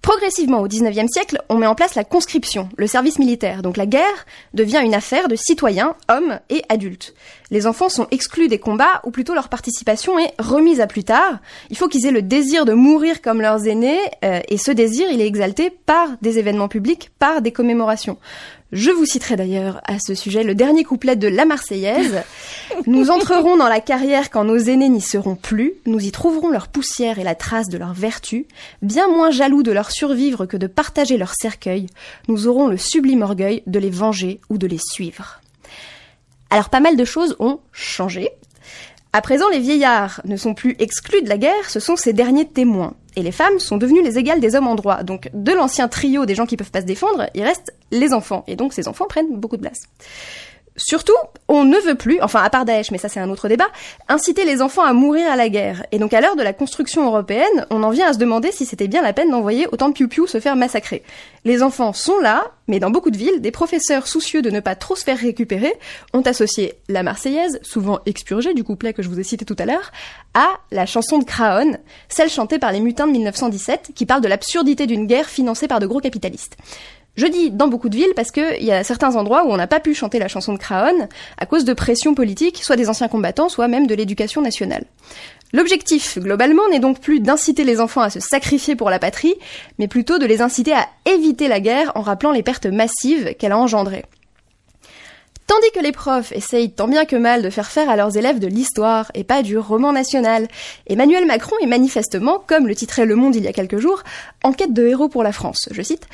Progressivement, 0.02 0.62
au 0.62 0.68
XIXe 0.68 1.12
siècle, 1.12 1.44
on 1.48 1.58
met 1.58 1.68
en 1.68 1.76
place 1.76 1.94
la 1.94 2.04
conscription, 2.04 2.70
le 2.76 2.88
service 2.88 3.20
militaire. 3.20 3.62
Donc 3.62 3.78
la 3.78 3.86
guerre 3.86 4.26
devient 4.56 4.82
une 4.84 4.96
affaire 4.96 5.28
de 5.28 5.36
citoyens, 5.36 5.96
hommes 6.10 6.40
et 6.50 6.64
adultes. 6.70 7.14
Les 7.52 7.68
enfants 7.68 7.90
sont 7.90 8.08
exclus 8.10 8.48
des 8.48 8.58
combats, 8.58 9.02
ou 9.04 9.12
plutôt 9.12 9.36
leur 9.36 9.48
participation 9.48 10.18
est 10.18 10.34
remise 10.40 10.82
à 10.82 10.88
plus 10.88 11.04
tard. 11.04 11.38
Il 11.70 11.78
faut 11.78 11.88
qu'ils 11.88 12.08
aient 12.08 12.12
le 12.12 12.24
désir 12.24 12.66
de 12.66 12.74
mourir 12.74 13.22
comme 13.22 13.42
leurs 13.42 13.68
aînés, 13.68 14.00
euh, 14.26 14.40
et 14.50 14.58
ce 14.58 14.72
désir, 14.72 15.08
il 15.12 15.22
est 15.22 15.28
exalté 15.28 15.70
par 15.70 16.08
des 16.22 16.40
événements 16.40 16.68
publics, 16.68 17.12
par 17.20 17.44
des 17.44 17.52
commémorations. 17.52 18.18
Je 18.72 18.90
vous 18.90 19.06
citerai 19.06 19.36
d'ailleurs 19.36 19.82
à 19.84 19.98
ce 20.00 20.16
sujet 20.16 20.44
le 20.44 20.56
dernier 20.56 20.86
couplet 20.86 21.18
de 21.18 21.28
La 21.28 21.44
Marseillaise. 21.44 22.24
Nous 22.88 23.12
entrerons 23.12 23.58
dans 23.58 23.68
la 23.68 23.82
carrière 23.82 24.30
quand 24.30 24.46
nos 24.46 24.58
aînés 24.58 24.88
n'y 24.88 25.02
seront 25.02 25.36
plus, 25.36 25.74
nous 25.86 26.00
y 26.00 26.12
trouverons 26.12 26.50
leur 26.50 26.70
poussière 26.70 27.20
et 27.20 27.26
la 27.26 27.36
trace 27.36 27.68
de 27.68 27.78
leur 27.78 27.94
vertu, 27.94 28.46
bien 28.82 29.10
moins 29.10 29.30
jaloux 29.30 29.62
de 29.62 29.74
leur 29.74 29.92
survivre 29.92 30.46
que 30.46 30.56
de 30.56 30.68
partager 30.68 31.18
leur 31.18 31.34
cercueil, 31.34 31.88
nous 32.30 32.48
aurons 32.48 32.68
le 32.68 32.78
sublime 32.78 33.24
orgueil 33.24 33.62
de 33.68 33.78
les 33.78 33.90
venger 33.90 34.40
ou 34.50 34.58
de 34.58 34.68
les 34.68 34.80
suivre. 34.80 35.42
Alors 36.50 36.70
pas 36.70 36.80
mal 36.80 36.96
de 36.96 37.06
choses 37.06 37.36
ont 37.40 37.60
changé. 37.74 38.30
À 39.12 39.22
présent, 39.22 39.50
les 39.50 39.60
vieillards 39.60 40.22
ne 40.24 40.38
sont 40.38 40.54
plus 40.54 40.78
exclus 40.80 41.22
de 41.22 41.28
la 41.28 41.38
guerre, 41.38 41.70
ce 41.70 41.82
sont 41.82 41.98
ces 41.98 42.14
derniers 42.14 42.48
témoins. 42.48 42.94
Et 43.16 43.24
les 43.24 43.32
femmes 43.32 43.60
sont 43.60 43.78
devenues 43.78 44.04
les 44.04 44.18
égales 44.18 44.40
des 44.40 44.56
hommes 44.56 44.68
en 44.68 44.76
droit. 44.76 45.04
Donc, 45.04 45.30
de 45.34 45.52
l'ancien 45.52 45.88
trio 45.88 46.26
des 46.26 46.36
gens 46.36 46.46
qui 46.46 46.58
peuvent 46.58 46.72
pas 46.72 46.82
se 46.82 46.86
défendre, 46.86 47.28
il 47.34 47.44
reste 47.44 47.74
les 47.92 48.14
enfants. 48.14 48.44
Et 48.48 48.56
donc, 48.56 48.74
ces 48.74 48.88
enfants 48.88 49.06
prennent 49.08 49.38
beaucoup 49.38 49.58
de 49.58 49.62
place. 49.62 49.82
Surtout, 50.78 51.16
on 51.50 51.66
ne 51.66 51.78
veut 51.78 51.96
plus, 51.96 52.22
enfin 52.22 52.42
à 52.42 52.50
part 52.50 52.64
Daesh, 52.64 52.92
mais 52.92 52.98
ça 52.98 53.10
c'est 53.10 53.20
un 53.20 53.30
autre 53.30 53.50
débat, 53.50 53.68
inciter 54.08 54.46
les 54.46 54.62
enfants 54.62 54.84
à 54.84 54.94
mourir 54.94 55.30
à 55.30 55.36
la 55.36 55.50
guerre. 55.50 55.86
Et 55.92 56.00
donc 56.00 56.14
à 56.14 56.22
l'heure 56.22 56.38
de 56.38 56.44
la 56.44 56.54
construction 56.54 57.06
européenne, 57.06 57.66
on 57.70 57.84
en 57.84 57.90
vient 57.90 58.08
à 58.08 58.14
se 58.14 58.18
demander 58.18 58.54
si 58.54 58.66
c'était 58.66 58.88
bien 58.88 59.02
la 59.02 59.12
peine 59.12 59.30
d'envoyer 59.30 59.68
autant 59.74 59.90
de 59.90 59.94
piou-piou 59.94 60.28
se 60.28 60.40
faire 60.40 60.56
massacrer. 60.56 61.04
Les 61.44 61.62
enfants 61.62 61.92
sont 61.92 62.20
là, 62.20 62.52
mais 62.68 62.80
dans 62.80 62.90
beaucoup 62.90 63.12
de 63.12 63.18
villes, 63.18 63.42
des 63.42 63.52
professeurs 63.52 64.08
soucieux 64.08 64.42
de 64.42 64.50
ne 64.50 64.62
pas 64.62 64.76
trop 64.76 64.96
se 64.96 65.04
faire 65.04 65.18
récupérer 65.18 65.74
ont 66.14 66.22
associé 66.22 66.76
la 66.88 67.04
Marseillaise, 67.04 67.60
souvent 67.64 68.00
expurgée 68.06 68.54
du 68.54 68.64
couplet 68.64 68.94
que 68.94 69.04
je 69.04 69.10
vous 69.10 69.20
ai 69.20 69.24
cité 69.24 69.44
tout 69.44 69.58
à 69.60 69.66
l'heure, 69.66 69.92
à 70.34 70.48
la 70.72 70.86
chanson 70.86 71.20
de 71.20 71.26
Craon, 71.26 71.78
celle 72.08 72.30
chantée 72.30 72.60
par 72.60 72.72
les 72.72 72.80
mutins 72.80 73.08
de 73.08 73.12
1917, 73.12 73.92
qui 73.94 74.06
parle 74.06 74.22
de 74.22 74.30
l'absurdité 74.30 74.88
d'une 74.88 75.06
guerre 75.06 75.28
financée 75.28 75.68
par 75.68 75.82
de 75.82 75.88
gros 75.88 76.00
capitalistes. 76.00 76.56
Je 77.16 77.28
dis 77.28 77.52
dans 77.52 77.68
beaucoup 77.68 77.90
de 77.90 77.96
villes 77.96 78.14
parce 78.16 78.32
qu'il 78.32 78.64
y 78.64 78.72
a 78.72 78.84
certains 78.84 79.16
endroits 79.16 79.46
où 79.46 79.52
on 79.52 79.58
n'a 79.58 79.68
pas 79.68 79.82
pu 79.82 79.94
chanter 79.94 80.18
la 80.18 80.30
chanson 80.30 80.54
de 80.54 80.58
Craon 80.58 81.10
à 81.38 81.46
cause 81.46 81.66
de 81.66 81.74
pression 81.74 82.16
politique, 82.16 82.64
soit 82.64 82.78
des 82.78 82.88
anciens 82.88 83.10
combattants, 83.10 83.50
soit 83.50 83.68
même 83.68 83.86
de 83.86 83.96
l'éducation 83.96 84.42
nationale. 84.42 84.86
L'objectif, 85.52 86.18
globalement, 86.18 86.68
n'est 86.70 86.80
donc 86.80 87.02
plus 87.02 87.20
d'inciter 87.20 87.66
les 87.66 87.82
enfants 87.82 88.02
à 88.02 88.10
se 88.10 88.22
sacrifier 88.22 88.78
pour 88.78 88.90
la 88.90 89.00
patrie, 89.00 89.36
mais 89.78 89.90
plutôt 89.90 90.18
de 90.18 90.26
les 90.26 90.42
inciter 90.42 90.74
à 90.74 90.88
éviter 91.06 91.50
la 91.50 91.60
guerre 91.60 91.92
en 91.96 92.02
rappelant 92.02 92.32
les 92.32 92.44
pertes 92.44 92.68
massives 92.68 93.36
qu'elle 93.38 93.52
a 93.52 93.58
engendrées. 93.58 94.06
Tandis 95.48 95.72
que 95.76 95.84
les 95.84 95.92
profs 95.92 96.32
essayent 96.32 96.72
tant 96.72 96.88
bien 96.88 97.04
que 97.04 97.18
mal 97.18 97.42
de 97.42 97.50
faire 97.50 97.70
faire 97.70 97.90
à 97.90 97.98
leurs 97.98 98.16
élèves 98.16 98.40
de 98.40 98.48
l'histoire 98.48 99.12
et 99.16 99.26
pas 99.26 99.44
du 99.44 99.58
roman 99.58 99.92
national, 99.92 100.48
Emmanuel 100.88 101.26
Macron 101.26 101.58
est 101.62 101.68
manifestement, 101.68 102.42
comme 102.48 102.68
le 102.68 102.76
titrait 102.76 103.06
Le 103.06 103.18
Monde 103.18 103.36
il 103.36 103.44
y 103.44 103.50
a 103.50 103.52
quelques 103.52 103.80
jours, 103.80 104.04
en 104.46 104.54
quête 104.54 104.72
de 104.72 104.88
héros 104.88 105.10
pour 105.10 105.24
la 105.24 105.34
France, 105.34 105.68
je 105.72 105.82
cite, 105.82 106.08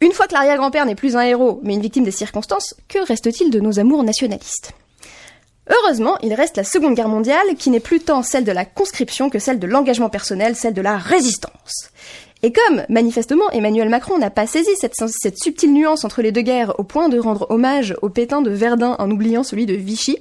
une 0.00 0.12
fois 0.12 0.26
que 0.26 0.34
l'arrière-grand-père 0.34 0.86
n'est 0.86 0.94
plus 0.94 1.16
un 1.16 1.20
héros, 1.20 1.60
mais 1.62 1.74
une 1.74 1.82
victime 1.82 2.04
des 2.04 2.10
circonstances, 2.10 2.74
que 2.88 3.04
reste-t-il 3.06 3.50
de 3.50 3.60
nos 3.60 3.78
amours 3.78 4.02
nationalistes? 4.02 4.72
Heureusement, 5.68 6.18
il 6.22 6.34
reste 6.34 6.56
la 6.56 6.64
Seconde 6.64 6.94
Guerre 6.94 7.08
mondiale, 7.08 7.54
qui 7.56 7.70
n'est 7.70 7.80
plus 7.80 8.00
tant 8.00 8.22
celle 8.22 8.44
de 8.44 8.52
la 8.52 8.64
conscription 8.64 9.30
que 9.30 9.38
celle 9.38 9.58
de 9.60 9.66
l'engagement 9.66 10.08
personnel, 10.08 10.56
celle 10.56 10.74
de 10.74 10.80
la 10.80 10.96
résistance. 10.96 11.90
Et 12.42 12.52
comme, 12.52 12.84
manifestement, 12.88 13.50
Emmanuel 13.50 13.90
Macron 13.90 14.18
n'a 14.18 14.30
pas 14.30 14.46
saisi 14.46 14.70
cette, 14.76 14.94
subtile 15.36 15.74
nuance 15.74 16.04
entre 16.04 16.22
les 16.22 16.32
deux 16.32 16.40
guerres 16.40 16.74
au 16.78 16.84
point 16.84 17.10
de 17.10 17.18
rendre 17.18 17.46
hommage 17.50 17.94
au 18.00 18.08
pétain 18.08 18.40
de 18.40 18.50
Verdun 18.50 18.96
en 18.98 19.10
oubliant 19.10 19.42
celui 19.42 19.66
de 19.66 19.74
Vichy, 19.74 20.16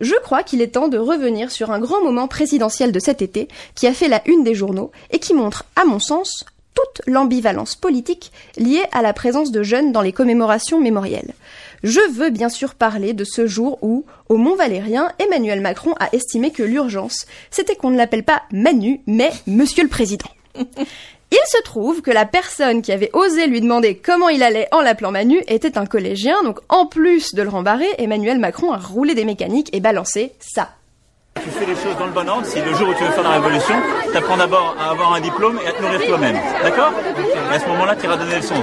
je 0.00 0.14
crois 0.22 0.44
qu'il 0.44 0.62
est 0.62 0.74
temps 0.74 0.88
de 0.88 0.98
revenir 0.98 1.50
sur 1.50 1.72
un 1.72 1.80
grand 1.80 2.02
moment 2.02 2.28
présidentiel 2.28 2.92
de 2.92 3.00
cet 3.00 3.20
été 3.20 3.48
qui 3.74 3.88
a 3.88 3.92
fait 3.92 4.08
la 4.08 4.22
une 4.26 4.44
des 4.44 4.54
journaux 4.54 4.92
et 5.10 5.18
qui 5.18 5.34
montre, 5.34 5.64
à 5.74 5.84
mon 5.84 5.98
sens, 5.98 6.44
toute 6.76 7.02
l'ambivalence 7.06 7.74
politique 7.74 8.30
liée 8.56 8.84
à 8.92 9.02
la 9.02 9.12
présence 9.12 9.50
de 9.50 9.64
jeunes 9.64 9.90
dans 9.90 10.02
les 10.02 10.12
commémorations 10.12 10.80
mémorielles. 10.80 11.34
Je 11.82 12.00
veux 12.12 12.30
bien 12.30 12.48
sûr 12.48 12.74
parler 12.74 13.12
de 13.12 13.24
ce 13.24 13.46
jour 13.46 13.78
où, 13.82 14.04
au 14.28 14.36
Mont 14.36 14.54
Valérien, 14.54 15.10
Emmanuel 15.18 15.60
Macron 15.60 15.94
a 15.98 16.08
estimé 16.12 16.50
que 16.50 16.62
l'urgence, 16.62 17.26
c'était 17.50 17.76
qu'on 17.76 17.90
ne 17.90 17.96
l'appelle 17.96 18.24
pas 18.24 18.42
Manu, 18.52 19.00
mais 19.06 19.30
Monsieur 19.46 19.82
le 19.82 19.88
Président. 19.88 20.30
Il 21.32 21.48
se 21.48 21.62
trouve 21.64 22.02
que 22.02 22.12
la 22.12 22.24
personne 22.24 22.82
qui 22.82 22.92
avait 22.92 23.10
osé 23.12 23.48
lui 23.48 23.60
demander 23.60 23.96
comment 23.96 24.28
il 24.28 24.44
allait 24.44 24.68
en 24.70 24.80
l'appelant 24.80 25.10
Manu 25.10 25.42
était 25.48 25.76
un 25.76 25.84
collégien, 25.84 26.40
donc 26.44 26.60
en 26.68 26.86
plus 26.86 27.34
de 27.34 27.42
le 27.42 27.48
rembarrer, 27.48 27.88
Emmanuel 27.98 28.38
Macron 28.38 28.70
a 28.70 28.78
roulé 28.78 29.16
des 29.16 29.24
mécaniques 29.24 29.74
et 29.74 29.80
balancé 29.80 30.32
ça. 30.38 30.70
Tu 31.42 31.50
fais 31.50 31.66
les 31.66 31.74
choses 31.74 31.96
dans 31.98 32.06
le 32.06 32.12
bon 32.12 32.28
ordre. 32.28 32.46
Si 32.46 32.60
le 32.60 32.74
jour 32.74 32.88
où 32.88 32.94
tu 32.94 33.04
veux 33.04 33.10
faire 33.10 33.22
la 33.22 33.32
révolution, 33.32 33.74
tu 34.10 34.16
apprends 34.16 34.36
d'abord 34.36 34.76
à 34.78 34.90
avoir 34.90 35.14
un 35.14 35.20
diplôme 35.20 35.58
et 35.64 35.68
à 35.68 35.72
te 35.72 35.82
nourrir 35.82 36.06
toi-même. 36.06 36.36
D'accord? 36.62 36.92
À 37.50 37.58
ce 37.58 37.66
moment-là, 37.66 37.96
tu 37.96 38.06
iras 38.06 38.16
donner 38.16 38.30
des 38.30 38.36
leçons. 38.36 38.54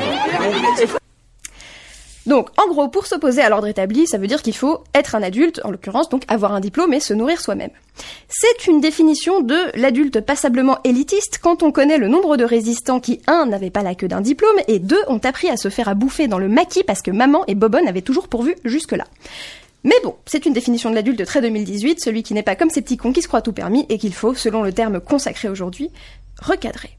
Donc, 2.26 2.50
en 2.58 2.70
gros, 2.70 2.88
pour 2.88 3.06
s'opposer 3.06 3.42
à 3.42 3.50
l'ordre 3.50 3.68
établi, 3.68 4.08
ça 4.08 4.18
veut 4.18 4.28
dire 4.28 4.42
qu'il 4.42 4.56
faut 4.56 4.84
être 4.94 5.16
un 5.16 5.24
adulte, 5.24 5.60
en 5.66 5.72
l'occurrence, 5.72 6.08
donc 6.08 6.24
avoir 6.30 6.54
un 6.54 6.62
diplôme 6.62 6.94
et 6.94 7.02
se 7.02 7.14
nourrir 7.14 7.42
soi-même. 7.42 7.72
C'est 8.30 8.68
une 8.68 8.80
définition 8.80 9.42
de 9.42 9.58
l'adulte 9.76 10.22
passablement 10.22 10.78
élitiste 10.86 11.40
quand 11.44 11.64
on 11.64 11.72
connaît 11.74 11.98
le 11.98 12.08
nombre 12.08 12.38
de 12.38 12.46
résistants 12.46 13.02
qui, 13.02 13.22
un, 13.28 13.46
n'avaient 13.46 13.70
pas 13.70 13.84
la 13.84 13.94
queue 13.94 14.08
d'un 14.08 14.22
diplôme, 14.22 14.56
et 14.70 14.80
deux, 14.80 15.02
ont 15.08 15.20
appris 15.24 15.50
à 15.50 15.58
se 15.58 15.68
faire 15.70 15.90
à 15.90 15.96
bouffer 15.96 16.28
dans 16.28 16.40
le 16.40 16.48
maquis 16.48 16.84
parce 16.84 17.02
que 17.02 17.12
maman 17.12 17.44
et 17.48 17.56
Bobonne 17.56 17.90
avaient 17.90 18.02
toujours 18.02 18.30
pourvu 18.30 18.56
jusque-là. 18.64 19.06
Mais 19.84 19.96
bon, 20.04 20.16
c'est 20.26 20.46
une 20.46 20.54
définition 20.54 20.90
de 20.90 20.96
l'adulte 20.96 21.26
très 21.26 21.42
2018, 21.42 22.00
celui 22.00 22.24
qui 22.24 22.34
n'est 22.34 22.44
pas 22.44 22.56
comme 22.56 22.70
ces 22.70 22.82
petits 22.82 22.98
cons 22.98 23.12
qui 23.12 23.22
se 23.22 23.28
croient 23.28 23.42
tout 23.42 23.54
permis 23.54 23.86
et 23.90 23.98
qu'il 23.98 24.14
faut, 24.14 24.34
selon 24.34 24.64
le 24.64 24.72
terme 24.72 25.00
consacré 25.02 25.50
aujourd'hui, 25.50 25.92
recadrer. 26.42 26.98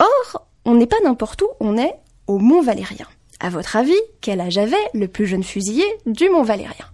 Or, 0.00 0.46
on 0.64 0.74
n'est 0.74 0.86
pas 0.86 1.00
n'importe 1.04 1.42
où, 1.42 1.48
on 1.60 1.78
est 1.78 1.94
au 2.26 2.38
Mont 2.38 2.62
Valérien. 2.62 3.06
À 3.40 3.50
votre 3.50 3.76
avis, 3.76 3.92
quel 4.20 4.40
âge 4.40 4.58
avait 4.58 4.76
le 4.92 5.06
plus 5.06 5.26
jeune 5.26 5.44
fusillé 5.44 5.84
du 6.06 6.28
Mont 6.30 6.42
Valérien 6.42 6.86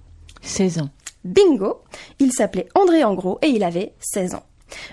16 0.43 0.81
ans. 0.81 0.91
Bingo 1.25 1.83
Il 2.19 2.33
s'appelait 2.33 2.69
André 2.75 3.05
Engros 3.05 3.39
et 3.43 3.49
il 3.49 3.63
avait 3.63 3.93
16 4.01 4.35
ans. 4.35 4.45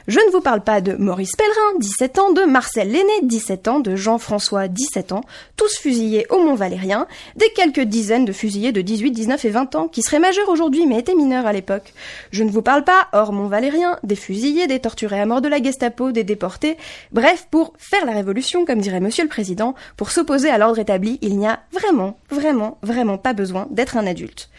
Je 0.07 0.19
ne 0.19 0.31
vous 0.31 0.41
parle 0.41 0.61
pas 0.61 0.81
de 0.81 0.93
Maurice 0.93 1.35
Pellerin, 1.35 1.79
17 1.79 2.19
ans, 2.19 2.31
de 2.31 2.43
Marcel 2.43 2.91
Lenné, 2.91 3.21
17 3.23 3.67
ans, 3.67 3.79
de 3.79 3.95
Jean-François, 3.95 4.67
17 4.67 5.11
ans, 5.11 5.21
tous 5.55 5.77
fusillés 5.77 6.25
au 6.29 6.39
Mont 6.39 6.55
Valérien, 6.55 7.07
des 7.35 7.49
quelques 7.55 7.81
dizaines 7.81 8.25
de 8.25 8.31
fusillés 8.31 8.71
de 8.71 8.81
18, 8.81 9.11
19 9.11 9.45
et 9.45 9.49
20 9.49 9.75
ans, 9.75 9.87
qui 9.87 10.01
seraient 10.01 10.19
majeurs 10.19 10.49
aujourd'hui 10.49 10.85
mais 10.85 10.99
étaient 10.99 11.15
mineurs 11.15 11.45
à 11.45 11.53
l'époque. 11.53 11.93
Je 12.31 12.43
ne 12.43 12.49
vous 12.49 12.61
parle 12.61 12.83
pas, 12.83 13.07
hors 13.13 13.33
Mont 13.33 13.47
Valérien, 13.47 13.99
des 14.03 14.15
fusillés, 14.15 14.67
des 14.67 14.79
torturés 14.79 15.19
à 15.19 15.25
mort 15.25 15.41
de 15.41 15.49
la 15.49 15.61
Gestapo, 15.61 16.11
des 16.11 16.23
déportés, 16.23 16.77
bref, 17.11 17.47
pour 17.51 17.73
faire 17.77 18.05
la 18.05 18.13
révolution, 18.13 18.65
comme 18.65 18.79
dirait 18.79 18.99
Monsieur 18.99 19.23
le 19.23 19.29
Président, 19.29 19.75
pour 19.95 20.11
s'opposer 20.11 20.49
à 20.49 20.57
l'ordre 20.57 20.79
établi, 20.79 21.19
il 21.21 21.37
n'y 21.37 21.47
a 21.47 21.59
vraiment, 21.71 22.17
vraiment, 22.29 22.77
vraiment 22.81 23.17
pas 23.17 23.33
besoin 23.33 23.67
d'être 23.71 23.97
un 23.97 24.07
adulte. 24.07 24.49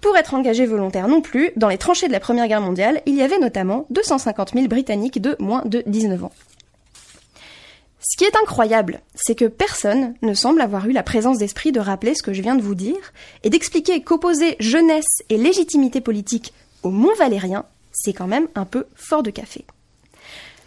Pour 0.00 0.16
être 0.16 0.34
engagé 0.34 0.66
volontaire 0.66 1.08
non 1.08 1.20
plus, 1.20 1.50
dans 1.56 1.68
les 1.68 1.78
tranchées 1.78 2.08
de 2.08 2.12
la 2.12 2.20
Première 2.20 2.48
Guerre 2.48 2.60
mondiale, 2.60 3.02
il 3.06 3.14
y 3.14 3.22
avait 3.22 3.38
notamment 3.38 3.86
250 3.90 4.52
000 4.54 4.66
Britanniques 4.68 5.20
de 5.20 5.36
moins 5.40 5.62
de 5.64 5.82
19 5.86 6.24
ans. 6.24 6.32
Ce 8.08 8.16
qui 8.16 8.24
est 8.24 8.36
incroyable, 8.36 9.00
c'est 9.14 9.34
que 9.34 9.46
personne 9.46 10.14
ne 10.22 10.32
semble 10.32 10.60
avoir 10.60 10.86
eu 10.86 10.92
la 10.92 11.02
présence 11.02 11.38
d'esprit 11.38 11.72
de 11.72 11.80
rappeler 11.80 12.14
ce 12.14 12.22
que 12.22 12.32
je 12.32 12.40
viens 12.40 12.54
de 12.54 12.62
vous 12.62 12.76
dire 12.76 13.12
et 13.42 13.50
d'expliquer 13.50 14.02
qu'opposer 14.02 14.56
jeunesse 14.60 15.22
et 15.28 15.36
légitimité 15.36 16.00
politique 16.00 16.54
au 16.82 16.90
Mont 16.90 17.14
Valérien, 17.18 17.64
c'est 17.92 18.12
quand 18.12 18.28
même 18.28 18.46
un 18.54 18.64
peu 18.64 18.86
fort 18.94 19.24
de 19.24 19.30
café. 19.30 19.64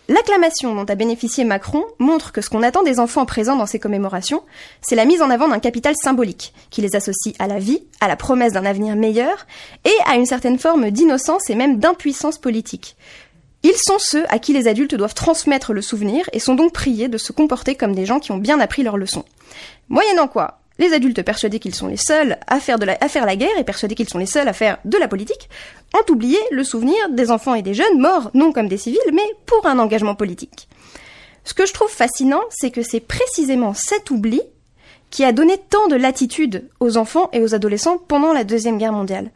L'acclamation 0.10 0.74
dont 0.74 0.86
a 0.86 0.96
bénéficié 0.96 1.44
Macron 1.44 1.84
montre 2.00 2.32
que 2.32 2.42
ce 2.42 2.50
qu'on 2.50 2.64
attend 2.64 2.82
des 2.82 3.00
enfants 3.00 3.28
présents 3.28 3.56
dans 3.56 3.68
ces 3.68 3.78
commémorations, 3.78 4.42
c'est 4.82 4.96
la 4.96 5.06
mise 5.06 5.22
en 5.22 5.30
avant 5.30 5.48
d'un 5.48 5.60
capital 5.60 5.94
symbolique, 5.96 6.52
qui 6.72 6.82
les 6.82 6.96
associe 6.96 7.36
à 7.38 7.46
la 7.46 7.60
vie, 7.60 7.84
à 8.02 8.08
la 8.08 8.16
promesse 8.16 8.54
d'un 8.54 8.66
avenir 8.66 8.96
meilleur, 8.96 9.46
et 9.86 9.94
à 10.08 10.16
une 10.16 10.26
certaine 10.26 10.58
forme 10.58 10.90
d'innocence 10.90 11.52
et 11.52 11.56
même 11.56 11.78
d'impuissance 11.78 12.40
politique. 12.40 12.96
Ils 13.62 13.78
sont 13.78 14.00
ceux 14.00 14.26
à 14.30 14.40
qui 14.40 14.52
les 14.52 14.68
adultes 14.68 14.96
doivent 14.96 15.14
transmettre 15.14 15.74
le 15.74 15.84
souvenir 15.84 16.28
et 16.34 16.40
sont 16.40 16.56
donc 16.56 16.74
priés 16.74 17.08
de 17.08 17.20
se 17.20 17.32
comporter 17.32 17.76
comme 17.76 17.94
des 17.94 18.08
gens 18.08 18.20
qui 18.20 18.32
ont 18.32 18.38
bien 18.38 18.60
appris 18.60 18.82
leur 18.82 18.98
leçon. 18.98 19.26
Moyennant 19.90 20.28
quoi, 20.28 20.59
les 20.80 20.94
adultes 20.94 21.22
persuadés 21.22 21.60
qu'ils 21.60 21.76
sont 21.76 21.88
les 21.88 21.98
seuls 21.98 22.38
à 22.48 22.60
faire, 22.60 22.78
la, 22.80 22.98
la 22.98 23.36
guerre 23.36 23.58
et 23.60 23.64
persuadés 23.64 23.96
qu'ils 23.96 24.10
sont 24.10 24.18
les 24.18 24.26
seuls 24.26 24.48
à 24.48 24.54
faire 24.54 24.80
de 24.86 24.98
la 24.98 25.08
politique, 25.08 25.50
ont 25.94 26.12
oublié 26.12 26.40
le 26.52 26.64
souvenir 26.64 26.96
des 27.12 27.30
enfants 27.30 27.54
et 27.54 27.62
des 27.62 27.74
jeunes 27.74 28.00
morts 28.00 28.32
non 28.34 28.52
comme 28.52 28.68
des 28.68 28.78
civils, 28.78 29.00
mais 29.14 29.30
pour 29.46 29.68
un 29.68 29.78
engagement 29.78 30.16
politique. 30.16 30.68
Ce 31.44 31.54
que 31.54 31.66
je 31.66 31.74
trouve 31.74 31.90
fascinant, 31.90 32.42
c'est 32.50 32.72
que 32.72 32.82
c'est 32.82 33.00
précisément 33.00 33.74
cet 33.74 34.10
oubli 34.10 34.42
qui 35.10 35.24
a 35.24 35.32
donné 35.32 35.58
tant 35.58 35.88
de 35.88 35.96
latitude 35.96 36.70
aux 36.80 36.98
enfants 36.98 37.30
et 37.34 37.42
aux 37.42 37.56
adolescents 37.56 37.98
pendant 37.98 38.34
la 38.34 38.44
Deuxième 38.44 38.78
Guerre 38.78 38.94
mondiale. 38.94 39.32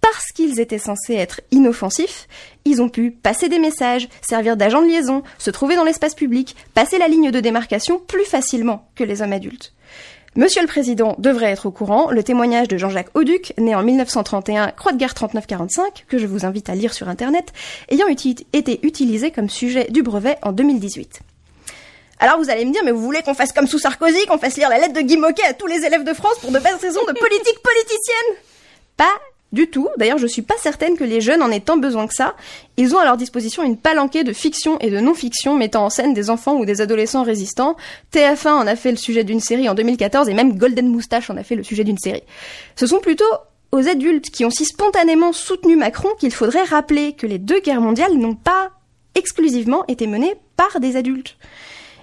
parce 0.00 0.32
qu'ils 0.32 0.60
étaient 0.60 0.78
censés 0.78 1.14
être 1.14 1.40
inoffensifs, 1.50 2.28
ils 2.64 2.80
ont 2.80 2.88
pu 2.88 3.10
passer 3.10 3.48
des 3.48 3.58
messages, 3.58 4.08
servir 4.26 4.56
d'agents 4.56 4.80
de 4.80 4.86
liaison, 4.86 5.22
se 5.38 5.50
trouver 5.50 5.76
dans 5.76 5.84
l'espace 5.84 6.14
public, 6.14 6.56
passer 6.72 6.98
la 6.98 7.08
ligne 7.08 7.30
de 7.30 7.40
démarcation 7.40 7.98
plus 7.98 8.24
facilement 8.24 8.88
que 8.94 9.04
les 9.04 9.20
hommes 9.22 9.32
adultes. 9.32 9.74
Monsieur 10.38 10.62
le 10.62 10.68
Président 10.68 11.16
devrait 11.18 11.50
être 11.50 11.66
au 11.66 11.72
courant, 11.72 12.12
le 12.12 12.22
témoignage 12.22 12.68
de 12.68 12.78
Jean-Jacques 12.78 13.10
Auduc, 13.14 13.52
né 13.58 13.74
en 13.74 13.82
1931, 13.82 14.68
Croix 14.68 14.92
de 14.92 14.96
guerre 14.96 15.12
39-45, 15.12 16.04
que 16.06 16.16
je 16.16 16.28
vous 16.28 16.46
invite 16.46 16.70
à 16.70 16.76
lire 16.76 16.94
sur 16.94 17.08
Internet, 17.08 17.52
ayant 17.88 18.06
été 18.06 18.78
utilisé 18.86 19.32
comme 19.32 19.50
sujet 19.50 19.88
du 19.90 20.04
brevet 20.04 20.38
en 20.42 20.52
2018. 20.52 21.22
Alors 22.20 22.38
vous 22.38 22.50
allez 22.50 22.64
me 22.64 22.72
dire, 22.72 22.82
mais 22.84 22.92
vous 22.92 23.02
voulez 23.02 23.22
qu'on 23.22 23.34
fasse 23.34 23.52
comme 23.52 23.66
sous 23.66 23.80
Sarkozy, 23.80 24.26
qu'on 24.26 24.38
fasse 24.38 24.56
lire 24.56 24.68
la 24.68 24.78
lettre 24.78 24.94
de 24.94 25.00
Guy 25.00 25.16
Moquet 25.16 25.42
à 25.42 25.54
tous 25.54 25.66
les 25.66 25.84
élèves 25.84 26.04
de 26.04 26.14
France 26.14 26.38
pour 26.40 26.52
de 26.52 26.60
belles 26.60 26.76
raisons 26.80 27.04
de 27.04 27.18
politique 27.18 27.60
politicienne? 27.60 28.36
Pas 28.96 29.10
du 29.52 29.68
tout. 29.68 29.88
D'ailleurs, 29.96 30.18
je 30.18 30.26
suis 30.26 30.42
pas 30.42 30.54
certaine 30.58 30.96
que 30.96 31.04
les 31.04 31.20
jeunes 31.20 31.42
en 31.42 31.50
aient 31.50 31.60
tant 31.60 31.76
besoin 31.76 32.06
que 32.06 32.14
ça. 32.14 32.34
Ils 32.76 32.94
ont 32.94 32.98
à 32.98 33.04
leur 33.04 33.16
disposition 33.16 33.62
une 33.62 33.76
palanquée 33.76 34.24
de 34.24 34.32
fiction 34.32 34.78
et 34.80 34.90
de 34.90 35.00
non-fiction 35.00 35.56
mettant 35.56 35.84
en 35.86 35.90
scène 35.90 36.14
des 36.14 36.30
enfants 36.30 36.56
ou 36.56 36.64
des 36.64 36.80
adolescents 36.80 37.22
résistants. 37.22 37.76
TF1 38.12 38.50
en 38.50 38.66
a 38.66 38.76
fait 38.76 38.90
le 38.90 38.96
sujet 38.96 39.24
d'une 39.24 39.40
série 39.40 39.68
en 39.68 39.74
2014 39.74 40.28
et 40.28 40.34
même 40.34 40.58
Golden 40.58 40.88
Moustache 40.88 41.30
en 41.30 41.36
a 41.36 41.42
fait 41.42 41.56
le 41.56 41.62
sujet 41.62 41.84
d'une 41.84 41.98
série. 41.98 42.22
Ce 42.76 42.86
sont 42.86 43.00
plutôt 43.00 43.24
aux 43.72 43.88
adultes 43.88 44.30
qui 44.30 44.44
ont 44.44 44.50
si 44.50 44.64
spontanément 44.64 45.32
soutenu 45.32 45.76
Macron 45.76 46.08
qu'il 46.18 46.32
faudrait 46.32 46.64
rappeler 46.64 47.12
que 47.12 47.26
les 47.26 47.38
deux 47.38 47.60
guerres 47.60 47.80
mondiales 47.80 48.14
n'ont 48.14 48.34
pas 48.34 48.70
exclusivement 49.14 49.84
été 49.88 50.06
menées 50.06 50.34
par 50.56 50.80
des 50.80 50.96
adultes. 50.96 51.36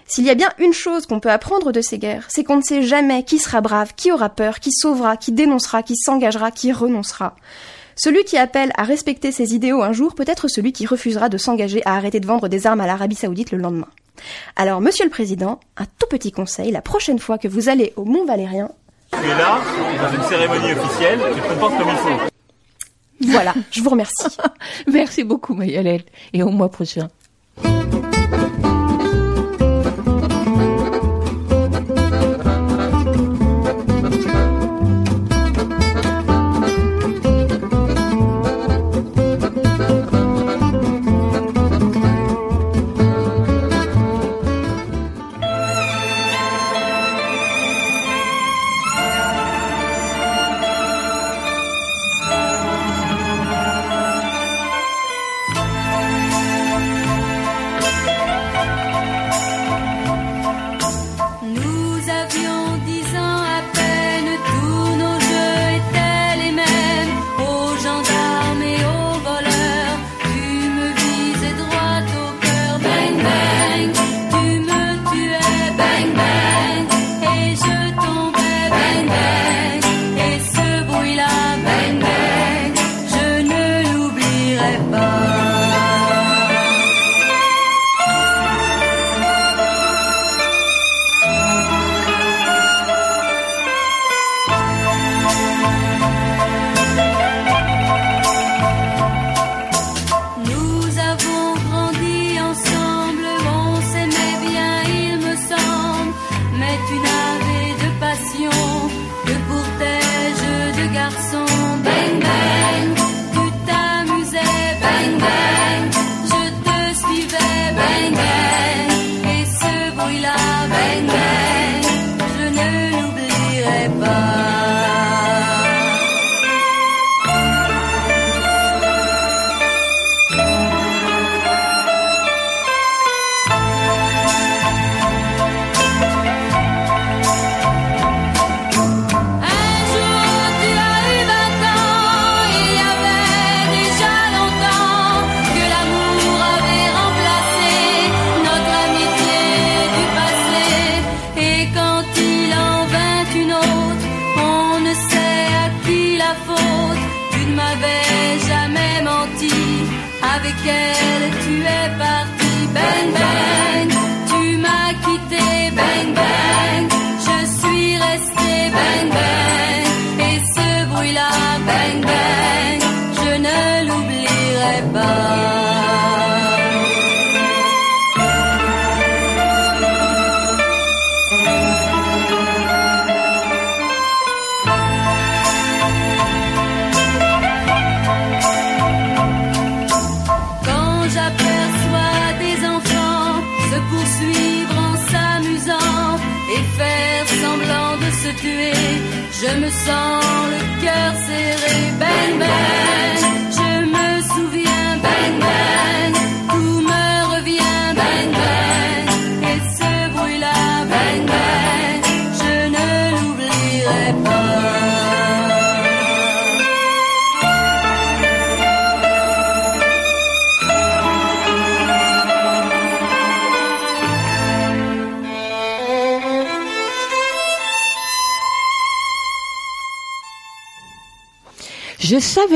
S'il 0.07 0.23
y 0.23 0.29
a 0.29 0.35
bien 0.35 0.49
une 0.59 0.73
chose 0.73 1.07
qu'on 1.07 1.19
peut 1.19 1.31
apprendre 1.31 1.71
de 1.71 1.81
ces 1.81 1.97
guerres, 1.97 2.25
c'est 2.29 2.43
qu'on 2.43 2.57
ne 2.57 2.61
sait 2.61 2.83
jamais 2.83 3.23
qui 3.23 3.39
sera 3.39 3.61
brave, 3.61 3.93
qui 3.95 4.11
aura 4.11 4.29
peur, 4.29 4.59
qui 4.59 4.71
sauvera, 4.71 5.17
qui 5.17 5.31
dénoncera, 5.31 5.81
qui 5.81 5.95
s'engagera, 5.95 6.51
qui 6.51 6.71
renoncera. 6.71 7.35
Celui 7.95 8.23
qui 8.23 8.37
appelle 8.37 8.71
à 8.77 8.83
respecter 8.83 9.31
ses 9.31 9.55
idéaux 9.55 9.81
un 9.81 9.93
jour 9.93 10.13
peut 10.13 10.25
être 10.27 10.47
celui 10.47 10.73
qui 10.73 10.85
refusera 10.85 11.27
de 11.27 11.37
s'engager 11.37 11.81
à 11.85 11.95
arrêter 11.95 12.19
de 12.19 12.27
vendre 12.27 12.49
des 12.49 12.67
armes 12.67 12.81
à 12.81 12.87
l'Arabie 12.87 13.15
Saoudite 13.15 13.51
le 13.51 13.57
lendemain. 13.57 13.87
Alors, 14.55 14.79
Monsieur 14.79 15.05
le 15.05 15.11
Président, 15.11 15.59
un 15.77 15.85
tout 15.97 16.07
petit 16.07 16.31
conseil, 16.31 16.71
la 16.71 16.81
prochaine 16.81 17.19
fois 17.19 17.37
que 17.37 17.47
vous 17.47 17.67
allez 17.67 17.93
au 17.95 18.05
Mont 18.05 18.25
Valérien, 18.25 18.69
Tu 19.11 19.17
es 19.25 19.27
là, 19.29 19.59
dans 20.01 20.15
une 20.15 20.23
cérémonie 20.29 20.73
officielle, 20.73 21.19
tu 21.33 21.41
te 21.41 21.47
comportes 21.47 21.77
comme 21.79 21.89
il 21.89 21.95
faut. 21.95 23.31
voilà, 23.31 23.53
je 23.71 23.81
vous 23.81 23.89
remercie. 23.89 24.37
Merci 24.87 25.23
beaucoup, 25.23 25.55
Mayalel. 25.55 26.03
Et 26.33 26.43
au 26.43 26.49
mois 26.49 26.69
prochain. 26.69 27.09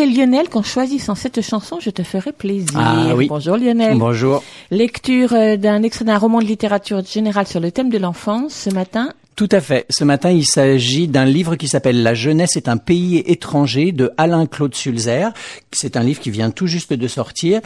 Lionel, 0.10 0.50
qu'en 0.50 0.64
choisissant 0.64 1.16
cette 1.16 1.42
chanson, 1.42 1.78
je 1.80 1.90
te 1.90 2.04
ferais 2.04 2.32
plaisir. 2.32 2.76
Ah 2.76 3.16
oui. 3.16 3.28
Bonjour, 3.28 3.58
Lionel. 3.58 3.98
Bonjour. 3.98 4.44
Lecture 4.72 5.34
euh, 5.34 5.58
d'un 5.58 5.84
extrait 5.84 6.06
d'un 6.06 6.18
roman 6.18 6.40
de 6.40 6.46
littérature 6.46 7.04
générale 7.06 7.48
sur 7.48 7.60
le 7.60 7.72
thème 7.72 7.90
de 7.90 7.98
l'enfance 7.98 8.54
ce 8.54 8.70
matin. 8.70 9.14
Tout 9.40 9.48
à 9.54 9.62
fait. 9.62 9.86
Ce 9.90 10.04
matin, 10.04 10.32
il 10.32 10.46
s'agit 10.46 11.08
d'un 11.08 11.24
livre 11.24 11.56
qui 11.56 11.70
s'appelle 11.70 12.04
La 12.04 12.14
jeunesse 12.14 12.58
est 12.58 12.68
un 12.68 12.76
pays 12.76 13.24
étranger 13.26 13.94
de 13.94 14.12
Alain-Claude 14.18 14.76
Sulzer. 14.76 15.30
C'est 15.72 15.96
un 15.96 16.04
livre 16.04 16.20
qui 16.20 16.30
vient 16.30 16.52
tout 16.52 16.68
juste 16.68 16.92
de 16.92 17.08
sortir. 17.08 17.62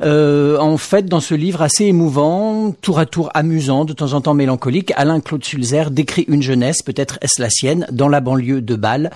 Euh, 0.00 0.58
en 0.58 0.78
fait, 0.78 1.04
dans 1.04 1.20
ce 1.20 1.34
livre 1.34 1.60
assez 1.60 1.84
émouvant, 1.84 2.74
tour 2.80 2.98
à 2.98 3.04
tour 3.04 3.28
amusant, 3.34 3.84
de 3.84 3.92
temps 3.92 4.14
en 4.14 4.22
temps 4.22 4.32
mélancolique, 4.32 4.94
Alain-Claude 4.96 5.44
Sulzer 5.44 5.90
décrit 5.90 6.24
une 6.28 6.40
jeunesse, 6.40 6.80
peut-être 6.80 7.18
est-ce 7.20 7.42
la 7.42 7.50
sienne, 7.50 7.86
dans 7.92 8.08
la 8.08 8.20
banlieue 8.20 8.62
de 8.62 8.74
Bâle 8.74 9.10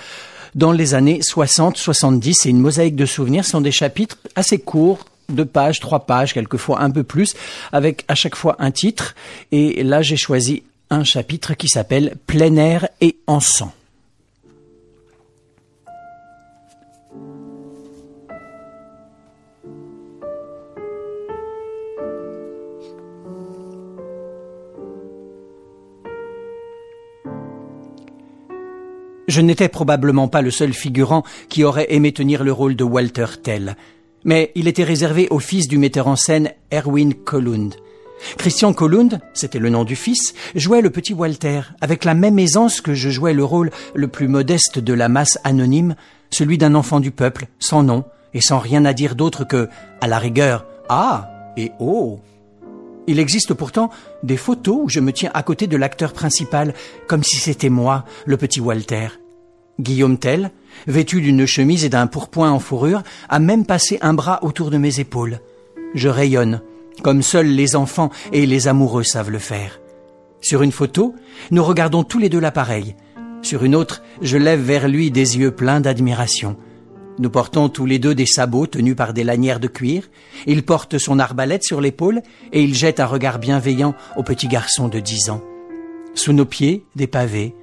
dans 0.55 0.73
les 0.73 0.95
années 0.95 1.21
60-70. 1.21 2.35
C'est 2.35 2.51
une 2.51 2.61
mosaïque 2.61 2.97
de 2.97 3.07
souvenirs. 3.07 3.45
Ce 3.45 3.53
sont 3.53 3.61
des 3.61 3.73
chapitres 3.73 4.19
assez 4.37 4.59
courts, 4.59 5.07
deux 5.29 5.45
pages, 5.45 5.81
trois 5.81 6.07
pages, 6.07 6.35
quelquefois 6.35 6.83
un 6.83 6.91
peu 6.91 7.03
plus, 7.03 7.35
avec 7.73 8.05
à 8.09 8.15
chaque 8.15 8.37
fois 8.37 8.57
un 8.59 8.71
titre. 8.71 9.15
Et 9.51 9.83
là, 9.83 10.03
j'ai 10.03 10.17
choisi 10.17 10.63
un 10.91 11.05
chapitre 11.05 11.55
qui 11.55 11.69
s'appelle 11.69 12.15
Plein 12.27 12.57
air 12.57 12.89
et 13.01 13.17
encens. 13.27 13.71
Je 29.33 29.41
n'étais 29.41 29.71
probablement 29.71 30.29
pas 30.29 30.43
le 30.43 30.51
seul 30.51 30.75
figurant 30.75 31.23
qui 31.49 31.65
aurait 31.65 31.87
aimé 31.89 32.13
tenir 32.13 32.45
le 32.45 32.53
rôle 32.53 32.77
de 32.77 32.85
Walter 32.85 33.25
Tell, 33.43 33.77
mais 34.27 34.53
il 34.55 34.69
était 34.69 34.85
réservé 34.85 35.27
au 35.31 35.39
fils 35.39 35.69
du 35.69 35.79
metteur 35.79 36.07
en 36.07 36.17
scène 36.17 36.51
Erwin 36.71 37.15
Kollund. 37.15 37.75
Christian 38.37 38.75
Kollund, 38.75 39.21
c'était 39.33 39.59
le 39.59 39.71
nom 39.71 39.85
du 39.85 39.97
fils, 39.97 40.35
jouait 40.55 40.83
le 40.83 40.91
petit 40.91 41.15
Walter 41.15 41.63
avec 41.81 42.05
la 42.05 42.13
même 42.13 42.39
aisance 42.39 42.83
que 42.83 42.93
je 42.93 43.09
jouais 43.09 43.33
le 43.33 43.43
rôle 43.43 43.71
le 43.95 44.07
plus 44.07 44.29
modeste 44.29 44.79
de 44.79 44.93
la 44.93 45.09
masse 45.09 45.39
anonyme, 45.45 45.95
celui 46.29 46.59
d'un 46.59 46.75
enfant 46.75 47.01
du 47.01 47.11
peuple, 47.11 47.47
sans 47.59 47.83
nom 47.83 48.05
et 48.35 48.43
sans 48.43 48.59
rien 48.59 48.85
à 48.85 48.93
dire 48.93 49.15
d'autre 49.15 49.45
que, 49.45 49.71
à 50.03 50.09
la 50.09 50.19
rigueur, 50.19 50.67
ah 50.91 51.31
et 51.57 51.73
oh. 51.81 52.21
Il 53.07 53.19
existe 53.19 53.55
pourtant 53.55 53.89
des 54.23 54.37
photos 54.37 54.81
où 54.83 54.89
je 54.91 55.01
me 55.01 55.11
tiens 55.11 55.31
à 55.33 55.43
côté 55.43 55.69
de 55.69 55.79
l'acteur 55.79 56.13
principal, 56.13 56.75
comme 57.07 57.25
si 57.25 57.37
c'était 57.37 57.71
moi, 57.71 58.05
le 58.27 58.37
petit 58.37 58.61
Walter. 58.61 59.09
Guillaume 59.81 60.19
Tell, 60.19 60.51
vêtu 60.87 61.21
d'une 61.21 61.47
chemise 61.47 61.85
et 61.85 61.89
d'un 61.89 62.07
pourpoint 62.07 62.51
en 62.51 62.59
fourrure, 62.59 63.03
a 63.29 63.39
même 63.39 63.67
passé 63.67 63.99
un 64.03 64.15
bras 64.15 64.41
autour 64.43 64.71
de 64.71 64.79
mes 64.79 65.01
épaules. 65.01 65.41
Je 65.95 66.09
rayonne, 66.09 66.61
comme 67.03 67.23
seuls 67.23 67.49
les 67.49 67.77
enfants 67.77 68.11
et 68.33 68.47
les 68.47 68.69
amoureux 68.69 69.03
savent 69.03 69.31
le 69.31 69.39
faire. 69.39 69.81
Sur 70.41 70.63
une 70.63 70.73
photo, 70.73 71.15
nous 71.51 71.63
regardons 71.63 72.05
tous 72.05 72.19
les 72.19 72.29
deux 72.29 72.41
l'appareil. 72.41 72.97
Sur 73.43 73.65
une 73.65 73.75
autre, 73.75 74.03
je 74.21 74.37
lève 74.37 74.61
vers 74.61 74.89
lui 74.89 75.11
des 75.11 75.39
yeux 75.39 75.51
pleins 75.51 75.81
d'admiration. 75.81 76.57
Nous 77.19 77.31
portons 77.31 77.69
tous 77.69 77.87
les 77.87 77.99
deux 77.99 78.15
des 78.15 78.27
sabots 78.27 78.67
tenus 78.67 78.97
par 78.97 79.13
des 79.13 79.25
lanières 79.25 79.61
de 79.61 79.69
cuir. 79.69 80.09
Il 80.47 80.65
porte 80.65 80.99
son 80.99 81.19
arbalète 81.19 81.63
sur 81.63 81.81
l'épaule 81.81 82.23
et 82.53 82.63
il 82.63 82.75
jette 82.75 83.01
un 83.01 83.07
regard 83.07 83.39
bienveillant 83.39 83.95
au 84.17 84.23
petit 84.23 84.49
garçon 84.49 84.89
de 84.89 84.99
dix 84.99 85.31
ans. 85.31 85.43
Sous 86.15 86.33
nos 86.33 86.45
pieds, 86.45 86.85
des 86.97 87.07
pavés. 87.07 87.55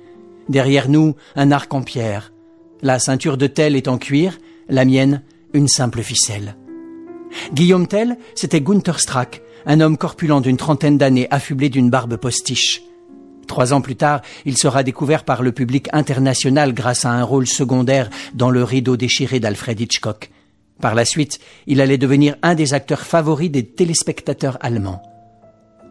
Derrière 0.50 0.90
nous, 0.90 1.16
un 1.36 1.52
arc 1.52 1.74
en 1.74 1.84
pierre. 1.84 2.34
La 2.82 2.98
ceinture 2.98 3.38
de 3.38 3.48
Tell 3.48 3.76
est 3.76 3.88
en 3.88 3.98
cuir, 3.98 4.40
la 4.68 4.84
mienne, 4.84 5.22
une 5.54 5.68
simple 5.68 6.02
ficelle. 6.02 6.56
Guillaume 7.54 7.88
Tell, 7.88 8.18
c'était 8.36 8.62
Gunther 8.62 9.00
Strack, 9.00 9.42
un 9.68 9.80
homme 9.80 9.98
corpulent 9.98 10.42
d'une 10.42 10.58
trentaine 10.58 10.98
d'années, 10.98 11.28
affublé 11.30 11.70
d'une 11.70 11.92
barbe 11.92 12.18
postiche. 12.18 12.82
Trois 13.48 13.74
ans 13.74 13.82
plus 13.82 13.96
tard, 13.96 14.22
il 14.46 14.58
sera 14.58 14.84
découvert 14.84 15.24
par 15.24 15.44
le 15.44 15.52
public 15.52 15.88
international 15.92 16.74
grâce 16.74 17.06
à 17.06 17.12
un 17.12 17.24
rôle 17.24 17.48
secondaire 17.48 18.10
dans 18.34 18.50
le 18.50 18.64
rideau 18.64 18.98
déchiré 18.98 19.40
d'Alfred 19.40 19.80
Hitchcock. 19.80 20.30
Par 20.82 20.96
la 20.96 21.06
suite, 21.06 21.40
il 21.68 21.82
allait 21.82 21.98
devenir 21.98 22.36
un 22.42 22.56
des 22.56 22.74
acteurs 22.74 23.02
favoris 23.02 23.52
des 23.52 23.66
téléspectateurs 23.66 24.58
allemands. 24.62 25.02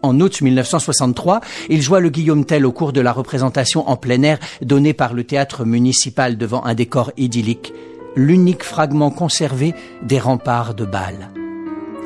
En 0.02 0.20
août 0.20 0.40
1963, 0.40 1.40
il 1.68 1.82
joua 1.82 2.00
le 2.00 2.10
Guillaume 2.10 2.44
Tell 2.44 2.66
au 2.66 2.72
cours 2.72 2.92
de 2.92 3.00
la 3.00 3.12
représentation 3.12 3.88
en 3.88 3.96
plein 3.96 4.22
air 4.22 4.38
donnée 4.62 4.92
par 4.92 5.12
le 5.12 5.24
théâtre 5.24 5.64
municipal 5.64 6.36
devant 6.36 6.64
un 6.64 6.74
décor 6.74 7.12
idyllique, 7.16 7.72
l'unique 8.14 8.62
fragment 8.62 9.10
conservé 9.10 9.74
des 10.02 10.18
remparts 10.18 10.74
de 10.74 10.84
Bâle. 10.84 11.30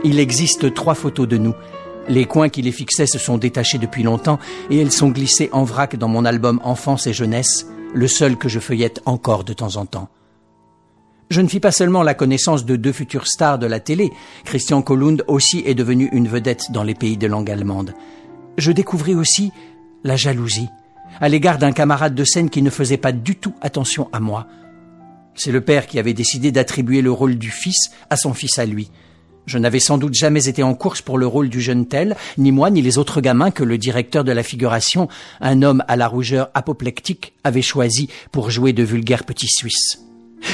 Il 0.05 0.19
existe 0.19 0.73
trois 0.75 0.95
photos 0.95 1.29
de 1.29 1.39
nous. 1.39 1.55
Les 2.09 2.25
coins 2.25 2.49
qui 2.49 2.63
les 2.63 2.73
fixaient 2.73 3.07
se 3.07 3.19
sont 3.19 3.39
détachés 3.39 3.79
depuis 3.79 4.03
longtemps 4.03 4.41
et 4.71 4.81
elles 4.81 4.91
sont 4.91 5.11
glissées 5.11 5.51
en 5.53 5.65
vrac 5.65 5.97
dans 5.97 6.09
mon 6.09 6.25
album 6.25 6.61
Enfance 6.65 7.07
et 7.07 7.13
jeunesse, 7.13 7.67
le 7.95 8.09
seul 8.09 8.37
que 8.37 8.49
je 8.49 8.59
feuillette 8.59 9.01
encore 9.05 9.45
de 9.45 9.53
temps 9.53 9.77
en 9.77 9.87
temps. 9.87 10.09
Je 11.31 11.41
ne 11.41 11.49
fis 11.49 11.61
pas 11.61 11.73
seulement 11.73 12.03
la 12.03 12.15
connaissance 12.15 12.65
de 12.67 12.77
deux 12.77 12.93
futures 12.93 13.27
stars 13.27 13.59
de 13.59 13.67
la 13.67 13.81
télé. 13.81 14.11
Christian 14.45 14.83
Kollund 14.83 15.25
aussi 15.29 15.63
est 15.65 15.75
devenu 15.75 16.09
une 16.13 16.29
vedette 16.29 16.73
dans 16.73 16.83
les 16.83 16.95
pays 16.95 17.17
de 17.17 17.27
langue 17.27 17.51
allemande. 17.51 17.95
Je 18.59 18.73
découvris 18.73 19.15
aussi 19.15 19.51
la 20.05 20.17
jalousie 20.17 20.69
à 21.21 21.29
l'égard 21.29 21.59
d'un 21.59 21.73
camarade 21.73 22.15
de 22.15 22.25
scène 22.25 22.51
qui 22.51 22.63
ne 22.63 22.71
faisait 22.71 22.97
pas 22.97 23.13
du 23.13 23.37
tout 23.37 23.55
attention 23.61 24.09
à 24.13 24.21
moi. 24.21 24.47
C'est 25.35 25.53
le 25.53 25.61
père 25.61 25.87
qui 25.87 25.99
avait 25.99 26.15
décidé 26.15 26.53
d'attribuer 26.53 27.01
le 27.01 27.13
rôle 27.13 27.37
du 27.37 27.51
fils 27.51 27.91
à 28.11 28.17
son 28.17 28.35
fils 28.35 28.59
à 28.59 28.67
lui. 28.67 28.91
Je 29.47 29.59
n'avais 29.59 29.81
sans 29.81 29.99
doute 29.99 30.15
jamais 30.15 30.49
été 30.49 30.63
en 30.63 30.75
course 30.75 31.03
pour 31.03 31.19
le 31.19 31.27
rôle 31.27 31.49
du 31.49 31.61
jeune 31.61 31.87
tel, 31.87 32.17
ni 32.39 32.53
moi 32.53 32.71
ni 32.71 32.81
les 32.81 32.99
autres 32.99 33.21
gamins 33.21 33.51
que 33.51 33.65
le 33.65 33.77
directeur 33.77 34.23
de 34.25 34.33
la 34.33 34.43
figuration, 34.43 35.09
un 35.41 35.63
homme 35.63 35.83
à 35.89 35.97
la 35.97 36.07
rougeur 36.07 36.51
apoplectique, 36.55 37.33
avait 37.43 37.63
choisi 37.63 38.09
pour 38.31 38.51
jouer 38.51 38.73
de 38.73 38.85
vulgaires 38.85 39.25
petits 39.25 39.49
Suisses. 39.49 40.02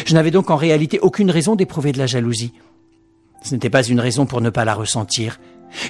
Je 0.07 0.15
n'avais 0.15 0.31
donc 0.31 0.51
en 0.51 0.57
réalité 0.57 0.99
aucune 1.01 1.31
raison 1.31 1.57
d'éprouver 1.57 1.93
de 1.93 1.99
la 1.99 2.07
jalousie. 2.07 2.53
Ce 3.43 3.55
n'était 3.55 3.71
pas 3.71 3.83
une 3.83 4.01
raison 4.01 4.27
pour 4.27 4.41
ne 4.41 4.51
pas 4.51 4.65
la 4.65 4.75
ressentir. 4.75 5.39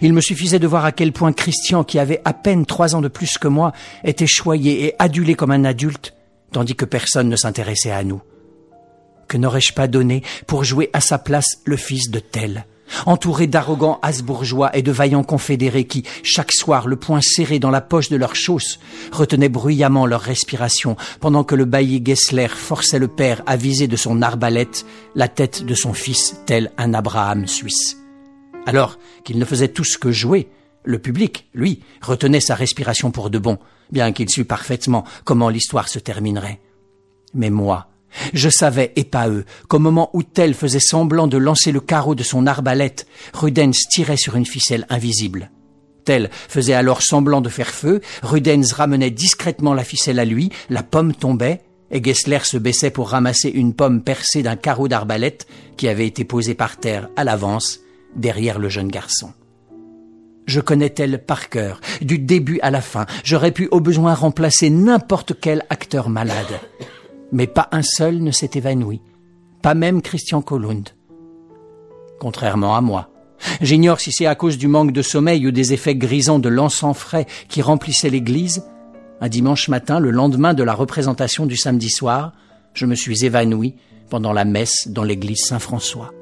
Il 0.02 0.12
me 0.12 0.20
suffisait 0.20 0.58
de 0.58 0.66
voir 0.66 0.84
à 0.84 0.92
quel 0.92 1.12
point 1.12 1.32
Christian, 1.32 1.84
qui 1.84 1.98
avait 1.98 2.20
à 2.24 2.32
peine 2.32 2.66
trois 2.66 2.94
ans 2.94 3.00
de 3.00 3.08
plus 3.08 3.38
que 3.38 3.48
moi, 3.48 3.72
était 4.04 4.26
choyé 4.26 4.84
et 4.86 4.94
adulé 4.98 5.34
comme 5.34 5.52
un 5.52 5.64
adulte, 5.64 6.14
tandis 6.52 6.74
que 6.74 6.84
personne 6.84 7.28
ne 7.28 7.36
s'intéressait 7.36 7.90
à 7.90 8.04
nous. 8.04 8.20
Que 9.28 9.36
n'aurais-je 9.36 9.72
pas 9.72 9.86
donné 9.86 10.22
pour 10.46 10.64
jouer 10.64 10.90
à 10.92 11.00
sa 11.00 11.18
place 11.18 11.60
le 11.64 11.76
fils 11.76 12.10
de 12.10 12.18
tel? 12.18 12.64
Entouré 13.06 13.46
d'arrogants 13.46 13.98
Habsbourgeois 14.02 14.76
et 14.76 14.82
de 14.82 14.92
vaillants 14.92 15.24
confédérés 15.24 15.86
qui, 15.86 16.04
chaque 16.22 16.52
soir, 16.52 16.88
le 16.88 16.96
poing 16.96 17.20
serré 17.20 17.58
dans 17.58 17.70
la 17.70 17.80
poche 17.80 18.08
de 18.08 18.16
leurs 18.16 18.36
chausses, 18.36 18.78
retenaient 19.12 19.48
bruyamment 19.48 20.06
leur 20.06 20.20
respiration, 20.20 20.96
pendant 21.20 21.44
que 21.44 21.54
le 21.54 21.64
bailli 21.64 22.02
Gessler 22.04 22.48
forçait 22.48 22.98
le 22.98 23.08
père 23.08 23.42
à 23.46 23.56
viser 23.56 23.86
de 23.86 23.96
son 23.96 24.22
arbalète 24.22 24.84
la 25.14 25.28
tête 25.28 25.64
de 25.64 25.74
son 25.74 25.92
fils 25.92 26.36
tel 26.46 26.70
un 26.76 26.94
Abraham 26.94 27.46
suisse. 27.46 27.98
Alors 28.66 28.98
qu'il 29.24 29.38
ne 29.38 29.44
faisait 29.44 29.68
tout 29.68 29.84
ce 29.84 29.98
que 29.98 30.12
jouer, 30.12 30.48
le 30.84 30.98
public, 30.98 31.48
lui, 31.54 31.82
retenait 32.00 32.40
sa 32.40 32.54
respiration 32.54 33.10
pour 33.10 33.30
de 33.30 33.38
bon, 33.38 33.58
bien 33.90 34.12
qu'il 34.12 34.30
sût 34.30 34.44
parfaitement 34.44 35.04
comment 35.24 35.48
l'histoire 35.48 35.88
se 35.88 35.98
terminerait. 35.98 36.60
Mais 37.34 37.50
moi, 37.50 37.88
je 38.32 38.48
savais, 38.48 38.92
et 38.96 39.04
pas 39.04 39.28
eux, 39.28 39.44
qu'au 39.68 39.78
moment 39.78 40.10
où 40.12 40.22
Tell 40.22 40.54
faisait 40.54 40.80
semblant 40.80 41.26
de 41.26 41.36
lancer 41.36 41.72
le 41.72 41.80
carreau 41.80 42.14
de 42.14 42.22
son 42.22 42.46
arbalète, 42.46 43.06
Rudens 43.34 43.72
tirait 43.90 44.16
sur 44.16 44.36
une 44.36 44.46
ficelle 44.46 44.86
invisible. 44.88 45.50
Tell 46.04 46.30
faisait 46.48 46.74
alors 46.74 47.02
semblant 47.02 47.40
de 47.40 47.48
faire 47.48 47.68
feu, 47.68 48.00
Rudens 48.22 48.72
ramenait 48.74 49.10
discrètement 49.10 49.74
la 49.74 49.84
ficelle 49.84 50.18
à 50.18 50.24
lui, 50.24 50.50
la 50.70 50.82
pomme 50.82 51.14
tombait, 51.14 51.62
et 51.90 52.02
Gessler 52.02 52.40
se 52.44 52.56
baissait 52.56 52.90
pour 52.90 53.10
ramasser 53.10 53.48
une 53.48 53.74
pomme 53.74 54.02
percée 54.02 54.42
d'un 54.42 54.56
carreau 54.56 54.88
d'arbalète 54.88 55.46
qui 55.76 55.88
avait 55.88 56.06
été 56.06 56.24
posé 56.24 56.54
par 56.54 56.76
terre 56.76 57.08
à 57.16 57.24
l'avance, 57.24 57.80
derrière 58.16 58.58
le 58.58 58.68
jeune 58.68 58.88
garçon. 58.88 59.32
Je 60.46 60.60
connais 60.60 60.90
Tell 60.90 61.22
par 61.22 61.50
cœur, 61.50 61.80
du 62.00 62.18
début 62.18 62.58
à 62.62 62.70
la 62.70 62.80
fin. 62.80 63.04
J'aurais 63.22 63.52
pu 63.52 63.68
au 63.70 63.80
besoin 63.80 64.14
remplacer 64.14 64.70
n'importe 64.70 65.34
quel 65.38 65.66
acteur 65.68 66.08
malade 66.08 66.58
mais 67.32 67.46
pas 67.46 67.68
un 67.72 67.82
seul 67.82 68.22
ne 68.22 68.30
s'est 68.30 68.50
évanoui, 68.54 69.00
pas 69.62 69.74
même 69.74 70.02
Christian 70.02 70.42
Kollund. 70.42 70.88
Contrairement 72.18 72.76
à 72.76 72.80
moi. 72.80 73.10
J'ignore 73.60 74.00
si 74.00 74.10
c'est 74.10 74.26
à 74.26 74.34
cause 74.34 74.58
du 74.58 74.66
manque 74.66 74.92
de 74.92 75.02
sommeil 75.02 75.46
ou 75.46 75.52
des 75.52 75.72
effets 75.72 75.94
grisants 75.94 76.40
de 76.40 76.48
l'encens 76.48 76.96
frais 76.96 77.26
qui 77.48 77.62
remplissaient 77.62 78.10
l'église. 78.10 78.64
Un 79.20 79.28
dimanche 79.28 79.68
matin, 79.68 80.00
le 80.00 80.10
lendemain 80.10 80.54
de 80.54 80.64
la 80.64 80.74
représentation 80.74 81.46
du 81.46 81.56
samedi 81.56 81.90
soir, 81.90 82.32
je 82.74 82.86
me 82.86 82.94
suis 82.94 83.24
évanoui 83.24 83.76
pendant 84.10 84.32
la 84.32 84.44
messe 84.44 84.88
dans 84.88 85.04
l'église 85.04 85.44
Saint-François. 85.46 86.12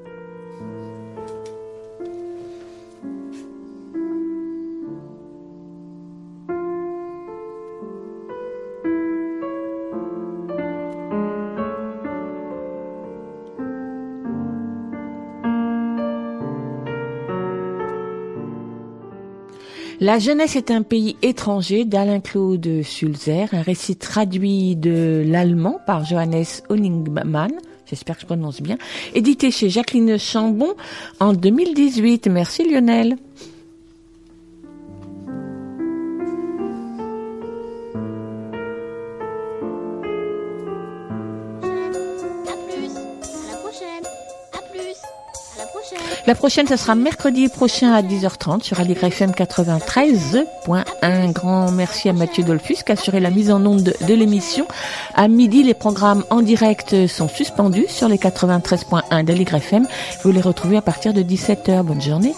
La 20.07 20.21
jeunesse 20.21 20.55
est 20.55 20.71
un 20.71 20.83
pays 20.83 21.17
étranger 21.21 21.85
d'Alain-Claude 21.85 22.83
Sulzer, 22.85 23.49
un 23.51 23.63
récit 23.63 23.97
traduit 23.97 24.77
de 24.77 25.25
l'allemand 25.27 25.81
par 25.85 26.05
Johannes 26.05 26.45
Honigmann, 26.69 27.51
j'espère 27.87 28.15
que 28.15 28.21
je 28.21 28.27
prononce 28.27 28.63
bien, 28.63 28.79
édité 29.15 29.51
chez 29.51 29.69
Jacqueline 29.69 30.17
Chambon 30.17 30.75
en 31.19 31.33
2018. 31.33 32.29
Merci 32.29 32.71
Lionel. 32.71 33.17
La 46.27 46.35
prochaine. 46.35 46.67
Ce 46.67 46.77
sera 46.77 46.95
mercredi 46.95 47.49
prochain 47.49 47.93
à 47.93 48.03
10h30 48.03 48.63
sur 48.63 48.81
Aligre 48.81 49.05
FM 49.05 49.31
93.1. 49.31 50.85
Un 51.03 51.31
grand 51.31 51.71
merci 51.71 52.09
à 52.09 52.13
Mathieu 52.13 52.43
Dolphus 52.43 52.79
qui 52.85 52.93
a 52.93 52.95
assuré 52.95 53.21
la 53.21 53.31
mise 53.31 53.51
en 53.51 53.65
onde 53.65 53.83
de, 53.83 53.95
de 54.07 54.15
l'émission. 54.15 54.67
À 55.15 55.29
midi, 55.29 55.63
les 55.63 55.75
programmes 55.75 56.25
en 56.31 56.43
direct 56.43 57.07
sont 57.07 57.29
suspendus 57.29 57.87
sur 57.89 58.09
les 58.09 58.17
93.1 58.17 59.25
d'Aligre 59.25 59.55
FM. 59.55 59.87
Vous 60.23 60.33
les 60.33 60.41
retrouvez 60.41 60.77
à 60.77 60.83
partir 60.83 61.13
de 61.13 61.23
17h. 61.23 61.83
Bonne 61.83 62.03
journée. 62.03 62.35